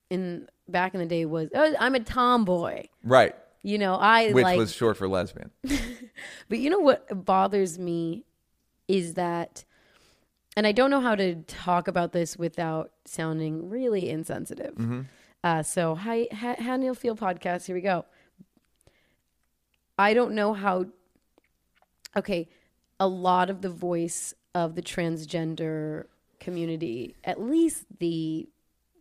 in 0.09 0.47
back 0.67 0.93
in 0.93 0.99
the 0.99 1.05
day 1.05 1.25
was 1.25 1.49
oh, 1.55 1.73
I'm 1.79 1.95
a 1.95 1.99
tomboy. 2.01 2.83
Right. 3.03 3.33
You 3.63 3.77
know, 3.77 3.95
I 3.95 4.31
Which 4.31 4.43
like 4.43 4.57
was 4.57 4.73
short 4.73 4.97
for 4.97 5.07
lesbian. 5.07 5.51
But 6.47 6.59
you 6.59 6.69
know 6.69 6.79
what 6.79 7.25
bothers 7.25 7.79
me 7.79 8.23
is 8.87 9.15
that, 9.15 9.65
and 10.55 10.65
I 10.65 10.71
don't 10.71 10.89
know 10.89 11.01
how 11.01 11.15
to 11.15 11.35
talk 11.43 11.87
about 11.87 12.11
this 12.13 12.37
without 12.37 12.91
sounding 13.05 13.69
really 13.69 14.09
insensitive. 14.09 15.05
Uh, 15.43 15.61
so, 15.63 15.95
hi, 15.95 16.27
ha, 16.31 16.55
how 16.59 16.75
Neal 16.77 16.95
Feel 16.95 17.15
podcast. 17.15 17.65
Here 17.67 17.75
we 17.75 17.81
go. 17.81 18.05
I 19.97 20.13
don't 20.13 20.33
know 20.33 20.53
how. 20.53 20.85
Okay, 22.17 22.47
a 22.99 23.07
lot 23.07 23.49
of 23.49 23.61
the 23.61 23.69
voice 23.69 24.33
of 24.53 24.75
the 24.75 24.81
transgender 24.81 26.05
community, 26.39 27.15
at 27.23 27.41
least 27.41 27.85
the 27.99 28.47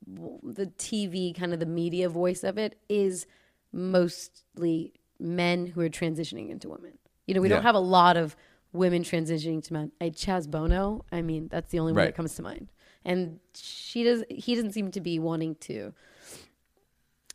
the 0.06 0.66
TV 0.78 1.34
kind 1.34 1.54
of 1.54 1.60
the 1.60 1.66
media 1.66 2.08
voice 2.10 2.44
of 2.44 2.58
it 2.58 2.78
is 2.90 3.26
mostly 3.72 4.92
men 5.18 5.66
who 5.66 5.80
are 5.80 5.88
transitioning 5.88 6.50
into 6.50 6.68
women. 6.68 6.98
You 7.26 7.34
know, 7.34 7.40
we 7.40 7.48
Yeah. 7.48 7.54
don't 7.56 7.62
have 7.62 7.74
a 7.74 7.78
lot 7.78 8.16
of 8.18 8.36
women 8.74 9.02
transitioning 9.02 9.62
to 9.64 9.72
men. 9.72 9.92
I 10.00 10.10
Chaz 10.10 10.50
Bono, 10.50 11.04
I 11.10 11.22
mean, 11.22 11.48
that's 11.48 11.70
the 11.70 11.78
only 11.78 11.92
one 11.92 12.00
Right. 12.00 12.06
that 12.06 12.16
comes 12.16 12.34
to 12.34 12.42
mind. 12.42 12.70
And 13.04 13.38
she 13.54 14.02
does 14.02 14.24
he 14.28 14.54
doesn't 14.54 14.72
seem 14.72 14.90
to 14.90 15.00
be 15.00 15.18
wanting 15.18 15.54
to 15.56 15.94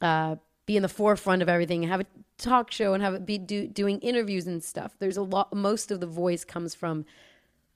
uh, 0.02 0.36
be 0.66 0.76
in 0.76 0.84
the 0.84 0.90
forefront 0.90 1.42
of 1.42 1.50
everything 1.50 1.84
and 1.84 1.92
have 1.92 2.02
a 2.02 2.06
talk 2.38 2.72
show 2.72 2.94
and 2.94 3.02
have 3.02 3.14
it 3.14 3.26
be 3.26 3.38
do, 3.38 3.68
doing 3.68 4.00
interviews 4.00 4.48
and 4.48 4.64
stuff. 4.64 4.96
There's 5.00 5.18
a 5.18 5.24
lot 5.24 5.54
most 5.54 5.92
of 5.92 6.00
the 6.00 6.08
voice 6.08 6.44
comes 6.44 6.76
from 6.76 7.06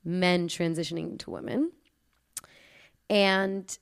men 0.04 0.48
transitioning 0.48 1.18
to 1.20 1.32
women. 1.32 1.72
And 3.10 3.78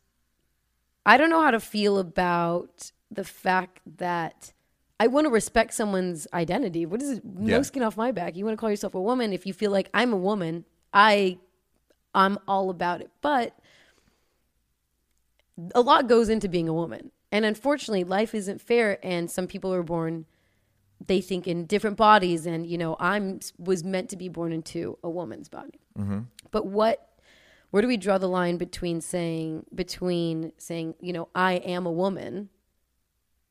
I 1.05 1.17
don't 1.17 1.29
know 1.29 1.41
how 1.41 1.51
to 1.51 1.59
feel 1.59 1.97
about 1.97 2.91
the 3.09 3.23
fact 3.23 3.79
that 3.97 4.53
I 5.01 5.07
want 5.07 5.25
to 5.25 5.31
respect 5.31 5.73
someone's 5.73 6.27
identity. 6.31 6.85
What 6.85 7.01
is 7.01 7.09
it? 7.09 7.23
Yeah. 7.25 7.57
No 7.57 7.63
skin 7.63 7.81
off 7.81 7.97
my 7.97 8.11
back. 8.11 8.35
You 8.35 8.45
want 8.45 8.55
to 8.55 8.61
call 8.61 8.69
yourself 8.69 8.93
a 8.93 9.01
woman. 9.01 9.33
If 9.33 9.47
you 9.47 9.53
feel 9.53 9.71
like 9.71 9.89
I'm 9.95 10.13
a 10.13 10.17
woman, 10.17 10.63
I 10.93 11.39
I'm 12.13 12.37
all 12.47 12.69
about 12.69 13.01
it. 13.01 13.09
But 13.19 13.57
a 15.73 15.81
lot 15.81 16.07
goes 16.07 16.29
into 16.29 16.47
being 16.47 16.69
a 16.69 16.73
woman. 16.73 17.09
And 17.31 17.45
unfortunately, 17.45 18.03
life 18.03 18.35
isn't 18.35 18.61
fair 18.61 18.99
and 19.01 19.31
some 19.31 19.47
people 19.47 19.73
are 19.73 19.81
born 19.81 20.27
they 21.07 21.19
think 21.19 21.47
in 21.47 21.65
different 21.65 21.97
bodies 21.97 22.45
and 22.45 22.67
you 22.67 22.77
know, 22.77 22.95
I'm 22.99 23.39
was 23.57 23.83
meant 23.83 24.11
to 24.11 24.17
be 24.17 24.29
born 24.29 24.51
into 24.51 24.99
a 25.03 25.09
woman's 25.09 25.49
body. 25.49 25.79
Mm-hmm. 25.97 26.19
But 26.51 26.67
what 26.67 27.09
where 27.71 27.81
do 27.81 27.87
we 27.87 27.97
draw 27.97 28.19
the 28.19 28.29
line 28.29 28.57
between 28.57 29.01
saying 29.01 29.65
between 29.73 30.51
saying, 30.59 30.93
you 30.99 31.11
know, 31.11 31.27
I 31.33 31.53
am 31.53 31.87
a 31.87 31.91
woman, 31.91 32.49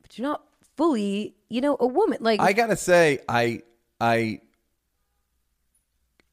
but 0.00 0.16
you're 0.16 0.28
not 0.28 0.44
fully, 0.80 1.34
you 1.50 1.60
know, 1.60 1.76
a 1.78 1.86
woman. 1.86 2.16
Like 2.22 2.40
I 2.40 2.54
gotta 2.54 2.76
say, 2.76 3.18
I 3.28 3.62
I 4.00 4.40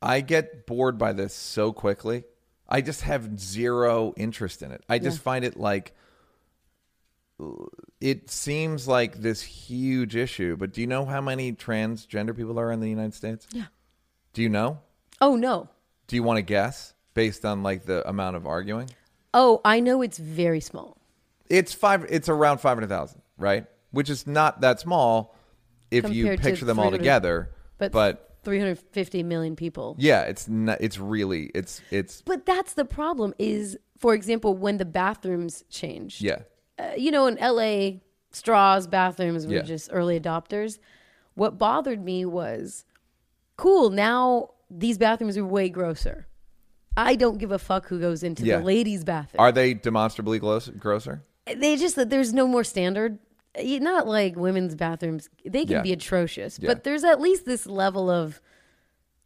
I 0.02 0.22
get 0.22 0.66
bored 0.66 0.98
by 0.98 1.12
this 1.12 1.34
so 1.34 1.74
quickly. 1.74 2.24
I 2.70 2.80
just 2.80 3.02
have 3.02 3.38
zero 3.38 4.14
interest 4.16 4.62
in 4.62 4.72
it. 4.72 4.86
I 4.88 5.00
just 5.00 5.20
find 5.20 5.44
it 5.44 5.58
like 5.58 5.94
it 8.00 8.32
seems 8.32 8.88
like 8.88 9.16
this 9.16 9.42
huge 9.42 10.16
issue. 10.16 10.56
But 10.56 10.72
do 10.72 10.80
you 10.80 10.88
know 10.88 11.06
how 11.06 11.20
many 11.20 11.52
transgender 11.52 12.36
people 12.36 12.58
are 12.58 12.72
in 12.72 12.80
the 12.80 12.90
United 12.90 13.14
States? 13.14 13.48
Yeah. 13.52 13.66
Do 14.32 14.42
you 14.42 14.50
know? 14.50 14.80
oh 15.20 15.36
no. 15.36 15.68
Do 16.08 16.16
you 16.16 16.24
want 16.24 16.38
to 16.38 16.42
guess 16.42 16.94
based 17.16 17.44
on 17.44 17.64
like 17.64 17.84
the 17.84 18.08
amount 18.08 18.38
of 18.38 18.48
arguing? 18.48 18.90
Oh, 19.34 19.60
I 19.66 19.82
know 19.82 20.02
it's 20.02 20.18
very 20.18 20.62
small. 20.62 20.96
It's 21.50 21.74
five. 21.74 22.06
It's 22.10 22.30
around 22.30 22.60
five 22.60 22.78
hundred 22.78 22.88
thousand, 22.88 23.22
right? 23.38 23.66
Which 23.92 24.10
is 24.10 24.28
not 24.28 24.62
that 24.62 24.80
small 24.80 25.36
if 25.92 26.10
you 26.10 26.36
to 26.36 26.38
picture 26.38 26.66
them 26.66 26.80
all 26.80 26.86
300 26.90 26.98
together. 26.98 27.50
But, 27.78 27.92
but 27.92 28.38
350 28.44 29.24
million 29.24 29.56
people. 29.56 29.96
Yeah, 30.00 30.22
it's 30.24 30.48
not, 30.48 30.78
it's 30.82 30.98
really 31.00 31.52
it's 31.54 31.82
it's 31.92 32.22
But 32.22 32.46
that's 32.46 32.74
the 32.74 32.86
problem 32.86 33.34
is 33.40 33.78
for 33.98 34.14
example 34.14 34.54
when 34.56 34.78
the 34.78 34.86
bathrooms 34.86 35.64
changed. 35.70 36.22
yeah. 36.22 36.40
uh, 36.80 36.92
you 36.98 37.12
know, 37.12 37.28
in 37.28 37.36
LA, 37.42 38.00
straws, 38.32 38.88
bathrooms 38.88 39.48
were 39.48 39.54
Yeah. 39.56 39.62
just 39.64 39.90
early 39.92 40.20
adopters. 40.20 40.80
What 41.36 41.58
bothered 41.58 42.04
me 42.04 42.26
was, 42.26 42.86
cool, 43.58 43.90
now 43.90 44.52
these 44.70 44.98
bathrooms 44.98 45.38
are 45.38 45.46
way 45.46 45.70
grosser. 45.70 46.28
I 46.96 47.16
don't 47.16 47.38
give 47.38 47.52
a 47.52 47.60
fuck 47.60 47.88
who 47.88 48.00
goes 48.00 48.24
into 48.24 48.44
Yeah. 48.44 48.58
the 48.58 48.64
ladies' 48.66 49.04
bathroom. 49.04 49.40
Are 49.40 49.52
they 49.52 49.74
demonstrably 49.76 50.40
gross, 50.40 50.68
grosser? 50.70 51.24
they 51.46 51.78
just 51.78 51.96
that 51.96 52.10
there's 52.10 52.34
no 52.34 52.48
more 52.48 52.64
standard. 52.64 53.20
Not 53.60 54.08
like 54.08 54.36
women's 54.36 54.76
bathrooms; 54.76 55.30
they 55.46 55.66
can 55.66 55.78
Yeah. 55.78 55.82
be 55.82 55.94
atrocious, 55.94 56.60
Yeah. 56.60 56.68
but 56.68 56.84
there's 56.84 57.04
at 57.04 57.20
least 57.22 57.46
this 57.46 57.66
level 57.66 58.10
of, 58.10 58.42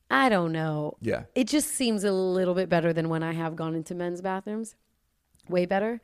I 0.09 0.29
don't 0.29 0.51
know. 0.51 0.97
Yeah. 1.01 1.23
it 1.35 1.47
just 1.47 1.69
seems 1.69 2.03
a 2.03 2.11
little 2.11 2.53
bit 2.53 2.69
better 2.69 2.93
than 2.93 3.09
when 3.09 3.23
I 3.23 3.33
have 3.33 3.55
gone 3.55 3.75
into 3.75 3.95
men's 3.95 4.21
bathrooms. 4.21 4.75
Way 5.49 5.65
better. 5.65 6.01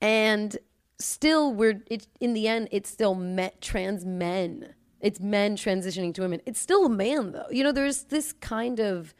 And 0.00 0.56
still, 0.98 1.52
we're 1.52 1.82
it, 1.88 2.06
in 2.20 2.32
the 2.34 2.48
end, 2.48 2.68
it's 2.72 2.90
still 2.90 3.14
met 3.14 3.60
trans 3.60 4.04
men. 4.04 4.74
It's 5.00 5.20
men 5.20 5.56
transitioning 5.56 6.14
to 6.14 6.22
women. 6.22 6.40
It's 6.46 6.60
still 6.60 6.86
a 6.86 6.88
man, 6.88 7.32
though. 7.32 7.48
You 7.50 7.64
know, 7.64 7.72
there's 7.72 8.04
this 8.04 8.32
kind 8.32 8.78
of 8.80 9.14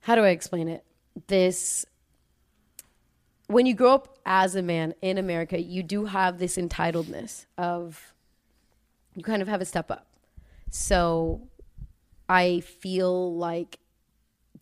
how 0.00 0.14
do 0.16 0.22
I 0.22 0.30
explain 0.30 0.68
it? 0.68 0.84
This 1.28 1.86
when 3.46 3.66
you 3.66 3.74
grow 3.74 3.94
up 3.94 4.18
as 4.24 4.54
a 4.54 4.62
man 4.62 4.94
in 5.02 5.18
America, 5.18 5.60
you 5.60 5.82
do 5.82 6.06
have 6.06 6.38
this 6.38 6.56
entitledness 6.56 7.46
of 7.58 8.14
you 9.14 9.22
kind 9.22 9.42
of 9.42 9.48
have 9.48 9.60
a 9.60 9.64
step 9.64 9.90
up. 9.90 10.06
So 10.70 11.48
I 12.28 12.60
feel 12.60 13.36
like 13.36 13.78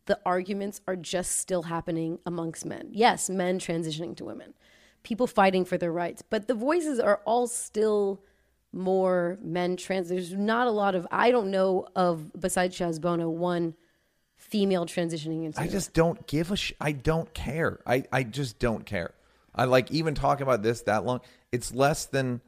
the 0.06 0.18
arguments 0.26 0.80
are 0.88 0.96
just 0.96 1.38
still 1.38 1.62
happening 1.62 2.18
amongst 2.26 2.64
men. 2.66 2.88
Yes, 2.90 3.30
men 3.30 3.60
transitioning 3.60 4.16
to 4.16 4.24
women, 4.24 4.54
people 5.04 5.28
fighting 5.28 5.64
for 5.64 5.78
their 5.78 5.92
rights, 5.92 6.22
but 6.28 6.48
the 6.48 6.54
voices 6.54 6.98
are 6.98 7.20
all 7.24 7.46
still 7.46 8.24
more 8.72 9.38
men 9.40 9.76
trans. 9.76 10.08
There's 10.08 10.32
not 10.32 10.66
a 10.66 10.72
lot 10.72 10.94
of, 10.94 11.06
I 11.12 11.30
don't 11.30 11.50
know 11.50 11.86
of, 11.94 12.32
besides 12.38 12.76
Chaz 12.76 13.00
Bono, 13.00 13.28
one 13.28 13.74
female 14.40 14.86
transitioning 14.86 15.44
into 15.44 15.60
I 15.60 15.68
just 15.68 15.92
don't 15.94 16.26
give 16.26 16.50
a 16.50 16.56
sh- 16.56 16.72
I 16.80 16.92
don't 16.92 17.32
care. 17.34 17.78
I 17.86 18.04
I 18.12 18.24
just 18.24 18.58
don't 18.58 18.84
care. 18.84 19.14
I 19.54 19.64
like 19.64 19.90
even 19.92 20.14
talking 20.14 20.42
about 20.42 20.62
this 20.62 20.82
that 20.82 21.04
long. 21.04 21.20
It's 21.52 21.72
less 21.74 22.06
than 22.06 22.40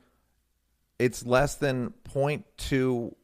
it's 0.98 1.24
less 1.24 1.56
than 1.56 1.90
point 2.04 2.44
two. 2.56 3.14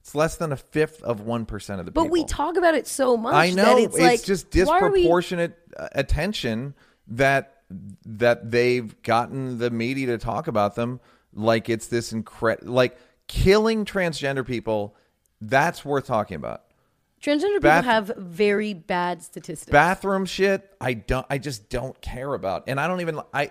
It's 0.00 0.14
less 0.14 0.36
than 0.36 0.52
a 0.52 0.56
fifth 0.56 1.02
of 1.02 1.20
one 1.20 1.46
percent 1.46 1.80
of 1.80 1.86
the 1.86 1.92
people 1.92 2.04
But 2.04 2.14
people. 2.14 2.24
we 2.24 2.28
talk 2.28 2.56
about 2.56 2.74
it 2.74 2.86
so 2.86 3.16
much. 3.16 3.34
I 3.34 3.50
that 3.50 3.56
know 3.56 3.76
it's, 3.78 3.98
like, 3.98 4.22
just 4.24 4.46
are 4.56 4.88
we- 4.90 5.00
disproportionate 5.02 5.58
uh 5.76 5.88
attention 5.92 6.74
that 7.08 7.62
that 8.06 8.50
they've 8.50 9.00
gotten 9.02 9.58
the 9.58 9.70
media 9.70 10.06
to 10.08 10.18
talk 10.18 10.46
about 10.48 10.74
them 10.74 11.00
like 11.32 11.68
it's 11.68 11.86
this 11.88 12.12
incredible 12.12 12.72
like 12.72 12.98
killing 13.26 13.84
transgender 13.84 14.46
people. 14.46 14.94
That's 15.40 15.84
worth 15.84 16.06
talking 16.06 16.36
about. 16.36 16.62
Transgender 17.24 17.60
Bath- 17.60 17.82
people 17.84 17.92
have 17.92 18.12
very 18.18 18.74
bad 18.74 19.22
statistics. 19.22 19.70
bathroom 19.72 20.26
shit 20.26 20.74
i 20.80 20.92
don't 20.92 21.26
i 21.30 21.38
just 21.38 21.68
don't 21.70 21.98
care 22.02 22.34
about 22.34 22.64
and 22.66 22.78
i 22.78 22.86
don't 22.86 23.00
even 23.00 23.18
i 23.32 23.50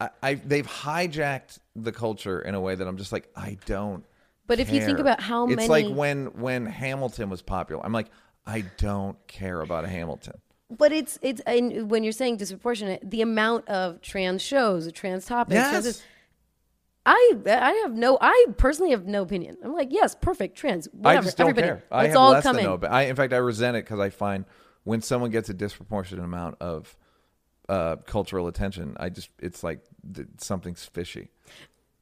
i, 0.00 0.08
I 0.22 0.34
they've 0.34 0.66
hijacked 0.66 1.58
the 1.76 1.92
culture 1.92 2.40
in 2.40 2.54
a 2.54 2.60
way 2.60 2.74
that 2.74 2.86
i'm 2.88 2.96
just 2.96 3.12
like 3.12 3.28
i 3.36 3.58
don't 3.66 4.04
But 4.46 4.60
if 4.60 4.70
you 4.70 4.80
think 4.80 4.98
about 4.98 5.20
how 5.20 5.46
it's 5.46 5.56
many- 5.56 5.68
like 5.68 5.88
when 5.94 6.26
when 6.40 6.64
hamilton 6.66 7.28
was 7.28 7.42
popular 7.42 7.84
i'm 7.84 7.92
like 7.92 8.08
i 8.46 8.62
don't 8.78 9.18
care 9.28 9.60
about 9.60 9.84
a 9.84 9.88
hamilton 9.88 10.40
But 10.70 10.90
it's 10.92 11.18
it's 11.20 11.40
and 11.42 11.90
when 11.90 12.02
you're 12.04 12.12
saying 12.12 12.38
disproportionate, 12.38 13.10
the 13.10 13.20
amount 13.20 13.68
of 13.68 14.00
trans 14.00 14.40
shows, 14.40 14.90
trans 14.92 15.26
topics, 15.26 15.54
Yes. 15.54 16.02
I 17.04 17.32
I 17.46 17.72
have 17.82 17.94
no 17.94 18.16
I 18.20 18.46
personally 18.56 18.92
have 18.92 19.06
no 19.06 19.22
opinion. 19.22 19.56
I'm 19.64 19.74
like, 19.74 19.88
yes, 19.90 20.14
perfect, 20.14 20.56
trans, 20.56 20.88
whatever. 20.92 21.20
I 21.20 21.22
just 21.22 21.36
don't 21.36 21.48
everybody. 21.50 21.66
care. 21.66 21.84
I 21.90 22.02
Let's 22.02 22.08
have 22.10 22.16
all 22.16 22.30
less 22.30 22.42
come 22.44 22.56
than 22.56 22.64
no. 22.64 22.78
But 22.78 22.92
I, 22.92 23.02
in 23.02 23.16
fact, 23.16 23.32
I 23.32 23.38
resent 23.38 23.76
it 23.76 23.84
because 23.84 23.98
I 23.98 24.10
find 24.10 24.44
when 24.84 25.02
someone 25.02 25.30
gets 25.30 25.48
a 25.48 25.54
disproportionate 25.54 26.24
amount 26.24 26.56
of 26.60 26.96
uh, 27.68 27.96
cultural 28.06 28.46
attention, 28.46 28.96
I 29.00 29.08
just 29.08 29.30
it's 29.40 29.64
like 29.64 29.80
th- 30.14 30.28
something's 30.38 30.84
fishy. 30.84 31.30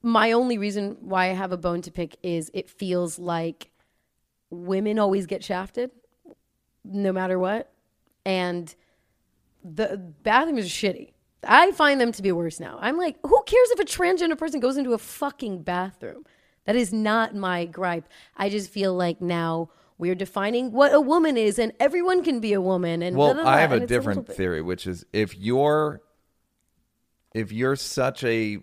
my 0.02 0.32
only 0.32 0.58
reason 0.58 0.96
why 1.00 1.30
I 1.30 1.34
have 1.34 1.52
a 1.52 1.58
bone 1.58 1.82
to 1.82 1.90
pick 1.90 2.16
is 2.22 2.50
it 2.54 2.68
feels 2.68 3.18
like 3.18 3.70
women 4.50 4.98
always 4.98 5.26
get 5.26 5.44
shafted, 5.44 5.90
no 6.84 7.12
matter 7.12 7.38
what, 7.38 7.72
and 8.24 8.74
the 9.62 9.96
bathrooms 10.22 10.66
are 10.66 10.68
shitty. 10.68 11.12
I 11.42 11.70
find 11.72 12.00
them 12.00 12.12
to 12.12 12.22
be 12.22 12.32
worse 12.32 12.60
now. 12.60 12.78
I'm 12.80 12.96
like, 12.98 13.16
who 13.24 13.42
cares 13.46 13.70
if 13.70 13.80
a 13.80 13.84
transgender 13.84 14.36
person 14.36 14.60
goes 14.60 14.76
into 14.76 14.92
a 14.92 14.98
fucking 14.98 15.62
bathroom? 15.62 16.24
That 16.66 16.76
is 16.76 16.92
not 16.92 17.34
my 17.34 17.64
gripe. 17.64 18.06
I 18.36 18.50
just 18.50 18.70
feel 18.70 18.94
like 18.94 19.20
now 19.20 19.70
we're 19.96 20.14
defining 20.14 20.72
what 20.72 20.92
a 20.94 21.00
woman 21.00 21.36
is, 21.36 21.58
and 21.58 21.72
everyone 21.80 22.22
can 22.22 22.40
be 22.40 22.52
a 22.52 22.60
woman. 22.60 23.02
And 23.02 23.16
Well, 23.16 23.34
blah, 23.34 23.42
blah, 23.42 23.52
I 23.52 23.60
have 23.60 23.70
a 23.72 23.74
and 23.74 23.82
it's 23.84 23.90
little 23.90 24.02
different 24.02 24.26
bit- 24.28 24.36
theory, 24.36 24.62
which 24.62 24.86
is 24.86 25.04
if 25.12 25.36
you're 25.36 26.02
if 27.34 27.52
you're 27.52 27.76
such 27.76 28.22
a 28.24 28.58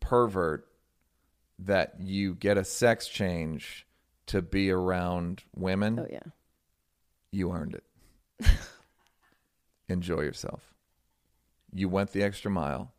pervert 0.00 0.66
that 1.58 1.94
you 2.00 2.34
get 2.34 2.56
a 2.56 2.64
sex 2.64 3.08
change 3.08 3.84
to 4.26 4.40
be 4.40 4.70
around 4.70 5.42
women, 5.56 5.98
Oh 5.98 6.06
yeah. 6.10 6.20
you 7.32 7.50
earned 7.52 7.74
it. 7.74 8.46
Enjoy 9.88 10.20
yourself. 10.20 10.74
You 11.72 11.88
went 11.88 12.12
the 12.12 12.22
extra 12.22 12.50
mile. 12.50 12.92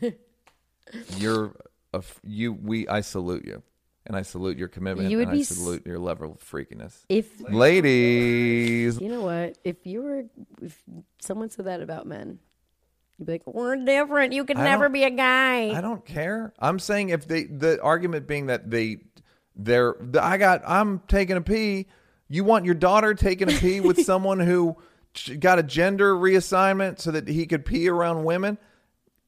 You're 1.16 1.54
a, 1.92 2.02
you. 2.24 2.52
We 2.52 2.88
I 2.88 3.00
salute 3.00 3.44
you, 3.44 3.62
and 4.06 4.16
I 4.16 4.22
salute 4.22 4.56
your 4.56 4.68
commitment. 4.68 5.10
You 5.10 5.18
would 5.18 5.28
and 5.28 5.36
be 5.36 5.40
I 5.40 5.44
salute 5.44 5.86
your 5.86 5.98
level 5.98 6.32
of 6.32 6.38
freakiness, 6.38 7.04
If 7.08 7.28
ladies. 7.48 9.00
You 9.00 9.08
know 9.08 9.22
what? 9.22 9.58
If 9.64 9.86
you 9.86 10.02
were, 10.02 10.24
if 10.62 10.82
someone 11.20 11.50
said 11.50 11.66
that 11.66 11.82
about 11.82 12.06
men, 12.06 12.38
you'd 13.18 13.26
be 13.26 13.32
like, 13.32 13.46
"We're 13.46 13.76
different. 13.76 14.32
You 14.32 14.44
could 14.44 14.56
I 14.58 14.64
never 14.64 14.88
be 14.88 15.04
a 15.04 15.10
guy." 15.10 15.70
I 15.70 15.80
don't 15.80 16.04
care. 16.04 16.52
I'm 16.58 16.78
saying 16.78 17.10
if 17.10 17.26
they 17.26 17.44
the 17.44 17.80
argument 17.82 18.26
being 18.26 18.46
that 18.46 18.70
they 18.70 18.98
they're 19.56 19.96
the, 20.00 20.22
I 20.22 20.38
got 20.38 20.62
I'm 20.66 21.00
taking 21.08 21.36
a 21.36 21.42
pee. 21.42 21.86
You 22.28 22.44
want 22.44 22.64
your 22.64 22.74
daughter 22.74 23.14
taking 23.14 23.50
a 23.50 23.56
pee 23.56 23.80
with 23.80 24.00
someone 24.04 24.40
who 24.40 24.76
got 25.38 25.58
a 25.58 25.62
gender 25.62 26.14
reassignment 26.14 27.00
so 27.00 27.10
that 27.10 27.28
he 27.28 27.46
could 27.46 27.64
pee 27.64 27.88
around 27.88 28.24
women? 28.24 28.58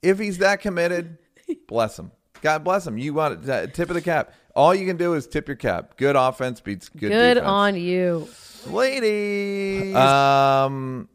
If 0.03 0.19
he's 0.19 0.39
that 0.39 0.61
committed, 0.61 1.19
bless 1.67 1.99
him. 1.99 2.13
God 2.43 2.65
bless 2.65 2.87
him. 2.87 2.97
You 2.99 3.15
want 3.15 3.49
uh, 3.49 3.67
tip 3.67 3.91
of 3.91 3.95
the 3.95 4.03
cap. 4.03 4.33
All 4.55 4.75
you 4.75 4.87
can 4.87 4.97
do 4.97 5.15
is 5.15 5.27
tip 5.27 5.47
your 5.47 5.57
cap. 5.57 5.97
Good 5.97 6.17
offense 6.17 6.61
beats 6.61 6.89
good. 6.89 7.11
Good 7.11 7.35
defense. 7.35 7.47
on 7.47 7.77
you. 7.77 8.29
ladies. 8.67 9.95
Um. 9.95 11.09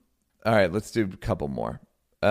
All 0.46 0.54
right, 0.54 0.72
let's 0.72 0.92
do 0.92 1.10
a 1.12 1.18
couple 1.18 1.48
more. 1.48 1.82
Uh, 2.22 2.28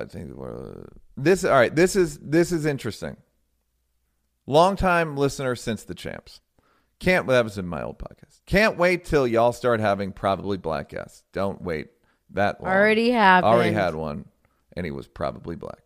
I 0.00 0.04
think 0.08 0.32
this. 1.16 1.44
All 1.44 1.52
right, 1.52 1.74
this 1.74 1.96
is 1.96 2.18
this 2.18 2.52
is 2.52 2.64
interesting. 2.66 3.16
Long 4.46 4.76
time 4.76 5.16
listener 5.16 5.54
since 5.56 5.84
the 5.84 5.94
champs. 5.94 6.40
Can't. 7.00 7.26
That 7.28 7.44
was 7.44 7.58
in 7.58 7.66
my 7.66 7.82
old 7.82 7.98
podcast. 7.98 8.40
Can't 8.46 8.76
wait 8.76 9.04
till 9.04 9.26
y'all 9.26 9.52
start 9.52 9.80
having 9.80 10.12
probably 10.12 10.56
black 10.56 10.88
guests. 10.88 11.22
Don't 11.32 11.62
wait 11.62 11.88
that 12.30 12.60
long. 12.60 12.72
Already 12.72 13.10
happened. 13.10 13.52
Already 13.52 13.72
had 13.72 13.94
one, 13.94 14.26
and 14.76 14.84
he 14.84 14.90
was 14.90 15.06
probably 15.06 15.56
black. 15.56 15.82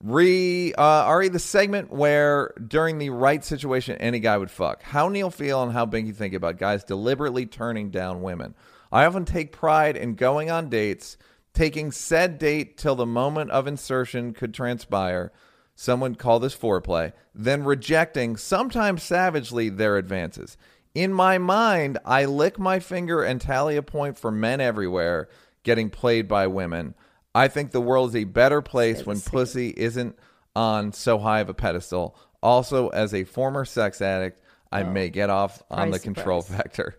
Re 0.00 0.72
uh, 0.78 0.82
Ari, 0.82 1.28
the 1.28 1.40
segment 1.40 1.92
where 1.92 2.54
during 2.66 2.98
the 2.98 3.10
right 3.10 3.44
situation 3.44 3.96
any 3.98 4.20
guy 4.20 4.38
would 4.38 4.50
fuck. 4.50 4.82
How 4.82 5.08
Neal 5.08 5.30
feel 5.30 5.62
and 5.62 5.72
how 5.72 5.86
Binky 5.86 6.14
think 6.14 6.34
about 6.34 6.56
guys 6.56 6.84
deliberately 6.84 7.46
turning 7.46 7.90
down 7.90 8.22
women. 8.22 8.54
I 8.92 9.04
often 9.04 9.24
take 9.24 9.52
pride 9.52 9.96
in 9.96 10.14
going 10.14 10.50
on 10.50 10.68
dates, 10.70 11.18
taking 11.52 11.90
said 11.90 12.38
date 12.38 12.78
till 12.78 12.94
the 12.94 13.06
moment 13.06 13.50
of 13.50 13.66
insertion 13.66 14.32
could 14.32 14.54
transpire. 14.54 15.32
Someone 15.80 16.16
call 16.16 16.40
this 16.40 16.56
foreplay, 16.56 17.12
then 17.32 17.62
rejecting, 17.62 18.36
sometimes 18.36 19.00
savagely, 19.00 19.68
their 19.68 19.96
advances. 19.96 20.56
In 20.92 21.12
my 21.12 21.38
mind, 21.38 21.98
I 22.04 22.24
lick 22.24 22.58
my 22.58 22.80
finger 22.80 23.22
and 23.22 23.40
tally 23.40 23.76
a 23.76 23.82
point 23.82 24.18
for 24.18 24.32
men 24.32 24.60
everywhere 24.60 25.28
getting 25.62 25.88
played 25.88 26.26
by 26.26 26.48
women. 26.48 26.96
I 27.32 27.46
think 27.46 27.70
the 27.70 27.80
world 27.80 28.08
is 28.08 28.16
a 28.16 28.24
better 28.24 28.60
place 28.60 29.06
when 29.06 29.20
pussy 29.20 29.72
isn't 29.76 30.18
on 30.56 30.92
so 30.92 31.16
high 31.16 31.38
of 31.38 31.48
a 31.48 31.54
pedestal. 31.54 32.18
Also, 32.42 32.88
as 32.88 33.14
a 33.14 33.22
former 33.22 33.64
sex 33.64 34.02
addict, 34.02 34.42
I 34.72 34.82
may 34.82 35.10
get 35.10 35.30
off 35.30 35.62
on 35.70 35.92
the 35.92 36.00
control 36.00 36.42
surprise. 36.42 36.60
factor. 36.60 36.98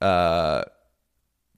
Uh, 0.00 0.62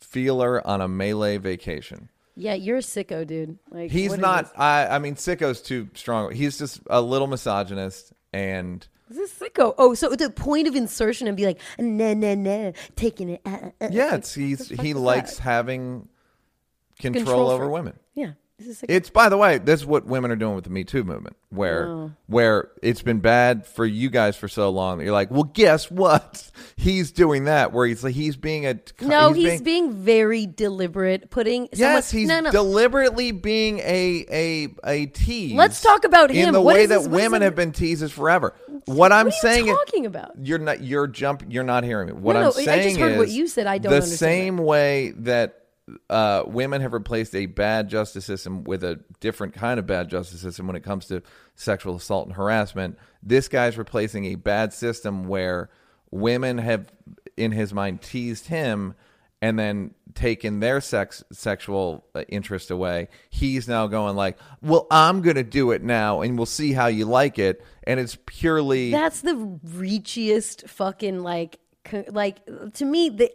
feeler 0.01 0.67
on 0.67 0.81
a 0.81 0.89
melee 0.89 1.37
vacation. 1.37 2.09
Yeah, 2.39 2.55
you're 2.55 2.77
a 2.77 2.81
sicko, 2.81 3.27
dude. 3.27 3.59
Like 3.71 3.91
He's 3.91 4.17
not. 4.17 4.53
I. 4.57 4.87
I 4.87 4.99
mean, 5.01 5.17
sicko's 5.17 5.61
too 5.61 5.89
strong. 5.95 6.33
He's 6.33 6.57
just 6.57 6.81
a 6.89 7.01
little 7.01 7.27
misogynist, 7.27 8.13
and 8.33 8.87
This 9.11 9.19
is 9.33 9.39
sicko. 9.39 9.75
Oh, 9.77 9.95
so 9.95 10.11
the 10.11 10.31
point 10.31 10.69
of 10.69 10.77
insertion 10.77 11.27
and 11.27 11.37
be 11.37 11.47
like, 11.47 11.61
nah, 11.79 12.15
nah, 12.15 12.35
nah, 12.37 12.73
taking 12.95 13.31
it. 13.31 13.41
Uh, 13.45 13.49
uh, 13.49 13.71
uh. 13.81 13.89
yeah, 13.91 14.15
it's 14.15 14.33
he's 14.35 14.61
what 14.61 14.69
the 14.69 14.77
fuck 14.77 14.87
he 14.87 14.95
likes 14.95 15.37
that? 15.37 15.43
having 15.43 16.09
control, 17.01 17.25
Control 17.25 17.51
over 17.51 17.65
for- 17.65 17.71
women. 17.71 17.99
Yeah, 18.15 18.33
is 18.67 18.81
sicko. 18.81 18.87
It's 18.89 19.11
by 19.11 19.29
the 19.29 19.37
way, 19.37 19.59
this 19.59 19.81
is 19.81 19.87
what 19.87 20.07
women 20.07 20.31
are 20.31 20.37
doing 20.37 20.55
with 20.55 20.65
the 20.65 20.71
Me 20.71 20.83
Too 20.83 21.05
movement, 21.05 21.37
where 21.51 21.87
Oh. 21.87 22.13
where 22.27 22.71
it's 22.83 23.03
been 23.03 23.21
bad 23.21 23.67
for 23.67 23.87
you 23.87 24.11
guys 24.11 24.37
for 24.37 24.49
so 24.49 24.71
long 24.71 24.99
that 24.99 25.05
you're 25.05 25.13
like, 25.13 25.31
well, 25.31 25.45
guess 25.45 25.91
what? 25.91 26.51
He's 26.77 27.13
doing 27.13 27.45
that 27.45 27.73
where 27.73 27.87
he's 27.87 28.03
like 28.05 28.15
he's 28.15 28.37
being 28.37 28.65
a 28.67 28.79
no, 29.01 29.33
he's, 29.33 29.61
being, 29.63 29.93
very 29.93 30.47
deliberate, 30.47 31.29
putting. 31.31 31.69
Yes, 31.73 32.11
he's 32.11 32.29
no, 32.29 32.41
no. 32.41 32.51
deliberately 32.53 33.33
being 33.33 33.79
a 33.81 34.25
a 34.31 34.69
a 34.85 35.07
tease. 35.07 35.55
Let's 35.55 35.81
talk 35.81 36.05
about 36.05 36.31
him 36.31 36.49
in 36.49 36.53
the 36.55 36.61
What 36.61 36.75
way 36.77 36.87
that 36.87 37.03
women 37.11 37.43
have 37.43 37.55
been 37.55 37.73
teases 37.73 38.13
forever. 38.13 38.55
What 38.87 39.13
I'm 39.13 39.27
What 39.27 39.35
are 39.35 39.37
you 39.37 39.55
saying, 39.55 39.67
is- 39.69 39.77
talking 39.77 40.07
about? 40.07 40.33
you're 40.41 40.59
not 40.59 40.83
you're 40.83 41.07
jump 41.09 41.43
you're 41.49 41.65
not 41.65 41.83
hearing 41.85 42.07
me. 42.09 42.13
What 42.15 42.35
No, 42.35 42.39
I'm 42.39 42.65
no, 42.65 42.73
I 42.73 42.83
just 42.83 42.97
heard 42.97 43.13
is 43.13 43.19
what 43.19 43.29
you 43.29 43.47
said. 43.49 43.67
I 43.67 43.79
don't 43.79 43.91
the 43.91 43.97
understand 43.97 44.19
same 44.19 44.57
way 44.59 45.13
that 45.19 45.58
uh, 46.11 46.45
women 46.47 46.81
have 46.81 46.93
replaced 46.93 47.35
a 47.35 47.47
bad 47.47 47.89
justice 47.89 48.25
system 48.25 48.65
with 48.65 48.85
a 48.85 49.01
different 49.21 49.55
kind 49.55 49.79
of 49.79 49.87
bad 49.87 50.09
justice 50.09 50.41
system 50.41 50.67
when 50.67 50.77
it 50.77 50.83
comes 50.83 51.07
to 51.07 51.23
sexual 51.55 51.97
assault 51.97 52.27
and 52.27 52.37
harassment. 52.37 52.99
This 53.23 53.49
guy's 53.49 53.79
replacing 53.79 54.27
a 54.27 54.35
bad 54.35 54.73
system 54.73 55.29
where 55.29 55.71
women 56.11 56.59
have, 56.59 56.93
in 57.37 57.53
his 57.53 57.73
mind, 57.73 58.03
teased 58.03 58.47
him 58.47 58.95
and 59.41 59.59
then 59.59 59.95
taken 60.15 60.61
their 60.61 60.81
sex 60.81 61.23
sexual 61.31 62.05
uh, 62.15 62.23
interest 62.29 62.71
away. 62.71 63.09
He's 63.31 63.69
now 63.69 63.87
going 63.87 64.17
like, 64.17 64.37
"Well, 64.63 64.87
I'm 64.91 65.23
going 65.23 65.37
to 65.37 65.45
do 65.45 65.71
it 65.71 65.83
now, 65.83 66.23
and 66.23 66.37
we'll 66.37 66.47
see 66.47 66.73
how 66.73 66.89
you 66.89 67.05
like 67.05 67.39
it." 67.39 67.65
And 67.85 68.01
it's 68.01 68.19
purely 68.27 68.91
That's 68.91 69.21
the 69.21 69.35
reachiest 69.67 70.69
fucking 70.69 71.23
like 71.23 71.61
like 72.09 72.41
to 72.75 72.85
me 72.85 73.09
they 73.09 73.31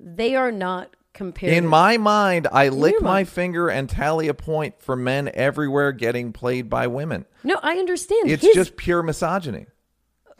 they 0.00 0.36
are 0.36 0.52
not 0.52 0.94
compared. 1.18 1.52
In 1.52 1.66
my 1.66 1.96
mind, 1.98 2.48
I 2.50 2.70
lick 2.70 2.94
my 3.02 3.08
mind. 3.18 3.28
finger 3.28 3.68
and 3.68 3.88
tally 3.90 4.28
a 4.28 4.34
point 4.34 4.80
for 4.80 4.96
men 4.96 5.30
everywhere 5.34 5.92
getting 5.92 6.32
played 6.32 6.70
by 6.70 6.86
women. 6.86 7.26
no, 7.44 7.58
I 7.62 7.72
understand. 7.76 8.30
It's 8.30 8.42
His- 8.42 8.54
just 8.54 8.76
pure 8.76 9.02
misogyny. 9.02 9.66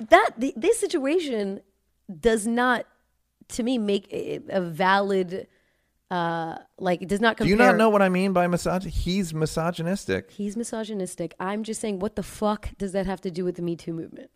that 0.09 0.31
th- 0.41 0.55
this 0.57 0.79
situation 0.79 1.61
does 2.21 2.47
not 2.47 2.87
to 3.49 3.63
me 3.63 3.77
make 3.79 4.11
a, 4.13 4.41
a 4.49 4.61
valid 4.61 5.47
uh 6.11 6.57
like 6.79 7.03
it 7.03 7.09
does 7.09 7.21
not 7.21 7.37
Do 7.37 7.45
you 7.47 7.57
not 7.57 7.77
know 7.77 7.91
what 7.91 8.01
I 8.01 8.09
mean 8.09 8.33
by 8.33 8.47
misogyny? 8.47 8.91
He's 8.91 9.35
misogynistic. 9.35 10.31
he's 10.31 10.57
misogynistic 10.57 11.35
i'm 11.39 11.63
just 11.65 11.81
saying 11.83 11.99
what 11.99 12.17
the 12.17 12.23
fuck 12.23 12.71
does 12.79 12.93
that 12.93 13.05
have 13.07 13.21
to 13.23 13.31
do 13.31 13.45
with 13.45 13.57
the 13.57 13.63
me 13.63 13.77
too 13.77 13.93
movement 13.93 14.31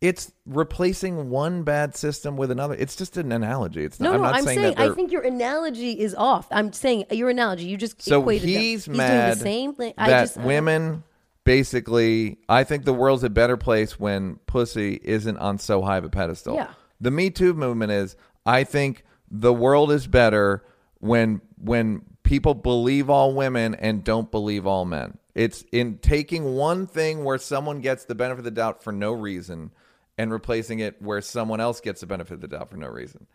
It's 0.00 0.30
replacing 0.46 1.28
one 1.30 1.64
bad 1.64 1.96
system 1.96 2.36
with 2.36 2.50
another. 2.52 2.74
It's 2.74 2.94
just 2.94 3.16
an 3.16 3.32
analogy. 3.32 3.84
It's 3.84 3.98
no 3.98 4.12
not, 4.12 4.14
I'm 4.14 4.20
no 4.20 4.26
not 4.28 4.34
i'm 4.36 4.44
saying, 4.44 4.58
saying, 4.58 4.74
i 4.78 4.94
think 4.94 5.10
your 5.10 5.22
analogy 5.22 5.98
is 5.98 6.14
off 6.14 6.46
i'm 6.52 6.72
saying 6.72 7.04
your 7.10 7.30
analogy 7.30 7.64
you 7.64 7.76
just 7.76 8.00
so 8.00 8.20
equated 8.20 8.48
them. 8.48 8.60
he's 8.60 8.84
doing 8.84 8.98
mad 8.98 9.36
the 9.36 9.40
same 9.40 9.74
thing 9.74 9.94
i 9.98 10.08
that 10.08 10.22
just 10.22 10.38
I 10.38 10.40
don't- 10.40 10.46
women 10.46 11.02
basically. 11.48 12.36
I 12.46 12.62
think 12.64 12.84
the 12.84 12.92
world's 12.92 13.24
a 13.24 13.30
better 13.30 13.56
place 13.56 13.98
when 13.98 14.36
pussy 14.46 15.00
isn't 15.02 15.38
on 15.38 15.58
so 15.58 15.80
high 15.80 15.96
of 15.96 16.04
a 16.04 16.10
pedestal. 16.10 16.54
Yeah. 16.54 16.72
The 17.00 17.10
Me 17.10 17.30
Too 17.30 17.54
movement 17.54 17.90
is. 17.90 18.16
I 18.44 18.64
think 18.64 19.02
the 19.30 19.52
world 19.54 19.90
is 19.90 20.06
better 20.06 20.62
when 21.00 21.40
when 21.56 22.02
people 22.22 22.52
believe 22.52 23.08
all 23.08 23.34
women 23.34 23.74
and 23.76 24.04
don't 24.04 24.30
believe 24.30 24.66
all 24.66 24.84
men. 24.84 25.16
It's 25.34 25.64
in 25.72 25.98
taking 25.98 26.54
one 26.54 26.86
thing 26.86 27.24
where 27.24 27.38
someone 27.38 27.80
gets 27.80 28.04
the 28.04 28.14
benefit 28.14 28.40
of 28.40 28.44
the 28.44 28.50
doubt 28.50 28.82
for 28.82 28.92
no 28.92 29.12
reason 29.12 29.70
and 30.18 30.30
replacing 30.32 30.80
it 30.80 31.00
where 31.00 31.20
someone 31.22 31.60
else 31.60 31.80
gets 31.80 32.00
the 32.00 32.06
benefit 32.06 32.34
of 32.34 32.40
the 32.42 32.48
doubt 32.48 32.68
for 32.70 32.76
no 32.76 32.88
reason. 32.88 33.26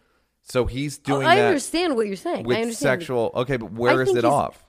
So 0.44 0.66
he's 0.66 1.00
Oh, 1.00 1.14
doing 1.16 1.28
I 1.28 1.38
that 1.38 1.48
understand 1.48 1.96
what 1.96 2.06
you're 2.06 2.16
saying. 2.18 2.46
with 2.46 2.58
I 2.58 2.62
understand 2.62 3.00
sexual. 3.02 3.32
Okay, 3.34 3.58
but 3.58 3.72
where 3.72 4.00
I 4.00 4.04
is 4.04 4.16
it 4.16 4.26
off? 4.26 4.64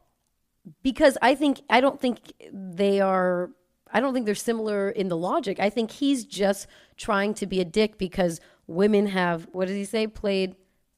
because 0.82 1.18
I 1.20 1.34
think 1.34 1.60
I 1.68 1.80
don't 1.80 2.00
think 2.00 2.20
they 2.52 3.00
are. 3.00 3.50
I 3.92 4.00
don't 4.00 4.14
think 4.14 4.26
they're 4.26 4.34
similar 4.34 4.88
in 4.90 5.08
the 5.08 5.16
logic. 5.16 5.60
I 5.60 5.70
think 5.70 5.90
he's 5.90 6.24
just 6.24 6.66
trying 6.96 7.34
to 7.34 7.46
be 7.46 7.60
a 7.60 7.64
dick 7.64 7.98
because 7.98 8.40
women 8.66 9.06
have 9.08 9.46
what 9.52 9.66
does 9.68 9.76
he 9.76 9.84
say? 9.84 10.06
Played. 10.06 10.54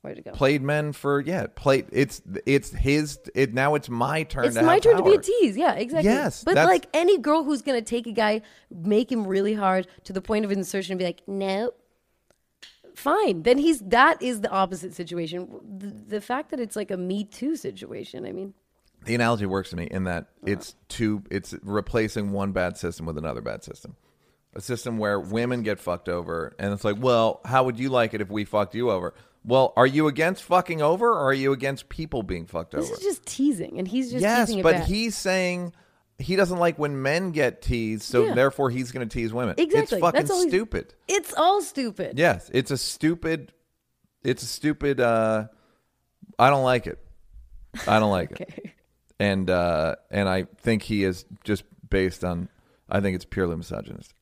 Where'd 0.07 0.19
it 0.19 0.25
go? 0.25 0.31
Played 0.31 0.63
men 0.63 0.93
for 0.93 1.21
yeah. 1.21 1.47
Played. 1.53 1.87
It's 1.91 2.23
it's 2.47 2.71
his. 2.71 3.19
It 3.35 3.53
now 3.53 3.75
it's 3.75 3.89
my 3.89 4.23
turn. 4.23 4.45
It's 4.45 4.55
to 4.55 4.63
my 4.63 4.79
turn 4.79 4.97
to 4.99 5.03
be 5.03 5.15
a 5.15 5.19
tease. 5.19 5.57
Yeah, 5.57 5.73
exactly. 5.73 6.09
Yes, 6.09 6.45
but 6.45 6.55
that's- 6.55 6.73
like 6.73 6.87
any 6.95 7.19
girl 7.19 7.43
who's 7.43 7.61
gonna 7.61 7.83
take 7.83 8.07
a 8.07 8.13
guy, 8.13 8.43
make 8.71 9.11
him 9.11 9.27
really 9.27 9.55
hard 9.55 9.89
to 10.05 10.13
the 10.13 10.21
point 10.21 10.45
of 10.45 10.53
insertion, 10.53 10.93
and 10.93 11.01
be 11.01 11.05
like, 11.05 11.23
no. 11.27 11.73
Fine, 12.95 13.43
then 13.43 13.59
he's 13.59 13.81
that 13.81 14.23
is 14.23 14.43
the 14.43 14.51
opposite 14.51 14.95
situation. 14.95 15.49
The, 15.77 15.89
the 15.89 16.21
fact 16.21 16.51
that 16.51 16.61
it's 16.61 16.77
like 16.77 16.93
a 16.93 16.97
Me 16.97 17.25
Too 17.25 17.57
situation. 17.57 18.25
I 18.25 18.31
mean, 18.31 18.55
The 19.05 19.17
analogy 19.17 19.47
works 19.47 19.71
to 19.71 19.77
me 19.77 19.89
in 19.91 20.05
that 20.05 20.23
uh-huh. 20.23 20.53
it's 20.53 20.77
two. 20.87 21.25
It's 21.33 21.53
replacing 21.65 22.31
one 22.31 22.53
bad 22.53 22.79
system 22.79 23.07
with 23.07 23.19
another 23.19 23.41
bad 23.41 23.65
system. 23.65 23.97
A 24.55 24.61
system 24.61 24.97
where 24.97 25.19
women 25.21 25.63
get 25.63 25.81
fucked 25.81 26.09
over, 26.09 26.55
and 26.59 26.73
it's 26.73 26.85
like, 26.85 26.97
well, 26.99 27.41
how 27.45 27.65
would 27.65 27.79
you 27.79 27.91
like 27.91 28.15
it 28.15 28.23
if 28.23 28.31
we 28.31 28.45
fucked 28.45 28.75
you 28.77 28.91
over? 28.91 29.13
Well, 29.47 29.73
are 29.77 29.87
you 29.87 30.09
against 30.09 30.43
fucking 30.43 30.83
over, 30.83 31.09
or 31.09 31.21
are 31.29 31.33
you 31.35 31.53
against 31.53 31.89
people 31.89 32.23
being 32.25 32.47
fucked 32.47 32.73
this 32.73 32.85
over? 32.87 32.95
is 32.95 33.01
just 33.01 33.25
teasing, 33.25 33.79
and 33.79 33.87
he's 33.87 34.11
just 34.11 34.21
yes, 34.23 34.49
teasing 34.49 34.63
but 34.63 34.81
he's 34.87 35.17
saying 35.17 35.73
he 36.19 36.35
doesn't 36.35 36.59
like 36.59 36.79
when 36.79 37.01
men 37.01 37.31
get 37.31 37.63
teased, 37.63 38.03
so 38.03 38.25
Yeah. 38.25 38.35
therefore 38.35 38.71
he's 38.71 38.91
going 38.91 39.09
to 39.09 39.13
tease 39.13 39.33
women. 39.33 39.55
Exactly. 39.59 39.99
It's 39.99 40.05
fucking 40.05 40.19
That's 40.19 40.31
all 40.31 40.41
he's- 40.41 40.51
stupid. 40.51 40.95
It's 41.07 41.33
all 41.35 41.63
stupid. 41.63 42.19
Yes, 42.19 42.51
it's 42.53 42.71
a 42.73 42.77
stupid. 42.77 43.53
It's 44.25 44.43
a 44.43 44.47
stupid. 44.47 45.01
uh 45.01 45.47
I 46.39 46.51
don't 46.51 46.65
like 46.65 46.87
it. 46.89 46.99
I 47.87 48.01
don't 48.01 48.11
like 48.11 48.31
it. 48.41 48.49
Okay. 48.51 48.75
And 49.21 49.49
uh 49.49 49.95
and 50.11 50.29
I 50.29 50.45
think 50.59 50.83
he 50.83 51.05
is 51.05 51.25
just 51.45 51.63
based 51.89 52.25
on. 52.25 52.49
I 52.89 53.01
think 53.01 53.15
it's 53.15 53.25
purely 53.25 53.55
misogynistic. 53.57 54.17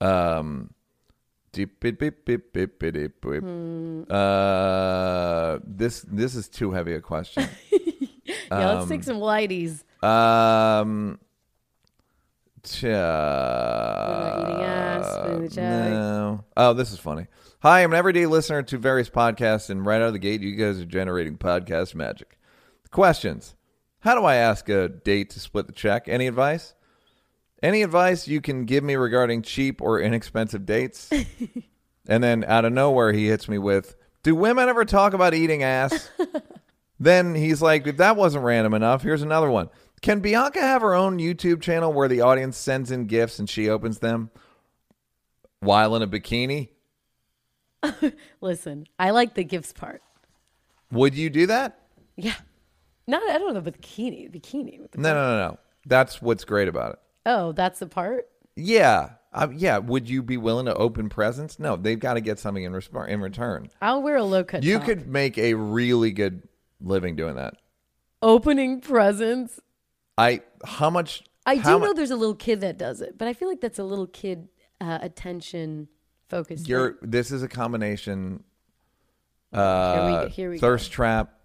Um. 0.00 0.70
Hmm. 3.40 4.02
Uh, 4.10 5.58
this 5.64 6.02
this 6.02 6.34
is 6.34 6.48
too 6.48 6.72
heavy 6.72 6.94
a 6.94 7.00
question. 7.00 7.48
Yeah, 8.50 8.74
let's 8.74 8.88
take 8.88 9.02
some 9.02 9.18
lighties. 9.18 9.82
Um, 10.04 11.18
eating 14.42 14.62
ass, 14.64 15.14
spinning 15.14 15.42
the 15.42 15.48
check. 15.48 15.90
No. 15.90 16.44
Oh, 16.56 16.72
this 16.72 16.92
is 16.92 16.98
funny. 16.98 17.26
Hi, 17.60 17.82
I'm 17.82 17.92
an 17.92 17.98
everyday 17.98 18.26
listener 18.26 18.62
to 18.62 18.78
various 18.78 19.10
podcasts, 19.10 19.70
and 19.70 19.84
right 19.84 19.96
out 20.00 20.08
of 20.08 20.12
the 20.12 20.18
gate, 20.18 20.42
you 20.42 20.54
guys 20.54 20.80
are 20.80 20.84
generating 20.84 21.38
podcast 21.38 21.94
magic. 21.94 22.38
Questions: 22.90 23.56
How 24.00 24.14
do 24.14 24.24
I 24.24 24.36
ask 24.36 24.68
a 24.68 24.88
date 24.88 25.30
to 25.30 25.40
split 25.40 25.66
the 25.66 25.72
check? 25.72 26.06
Any 26.08 26.26
advice? 26.28 26.74
Any 27.62 27.82
advice 27.82 28.28
you 28.28 28.40
can 28.40 28.64
give 28.64 28.84
me 28.84 28.96
regarding 28.96 29.42
cheap 29.42 29.80
or 29.80 30.00
inexpensive 30.00 30.66
dates? 30.66 31.10
and 32.08 32.22
then 32.22 32.44
out 32.44 32.64
of 32.64 32.72
nowhere, 32.72 33.12
he 33.12 33.28
hits 33.28 33.48
me 33.48 33.58
with, 33.58 33.96
"Do 34.22 34.34
women 34.34 34.68
ever 34.68 34.84
talk 34.84 35.14
about 35.14 35.34
eating 35.34 35.62
ass?" 35.62 36.10
Then 36.98 37.34
he's 37.34 37.60
like, 37.60 37.86
if 37.86 37.98
that 37.98 38.16
wasn't 38.16 38.44
random 38.44 38.74
enough, 38.74 39.02
here's 39.02 39.22
another 39.22 39.50
one. 39.50 39.68
Can 40.02 40.20
Bianca 40.20 40.60
have 40.60 40.82
her 40.82 40.94
own 40.94 41.18
YouTube 41.18 41.60
channel 41.60 41.92
where 41.92 42.08
the 42.08 42.22
audience 42.22 42.56
sends 42.56 42.90
in 42.90 43.06
gifts 43.06 43.38
and 43.38 43.48
she 43.48 43.68
opens 43.68 43.98
them 43.98 44.30
while 45.60 45.94
in 45.96 46.02
a 46.02 46.06
bikini? 46.06 46.70
Listen, 48.40 48.86
I 48.98 49.10
like 49.10 49.34
the 49.34 49.44
gifts 49.44 49.72
part. 49.72 50.02
Would 50.90 51.14
you 51.14 51.28
do 51.28 51.46
that? 51.46 51.80
Yeah. 52.16 52.34
Not, 53.06 53.22
I 53.28 53.38
don't 53.38 53.54
know, 53.54 53.60
but 53.60 53.80
bikini, 53.80 54.30
bikini. 54.30 54.80
With 54.80 54.92
the 54.92 54.98
No, 54.98 55.14
no, 55.14 55.36
no, 55.36 55.48
no. 55.48 55.58
That's 55.86 56.22
what's 56.22 56.44
great 56.44 56.68
about 56.68 56.94
it. 56.94 56.98
Oh, 57.26 57.52
that's 57.52 57.80
the 57.80 57.86
part. 57.86 58.28
Yeah. 58.54 59.10
Uh, 59.32 59.48
yeah. 59.54 59.78
Would 59.78 60.08
you 60.08 60.22
be 60.22 60.38
willing 60.38 60.66
to 60.66 60.74
open 60.74 61.10
presents? 61.10 61.58
No, 61.58 61.76
they've 61.76 61.98
got 61.98 62.14
to 62.14 62.22
get 62.22 62.38
something 62.38 62.64
in, 62.64 62.72
resp- 62.72 63.08
in 63.08 63.20
return. 63.20 63.68
I'll 63.82 64.02
wear 64.02 64.16
a 64.16 64.24
low 64.24 64.44
cut. 64.44 64.62
You 64.62 64.78
top. 64.78 64.86
could 64.86 65.06
make 65.06 65.36
a 65.36 65.54
really 65.54 66.12
good 66.12 66.48
living 66.80 67.16
doing 67.16 67.34
that. 67.36 67.56
opening 68.22 68.80
presents. 68.80 69.60
I, 70.16 70.40
how 70.64 70.88
much? 70.88 71.24
I 71.44 71.56
how 71.56 71.74
do 71.74 71.78
mu- 71.80 71.86
know 71.86 71.92
there's 71.92 72.10
a 72.10 72.16
little 72.16 72.34
kid 72.34 72.62
that 72.62 72.78
does 72.78 73.02
it, 73.02 73.18
but 73.18 73.28
I 73.28 73.34
feel 73.34 73.48
like 73.48 73.60
that's 73.60 73.78
a 73.78 73.84
little 73.84 74.06
kid 74.06 74.48
uh, 74.80 74.98
attention 75.02 75.88
focused. 76.28 76.68
You're, 76.68 76.92
thing. 76.94 77.10
this 77.10 77.30
is 77.30 77.42
a 77.42 77.48
combination 77.48 78.42
here 79.52 79.60
uh, 79.60 80.24
we, 80.24 80.30
here 80.30 80.50
we 80.50 80.58
thirst 80.58 80.90
trap 80.90 81.38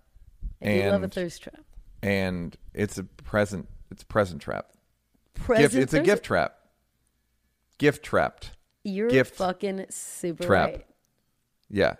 go. 0.63 0.69
I 0.69 0.89
love 0.89 1.03
a 1.03 1.07
thirst 1.07 1.43
trap. 1.43 1.59
and 2.01 2.55
it's 2.73 2.97
a 2.97 3.03
present 3.03 3.67
it's 3.91 4.03
a 4.03 4.05
present 4.05 4.41
trap 4.41 4.67
Gift, 5.47 5.75
it's 5.75 5.93
a 5.93 6.01
gift 6.01 6.23
trap. 6.23 6.55
Gift 7.77 8.03
trapped. 8.03 8.51
You're 8.83 9.09
gift 9.09 9.35
fucking 9.35 9.85
super 9.89 10.43
trap. 10.43 10.69
right. 10.69 10.85
yeah. 11.69 11.95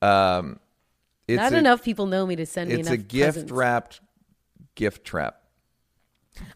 Um 0.00 0.58
it's 1.28 1.38
Not 1.38 1.52
a, 1.52 1.58
enough 1.58 1.82
people 1.82 2.06
know 2.06 2.26
me 2.26 2.36
to 2.36 2.46
send 2.46 2.70
me 2.70 2.80
it's 2.80 2.90
a 2.90 2.96
gift 2.96 3.50
wrapped 3.50 4.00
gift 4.74 5.04
trap. 5.04 5.40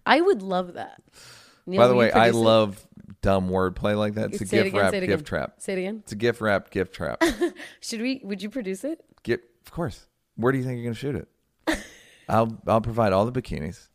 I 0.05 0.21
would 0.21 0.43
love 0.43 0.75
that. 0.75 1.03
Neal, 1.67 1.81
by 1.81 1.89
the 1.89 1.95
way 1.95 2.13
i 2.13 2.31
love 2.31 2.87
dumb 3.23 3.49
wordplay 3.49 3.97
like 3.97 4.15
that. 4.15 4.33
It's 4.33 4.41
a 4.41 4.45
it 4.45 4.51
gift 4.51 4.67
again, 4.69 4.81
wrapped 4.81 4.95
it 4.95 5.07
gift 5.07 5.27
trap. 5.27 5.55
Say 5.59 5.73
it 5.75 5.79
again. 5.79 5.99
it's 6.03 6.13
a 6.13 6.17
gift 6.17 6.41
wrapped 6.41 6.71
gift 6.71 6.95
trap. 6.95 7.23
Should 7.81 8.01
we? 8.01 8.21
Would 8.25 8.43
you 8.43 8.51
produce 8.51 8.85
it? 8.85 9.05
Get, 9.23 9.43
of 9.65 9.73
course. 9.73 10.07
Where 10.37 10.53
do 10.53 10.59
you 10.59 10.65
think 10.65 10.77
you're 10.77 10.85
gonna 10.85 10.95
shoot 10.95 11.17
it? 11.17 11.79
I'll 12.29 12.61
i'll 12.67 12.81
provide 12.81 13.13
all 13.13 13.29
the 13.29 13.41
bikinis 13.41 13.89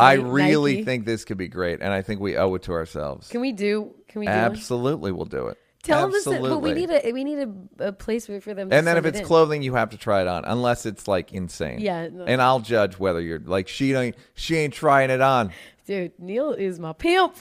I 0.00 0.16
Nike. 0.16 0.28
really 0.28 0.84
think 0.84 1.04
this 1.06 1.24
could 1.24 1.38
be 1.38 1.48
great, 1.48 1.80
and 1.80 1.92
I 1.92 2.02
think 2.02 2.20
we 2.20 2.36
owe 2.36 2.54
it 2.54 2.62
to 2.62 2.72
ourselves. 2.72 3.28
Can 3.28 3.40
we 3.40 3.52
do? 3.52 3.94
Can 4.08 4.20
we 4.20 4.26
do? 4.26 4.32
Absolutely, 4.32 5.12
we'll 5.12 5.26
do 5.26 5.48
it. 5.48 5.58
Tell 5.82 6.02
them 6.02 6.14
Absolutely. 6.14 6.48
this, 6.48 6.54
but 6.54 6.62
we 6.62 6.72
need 6.74 6.90
a 6.90 7.12
we 7.12 7.24
need 7.24 7.38
a, 7.78 7.88
a 7.88 7.92
place 7.92 8.26
for 8.26 8.38
them. 8.38 8.68
to 8.68 8.76
and 8.76 8.86
then 8.86 8.98
if 8.98 9.06
it's 9.06 9.18
it 9.18 9.22
in. 9.22 9.26
clothing, 9.26 9.62
you 9.62 9.74
have 9.74 9.90
to 9.90 9.96
try 9.96 10.20
it 10.20 10.28
on, 10.28 10.44
unless 10.44 10.84
it's 10.84 11.08
like 11.08 11.32
insane. 11.32 11.80
Yeah, 11.80 12.08
no. 12.12 12.24
And 12.24 12.42
I'll 12.42 12.60
judge 12.60 12.98
whether 12.98 13.20
you're 13.20 13.38
like 13.38 13.66
she 13.66 13.94
ain't 13.94 14.16
she 14.34 14.56
ain't 14.56 14.74
trying 14.74 15.08
it 15.08 15.22
on. 15.22 15.52
dude, 15.86 16.12
Neal 16.18 16.52
is 16.52 16.78
my 16.78 16.92
pimp. 16.92 17.34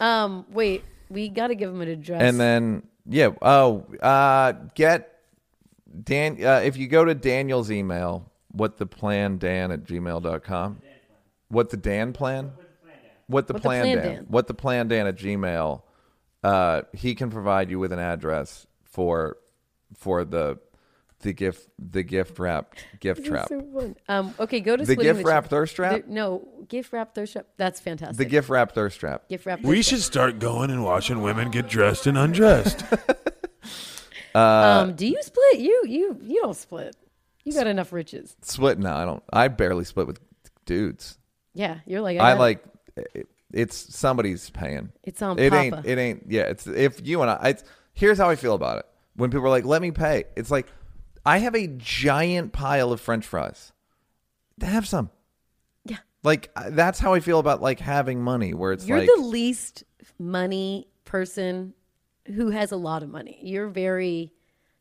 Um, 0.00 0.46
wait, 0.50 0.84
we 1.10 1.28
got 1.28 1.48
to 1.48 1.54
give 1.54 1.68
him 1.68 1.82
an 1.82 1.88
address. 1.88 2.22
And 2.22 2.40
then 2.40 2.84
yeah, 3.06 3.30
oh, 3.42 3.84
uh, 4.00 4.52
get 4.74 5.20
Dan. 6.02 6.42
Uh, 6.42 6.62
if 6.64 6.78
you 6.78 6.88
go 6.88 7.04
to 7.04 7.14
Daniel's 7.14 7.70
email, 7.70 8.30
what 8.52 8.78
the 8.78 8.86
plan 8.86 9.36
Dan 9.36 9.70
at 9.70 9.84
gmail.com. 9.84 10.80
What 11.52 11.68
the 11.68 11.76
Dan 11.76 12.12
plan? 12.14 12.52
What 13.26 13.46
the 13.46 13.52
What 13.52 13.60
the 13.62 13.68
plan, 13.68 13.82
plan, 13.84 13.96
Dan? 13.98 14.14
Dan? 14.14 14.24
What 14.28 14.46
the 14.46 14.54
plan 14.54 14.88
Dan 14.88 15.06
at 15.06 15.16
Gmail? 15.16 15.82
Uh, 16.42 16.82
he 16.94 17.14
can 17.14 17.28
provide 17.30 17.70
you 17.70 17.78
with 17.78 17.92
an 17.92 17.98
address 17.98 18.66
for 18.84 19.36
for 19.96 20.24
the 20.24 20.58
the 21.20 21.32
gift 21.34 21.68
the 21.78 22.02
gift 22.02 22.38
wrap 22.38 22.74
gift 23.00 23.20
This 23.20 23.28
trap. 23.28 23.48
so. 23.48 23.94
Um, 24.08 24.34
okay, 24.40 24.60
go 24.60 24.76
to 24.76 24.84
The 24.84 24.96
gift 24.96 25.20
Check. 25.20 25.26
wrap 25.26 25.46
thirst 25.48 25.76
trap? 25.76 25.92
There- 25.92 26.04
no, 26.08 26.48
gift 26.68 26.90
wrap 26.92 27.14
thirst 27.14 27.34
trap. 27.34 27.46
That's 27.58 27.78
fantastic. 27.80 28.16
The 28.16 28.24
gift 28.24 28.48
wrap 28.48 28.72
thirst 28.72 28.98
trap. 28.98 29.28
gift 29.28 29.44
wrap. 29.46 29.60
We 29.62 29.82
should 29.82 30.00
start 30.00 30.38
going 30.38 30.70
and 30.70 30.82
watching 30.82 31.20
women 31.22 31.50
get 31.50 31.68
dressed 31.68 32.06
and 32.06 32.16
undressed. 32.16 32.78
trap. 32.80 33.18
Um, 34.34 34.94
do 34.94 35.06
you 35.06 35.18
split? 35.22 35.60
You 35.60 35.84
you 35.86 36.18
you 36.22 36.40
don't 36.40 36.56
split. 36.56 36.96
You 37.44 37.52
got 37.52 37.66
enough 37.66 37.92
riches. 37.92 38.34
Split? 38.40 38.78
No, 38.78 38.90
I 38.94 39.04
don't. 39.04 39.22
I 39.30 39.48
barely 39.48 39.84
split 39.84 40.06
with 40.06 40.20
dudes. 40.64 41.18
Yeah, 41.54 41.78
you're 41.86 42.00
like 42.00 42.18
I 42.18 42.32
got- 42.32 42.38
like 42.38 42.64
it, 42.96 43.28
it's 43.52 43.76
somebody's 43.94 44.48
paying. 44.50 44.92
It's 45.02 45.20
on 45.22 45.38
It 45.38 45.50
Papa. 45.50 45.62
ain't. 45.76 45.86
It 45.86 45.98
ain't. 45.98 46.24
Yeah. 46.28 46.42
It's 46.42 46.66
if 46.66 47.06
you 47.06 47.20
and 47.22 47.30
I. 47.30 47.48
It's, 47.50 47.64
here's 47.92 48.16
how 48.18 48.30
I 48.30 48.36
feel 48.36 48.54
about 48.54 48.78
it. 48.78 48.86
When 49.16 49.30
people 49.30 49.44
are 49.46 49.50
like, 49.50 49.64
"Let 49.66 49.82
me 49.82 49.90
pay," 49.90 50.24
it's 50.36 50.50
like 50.50 50.66
I 51.26 51.38
have 51.38 51.54
a 51.54 51.66
giant 51.66 52.52
pile 52.52 52.92
of 52.92 53.00
French 53.00 53.26
fries. 53.26 53.72
Have 54.62 54.88
some. 54.88 55.10
Yeah. 55.84 55.98
Like 56.22 56.50
I- 56.56 56.70
that's 56.70 56.98
how 56.98 57.12
I 57.12 57.20
feel 57.20 57.38
about 57.38 57.60
like 57.60 57.80
having 57.80 58.22
money. 58.22 58.54
Where 58.54 58.72
it's 58.72 58.86
You're 58.86 59.00
like 59.00 59.10
the 59.14 59.20
least 59.22 59.84
money 60.18 60.88
person 61.04 61.74
who 62.26 62.48
has 62.50 62.72
a 62.72 62.76
lot 62.76 63.02
of 63.02 63.10
money. 63.10 63.38
You're 63.42 63.68
very. 63.68 64.32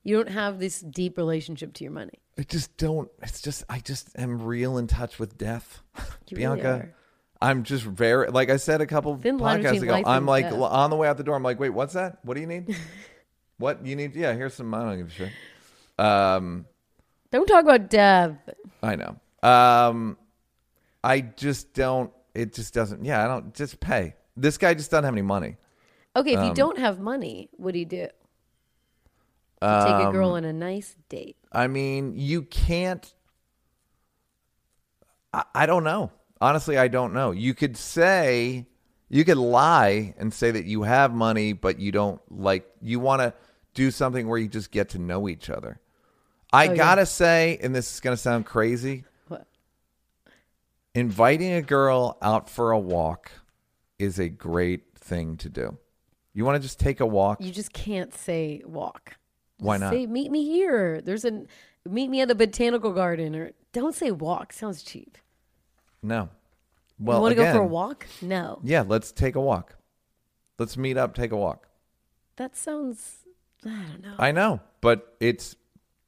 You 0.03 0.15
don't 0.15 0.29
have 0.33 0.59
this 0.59 0.79
deep 0.79 1.17
relationship 1.17 1.73
to 1.73 1.83
your 1.83 1.91
money. 1.93 2.20
I 2.37 2.43
just 2.43 2.75
don't. 2.77 3.09
It's 3.21 3.41
just 3.41 3.63
I 3.69 3.79
just 3.79 4.09
am 4.17 4.41
real 4.41 4.77
in 4.77 4.87
touch 4.87 5.19
with 5.19 5.37
death, 5.37 5.81
You 6.29 6.37
Bianca. 6.37 6.69
are. 6.69 6.95
I'm 7.41 7.63
just 7.63 7.83
very 7.83 8.29
like 8.29 8.49
I 8.49 8.57
said 8.57 8.81
a 8.81 8.85
couple 8.85 9.15
Thin 9.17 9.39
podcasts 9.39 9.81
ago. 9.81 10.01
I'm 10.05 10.25
like 10.25 10.45
death. 10.49 10.59
on 10.59 10.89
the 10.89 10.95
way 10.95 11.07
out 11.07 11.17
the 11.17 11.23
door. 11.23 11.35
I'm 11.35 11.43
like, 11.43 11.59
wait, 11.59 11.69
what's 11.71 11.93
that? 11.93 12.19
What 12.23 12.35
do 12.35 12.41
you 12.41 12.47
need? 12.47 12.75
what 13.57 13.85
you 13.85 13.95
need? 13.95 14.15
Yeah, 14.15 14.33
here's 14.33 14.53
some. 14.53 14.73
I 14.73 14.83
don't 14.83 14.97
give 14.97 15.07
a 15.07 15.09
shit. 15.09 15.31
Um, 15.97 16.65
Don't 17.31 17.47
talk 17.47 17.63
about 17.63 17.89
death. 17.89 18.37
I 18.81 18.95
know. 18.95 19.17
Um, 19.43 20.17
I 21.03 21.21
just 21.21 21.73
don't. 21.73 22.11
It 22.33 22.53
just 22.53 22.73
doesn't. 22.73 23.03
Yeah, 23.03 23.23
I 23.23 23.27
don't. 23.27 23.53
Just 23.53 23.79
pay. 23.79 24.15
This 24.37 24.57
guy 24.57 24.73
just 24.73 24.89
doesn't 24.91 25.03
have 25.03 25.13
any 25.13 25.21
money. 25.21 25.57
Okay, 26.15 26.33
if 26.33 26.39
Um, 26.39 26.47
you 26.47 26.53
don't 26.53 26.77
have 26.79 26.99
money, 26.99 27.49
what 27.53 27.73
do 27.73 27.79
you 27.79 27.85
do? 27.85 28.07
To 29.61 29.67
take 29.67 29.93
a 30.05 30.07
Um, 30.07 30.11
girl 30.11 30.31
on 30.31 30.43
a 30.43 30.51
nice 30.53 30.95
date. 31.09 31.37
I 31.51 31.67
mean, 31.67 32.13
you 32.15 32.41
can't. 32.43 33.13
I, 35.33 35.43
I 35.53 35.65
don't 35.65 35.83
know. 35.83 36.11
Honestly, 36.39 36.77
I 36.77 36.87
don't 36.87 37.13
know. 37.13 37.29
You 37.31 37.53
could 37.53 37.77
say, 37.77 38.65
you 39.09 39.23
could 39.23 39.37
lie 39.37 40.15
and 40.17 40.33
say 40.33 40.49
that 40.51 40.65
you 40.65 40.81
have 40.83 41.13
money, 41.13 41.53
but 41.53 41.79
you 41.79 41.91
don't 41.91 42.19
like, 42.31 42.65
you 42.81 42.99
want 42.99 43.21
to 43.21 43.33
do 43.75 43.91
something 43.91 44.27
where 44.27 44.39
you 44.39 44.47
just 44.47 44.71
get 44.71 44.89
to 44.89 44.99
know 44.99 45.29
each 45.29 45.49
other. 45.49 45.79
I 46.51 46.69
Oh, 46.69 46.75
gotta 46.75 47.05
say, 47.05 47.59
and 47.61 47.73
this 47.75 47.93
is 47.93 47.99
gonna 47.99 48.17
sound 48.17 48.45
crazy, 48.47 49.05
What? 49.27 49.45
inviting 50.95 51.53
a 51.53 51.61
girl 51.61 52.17
out 52.21 52.49
for 52.49 52.71
a 52.71 52.79
walk 52.79 53.31
is 53.99 54.19
a 54.19 54.27
great 54.27 54.97
thing 54.97 55.37
to 55.37 55.49
do. 55.49 55.77
You 56.33 56.43
want 56.45 56.55
to 56.55 56.59
just 56.67 56.79
take 56.79 56.99
a 56.99 57.05
walk? 57.05 57.39
You 57.39 57.51
just 57.51 57.71
can't 57.71 58.13
say 58.13 58.63
walk. 58.65 59.15
Why 59.61 59.77
not? 59.77 59.93
Say 59.93 60.07
meet 60.07 60.31
me 60.31 60.43
here. 60.43 61.01
There's 61.01 61.23
a 61.23 61.43
meet 61.87 62.09
me 62.09 62.21
at 62.21 62.27
the 62.27 62.35
botanical 62.35 62.91
garden, 62.93 63.35
or 63.35 63.51
don't 63.73 63.95
say 63.95 64.11
walk. 64.11 64.53
Sounds 64.53 64.83
cheap. 64.83 65.17
no. 66.01 66.29
Well, 66.99 67.17
you 67.17 67.21
want 67.23 67.31
to 67.31 67.43
go 67.43 67.51
for 67.53 67.59
a 67.61 67.65
walk? 67.65 68.05
No, 68.21 68.59
Yeah, 68.63 68.83
let's 68.87 69.11
take 69.11 69.35
a 69.35 69.41
walk. 69.41 69.75
Let's 70.59 70.77
meet 70.77 70.97
up, 70.97 71.15
take 71.15 71.31
a 71.31 71.37
walk. 71.37 71.67
that 72.35 72.55
sounds. 72.55 73.17
I 73.65 73.69
don't 73.69 74.01
know. 74.03 74.15
I 74.19 74.31
know, 74.31 74.59
but 74.81 75.15
it's 75.19 75.55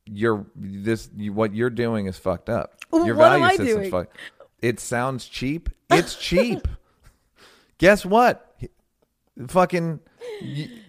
you're 0.05 0.45
this 0.55 1.09
you, 1.15 1.33
what 1.33 1.55
you're 1.55 1.71
doing 1.71 2.05
is 2.07 2.17
fucked 2.17 2.49
up. 2.49 2.75
Your 2.91 3.15
value 3.15 3.47
system's 3.49 3.69
doing? 3.69 3.91
fucked. 3.91 4.17
It 4.61 4.79
sounds 4.79 5.25
cheap. 5.27 5.69
It's 5.89 6.15
cheap. 6.15 6.67
Guess 7.77 8.03
what? 8.05 8.55
Fucking 9.47 9.99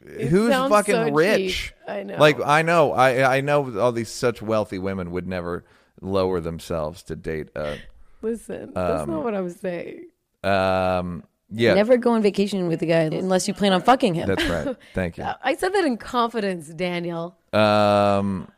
y- 0.04 0.24
who's 0.26 0.52
fucking 0.52 0.94
so 0.94 1.10
rich? 1.10 1.68
cheap. 1.68 1.72
I 1.88 2.02
know. 2.02 2.16
Like 2.18 2.40
I 2.40 2.62
know, 2.62 2.92
I 2.92 3.36
I 3.36 3.40
know 3.40 3.78
all 3.80 3.92
these 3.92 4.10
such 4.10 4.42
wealthy 4.42 4.78
women 4.78 5.10
would 5.12 5.26
never 5.26 5.64
lower 6.00 6.40
themselves 6.40 7.02
to 7.04 7.16
date 7.16 7.48
a 7.56 7.78
Listen, 8.22 8.72
that's 8.74 9.06
not 9.06 9.22
what 9.22 9.34
I'm 9.34 9.50
saying. 9.50 10.06
um 10.42 11.24
yeah. 11.50 11.74
Never 11.74 11.96
go 11.98 12.12
on 12.12 12.22
vacation 12.22 12.66
with 12.68 12.82
a 12.82 12.86
guy 12.86 13.00
unless 13.02 13.46
you 13.46 13.54
plan 13.54 13.72
on 13.72 13.82
fucking 13.82 14.14
him. 14.14 14.26
That's 14.26 14.44
right. 14.46 14.74
Thank 14.94 15.18
you. 15.18 15.26
I 15.42 15.54
said 15.54 15.72
that 15.74 15.84
in 15.84 15.98
confidence, 15.98 16.68
Daniel. 16.68 17.36
Um. 17.52 18.48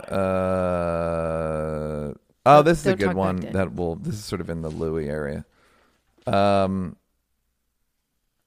Uh. 0.00 2.12
Oh, 2.46 2.62
this 2.62 2.80
is 2.80 2.86
a 2.86 2.96
Don't 2.96 3.10
good 3.10 3.16
one. 3.16 3.36
That 3.40 3.74
will. 3.74 3.96
This 3.96 4.14
is 4.14 4.24
sort 4.24 4.40
of 4.40 4.50
in 4.50 4.62
the 4.62 4.70
Louis 4.70 5.08
area. 5.08 5.44
Um. 6.26 6.96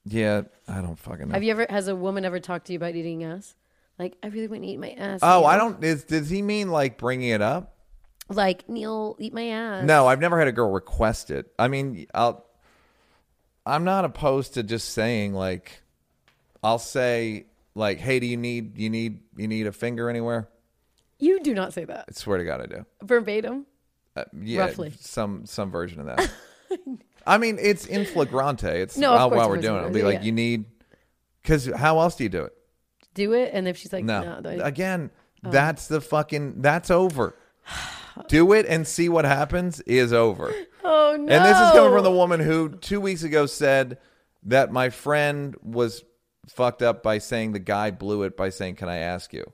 Yeah, 0.05 0.43
I 0.67 0.81
don't 0.81 0.97
fucking 0.97 1.27
know. 1.29 1.33
Have 1.33 1.43
you 1.43 1.51
ever? 1.51 1.65
Has 1.69 1.87
a 1.87 1.95
woman 1.95 2.25
ever 2.25 2.39
talked 2.39 2.67
to 2.67 2.73
you 2.73 2.77
about 2.77 2.95
eating 2.95 3.23
ass? 3.23 3.55
Like, 3.99 4.15
I 4.23 4.27
really 4.27 4.47
want 4.47 4.63
to 4.63 4.69
eat 4.69 4.79
my 4.79 4.91
ass. 4.91 5.19
oh. 5.21 5.45
I 5.45 5.57
don't. 5.57 5.83
Is 5.83 6.03
does 6.05 6.29
he 6.29 6.41
mean 6.41 6.69
like 6.69 6.97
bringing 6.97 7.29
it 7.29 7.41
up? 7.41 7.75
Like 8.29 8.67
Neal, 8.69 9.15
eat 9.19 9.33
my 9.33 9.47
ass. 9.47 9.85
No, 9.85 10.07
I've 10.07 10.19
never 10.19 10.39
had 10.39 10.47
a 10.47 10.51
girl 10.51 10.71
request 10.71 11.29
it. 11.31 11.51
I 11.59 11.67
mean, 11.67 12.07
I'll. 12.13 12.45
I'm 13.65 13.83
not 13.83 14.03
opposed 14.05 14.55
to 14.55 14.63
just 14.63 14.89
saying 14.89 15.33
like, 15.33 15.83
I'll 16.63 16.79
say 16.79 17.45
like, 17.75 17.99
hey, 17.99 18.19
do 18.19 18.25
you 18.25 18.37
need 18.37 18.77
you 18.77 18.89
need 18.89 19.19
you 19.35 19.47
need 19.47 19.67
a 19.67 19.71
finger 19.71 20.09
anywhere? 20.09 20.49
you 21.19 21.39
do 21.41 21.53
not 21.53 21.71
say 21.71 21.85
that 21.85 22.05
I 22.09 22.11
swear 22.11 22.37
to 22.37 22.43
God, 22.43 22.61
I 22.61 22.65
do. 22.65 22.85
verbatim. 23.01 23.65
Uh, 24.15 24.25
yeah, 24.41 24.59
Roughly. 24.61 24.93
some 24.99 25.45
some 25.45 25.71
version 25.71 25.99
of 26.01 26.05
that. 26.07 26.31
I 27.25 27.37
mean, 27.37 27.57
it's 27.61 27.85
in 27.85 28.05
flagrante. 28.05 28.67
It's 28.81 28.97
No, 28.97 29.13
of 29.13 29.15
while, 29.19 29.29
course 29.29 29.37
while 29.39 29.49
we're 29.49 29.57
doing 29.61 29.75
it. 29.75 29.79
in 29.79 29.83
It'll 29.85 29.93
be 29.95 30.03
like 30.03 30.15
yeah. 30.19 30.21
you 30.25 30.31
need 30.31 30.65
because 31.41 31.65
how 31.75 31.99
else 31.99 32.15
do 32.15 32.23
you 32.23 32.29
do 32.29 32.43
it? 32.43 32.53
Do 33.13 33.33
it, 33.33 33.51
and 33.53 33.67
if 33.67 33.77
she's 33.77 33.93
like, 33.93 34.03
No, 34.05 34.39
no, 34.41 34.49
I- 34.49 34.57
Oh. 34.57 34.63
again, 34.63 35.11
that's 35.43 35.87
the 35.87 36.01
fucking 36.01 36.61
that's 36.61 36.89
over. 36.91 37.35
do 38.27 38.53
it 38.53 38.65
and 38.67 38.87
see 38.87 39.09
what 39.09 39.25
happens 39.25 39.79
is 39.81 40.13
over. 40.13 40.53
oh 40.83 41.15
no. 41.19 41.33
And 41.33 41.45
this 41.45 41.57
is 41.59 41.71
coming 41.71 41.91
from 41.93 42.03
the 42.03 42.11
woman 42.11 42.39
who 42.39 42.69
two 42.69 42.99
weeks 43.01 43.23
ago 43.23 43.45
said 43.45 43.97
that 44.43 44.71
my 44.71 44.89
friend 44.89 45.55
was 45.61 46.03
fucked 46.47 46.81
up 46.81 47.01
by 47.03 47.17
saying 47.19 47.53
the 47.53 47.59
guy 47.59 47.91
blew 47.91 48.23
it 48.23 48.35
by 48.35 48.49
saying, 48.49 48.75
"Can 48.75 48.89
I 48.89 48.97
ask 48.97 49.33
you?" 49.33 49.45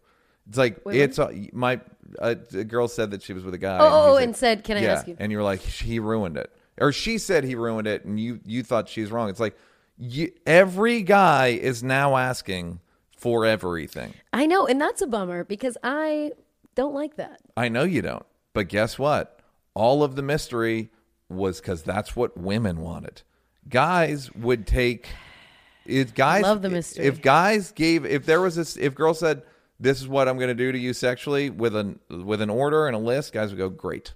It's 0.47 0.57
like 0.57 0.83
Wait, 0.85 0.99
it's 0.99 1.19
uh, 1.19 1.31
my 1.53 1.79
uh, 2.19 2.35
a 2.53 2.63
girl 2.63 2.87
said 2.87 3.11
that 3.11 3.21
she 3.21 3.33
was 3.33 3.43
with 3.43 3.53
a 3.53 3.59
guy. 3.59 3.77
Oh, 3.79 3.87
oh, 4.13 4.17
he's 4.17 4.25
and 4.25 4.35
said, 4.35 4.63
"Can 4.63 4.77
I 4.77 4.83
ask 4.85 5.07
you?" 5.07 5.15
And 5.19 5.31
you 5.31 5.37
were 5.37 5.43
like, 5.43 5.59
he 5.61 5.99
ruined 5.99 6.37
it, 6.37 6.51
or 6.79 6.91
she 6.91 7.17
said 7.17 7.43
he 7.43 7.55
ruined 7.55 7.87
it, 7.87 8.05
and 8.05 8.19
you 8.19 8.39
you 8.45 8.63
thought 8.63 8.89
she's 8.89 9.11
wrong. 9.11 9.29
It's 9.29 9.39
like 9.39 9.57
you, 9.97 10.31
every 10.45 11.01
guy 11.01 11.47
is 11.47 11.83
now 11.83 12.17
asking 12.17 12.79
for 13.17 13.45
everything. 13.45 14.13
I 14.31 14.45
know, 14.45 14.65
and 14.65 14.79
that's 14.79 15.01
a 15.01 15.07
bummer 15.07 15.43
because 15.43 15.77
I 15.83 16.31
don't 16.75 16.93
like 16.93 17.17
that. 17.17 17.41
I 17.57 17.67
know 17.67 17.83
you 17.83 18.01
don't, 18.01 18.25
but 18.53 18.69
guess 18.69 18.97
what? 18.97 19.41
All 19.73 20.03
of 20.03 20.15
the 20.15 20.21
mystery 20.21 20.91
was 21.27 21.59
because 21.59 21.83
that's 21.83 22.15
what 22.15 22.37
women 22.37 22.79
wanted. 22.79 23.21
Guys 23.67 24.31
would 24.33 24.65
take. 24.65 25.09
If 25.85 26.13
guys 26.13 26.43
Love 26.43 26.61
the 26.61 26.69
mystery. 26.69 27.05
If 27.05 27.21
guys 27.21 27.71
gave, 27.71 28.05
if 28.05 28.25
there 28.25 28.41
was 28.41 28.55
this, 28.55 28.77
if 28.77 28.95
girls 28.95 29.19
said, 29.19 29.43
"This 29.79 29.99
is 30.01 30.07
what 30.07 30.27
I'm 30.27 30.37
going 30.37 30.49
to 30.49 30.55
do 30.55 30.71
to 30.71 30.77
you 30.77 30.93
sexually," 30.93 31.49
with 31.49 31.75
an 31.75 31.99
with 32.09 32.41
an 32.41 32.49
order 32.49 32.87
and 32.87 32.95
a 32.95 32.99
list, 32.99 33.33
guys 33.33 33.49
would 33.49 33.57
go, 33.57 33.69
"Great." 33.69 34.13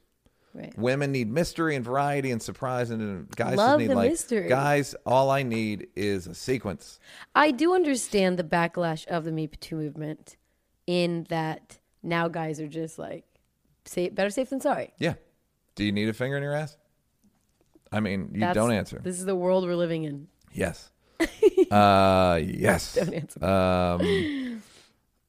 Right. 0.56 0.78
Women 0.78 1.12
need 1.12 1.32
mystery 1.32 1.76
and 1.76 1.84
variety 1.84 2.30
and 2.30 2.40
surprise, 2.42 2.92
and, 2.92 3.28
guys 3.36 3.58
Love 3.58 3.80
need 3.80 3.90
the 3.90 3.96
like 3.96 4.12
mystery. 4.12 4.48
guys. 4.48 4.94
All 5.04 5.32
I 5.32 5.42
need 5.42 5.88
is 5.96 6.28
a 6.28 6.36
sequence. 6.36 7.00
I 7.34 7.50
do 7.50 7.74
understand 7.74 8.38
the 8.38 8.44
backlash 8.44 9.08
of 9.08 9.24
the 9.24 9.32
Me 9.32 9.48
Too 9.48 9.76
movement 9.76 10.38
in 10.86 11.26
that 11.30 11.80
now 12.04 12.28
guys 12.28 12.60
are 12.60 12.68
just 12.68 13.00
like, 13.00 13.26
say, 13.86 14.10
better 14.10 14.30
safe 14.30 14.52
than 14.52 14.62
sorry. 14.62 14.94
Yeah. 15.00 15.16
Do 15.74 15.84
you 15.84 15.92
need 15.92 16.08
a 16.08 16.14
finger 16.14 16.38
in 16.38 16.44
your 16.44 16.54
ass? 16.54 16.78
I 17.92 18.00
mean, 18.00 18.30
you 18.34 18.42
That's- 18.42 18.56
don't 18.56 18.72
answer. 18.72 19.02
This 19.04 19.18
is 19.18 19.26
the 19.26 19.36
world 19.36 19.64
we're 19.66 19.76
living 19.76 20.04
in. 20.04 20.28
Yes. 20.52 20.92
uh, 21.72 22.40
yes. 22.44 22.94
Don't 22.94 23.14
answer. 23.14 23.44
Um, 23.44 24.62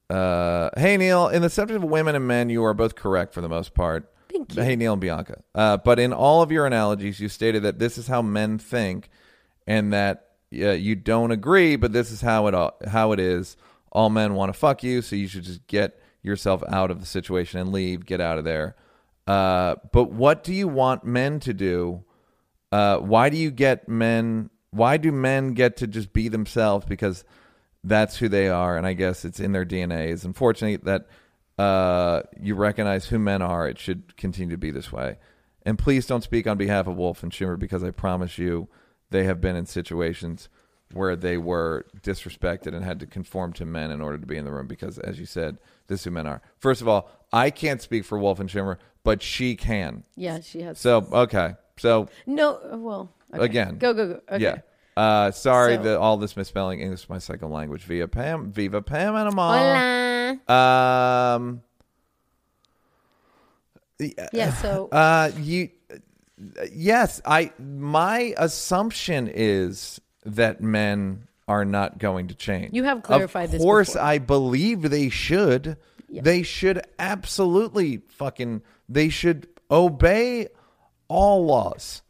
uh, 0.09 0.69
hey, 0.77 0.97
Neal. 0.97 1.29
In 1.29 1.41
the 1.41 1.49
subject 1.49 1.83
of 1.83 1.89
women 1.89 2.15
and 2.15 2.27
men, 2.27 2.49
you 2.49 2.63
are 2.63 2.73
both 2.73 2.95
correct 2.95 3.33
for 3.33 3.41
the 3.41 3.49
most 3.49 3.73
part. 3.73 4.11
Thank 4.47 4.57
you. 4.57 4.63
Hey, 4.63 4.75
Neal 4.75 4.93
and 4.93 5.01
Bianca. 5.01 5.41
Uh, 5.53 5.77
but 5.77 5.99
in 5.99 6.13
all 6.13 6.41
of 6.41 6.51
your 6.51 6.65
analogies, 6.65 7.19
you 7.19 7.29
stated 7.29 7.63
that 7.63 7.79
this 7.79 7.97
is 7.97 8.07
how 8.07 8.21
men 8.21 8.57
think, 8.57 9.09
and 9.67 9.93
that 9.93 10.29
uh, 10.53 10.71
you 10.71 10.95
don't 10.95 11.31
agree, 11.31 11.75
but 11.75 11.93
this 11.93 12.11
is 12.11 12.21
how 12.21 12.47
it 12.47 12.53
all, 12.53 12.77
how 12.87 13.11
it 13.11 13.19
is. 13.19 13.57
All 13.91 14.09
men 14.09 14.33
want 14.33 14.53
to 14.53 14.59
fuck 14.59 14.83
you, 14.83 15.01
so 15.01 15.15
you 15.15 15.27
should 15.27 15.43
just 15.43 15.65
get 15.67 15.99
yourself 16.21 16.63
out 16.67 16.91
of 16.91 16.99
the 16.99 17.05
situation 17.05 17.59
and 17.59 17.71
leave. 17.71 18.05
Get 18.05 18.21
out 18.21 18.37
of 18.37 18.43
there. 18.43 18.75
Uh, 19.27 19.75
but 19.91 20.11
what 20.11 20.43
do 20.43 20.53
you 20.53 20.67
want 20.67 21.03
men 21.03 21.39
to 21.41 21.53
do? 21.53 22.03
Uh, 22.71 22.97
why 22.97 23.29
do 23.29 23.37
you 23.37 23.51
get 23.51 23.87
men? 23.87 24.49
Why 24.71 24.97
do 24.97 25.11
men 25.11 25.53
get 25.53 25.77
to 25.77 25.87
just 25.87 26.13
be 26.13 26.27
themselves? 26.27 26.85
Because 26.85 27.23
that's 27.83 28.17
who 28.17 28.27
they 28.27 28.49
are, 28.49 28.77
and 28.77 28.85
I 28.85 28.93
guess 28.93 29.25
it's 29.25 29.39
in 29.39 29.51
their 29.51 29.65
DNA. 29.65 30.11
It's 30.11 30.25
unfortunate 30.25 30.83
that 30.85 31.07
uh, 31.57 32.21
you 32.39 32.55
recognize 32.55 33.05
who 33.07 33.19
men 33.19 33.41
are. 33.41 33.67
It 33.67 33.79
should 33.79 34.17
continue 34.17 34.51
to 34.55 34.57
be 34.57 34.71
this 34.71 34.91
way. 34.91 35.17
And 35.65 35.79
please 35.79 36.05
don't 36.05 36.23
speak 36.23 36.45
on 36.47 36.57
behalf 36.57 36.87
of 36.87 36.95
Wolf 36.95 37.23
and 37.23 37.31
Schumer 37.31 37.57
because 37.57 37.83
I 37.83 37.91
promise 37.91 38.37
you, 38.37 38.67
they 39.09 39.23
have 39.23 39.41
been 39.41 39.55
in 39.55 39.65
situations 39.65 40.49
where 40.93 41.15
they 41.15 41.37
were 41.37 41.85
disrespected 42.01 42.73
and 42.75 42.83
had 42.85 42.99
to 42.99 43.07
conform 43.07 43.53
to 43.53 43.65
men 43.65 43.89
in 43.89 44.01
order 44.01 44.17
to 44.17 44.25
be 44.27 44.37
in 44.37 44.45
the 44.45 44.51
room. 44.51 44.67
Because, 44.67 44.99
as 44.99 45.19
you 45.19 45.25
said, 45.25 45.57
this 45.87 46.01
is 46.01 46.05
who 46.05 46.11
men 46.11 46.27
are. 46.27 46.41
First 46.59 46.81
of 46.81 46.87
all, 46.87 47.09
I 47.33 47.49
can't 47.49 47.81
speak 47.81 48.05
for 48.05 48.19
Wolf 48.19 48.39
and 48.39 48.49
Schumer, 48.49 48.77
but 49.03 49.21
she 49.23 49.55
can. 49.55 50.03
Yeah, 50.15 50.39
she 50.41 50.61
has. 50.61 50.79
So 50.79 51.07
okay, 51.11 51.55
so 51.77 52.07
no, 52.27 52.59
uh, 52.71 52.77
well, 52.77 53.11
okay. 53.33 53.43
again, 53.43 53.77
go 53.77 53.93
go 53.93 54.07
go. 54.07 54.21
Okay. 54.31 54.43
Yeah. 54.43 54.57
Uh, 54.95 55.31
sorry 55.31 55.75
So- 55.75 55.83
that 55.83 55.97
all 55.99 56.17
this 56.17 56.37
misspelling 56.37 56.79
English 56.79 57.03
is 57.03 57.09
my 57.09 57.17
second 57.17 57.49
language. 57.51 57.83
Via 57.83 58.07
Pam, 58.07 58.51
Viva 58.51 58.81
Pam 58.81 59.15
and 59.15 59.29
Amal. 59.29 59.53
Hola. 59.57 60.14
Um. 60.47 61.61
Yeah. 63.99 64.53
So 64.53 64.89
Uh, 64.91 65.31
you. 65.37 65.69
Yes, 66.71 67.21
I. 67.25 67.51
My 67.59 68.33
assumption 68.37 69.31
is 69.33 70.01
that 70.25 70.61
men 70.61 71.27
are 71.47 71.63
not 71.63 71.97
going 71.97 72.27
to 72.27 72.35
change. 72.35 72.73
You 72.73 72.83
have 72.83 73.03
clarified 73.03 73.51
this. 73.51 73.61
Of 73.61 73.65
course, 73.65 73.93
before. 73.93 74.01
I 74.01 74.17
believe 74.17 74.81
they 74.89 75.09
should. 75.09 75.77
They 76.09 76.43
should 76.43 76.81
absolutely 76.99 78.01
fucking. 78.09 78.61
They 78.87 79.09
should 79.09 79.47
obey 79.69 80.47
all 81.07 81.45
laws. 81.45 82.01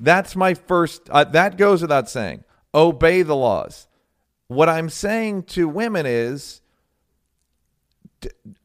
That's 0.00 0.36
my 0.36 0.54
first. 0.54 1.08
Uh, 1.10 1.24
that 1.24 1.56
goes 1.56 1.82
without 1.82 2.08
saying. 2.08 2.44
Obey 2.74 3.22
the 3.22 3.36
laws. 3.36 3.88
What 4.48 4.68
I'm 4.68 4.90
saying 4.90 5.44
to 5.44 5.68
women 5.68 6.06
is 6.06 6.60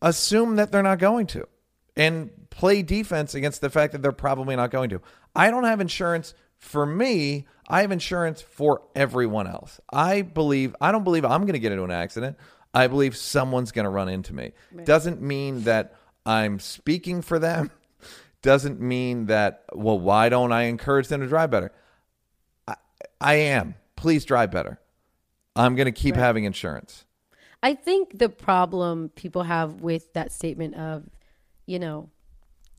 assume 0.01 0.55
that 0.55 0.71
they're 0.71 0.83
not 0.83 0.99
going 0.99 1.27
to 1.27 1.47
and 1.95 2.29
play 2.49 2.81
defense 2.81 3.35
against 3.35 3.61
the 3.61 3.69
fact 3.69 3.93
that 3.93 4.01
they're 4.01 4.11
probably 4.11 4.55
not 4.55 4.71
going 4.71 4.89
to. 4.89 5.01
I 5.35 5.51
don't 5.51 5.63
have 5.63 5.81
insurance 5.81 6.33
for 6.57 6.85
me. 6.85 7.47
I 7.67 7.81
have 7.81 7.91
insurance 7.91 8.41
for 8.41 8.81
everyone 8.95 9.47
else. 9.47 9.79
I 9.91 10.21
believe 10.21 10.75
I 10.81 10.91
don't 10.91 11.03
believe 11.03 11.25
I'm 11.25 11.41
going 11.41 11.53
to 11.53 11.59
get 11.59 11.71
into 11.71 11.83
an 11.83 11.91
accident. 11.91 12.37
I 12.73 12.87
believe 12.87 13.17
someone's 13.17 13.71
going 13.71 13.83
to 13.83 13.89
run 13.89 14.09
into 14.09 14.33
me. 14.33 14.53
Doesn't 14.85 15.21
mean 15.21 15.63
that 15.63 15.95
I'm 16.25 16.59
speaking 16.59 17.21
for 17.21 17.39
them. 17.39 17.71
Doesn't 18.41 18.79
mean 18.79 19.27
that, 19.27 19.65
well, 19.73 19.99
why 19.99 20.29
don't 20.29 20.51
I 20.51 20.63
encourage 20.63 21.09
them 21.09 21.21
to 21.21 21.27
drive 21.27 21.51
better? 21.51 21.71
I, 22.67 22.75
I 23.19 23.33
am. 23.35 23.75
Please 23.95 24.25
drive 24.25 24.51
better. 24.51 24.79
I'm 25.55 25.75
going 25.75 25.85
to 25.85 25.91
keep 25.91 26.15
having 26.15 26.45
insurance. 26.45 27.05
I 27.63 27.75
think 27.75 28.17
the 28.17 28.29
problem 28.29 29.09
people 29.09 29.43
have 29.43 29.81
with 29.81 30.13
that 30.13 30.31
statement 30.31 30.75
of, 30.75 31.03
you 31.65 31.79
know, 31.79 32.09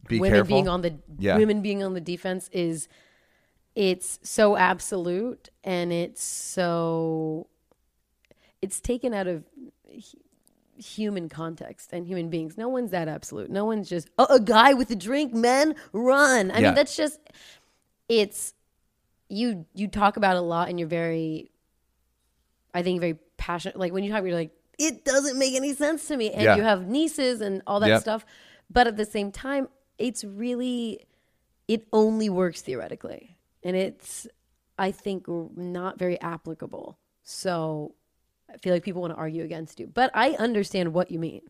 Be 0.08 0.18
women 0.20 0.38
careful. 0.38 0.56
being 0.56 0.68
on 0.68 0.82
the 0.82 0.98
Yeah. 1.18 1.36
women 1.36 1.62
being 1.62 1.82
on 1.82 1.94
the 1.94 2.00
defense 2.00 2.48
is 2.52 2.88
it's 3.74 4.18
so 4.22 4.56
absolute 4.56 5.48
and 5.64 5.92
it's 5.92 6.22
so 6.22 7.46
it's 8.60 8.80
taken 8.80 9.14
out 9.14 9.26
of 9.26 9.44
human 10.76 11.28
context 11.28 11.92
and 11.92 12.06
human 12.06 12.28
beings. 12.28 12.56
No 12.58 12.68
one's 12.68 12.90
that 12.90 13.08
absolute. 13.08 13.50
No 13.50 13.64
one's 13.64 13.88
just 13.88 14.08
oh, 14.18 14.26
a 14.28 14.40
guy 14.40 14.74
with 14.74 14.90
a 14.90 14.96
drink, 14.96 15.32
men, 15.32 15.74
run. 15.92 16.50
I 16.50 16.58
Yeah. 16.58 16.66
mean, 16.68 16.74
that's 16.74 16.96
just 16.96 17.20
it's 18.08 18.54
you 19.28 19.64
you 19.74 19.88
talk 19.88 20.16
about 20.16 20.36
a 20.36 20.40
lot 20.40 20.68
and 20.68 20.78
you're 20.78 20.88
very 20.88 21.50
I 22.74 22.82
think 22.82 23.00
very 23.00 23.18
passionate. 23.36 23.78
Like 23.78 23.92
when 23.92 24.02
you 24.02 24.10
talk, 24.10 24.24
you're 24.24 24.34
like, 24.34 24.50
it 24.84 25.04
doesn't 25.04 25.38
make 25.38 25.54
any 25.54 25.72
sense 25.74 26.06
to 26.08 26.16
me. 26.16 26.30
And 26.30 26.42
Yeah. 26.42 26.56
you 26.56 26.62
have 26.62 26.86
nieces 26.88 27.40
and 27.40 27.62
all 27.66 27.80
that 27.80 27.88
Yep. 27.88 28.00
stuff. 28.00 28.26
But 28.70 28.86
at 28.86 28.96
the 28.96 29.04
same 29.04 29.30
time, 29.32 29.68
it's 29.98 30.24
really, 30.24 31.06
it 31.68 31.86
only 31.92 32.28
works 32.30 32.62
theoretically. 32.62 33.36
And 33.62 33.76
it's, 33.76 34.26
I 34.78 34.90
think, 34.90 35.26
not 35.28 35.98
very 35.98 36.20
applicable. 36.20 36.98
So 37.22 37.94
I 38.52 38.56
feel 38.58 38.72
like 38.72 38.82
people 38.82 39.02
want 39.02 39.12
to 39.12 39.18
argue 39.18 39.44
against 39.44 39.78
you. 39.80 39.86
But 39.86 40.10
I 40.14 40.32
understand 40.32 40.92
what 40.94 41.10
you 41.10 41.18
mean. 41.18 41.42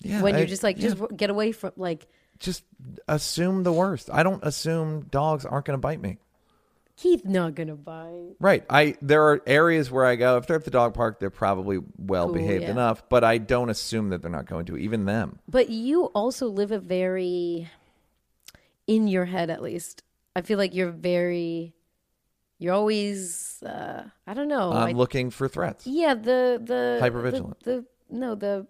Yeah, 0.00 0.22
when 0.22 0.34
I- 0.34 0.38
you're 0.38 0.46
just 0.46 0.62
like, 0.62 0.76
yeah. 0.78 0.90
just 0.90 1.16
get 1.16 1.28
away 1.30 1.52
from, 1.52 1.72
like, 1.76 2.08
just 2.38 2.64
assume 3.06 3.64
the 3.64 3.72
worst. 3.72 4.08
I 4.10 4.22
don't 4.22 4.42
assume 4.44 5.02
dogs 5.10 5.44
aren't 5.44 5.66
going 5.66 5.76
to 5.76 5.80
bite 5.80 6.00
me. 6.00 6.16
Keith 7.00 7.24
not 7.24 7.54
going 7.54 7.68
to 7.68 7.76
bite. 7.76 8.34
Right. 8.40 8.62
I 8.68 8.94
there 9.00 9.22
are 9.28 9.42
areas 9.46 9.90
where 9.90 10.04
I 10.04 10.16
go 10.16 10.36
if 10.36 10.46
they're 10.46 10.56
at 10.56 10.64
the 10.66 10.70
dog 10.70 10.92
park, 10.92 11.18
they're 11.18 11.30
probably 11.30 11.78
well 11.96 12.30
behaved 12.30 12.64
yeah. 12.64 12.70
enough, 12.70 13.08
but 13.08 13.24
I 13.24 13.38
don't 13.38 13.70
assume 13.70 14.10
that 14.10 14.20
they're 14.20 14.30
not 14.30 14.44
going 14.44 14.66
to. 14.66 14.76
Even 14.76 15.06
them. 15.06 15.38
But 15.48 15.70
you 15.70 16.06
also 16.06 16.48
live 16.48 16.72
a 16.72 16.78
very, 16.78 17.70
in 18.86 19.08
your 19.08 19.24
head 19.24 19.48
at 19.48 19.62
least, 19.62 20.02
I 20.36 20.42
feel 20.42 20.58
like 20.58 20.74
you're 20.74 20.90
very, 20.90 21.72
you're 22.58 22.74
always, 22.74 23.62
uh, 23.62 24.04
I 24.26 24.34
don't 24.34 24.48
know. 24.48 24.70
I'm 24.70 24.88
I- 24.88 24.92
looking 24.92 25.30
for 25.30 25.48
threats. 25.48 25.86
yeah, 25.86 26.12
the, 26.12 26.60
the, 26.62 26.98
Hypervigilant. 27.00 27.60
The, 27.62 27.72
the, 27.72 27.84
no, 28.10 28.34
the, 28.34 28.66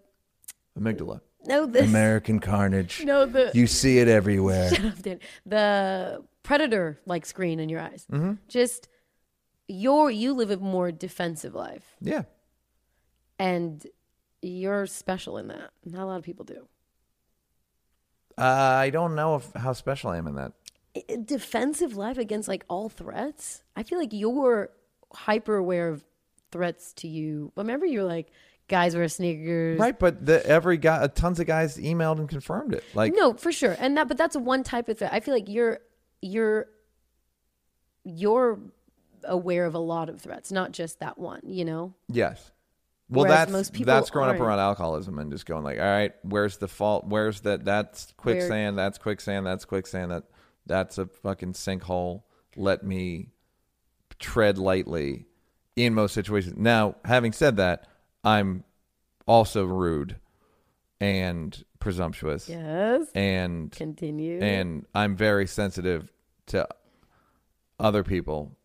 Amygdala. 0.79 1.19
no, 1.45 1.65
the, 1.65 1.83
American 1.83 2.39
carnage. 2.39 3.03
no, 3.03 3.25
the, 3.25 3.51
You 3.53 3.67
see 3.67 3.97
it 3.97 4.07
everywhere. 4.07 4.69
Shut 4.73 4.85
up, 4.85 5.01
Dan. 5.01 5.19
The 5.45 6.23
predator 6.43 6.99
like 7.05 7.25
screen 7.25 7.59
in 7.59 7.69
your 7.69 7.79
eyes. 7.79 8.05
Mm-hmm. 8.11 8.33
Just 8.47 8.87
your 9.67 10.11
you 10.11 10.33
live 10.33 10.51
a 10.51 10.57
more 10.57 10.91
defensive 10.91 11.55
life, 11.55 11.95
yeah. 12.01 12.23
and 13.39 13.85
you're 14.41 14.85
special 14.85 15.37
in 15.37 15.47
that. 15.47 15.71
Not 15.85 16.03
a 16.03 16.05
lot 16.05 16.17
of 16.17 16.23
people 16.23 16.45
do. 16.45 16.67
Uh, 18.37 18.41
I 18.41 18.89
don't 18.89 19.15
know 19.15 19.35
if 19.35 19.51
how 19.55 19.73
special 19.73 20.09
I 20.09 20.17
am 20.17 20.27
in 20.27 20.35
that. 20.35 20.53
Defensive 21.25 21.95
life 21.95 22.17
against 22.17 22.47
like 22.47 22.65
all 22.67 22.89
threats. 22.89 23.63
I 23.75 23.83
feel 23.83 23.97
like 23.97 24.11
you're 24.11 24.71
hyper 25.13 25.55
aware 25.55 25.89
of 25.89 26.03
threats 26.51 26.93
to 26.93 27.07
you. 27.07 27.51
Remember, 27.55 27.85
you're 27.85 28.03
like 28.03 28.31
guys 28.67 28.95
wear 28.95 29.07
sneakers, 29.07 29.77
Right, 29.77 29.97
but 29.97 30.25
the, 30.25 30.45
every 30.47 30.77
guy, 30.77 31.05
tons 31.07 31.39
of 31.39 31.45
guys 31.45 31.77
emailed 31.77 32.19
and 32.19 32.29
confirmed 32.29 32.73
it. 32.73 32.83
Like, 32.93 33.13
no, 33.13 33.33
for 33.33 33.51
sure. 33.51 33.75
And 33.77 33.97
that, 33.97 34.07
but 34.07 34.17
that's 34.17 34.35
one 34.35 34.63
type 34.63 34.87
of 34.87 34.97
threat. 34.97 35.13
I 35.13 35.19
feel 35.19 35.33
like 35.33 35.49
you're 35.49 35.79
you're 36.21 36.67
you're 38.03 38.59
aware 39.23 39.65
of 39.65 39.75
a 39.75 39.79
lot 39.79 40.09
of 40.09 40.19
threats, 40.21 40.51
not 40.51 40.71
just 40.71 40.99
that 40.99 41.17
one. 41.17 41.41
You 41.43 41.65
know. 41.65 41.93
yes. 42.07 42.51
Well, 43.09 43.25
Whereas 43.25 43.39
that's 43.39 43.51
most 43.51 43.73
people 43.73 43.93
that's 43.93 44.09
growing 44.09 44.29
up 44.29 44.35
aren't. 44.35 44.43
around 44.43 44.59
alcoholism 44.59 45.19
and 45.19 45.29
just 45.29 45.45
going 45.45 45.65
like, 45.65 45.79
all 45.79 45.83
right, 45.83 46.13
where's 46.23 46.59
the 46.59 46.69
fault? 46.69 47.05
Where's 47.07 47.41
that? 47.41 47.65
That's 47.65 48.13
quicksand. 48.15 48.77
That's 48.77 48.97
quicksand. 48.97 49.45
That's 49.45 49.65
quicksand. 49.65 50.11
That 50.11 50.23
that's 50.65 50.97
a 50.97 51.07
fucking 51.07 51.51
sinkhole. 51.53 52.23
Let 52.55 52.85
me 52.85 53.27
tread 54.17 54.57
lightly 54.57 55.25
in 55.75 55.93
most 55.93 56.13
situations. 56.13 56.55
Now, 56.57 56.95
having 57.03 57.33
said 57.33 57.57
that, 57.57 57.85
I'm 58.23 58.63
also 59.27 59.65
rude 59.65 60.15
and 61.01 61.65
presumptuous, 61.81 62.47
Yes. 62.47 63.07
and 63.13 63.69
Continue. 63.73 64.39
and 64.41 64.85
I'm 64.95 65.17
very 65.17 65.45
sensitive 65.47 66.09
to 66.47 66.65
other 67.79 68.03
people, 68.03 68.55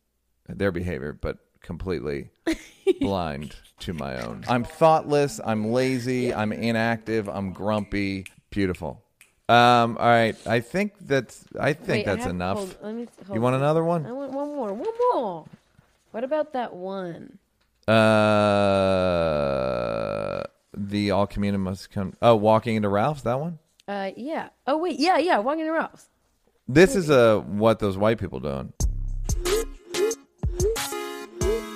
their 0.48 0.70
behavior, 0.70 1.12
but 1.12 1.38
completely 1.62 2.30
blind 3.00 3.56
to 3.80 3.92
my 3.92 4.22
own. 4.24 4.44
I'm 4.48 4.62
thoughtless. 4.62 5.40
I'm 5.44 5.72
lazy. 5.72 6.32
I'm 6.32 6.52
inactive. 6.52 7.28
I'm 7.28 7.52
grumpy. 7.52 8.26
Beautiful. 8.50 9.02
Um. 9.48 9.96
All 9.98 10.06
right. 10.08 10.36
I 10.46 10.60
think 10.60 10.92
that's. 11.00 11.44
I 11.58 11.72
think 11.72 11.88
Wait, 11.88 12.06
that's 12.06 12.22
have- 12.24 12.30
enough. 12.30 12.58
hold- 12.58 12.76
let 12.82 12.94
me- 12.94 13.08
you 13.32 13.40
want 13.40 13.54
on. 13.54 13.60
another 13.62 13.82
one? 13.84 14.04
I 14.06 14.12
want 14.12 14.32
one 14.32 14.48
more. 14.54 14.72
One 14.72 14.94
more. 15.12 15.46
What 16.12 16.24
about 16.24 16.52
that 16.54 16.74
one? 16.74 17.38
Uh. 17.88 17.94
The 20.76 21.10
all 21.10 21.26
community 21.26 21.62
must 21.62 21.90
come. 21.90 22.12
Oh, 22.20 22.36
walking 22.36 22.76
into 22.76 22.88
Ralph's. 22.88 23.22
That 23.22 23.40
one. 23.40 23.58
Uh, 23.88 24.10
yeah. 24.16 24.50
Oh 24.66 24.76
wait, 24.76 24.98
yeah, 25.00 25.16
yeah. 25.18 25.38
Walking 25.38 25.60
into 25.60 25.72
Ralph's. 25.72 26.08
This 26.68 26.94
is 26.94 27.08
a 27.08 27.40
what 27.40 27.78
those 27.78 27.96
white 27.96 28.18
people 28.18 28.40
doing. 28.40 28.72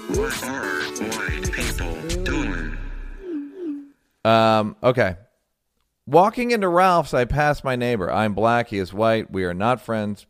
What 0.08 0.44
are 0.44 0.80
white 0.80 1.52
people 1.52 2.24
doing? 2.24 2.76
Um, 4.24 4.76
okay. 4.82 5.16
Walking 6.06 6.50
into 6.50 6.68
Ralph's, 6.68 7.14
I 7.14 7.24
pass 7.24 7.62
my 7.62 7.76
neighbor. 7.76 8.10
I'm 8.10 8.34
black, 8.34 8.68
he 8.68 8.78
is 8.78 8.92
white. 8.92 9.30
We 9.30 9.44
are 9.44 9.54
not 9.54 9.80
friends, 9.80 10.26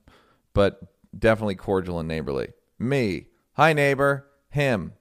but 0.53 0.79
definitely 1.19 1.55
cordial 1.55 1.99
and 1.99 2.07
neighborly. 2.07 2.49
Me. 2.79 3.27
Hi, 3.55 3.73
neighbor. 3.73 4.27
Him. 4.51 4.93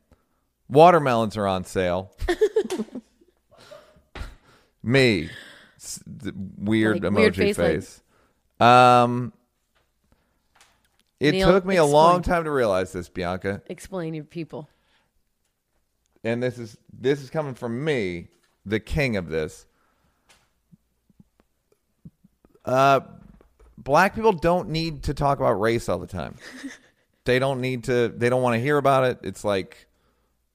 Watermelons 0.69 1.35
are 1.35 1.47
on 1.47 1.65
sale. 1.65 2.15
Me. 4.83 5.29
S- 5.77 6.01
th- 6.21 6.33
weird 6.57 7.03
Like, 7.03 7.13
emoji 7.13 7.15
weird 7.15 7.35
face. 7.35 7.55
face, 7.57 8.01
Um, 8.59 9.33
it 11.19 11.31
Neal, 11.31 11.51
took 11.51 11.65
me 11.65 11.77
a 11.77 11.85
long 11.85 12.21
time 12.21 12.43
to 12.45 12.51
realize 12.51 12.91
this, 12.93 13.07
Bianca 13.09 13.61
Explain 13.67 14.13
your 14.13 14.23
people. 14.25 14.67
and 16.23 16.41
this 16.43 16.57
is 16.57 16.77
this 16.91 17.21
is 17.21 17.29
coming 17.29 17.53
from 17.55 17.83
me, 17.83 18.27
the 18.65 18.79
king 18.79 19.15
of 19.15 19.29
this. 19.29 19.65
Uh, 22.65 22.99
black 23.77 24.15
people 24.15 24.33
don't 24.33 24.69
need 24.69 25.03
to 25.03 25.13
talk 25.13 25.39
about 25.39 25.53
race 25.59 25.87
all 25.89 25.97
the 25.99 26.07
time. 26.07 26.35
they 27.25 27.39
don't 27.39 27.61
need 27.61 27.85
to. 27.85 28.09
They 28.09 28.29
don't 28.29 28.41
want 28.41 28.55
to 28.55 28.59
hear 28.59 28.77
about 28.77 29.05
it. 29.05 29.19
It's 29.23 29.43
like 29.43 29.87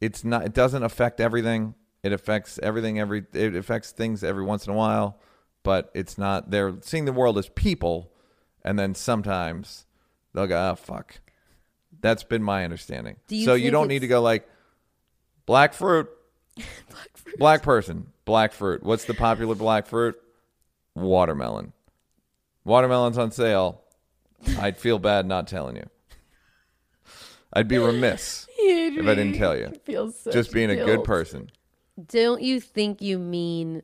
it's 0.01 0.22
not. 0.24 0.44
It 0.44 0.52
doesn't 0.52 0.82
affect 0.82 1.20
everything. 1.20 1.74
It 2.05 2.12
affects 2.12 2.60
everything. 2.62 3.01
Every 3.01 3.24
it 3.32 3.56
affects 3.56 3.90
things 3.90 4.22
every 4.22 4.44
once 4.44 4.66
in 4.66 4.72
a 4.74 4.76
while, 4.76 5.18
but 5.62 5.90
it's 5.94 6.18
not. 6.18 6.51
They're 6.51 6.74
seeing 6.82 7.06
the 7.06 7.14
world 7.14 7.39
as 7.39 7.48
people, 7.48 8.12
and 8.62 8.78
then 8.78 8.94
sometimes 8.94 9.86
they'll 10.35 10.47
go, 10.47 10.70
"Oh 10.72 10.74
fuck." 10.74 11.20
That's 12.02 12.22
been 12.22 12.43
my 12.43 12.62
understanding. 12.62 13.16
Do 13.26 13.36
you 13.36 13.47
so 13.47 13.55
you 13.55 13.70
don't 13.70 13.89
need 13.89 14.01
to 14.01 14.06
go 14.06 14.20
like 14.20 14.47
black 15.47 15.72
fruit, 15.72 16.10
black 17.39 17.62
person, 17.62 18.09
black 18.26 18.52
fruit. 18.52 18.82
What's 18.82 19.06
the 19.06 19.14
popular 19.14 19.55
black 19.55 19.86
fruit? 19.86 20.20
Watermelon. 20.94 21.72
Watermelon's 22.66 23.16
on 23.16 23.31
sale. 23.31 23.81
I'd 24.59 24.76
feel 24.76 24.98
bad 24.98 25.24
not 25.24 25.47
telling 25.48 25.76
you. 25.76 25.89
I'd 27.51 27.68
be 27.68 27.78
remiss 27.78 28.47
if 28.59 29.06
I 29.06 29.14
didn't 29.14 29.39
tell 29.39 29.56
you. 29.56 29.68
It 29.68 29.86
feels 29.86 30.18
such 30.18 30.35
Just 30.35 30.52
being 30.52 30.68
a 30.68 30.76
good 30.76 31.02
person. 31.05 31.51
Don't 32.08 32.42
you 32.42 32.60
think 32.60 33.00
you 33.02 33.18
mean 33.18 33.82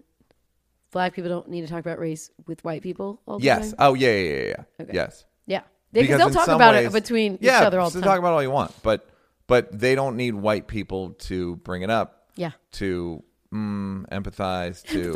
black 0.90 1.14
people 1.14 1.28
don't 1.30 1.48
need 1.48 1.60
to 1.62 1.68
talk 1.68 1.80
about 1.80 1.98
race 1.98 2.30
with 2.46 2.64
white 2.64 2.82
people 2.82 3.20
all 3.26 3.38
the 3.38 3.44
Yes. 3.44 3.68
time? 3.70 3.76
Oh 3.78 3.94
yeah, 3.94 4.10
yeah, 4.12 4.32
yeah, 4.34 4.42
yeah. 4.48 4.64
Okay. 4.82 4.92
Yes. 4.94 5.24
Yeah. 5.46 5.60
Because 5.92 6.08
Because 6.08 6.18
they'll 6.34 6.44
talk 6.46 6.54
about 6.54 6.74
ways- 6.74 6.86
it 6.86 6.92
between 6.92 7.38
yeah, 7.40 7.60
each 7.60 7.66
other 7.66 7.80
all 7.80 7.90
the 7.90 8.00
time. 8.00 8.08
talk 8.08 8.18
about 8.18 8.32
all 8.32 8.42
you 8.42 8.50
want, 8.50 8.72
but 8.82 9.08
but 9.46 9.76
they 9.76 9.94
don't 9.94 10.16
need 10.16 10.34
white 10.34 10.66
people 10.68 11.10
to 11.10 11.56
bring 11.56 11.82
it 11.82 11.90
up. 11.90 12.28
Yeah. 12.36 12.52
To 12.72 13.22
mm, 13.52 14.06
empathize. 14.08 14.82
To 14.88 15.12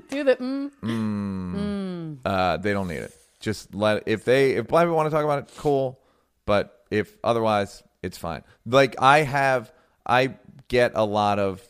Do 0.08 0.24
the 0.24 0.36
mm. 0.36 2.18
uh, 2.24 2.56
they 2.56 2.72
don't 2.72 2.88
need 2.88 2.96
it. 2.98 3.14
Just 3.40 3.74
let 3.74 4.02
if 4.06 4.24
they 4.24 4.52
if 4.52 4.66
black 4.66 4.84
people 4.84 4.96
want 4.96 5.06
to 5.06 5.10
talk 5.14 5.24
about 5.24 5.38
it, 5.40 5.52
cool. 5.58 6.00
But 6.46 6.84
if 6.90 7.16
otherwise, 7.22 7.82
it's 8.02 8.18
fine. 8.18 8.42
Like 8.66 8.96
I 9.00 9.18
have, 9.22 9.72
I 10.06 10.34
get 10.68 10.92
a 10.94 11.04
lot 11.04 11.38
of 11.38 11.62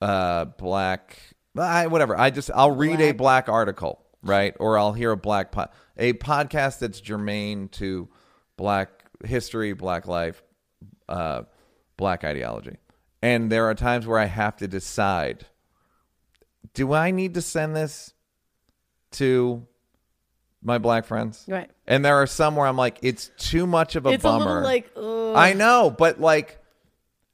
uh, 0.00 0.44
black, 0.46 1.18
I, 1.58 1.86
whatever. 1.86 2.18
I 2.18 2.30
just 2.30 2.50
I'll 2.54 2.70
read 2.70 3.00
a 3.00 3.12
Black. 3.12 3.46
black 3.46 3.48
article, 3.48 4.04
right? 4.22 4.54
Or 4.60 4.78
I'll 4.78 4.92
hear 4.92 5.12
a 5.12 5.16
black 5.16 5.52
po- 5.52 5.68
a 5.96 6.12
podcast 6.14 6.78
that's 6.80 7.00
germane 7.00 7.68
to 7.70 8.08
black 8.56 8.90
history, 9.24 9.72
black 9.72 10.06
life, 10.06 10.42
uh, 11.08 11.42
black 11.96 12.24
ideology. 12.24 12.76
And 13.22 13.50
there 13.50 13.64
are 13.70 13.74
times 13.74 14.06
where 14.06 14.18
I 14.18 14.26
have 14.26 14.56
to 14.58 14.68
decide: 14.68 15.46
Do 16.74 16.92
I 16.92 17.10
need 17.10 17.34
to 17.34 17.42
send 17.42 17.74
this 17.74 18.12
to 19.12 19.66
my 20.62 20.78
black 20.78 21.06
friends? 21.06 21.44
Right. 21.48 21.70
And 21.86 22.04
there 22.04 22.16
are 22.16 22.26
some 22.26 22.56
where 22.56 22.66
I'm 22.66 22.76
like, 22.76 22.98
it's 23.02 23.30
too 23.38 23.66
much 23.66 23.96
of 23.96 24.04
a 24.06 24.10
it's 24.10 24.22
bummer. 24.22 24.60
a 24.60 24.64
like, 24.64 24.90
ugh. 24.96 25.34
I 25.36 25.54
know, 25.54 25.94
but 25.96 26.20
like 26.20 26.58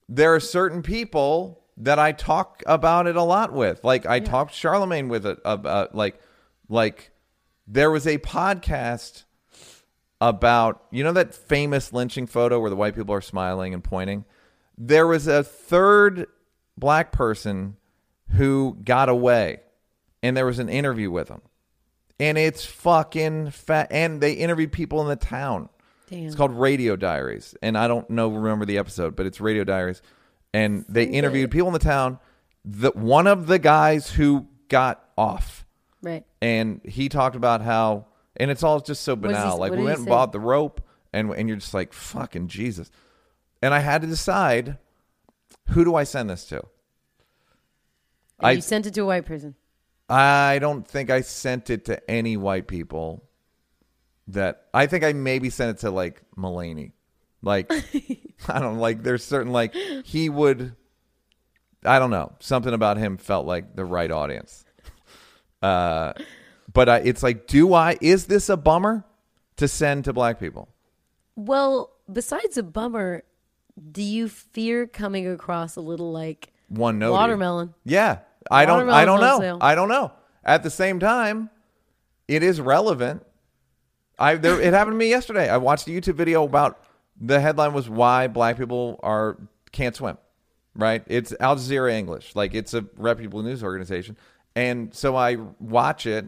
there 0.08 0.34
are 0.34 0.40
certain 0.40 0.82
people 0.82 1.61
that 1.78 1.98
I 1.98 2.12
talk 2.12 2.62
about 2.66 3.06
it 3.06 3.16
a 3.16 3.22
lot 3.22 3.52
with. 3.52 3.82
Like 3.84 4.06
I 4.06 4.20
talked 4.20 4.52
Charlamagne 4.52 5.08
with 5.08 5.26
it 5.26 5.38
about 5.44 5.94
like 5.94 6.20
like 6.68 7.10
there 7.66 7.90
was 7.90 8.06
a 8.06 8.18
podcast 8.18 9.24
about 10.20 10.84
you 10.90 11.02
know 11.02 11.12
that 11.12 11.34
famous 11.34 11.92
lynching 11.92 12.26
photo 12.26 12.60
where 12.60 12.70
the 12.70 12.76
white 12.76 12.94
people 12.94 13.14
are 13.14 13.20
smiling 13.20 13.74
and 13.74 13.82
pointing. 13.82 14.24
There 14.76 15.06
was 15.06 15.26
a 15.26 15.42
third 15.42 16.26
black 16.76 17.12
person 17.12 17.76
who 18.30 18.78
got 18.82 19.08
away 19.08 19.60
and 20.22 20.36
there 20.36 20.46
was 20.46 20.58
an 20.58 20.68
interview 20.68 21.10
with 21.10 21.28
him. 21.28 21.42
And 22.20 22.38
it's 22.38 22.64
fucking 22.64 23.50
fat 23.50 23.88
and 23.90 24.20
they 24.20 24.34
interviewed 24.34 24.72
people 24.72 25.00
in 25.02 25.08
the 25.08 25.16
town. 25.16 25.68
Damn. 26.08 26.26
It's 26.26 26.34
called 26.34 26.52
Radio 26.52 26.94
Diaries, 26.94 27.56
and 27.62 27.76
I 27.76 27.88
don't 27.88 28.08
know 28.10 28.28
remember 28.28 28.66
the 28.66 28.76
episode, 28.76 29.16
but 29.16 29.24
it's 29.24 29.40
Radio 29.40 29.64
Diaries, 29.64 30.02
and 30.52 30.84
they 30.88 31.04
interviewed 31.04 31.50
people 31.50 31.68
in 31.68 31.72
the 31.72 31.78
town. 31.78 32.18
The 32.64 32.90
one 32.90 33.26
of 33.26 33.46
the 33.46 33.58
guys 33.58 34.10
who 34.10 34.46
got 34.68 35.04
off, 35.16 35.66
right. 36.02 36.24
and 36.40 36.80
he 36.84 37.08
talked 37.08 37.36
about 37.36 37.60
how, 37.60 38.06
and 38.36 38.50
it's 38.50 38.62
all 38.62 38.80
just 38.80 39.02
so 39.02 39.16
does 39.16 39.30
he- 39.30 39.34
banal. 39.34 39.58
like 39.58 39.72
we 39.72 39.82
went 39.82 39.98
and 39.98 40.06
bought 40.06 40.32
the 40.32 40.40
rope, 40.40 40.80
and 41.12 41.30
and 41.30 41.48
you're 41.48 41.58
just 41.58 41.74
like 41.74 41.92
fucking 41.92 42.48
Jesus, 42.48 42.90
and 43.60 43.74
I 43.74 43.80
had 43.80 44.02
to 44.02 44.06
decide 44.06 44.78
who 45.70 45.84
do 45.84 45.94
I 45.94 46.04
send 46.04 46.30
this 46.30 46.44
to. 46.46 46.58
And 48.38 48.48
I 48.48 48.52
you 48.52 48.60
sent 48.60 48.86
it 48.86 48.94
to 48.94 49.02
a 49.02 49.06
white 49.06 49.26
person. 49.26 49.54
I 50.08 50.58
don't 50.60 50.86
think 50.86 51.10
I 51.10 51.22
sent 51.22 51.70
it 51.70 51.86
to 51.86 52.10
any 52.10 52.36
white 52.36 52.66
people. 52.66 53.24
That 54.28 54.66
I 54.72 54.86
think 54.86 55.02
I 55.02 55.12
maybe 55.12 55.50
sent 55.50 55.78
it 55.78 55.80
to 55.80 55.90
like 55.90 56.22
Mulaney. 56.36 56.92
Like 57.42 57.70
I 58.48 58.60
don't 58.60 58.78
like. 58.78 59.02
There's 59.02 59.24
certain 59.24 59.52
like 59.52 59.74
he 60.04 60.28
would. 60.28 60.74
I 61.84 61.98
don't 61.98 62.10
know. 62.10 62.32
Something 62.38 62.74
about 62.74 62.96
him 62.96 63.16
felt 63.16 63.46
like 63.46 63.74
the 63.74 63.84
right 63.84 64.10
audience. 64.10 64.64
Uh, 65.60 66.12
but 66.72 66.88
I, 66.88 66.98
it's 66.98 67.22
like, 67.22 67.46
do 67.46 67.74
I? 67.74 67.98
Is 68.00 68.26
this 68.26 68.48
a 68.48 68.56
bummer 68.56 69.04
to 69.56 69.66
send 69.68 70.04
to 70.04 70.12
black 70.12 70.38
people? 70.38 70.68
Well, 71.36 71.90
besides 72.12 72.56
a 72.56 72.62
bummer, 72.62 73.22
do 73.90 74.02
you 74.02 74.28
fear 74.28 74.86
coming 74.86 75.26
across 75.28 75.76
a 75.76 75.80
little 75.80 76.12
like 76.12 76.52
One 76.68 76.98
note. 76.98 77.12
watermelon? 77.12 77.74
Yeah, 77.84 78.18
I 78.50 78.64
don't. 78.64 78.88
I 78.88 79.04
don't 79.04 79.20
know. 79.20 79.40
sale. 79.40 79.58
I 79.60 79.74
don't 79.74 79.88
know. 79.88 80.12
At 80.44 80.62
the 80.62 80.70
same 80.70 80.98
time, 81.00 81.50
it 82.28 82.42
is 82.42 82.60
relevant. 82.60 83.24
I 84.18 84.36
there 84.36 84.60
it 84.60 84.72
happened 84.72 84.94
to 84.94 84.98
me 84.98 85.08
yesterday. 85.08 85.48
I 85.48 85.56
watched 85.56 85.86
a 85.88 85.90
YouTube 85.90 86.14
video 86.14 86.44
about 86.44 86.78
the 87.24 87.40
headline 87.40 87.72
was 87.72 87.88
why 87.88 88.26
black 88.26 88.58
people 88.58 88.98
are 89.02 89.38
can't 89.70 89.94
swim. 89.96 90.18
Right? 90.74 91.02
It's 91.06 91.32
Al 91.38 91.56
Jazeera 91.56 91.92
English. 91.92 92.34
Like 92.34 92.52
it's 92.54 92.74
a 92.74 92.84
reputable 92.96 93.42
news 93.42 93.62
organization. 93.62 94.16
And 94.56 94.92
so 94.94 95.16
I 95.16 95.36
watch 95.60 96.04
it 96.06 96.26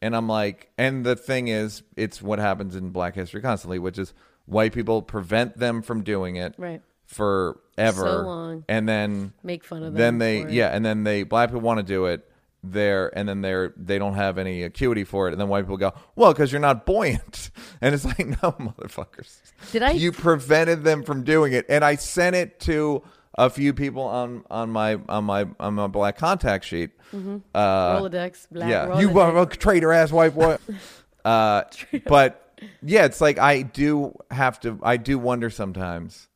and 0.00 0.14
I'm 0.16 0.28
like 0.28 0.70
and 0.78 1.04
the 1.04 1.16
thing 1.16 1.48
is 1.48 1.82
it's 1.96 2.22
what 2.22 2.38
happens 2.38 2.76
in 2.76 2.90
black 2.90 3.14
history 3.14 3.40
constantly, 3.42 3.78
which 3.78 3.98
is 3.98 4.14
white 4.46 4.72
people 4.72 5.02
prevent 5.02 5.58
them 5.58 5.82
from 5.82 6.02
doing 6.02 6.36
it 6.36 6.54
Right. 6.58 6.80
forever. 7.06 8.00
So 8.02 8.22
long. 8.22 8.64
And 8.68 8.88
then 8.88 9.32
Make 9.42 9.64
fun 9.64 9.82
of 9.82 9.94
them. 9.94 9.94
then 9.94 10.18
they 10.18 10.46
yeah, 10.52 10.68
and 10.68 10.84
then 10.84 11.04
they 11.04 11.22
black 11.22 11.48
people 11.48 11.62
want 11.62 11.78
to 11.78 11.82
do 11.84 12.06
it 12.06 12.30
there, 12.72 13.16
and 13.16 13.28
then 13.28 13.40
they're 13.40 13.72
they 13.76 13.98
don't 13.98 14.14
have 14.14 14.38
any 14.38 14.62
acuity 14.62 15.04
for 15.04 15.28
it, 15.28 15.32
and 15.32 15.40
then 15.40 15.48
white 15.48 15.62
people 15.62 15.76
go, 15.76 15.92
well, 16.16 16.32
because 16.32 16.52
you're 16.52 16.60
not 16.60 16.86
buoyant, 16.86 17.50
and 17.80 17.94
it's 17.94 18.04
like, 18.04 18.26
no, 18.42 18.52
motherfuckers, 18.52 19.40
Did 19.72 19.82
I- 19.82 19.92
You 19.92 20.12
prevented 20.12 20.84
them 20.84 21.02
from 21.02 21.24
doing 21.24 21.52
it, 21.52 21.66
and 21.68 21.84
I 21.84 21.96
sent 21.96 22.36
it 22.36 22.60
to 22.60 23.02
a 23.36 23.50
few 23.50 23.74
people 23.74 24.02
on 24.02 24.44
on 24.50 24.70
my 24.70 24.98
on 25.08 25.24
my 25.24 25.46
on 25.58 25.74
my 25.74 25.86
black 25.88 26.16
contact 26.16 26.64
sheet. 26.64 26.90
Mm-hmm. 27.12 27.38
Uh, 27.54 28.00
Rolodex, 28.00 28.46
black 28.50 28.70
yeah, 28.70 28.86
Rolodex. 28.86 29.00
you 29.00 29.18
are 29.18 29.42
a 29.42 29.46
traitor 29.46 29.92
ass 29.92 30.12
white 30.12 30.34
boy. 30.34 30.56
uh, 31.24 31.64
but 32.06 32.60
yeah, 32.82 33.04
it's 33.04 33.20
like 33.20 33.38
I 33.38 33.62
do 33.62 34.16
have 34.30 34.60
to. 34.60 34.78
I 34.82 34.96
do 34.96 35.18
wonder 35.18 35.50
sometimes. 35.50 36.28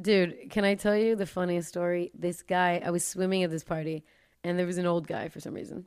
Dude, 0.00 0.50
can 0.50 0.64
I 0.64 0.76
tell 0.76 0.96
you 0.96 1.14
the 1.16 1.26
funniest 1.26 1.68
story? 1.68 2.10
This 2.18 2.42
guy, 2.42 2.80
I 2.82 2.90
was 2.90 3.06
swimming 3.06 3.42
at 3.42 3.50
this 3.50 3.64
party, 3.64 4.04
and 4.44 4.58
there 4.58 4.66
was 4.66 4.78
an 4.78 4.86
old 4.86 5.06
guy 5.06 5.28
for 5.28 5.40
some 5.40 5.54
reason, 5.54 5.86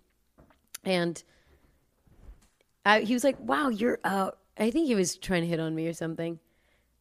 and 0.83 1.21
I, 2.85 3.01
he 3.01 3.13
was 3.13 3.23
like, 3.23 3.39
"Wow, 3.39 3.69
you're 3.69 3.99
out." 4.03 4.39
I 4.57 4.69
think 4.69 4.87
he 4.87 4.95
was 4.95 5.17
trying 5.17 5.41
to 5.41 5.47
hit 5.47 5.59
on 5.59 5.73
me 5.73 5.87
or 5.87 5.93
something. 5.93 6.39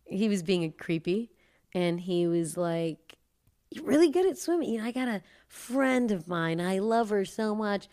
He 0.04 0.28
was 0.28 0.42
being 0.42 0.64
a 0.64 0.70
creepy, 0.70 1.30
and 1.74 2.00
he 2.00 2.26
was 2.26 2.56
like, 2.56 3.16
"You're 3.70 3.84
really 3.84 4.10
good 4.10 4.26
at 4.26 4.38
swimming." 4.38 4.70
You 4.70 4.78
know, 4.80 4.86
I 4.86 4.92
got 4.92 5.08
a 5.08 5.22
friend 5.48 6.10
of 6.10 6.28
mine. 6.28 6.60
I 6.60 6.78
love 6.78 7.10
her 7.10 7.24
so 7.24 7.54
much. 7.54 7.88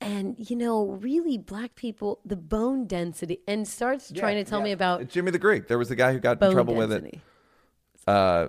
And 0.00 0.36
you 0.38 0.54
know, 0.54 0.86
really, 0.86 1.38
black 1.38 1.74
people, 1.74 2.20
the 2.24 2.36
bone 2.36 2.86
density, 2.86 3.40
and 3.48 3.66
starts 3.66 4.12
trying 4.12 4.36
to 4.36 4.48
tell 4.48 4.60
me 4.62 4.70
about 4.70 5.08
Jimmy 5.08 5.32
the 5.32 5.40
Greek. 5.40 5.66
There 5.66 5.78
was 5.78 5.88
the 5.88 5.96
guy 5.96 6.12
who 6.12 6.20
got 6.20 6.40
in 6.40 6.52
trouble 6.52 6.74
with 6.74 6.92
it. 6.92 7.18
uh, 8.06 8.48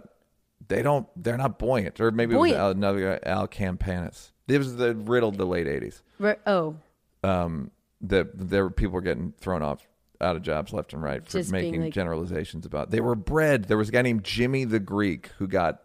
they 0.69 0.81
don't. 0.81 1.07
They're 1.21 1.37
not 1.37 1.59
buoyant, 1.59 1.99
or 1.99 2.11
maybe 2.11 2.35
it 2.35 2.37
was 2.37 2.51
another 2.53 3.19
guy, 3.19 3.29
Al 3.29 3.47
Campanis. 3.47 4.31
It 4.47 4.57
was 4.57 4.77
the 4.77 4.95
riddled 4.95 5.37
the 5.37 5.45
late 5.45 5.67
eighties. 5.67 6.01
Re- 6.17 6.35
oh, 6.47 6.75
Um, 7.23 7.71
that 8.01 8.29
there 8.33 8.63
were 8.63 8.69
people 8.71 8.93
were 8.93 9.01
getting 9.01 9.33
thrown 9.39 9.61
off 9.61 9.85
out 10.21 10.35
of 10.35 10.41
jobs 10.41 10.73
left 10.73 10.93
and 10.93 11.01
right 11.03 11.23
for 11.25 11.31
Just 11.39 11.51
making 11.51 11.81
like- 11.81 11.93
generalizations 11.93 12.65
about. 12.65 12.91
They 12.91 12.99
were 13.01 13.15
bred. 13.15 13.65
There 13.65 13.77
was 13.77 13.89
a 13.89 13.91
guy 13.91 14.01
named 14.01 14.23
Jimmy 14.23 14.63
the 14.63 14.79
Greek 14.79 15.27
who 15.37 15.47
got 15.47 15.81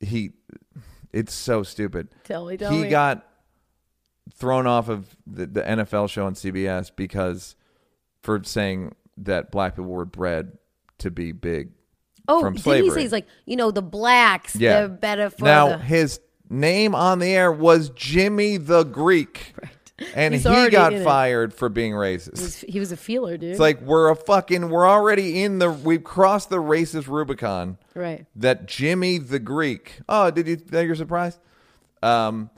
he. 0.00 0.32
It's 1.12 1.32
so 1.32 1.62
stupid. 1.62 2.08
Tell 2.24 2.44
me, 2.46 2.56
tell 2.56 2.70
he 2.72 2.82
me. 2.82 2.88
got 2.90 3.26
thrown 4.34 4.66
off 4.66 4.88
of 4.88 5.16
the, 5.26 5.46
the 5.46 5.62
NFL 5.62 6.10
show 6.10 6.26
on 6.26 6.34
CBS 6.34 6.90
because 6.94 7.56
for 8.22 8.42
saying 8.44 8.94
that 9.16 9.50
black 9.50 9.76
people 9.76 9.90
were 9.90 10.04
bred 10.04 10.58
to 10.98 11.10
be 11.10 11.32
big 11.32 11.70
Oh, 12.28 12.40
from 12.40 12.56
slavery. 12.58 12.88
he 12.88 12.90
say 12.94 13.00
he's 13.02 13.12
like, 13.12 13.26
you 13.44 13.56
know, 13.56 13.70
the 13.70 13.82
blacks, 13.82 14.56
Yeah. 14.56 14.80
they're 14.80 14.88
better 14.88 15.30
for 15.30 15.44
now 15.44 15.68
the... 15.68 15.78
his 15.78 16.20
name 16.50 16.94
on 16.94 17.18
the 17.18 17.28
air 17.28 17.50
was 17.52 17.90
Jimmy 17.90 18.56
the 18.56 18.84
Greek, 18.84 19.52
Right. 19.62 20.10
and 20.14 20.34
He's 20.34 20.44
he 20.44 20.68
got 20.70 20.92
fired 21.02 21.54
for 21.54 21.68
being 21.68 21.92
racist. 21.92 22.36
He 22.38 22.42
was, 22.44 22.60
he 22.60 22.80
was 22.80 22.92
a 22.92 22.96
feeler, 22.96 23.36
dude. 23.36 23.50
It's 23.52 23.60
like 23.60 23.80
we're 23.80 24.10
a 24.10 24.16
fucking 24.16 24.68
we're 24.68 24.86
already 24.88 25.42
in 25.42 25.58
the 25.58 25.70
we've 25.70 26.04
crossed 26.04 26.50
the 26.50 26.58
racist 26.62 27.08
Rubicon. 27.08 27.78
right. 27.94 28.26
That 28.36 28.66
Jimmy 28.66 29.18
the 29.18 29.38
Greek. 29.38 30.00
Oh, 30.08 30.30
did 30.30 30.46
you? 30.48 30.56
That 30.56 30.84
you're 30.86 30.94
surprised? 30.96 31.38
Um. 32.02 32.50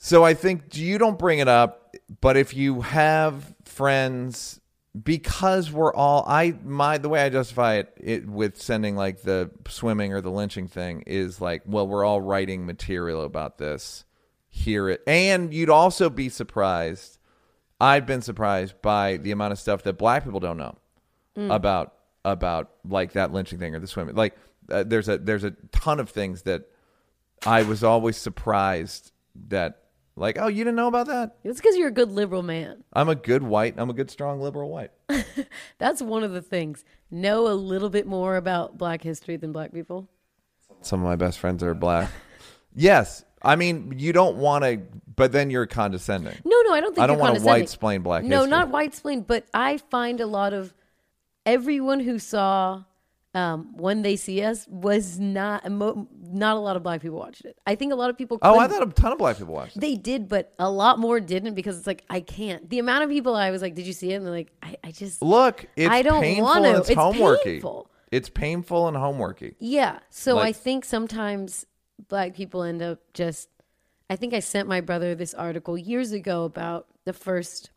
So 0.00 0.24
I 0.24 0.34
think 0.34 0.76
you 0.76 0.96
don't 0.98 1.18
bring 1.18 1.40
it 1.40 1.48
up, 1.48 1.94
but 2.20 2.36
if 2.36 2.54
you 2.54 2.82
have 2.82 3.52
friends, 3.64 4.60
because 5.04 5.70
we're 5.70 5.92
all 5.92 6.24
I 6.26 6.54
my 6.64 6.98
the 6.98 7.08
way 7.08 7.22
I 7.22 7.28
justify 7.28 7.74
it, 7.74 7.92
it 7.98 8.28
with 8.28 8.60
sending 8.60 8.96
like 8.96 9.22
the 9.22 9.50
swimming 9.68 10.12
or 10.12 10.20
the 10.20 10.30
lynching 10.30 10.68
thing 10.68 11.02
is 11.06 11.40
like, 11.40 11.62
well, 11.66 11.86
we're 11.86 12.04
all 12.04 12.20
writing 12.20 12.66
material 12.66 13.22
about 13.22 13.58
this. 13.58 14.04
Hear 14.48 14.88
it, 14.88 15.02
and 15.06 15.52
you'd 15.52 15.70
also 15.70 16.08
be 16.10 16.28
surprised. 16.28 17.18
I've 17.80 18.06
been 18.06 18.22
surprised 18.22 18.80
by 18.82 19.18
the 19.18 19.30
amount 19.30 19.52
of 19.52 19.58
stuff 19.58 19.82
that 19.84 19.98
black 19.98 20.24
people 20.24 20.40
don't 20.40 20.56
know 20.56 20.76
about 21.36 21.94
about 22.24 22.70
like 22.88 23.12
that 23.12 23.32
lynching 23.32 23.58
thing 23.58 23.74
or 23.74 23.78
the 23.78 23.86
swimming. 23.86 24.16
Like 24.16 24.36
uh, 24.70 24.84
there's 24.86 25.08
a 25.08 25.18
there's 25.18 25.44
a 25.44 25.52
ton 25.70 26.00
of 26.00 26.10
things 26.10 26.42
that 26.42 26.64
I 27.46 27.62
was 27.62 27.84
always 27.84 28.16
surprised 28.16 29.12
that 29.48 29.82
like 30.18 30.38
oh 30.38 30.48
you 30.48 30.64
didn't 30.64 30.76
know 30.76 30.88
about 30.88 31.06
that. 31.06 31.36
It's 31.44 31.60
because 31.60 31.76
you're 31.76 31.88
a 31.88 31.92
good 31.92 32.10
liberal 32.10 32.42
man. 32.42 32.84
I'm 32.92 33.08
a 33.08 33.14
good 33.14 33.42
white. 33.42 33.74
I'm 33.76 33.90
a 33.90 33.92
good 33.92 34.10
strong 34.10 34.40
liberal 34.40 34.68
white. 34.70 34.90
That's 35.78 36.02
one 36.02 36.24
of 36.24 36.32
the 36.32 36.42
things. 36.42 36.84
Know 37.10 37.48
a 37.48 37.54
little 37.54 37.90
bit 37.90 38.06
more 38.06 38.36
about 38.36 38.76
black 38.78 39.02
history 39.02 39.36
than 39.36 39.52
black 39.52 39.72
people. 39.72 40.08
Some 40.82 41.00
of 41.00 41.06
my 41.06 41.16
best 41.16 41.38
friends 41.38 41.62
are 41.62 41.74
black. 41.74 42.10
yes, 42.74 43.24
I 43.42 43.56
mean 43.56 43.94
you 43.96 44.12
don't 44.12 44.36
want 44.36 44.64
to, 44.64 44.80
but 45.16 45.32
then 45.32 45.50
you're 45.50 45.66
condescending. 45.66 46.36
No, 46.44 46.60
no, 46.66 46.72
I 46.74 46.80
don't 46.80 46.94
think 46.94 47.02
I 47.04 47.06
don't 47.06 47.18
wanna 47.18 47.40
white-splain 47.40 48.02
black 48.02 48.24
No, 48.24 48.38
history. 48.38 48.50
not 48.50 48.68
white 48.70 48.94
splain, 48.94 49.22
but 49.22 49.46
I 49.54 49.78
find 49.78 50.20
a 50.20 50.26
lot 50.26 50.52
of 50.52 50.74
everyone 51.46 52.00
who 52.00 52.18
saw 52.18 52.84
um, 53.34 53.76
when 53.76 54.02
they 54.02 54.16
see 54.16 54.42
us 54.42 54.66
was 54.68 55.18
not 55.20 55.70
not 55.70 56.56
a 56.56 56.60
lot 56.60 56.76
of 56.76 56.82
black 56.82 57.02
people 57.02 57.18
watched 57.18 57.44
it. 57.44 57.58
I 57.66 57.74
think 57.74 57.92
a 57.92 57.96
lot 57.96 58.10
of 58.10 58.16
people. 58.16 58.38
Oh, 58.42 58.58
I 58.58 58.66
thought 58.68 58.82
a 58.86 58.90
ton 58.90 59.12
of 59.12 59.18
black 59.18 59.36
people 59.38 59.54
watched 59.54 59.76
it. 59.76 59.80
they 59.80 59.96
did, 59.96 60.28
but 60.28 60.54
a 60.58 60.70
lot 60.70 60.98
more 60.98 61.20
didn't 61.20 61.54
because 61.54 61.76
it's 61.78 61.86
like 61.86 62.04
I 62.08 62.20
can't. 62.20 62.68
The 62.70 62.78
amount 62.78 63.04
of 63.04 63.10
people 63.10 63.34
I 63.36 63.50
was 63.50 63.60
like, 63.62 63.74
"Did 63.74 63.86
you 63.86 63.92
see 63.92 64.12
it?" 64.12 64.16
And 64.16 64.24
they're 64.26 64.32
like, 64.32 64.50
"I, 64.62 64.76
I 64.82 64.90
just 64.92 65.20
Look, 65.22 65.66
it's 65.76 65.90
I 65.90 66.02
don't 66.02 66.22
painful 66.22 66.44
want 66.44 66.64
and 66.66 66.74
to. 66.76 66.80
it's, 66.80 66.90
It's 66.90 66.98
homeworky. 66.98 67.44
painful. 67.44 67.90
It's 68.10 68.28
painful 68.30 68.88
and 68.88 68.96
homeworky. 68.96 69.54
Yeah. 69.58 69.98
So 70.08 70.38
I 70.38 70.52
think 70.52 70.84
sometimes 70.86 71.66
black 72.08 72.34
people 72.34 72.62
end 72.62 72.80
up 72.82 73.00
just. 73.12 73.50
I 74.10 74.16
think 74.16 74.32
I 74.32 74.40
sent 74.40 74.66
my 74.66 74.80
brother 74.80 75.14
this 75.14 75.34
article 75.34 75.76
years 75.76 76.12
ago 76.12 76.44
about 76.44 76.86
the 77.04 77.12
first 77.12 77.70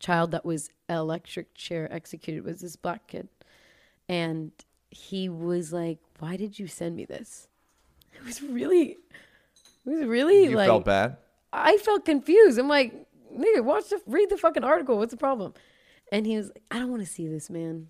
child 0.00 0.32
that 0.32 0.44
was 0.44 0.70
electric 0.88 1.54
chair 1.54 1.86
executed 1.92 2.44
was 2.44 2.60
this 2.60 2.74
black 2.74 3.06
kid, 3.06 3.28
and 4.08 4.50
he 4.92 5.28
was 5.28 5.72
like, 5.72 5.98
"Why 6.18 6.36
did 6.36 6.58
you 6.58 6.66
send 6.66 6.94
me 6.96 7.04
this?" 7.04 7.48
It 8.14 8.24
was 8.24 8.42
really, 8.42 8.98
it 9.86 9.90
was 9.90 10.04
really 10.04 10.44
You 10.44 10.56
like 10.56 10.68
felt 10.68 10.84
bad? 10.84 11.16
I 11.52 11.76
felt 11.78 12.04
confused. 12.04 12.58
I'm 12.58 12.68
like, 12.68 13.06
nigga, 13.36 13.64
watch 13.64 13.88
the 13.88 14.00
read 14.06 14.30
the 14.30 14.36
fucking 14.36 14.64
article. 14.64 14.98
What's 14.98 15.10
the 15.10 15.16
problem? 15.16 15.54
And 16.10 16.26
he 16.26 16.36
was 16.36 16.48
like, 16.48 16.62
I 16.70 16.78
don't 16.78 16.90
want 16.90 17.02
to 17.02 17.08
see 17.08 17.26
this, 17.26 17.50
man. 17.50 17.88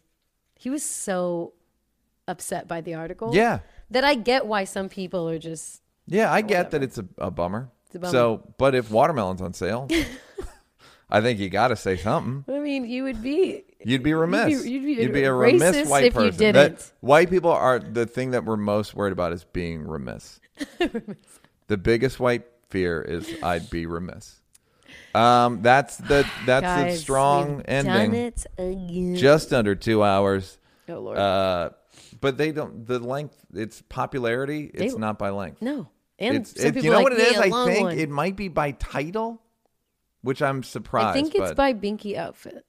He 0.58 0.70
was 0.70 0.84
so 0.84 1.54
upset 2.28 2.68
by 2.68 2.80
the 2.80 2.94
article. 2.94 3.34
Yeah. 3.34 3.60
That 3.90 4.04
I 4.04 4.14
get 4.14 4.46
why 4.46 4.64
some 4.64 4.88
people 4.88 5.28
are 5.28 5.38
just 5.38 5.82
Yeah, 6.06 6.32
I 6.32 6.40
get 6.40 6.70
that 6.70 6.82
it's 6.82 6.98
a, 6.98 7.06
a 7.18 7.30
bummer. 7.30 7.70
It's 7.86 7.96
a 7.96 7.98
bummer. 7.98 8.12
So, 8.12 8.54
but 8.58 8.74
if 8.74 8.90
watermelon's 8.90 9.42
on 9.42 9.52
sale, 9.52 9.88
I 11.10 11.20
think 11.20 11.40
you 11.40 11.50
got 11.50 11.68
to 11.68 11.76
say 11.76 11.96
something. 11.96 12.44
I 12.52 12.58
mean, 12.58 12.84
you 12.84 13.02
would 13.04 13.22
be 13.22 13.64
You'd 13.84 14.02
be 14.02 14.14
remiss. 14.14 14.64
You'd 14.64 14.84
be, 14.84 14.92
you'd 14.92 15.12
be, 15.12 15.24
a 15.24 15.30
racist 15.30 15.52
remiss 15.52 15.88
white 15.88 16.04
if 16.04 16.14
person. 16.14 16.32
you 16.32 16.52
didn't. 16.52 16.92
white 17.00 17.30
people 17.30 17.50
are 17.50 17.78
the 17.78 18.06
thing 18.06 18.32
that 18.32 18.44
we're 18.44 18.56
most 18.56 18.94
worried 18.94 19.12
about 19.12 19.32
is 19.32 19.44
being 19.44 19.86
remiss. 19.86 20.40
the 21.68 21.76
biggest 21.76 22.20
white 22.20 22.44
fear 22.70 23.02
is 23.02 23.28
I'd 23.42 23.70
be 23.70 23.86
remiss. 23.86 24.40
Um, 25.14 25.62
that's 25.62 25.96
the 25.98 26.26
that's 26.46 26.96
the 26.96 26.96
strong 27.02 27.62
ending. 27.62 27.92
Done 28.10 28.14
it 28.14 28.46
again. 28.58 29.16
Just 29.16 29.52
under 29.52 29.74
two 29.74 30.02
hours. 30.02 30.58
Oh, 30.88 31.00
Lord. 31.00 31.18
Uh, 31.18 31.70
but 32.20 32.38
they 32.38 32.52
don't. 32.52 32.86
The 32.86 32.98
length. 32.98 33.36
It's 33.54 33.82
popularity. 33.82 34.70
It's 34.72 34.94
They- 34.94 34.98
not 35.00 35.18
by 35.18 35.30
length. 35.30 35.60
no. 35.62 35.88
And 36.18 36.36
It's, 36.36 36.52
it- 36.54 36.76
you 36.76 36.90
know 36.90 36.98
like 36.98 37.04
what 37.04 37.12
it 37.14 37.18
is? 37.18 37.36
a 37.36 37.40
I 37.40 37.50
think 37.66 37.84
one. 37.84 37.98
it 37.98 38.08
might 38.08 38.36
be 38.36 38.46
by 38.48 38.72
title, 38.72 39.42
which 40.20 40.40
I'm 40.40 40.62
surprised. 40.62 41.08
I 41.08 41.12
think 41.14 41.34
it's 41.34 41.54
by 41.54 41.74
Binky 41.74 42.16
Outfit. 42.16 42.64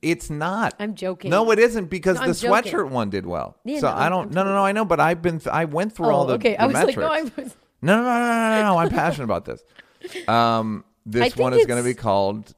It's 0.00 0.30
not. 0.30 0.74
I'm 0.78 0.94
joking. 0.94 1.30
No, 1.30 1.50
it 1.50 1.58
isn't 1.58 1.86
because 1.86 2.18
No, 2.20 2.26
the 2.32 2.34
joking. 2.34 2.72
sweatshirt 2.72 2.88
one 2.90 3.10
did 3.10 3.26
well. 3.26 3.56
Yeah, 3.64 3.80
so 3.80 3.88
no, 3.88 3.94
I 3.94 4.02
I'm- 4.04 4.10
don't. 4.12 4.26
I'm 4.28 4.32
no, 4.34 4.44
no, 4.44 4.54
no. 4.54 4.64
I 4.64 4.72
know, 4.72 4.84
but 4.84 5.00
I've 5.00 5.20
been. 5.22 5.38
Th- 5.38 5.48
I 5.52 5.64
went 5.66 5.92
through 5.94 6.06
Oh, 6.06 6.10
all 6.10 6.26
the. 6.26 6.34
okay. 6.34 6.52
the 6.52 6.62
I 6.62 6.66
was 6.66 6.74
like, 6.74 6.86
metrics. 6.96 6.98
no, 6.98 7.12
I 7.12 7.22
was. 7.22 7.56
No, 7.82 7.96
no, 7.96 8.02
no, 8.02 8.18
no, 8.18 8.50
no, 8.60 8.62
no. 8.72 8.78
I'm 8.78 8.90
passionate 8.90 9.24
about 9.24 9.44
this. 9.44 9.62
Um, 10.28 10.84
this 11.04 11.22
think 11.22 11.36
one 11.36 11.52
is 11.54 11.66
going 11.66 11.78
to 11.80 11.84
be 11.84 11.90
it's- 11.90 12.02
called 12.02 12.54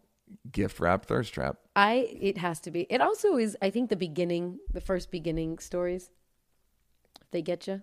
gift 0.52 0.78
wrap 0.80 1.06
thirst 1.06 1.32
trap. 1.34 1.56
I 1.76 2.16
it 2.20 2.38
has 2.38 2.60
to 2.60 2.70
be. 2.70 2.86
It 2.90 3.00
also 3.00 3.36
is. 3.36 3.56
I 3.62 3.70
think 3.70 3.90
the 3.90 3.96
beginning, 3.96 4.58
the 4.72 4.80
first 4.80 5.10
beginning 5.10 5.58
stories, 5.58 6.10
they 7.32 7.42
get 7.42 7.66
you. 7.66 7.82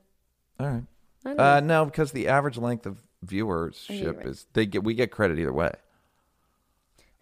All 0.60 0.68
right. 0.68 0.84
I 1.26 1.30
don't 1.30 1.40
Uh, 1.40 1.60
no, 1.60 1.86
because 1.86 2.12
the 2.14 2.28
average 2.28 2.58
length 2.58 2.86
of 2.86 3.02
you're 3.30 3.46
viewership 3.46 4.18
right. 4.18 4.26
is 4.28 4.48
they 4.54 4.66
get 4.66 4.84
we 4.84 4.94
get 4.94 5.12
credit 5.12 5.38
either 5.40 5.54
way. 5.54 5.72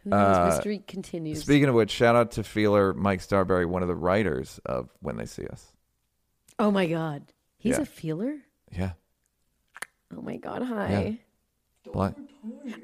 Who 0.10 0.18
knows? 0.18 0.38
uh, 0.38 0.46
Mystery 0.48 0.84
continues. 0.88 1.42
Speaking 1.42 1.70
of 1.70 1.76
which, 1.76 1.92
shout 1.92 2.16
out 2.16 2.32
to 2.32 2.44
Feeler 2.44 2.94
Mike 2.94 3.22
Starrbury, 3.22 3.66
one 3.66 3.82
of 3.82 3.88
the 3.88 3.96
writers 3.96 4.60
of 4.66 4.90
When 5.02 5.18
They 5.18 5.26
See 5.26 5.46
Us. 5.48 5.66
oh 6.58 6.72
my 6.72 6.88
god, 6.88 7.24
he's 7.58 7.78
Yeah. 7.78 7.82
a 7.84 7.86
feeler. 7.86 8.38
Yeah. 8.72 8.92
Oh 10.16 10.22
my 10.22 10.38
god, 10.38 10.64
hi. 10.64 11.20
What? 11.86 12.16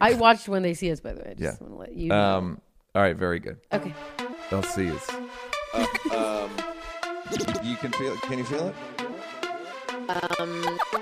I 0.02 0.14
watched 0.14 0.48
when 0.48 0.62
they 0.64 0.74
see 0.74 0.92
us. 0.92 1.00
By 1.00 1.14
the 1.14 1.22
way, 1.22 1.28
I 1.32 1.34
just 1.34 1.42
Yeah. 1.42 1.68
want 1.68 1.74
to 1.74 1.80
let 1.80 1.94
you. 1.94 2.10
know. 2.10 2.38
Um. 2.38 2.62
All 2.94 3.02
right. 3.02 3.16
Very 3.16 3.40
good. 3.40 3.58
okay. 3.74 3.94
They'll 4.50 4.64
see 4.64 4.90
us. 4.92 5.10
um. 6.12 6.50
You 7.64 7.76
can 7.78 7.92
feel 7.94 8.14
it. 8.14 8.22
Can 8.22 8.38
you 8.38 8.44
feel 8.46 8.68
it? 8.68 8.76
Um, 10.40 10.80
How, 10.92 11.02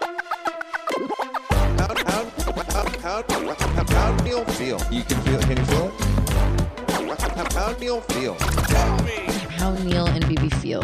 how, 0.00 0.23
how, 3.04 3.22
how, 3.28 3.54
how, 3.54 3.84
how 3.84 4.16
do 4.16 4.30
you 4.30 4.44
feel? 4.56 4.80
You 4.90 5.02
can 5.02 5.20
feel 5.20 5.38
it. 5.38 5.42
Can 5.42 5.58
you 5.58 5.64
feel 5.66 5.88
it? 5.88 5.92
How, 7.36 7.44
how 7.52 7.72
do 7.74 7.84
you 7.84 8.00
feel? 8.00 8.34
how 9.60 9.74
Neal 9.84 10.06
and 10.06 10.24
BB 10.24 10.54
feel. 10.54 10.82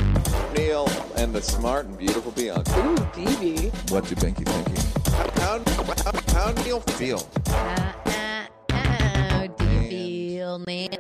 Neal 0.55 0.87
and 1.17 1.33
the 1.33 1.41
smart 1.41 1.87
and 1.87 1.97
beautiful 1.97 2.33
Bianca. 2.33 2.71
Ooh, 2.79 2.97
BB. 3.17 3.73
What 3.91 4.05
do 4.05 4.15
Binky 4.17 4.45
think? 4.45 4.69
How, 5.39 5.61
how, 6.05 6.13
how 6.35 6.53
do 6.53 6.63
you 6.69 6.81
feel? 6.99 7.27
Uh, 7.47 7.93
uh, 8.05 8.47
uh, 8.69 8.75
how 8.75 9.47
do 9.47 9.65
you 9.65 9.89
feel, 9.89 10.59
Neal? 10.59 10.91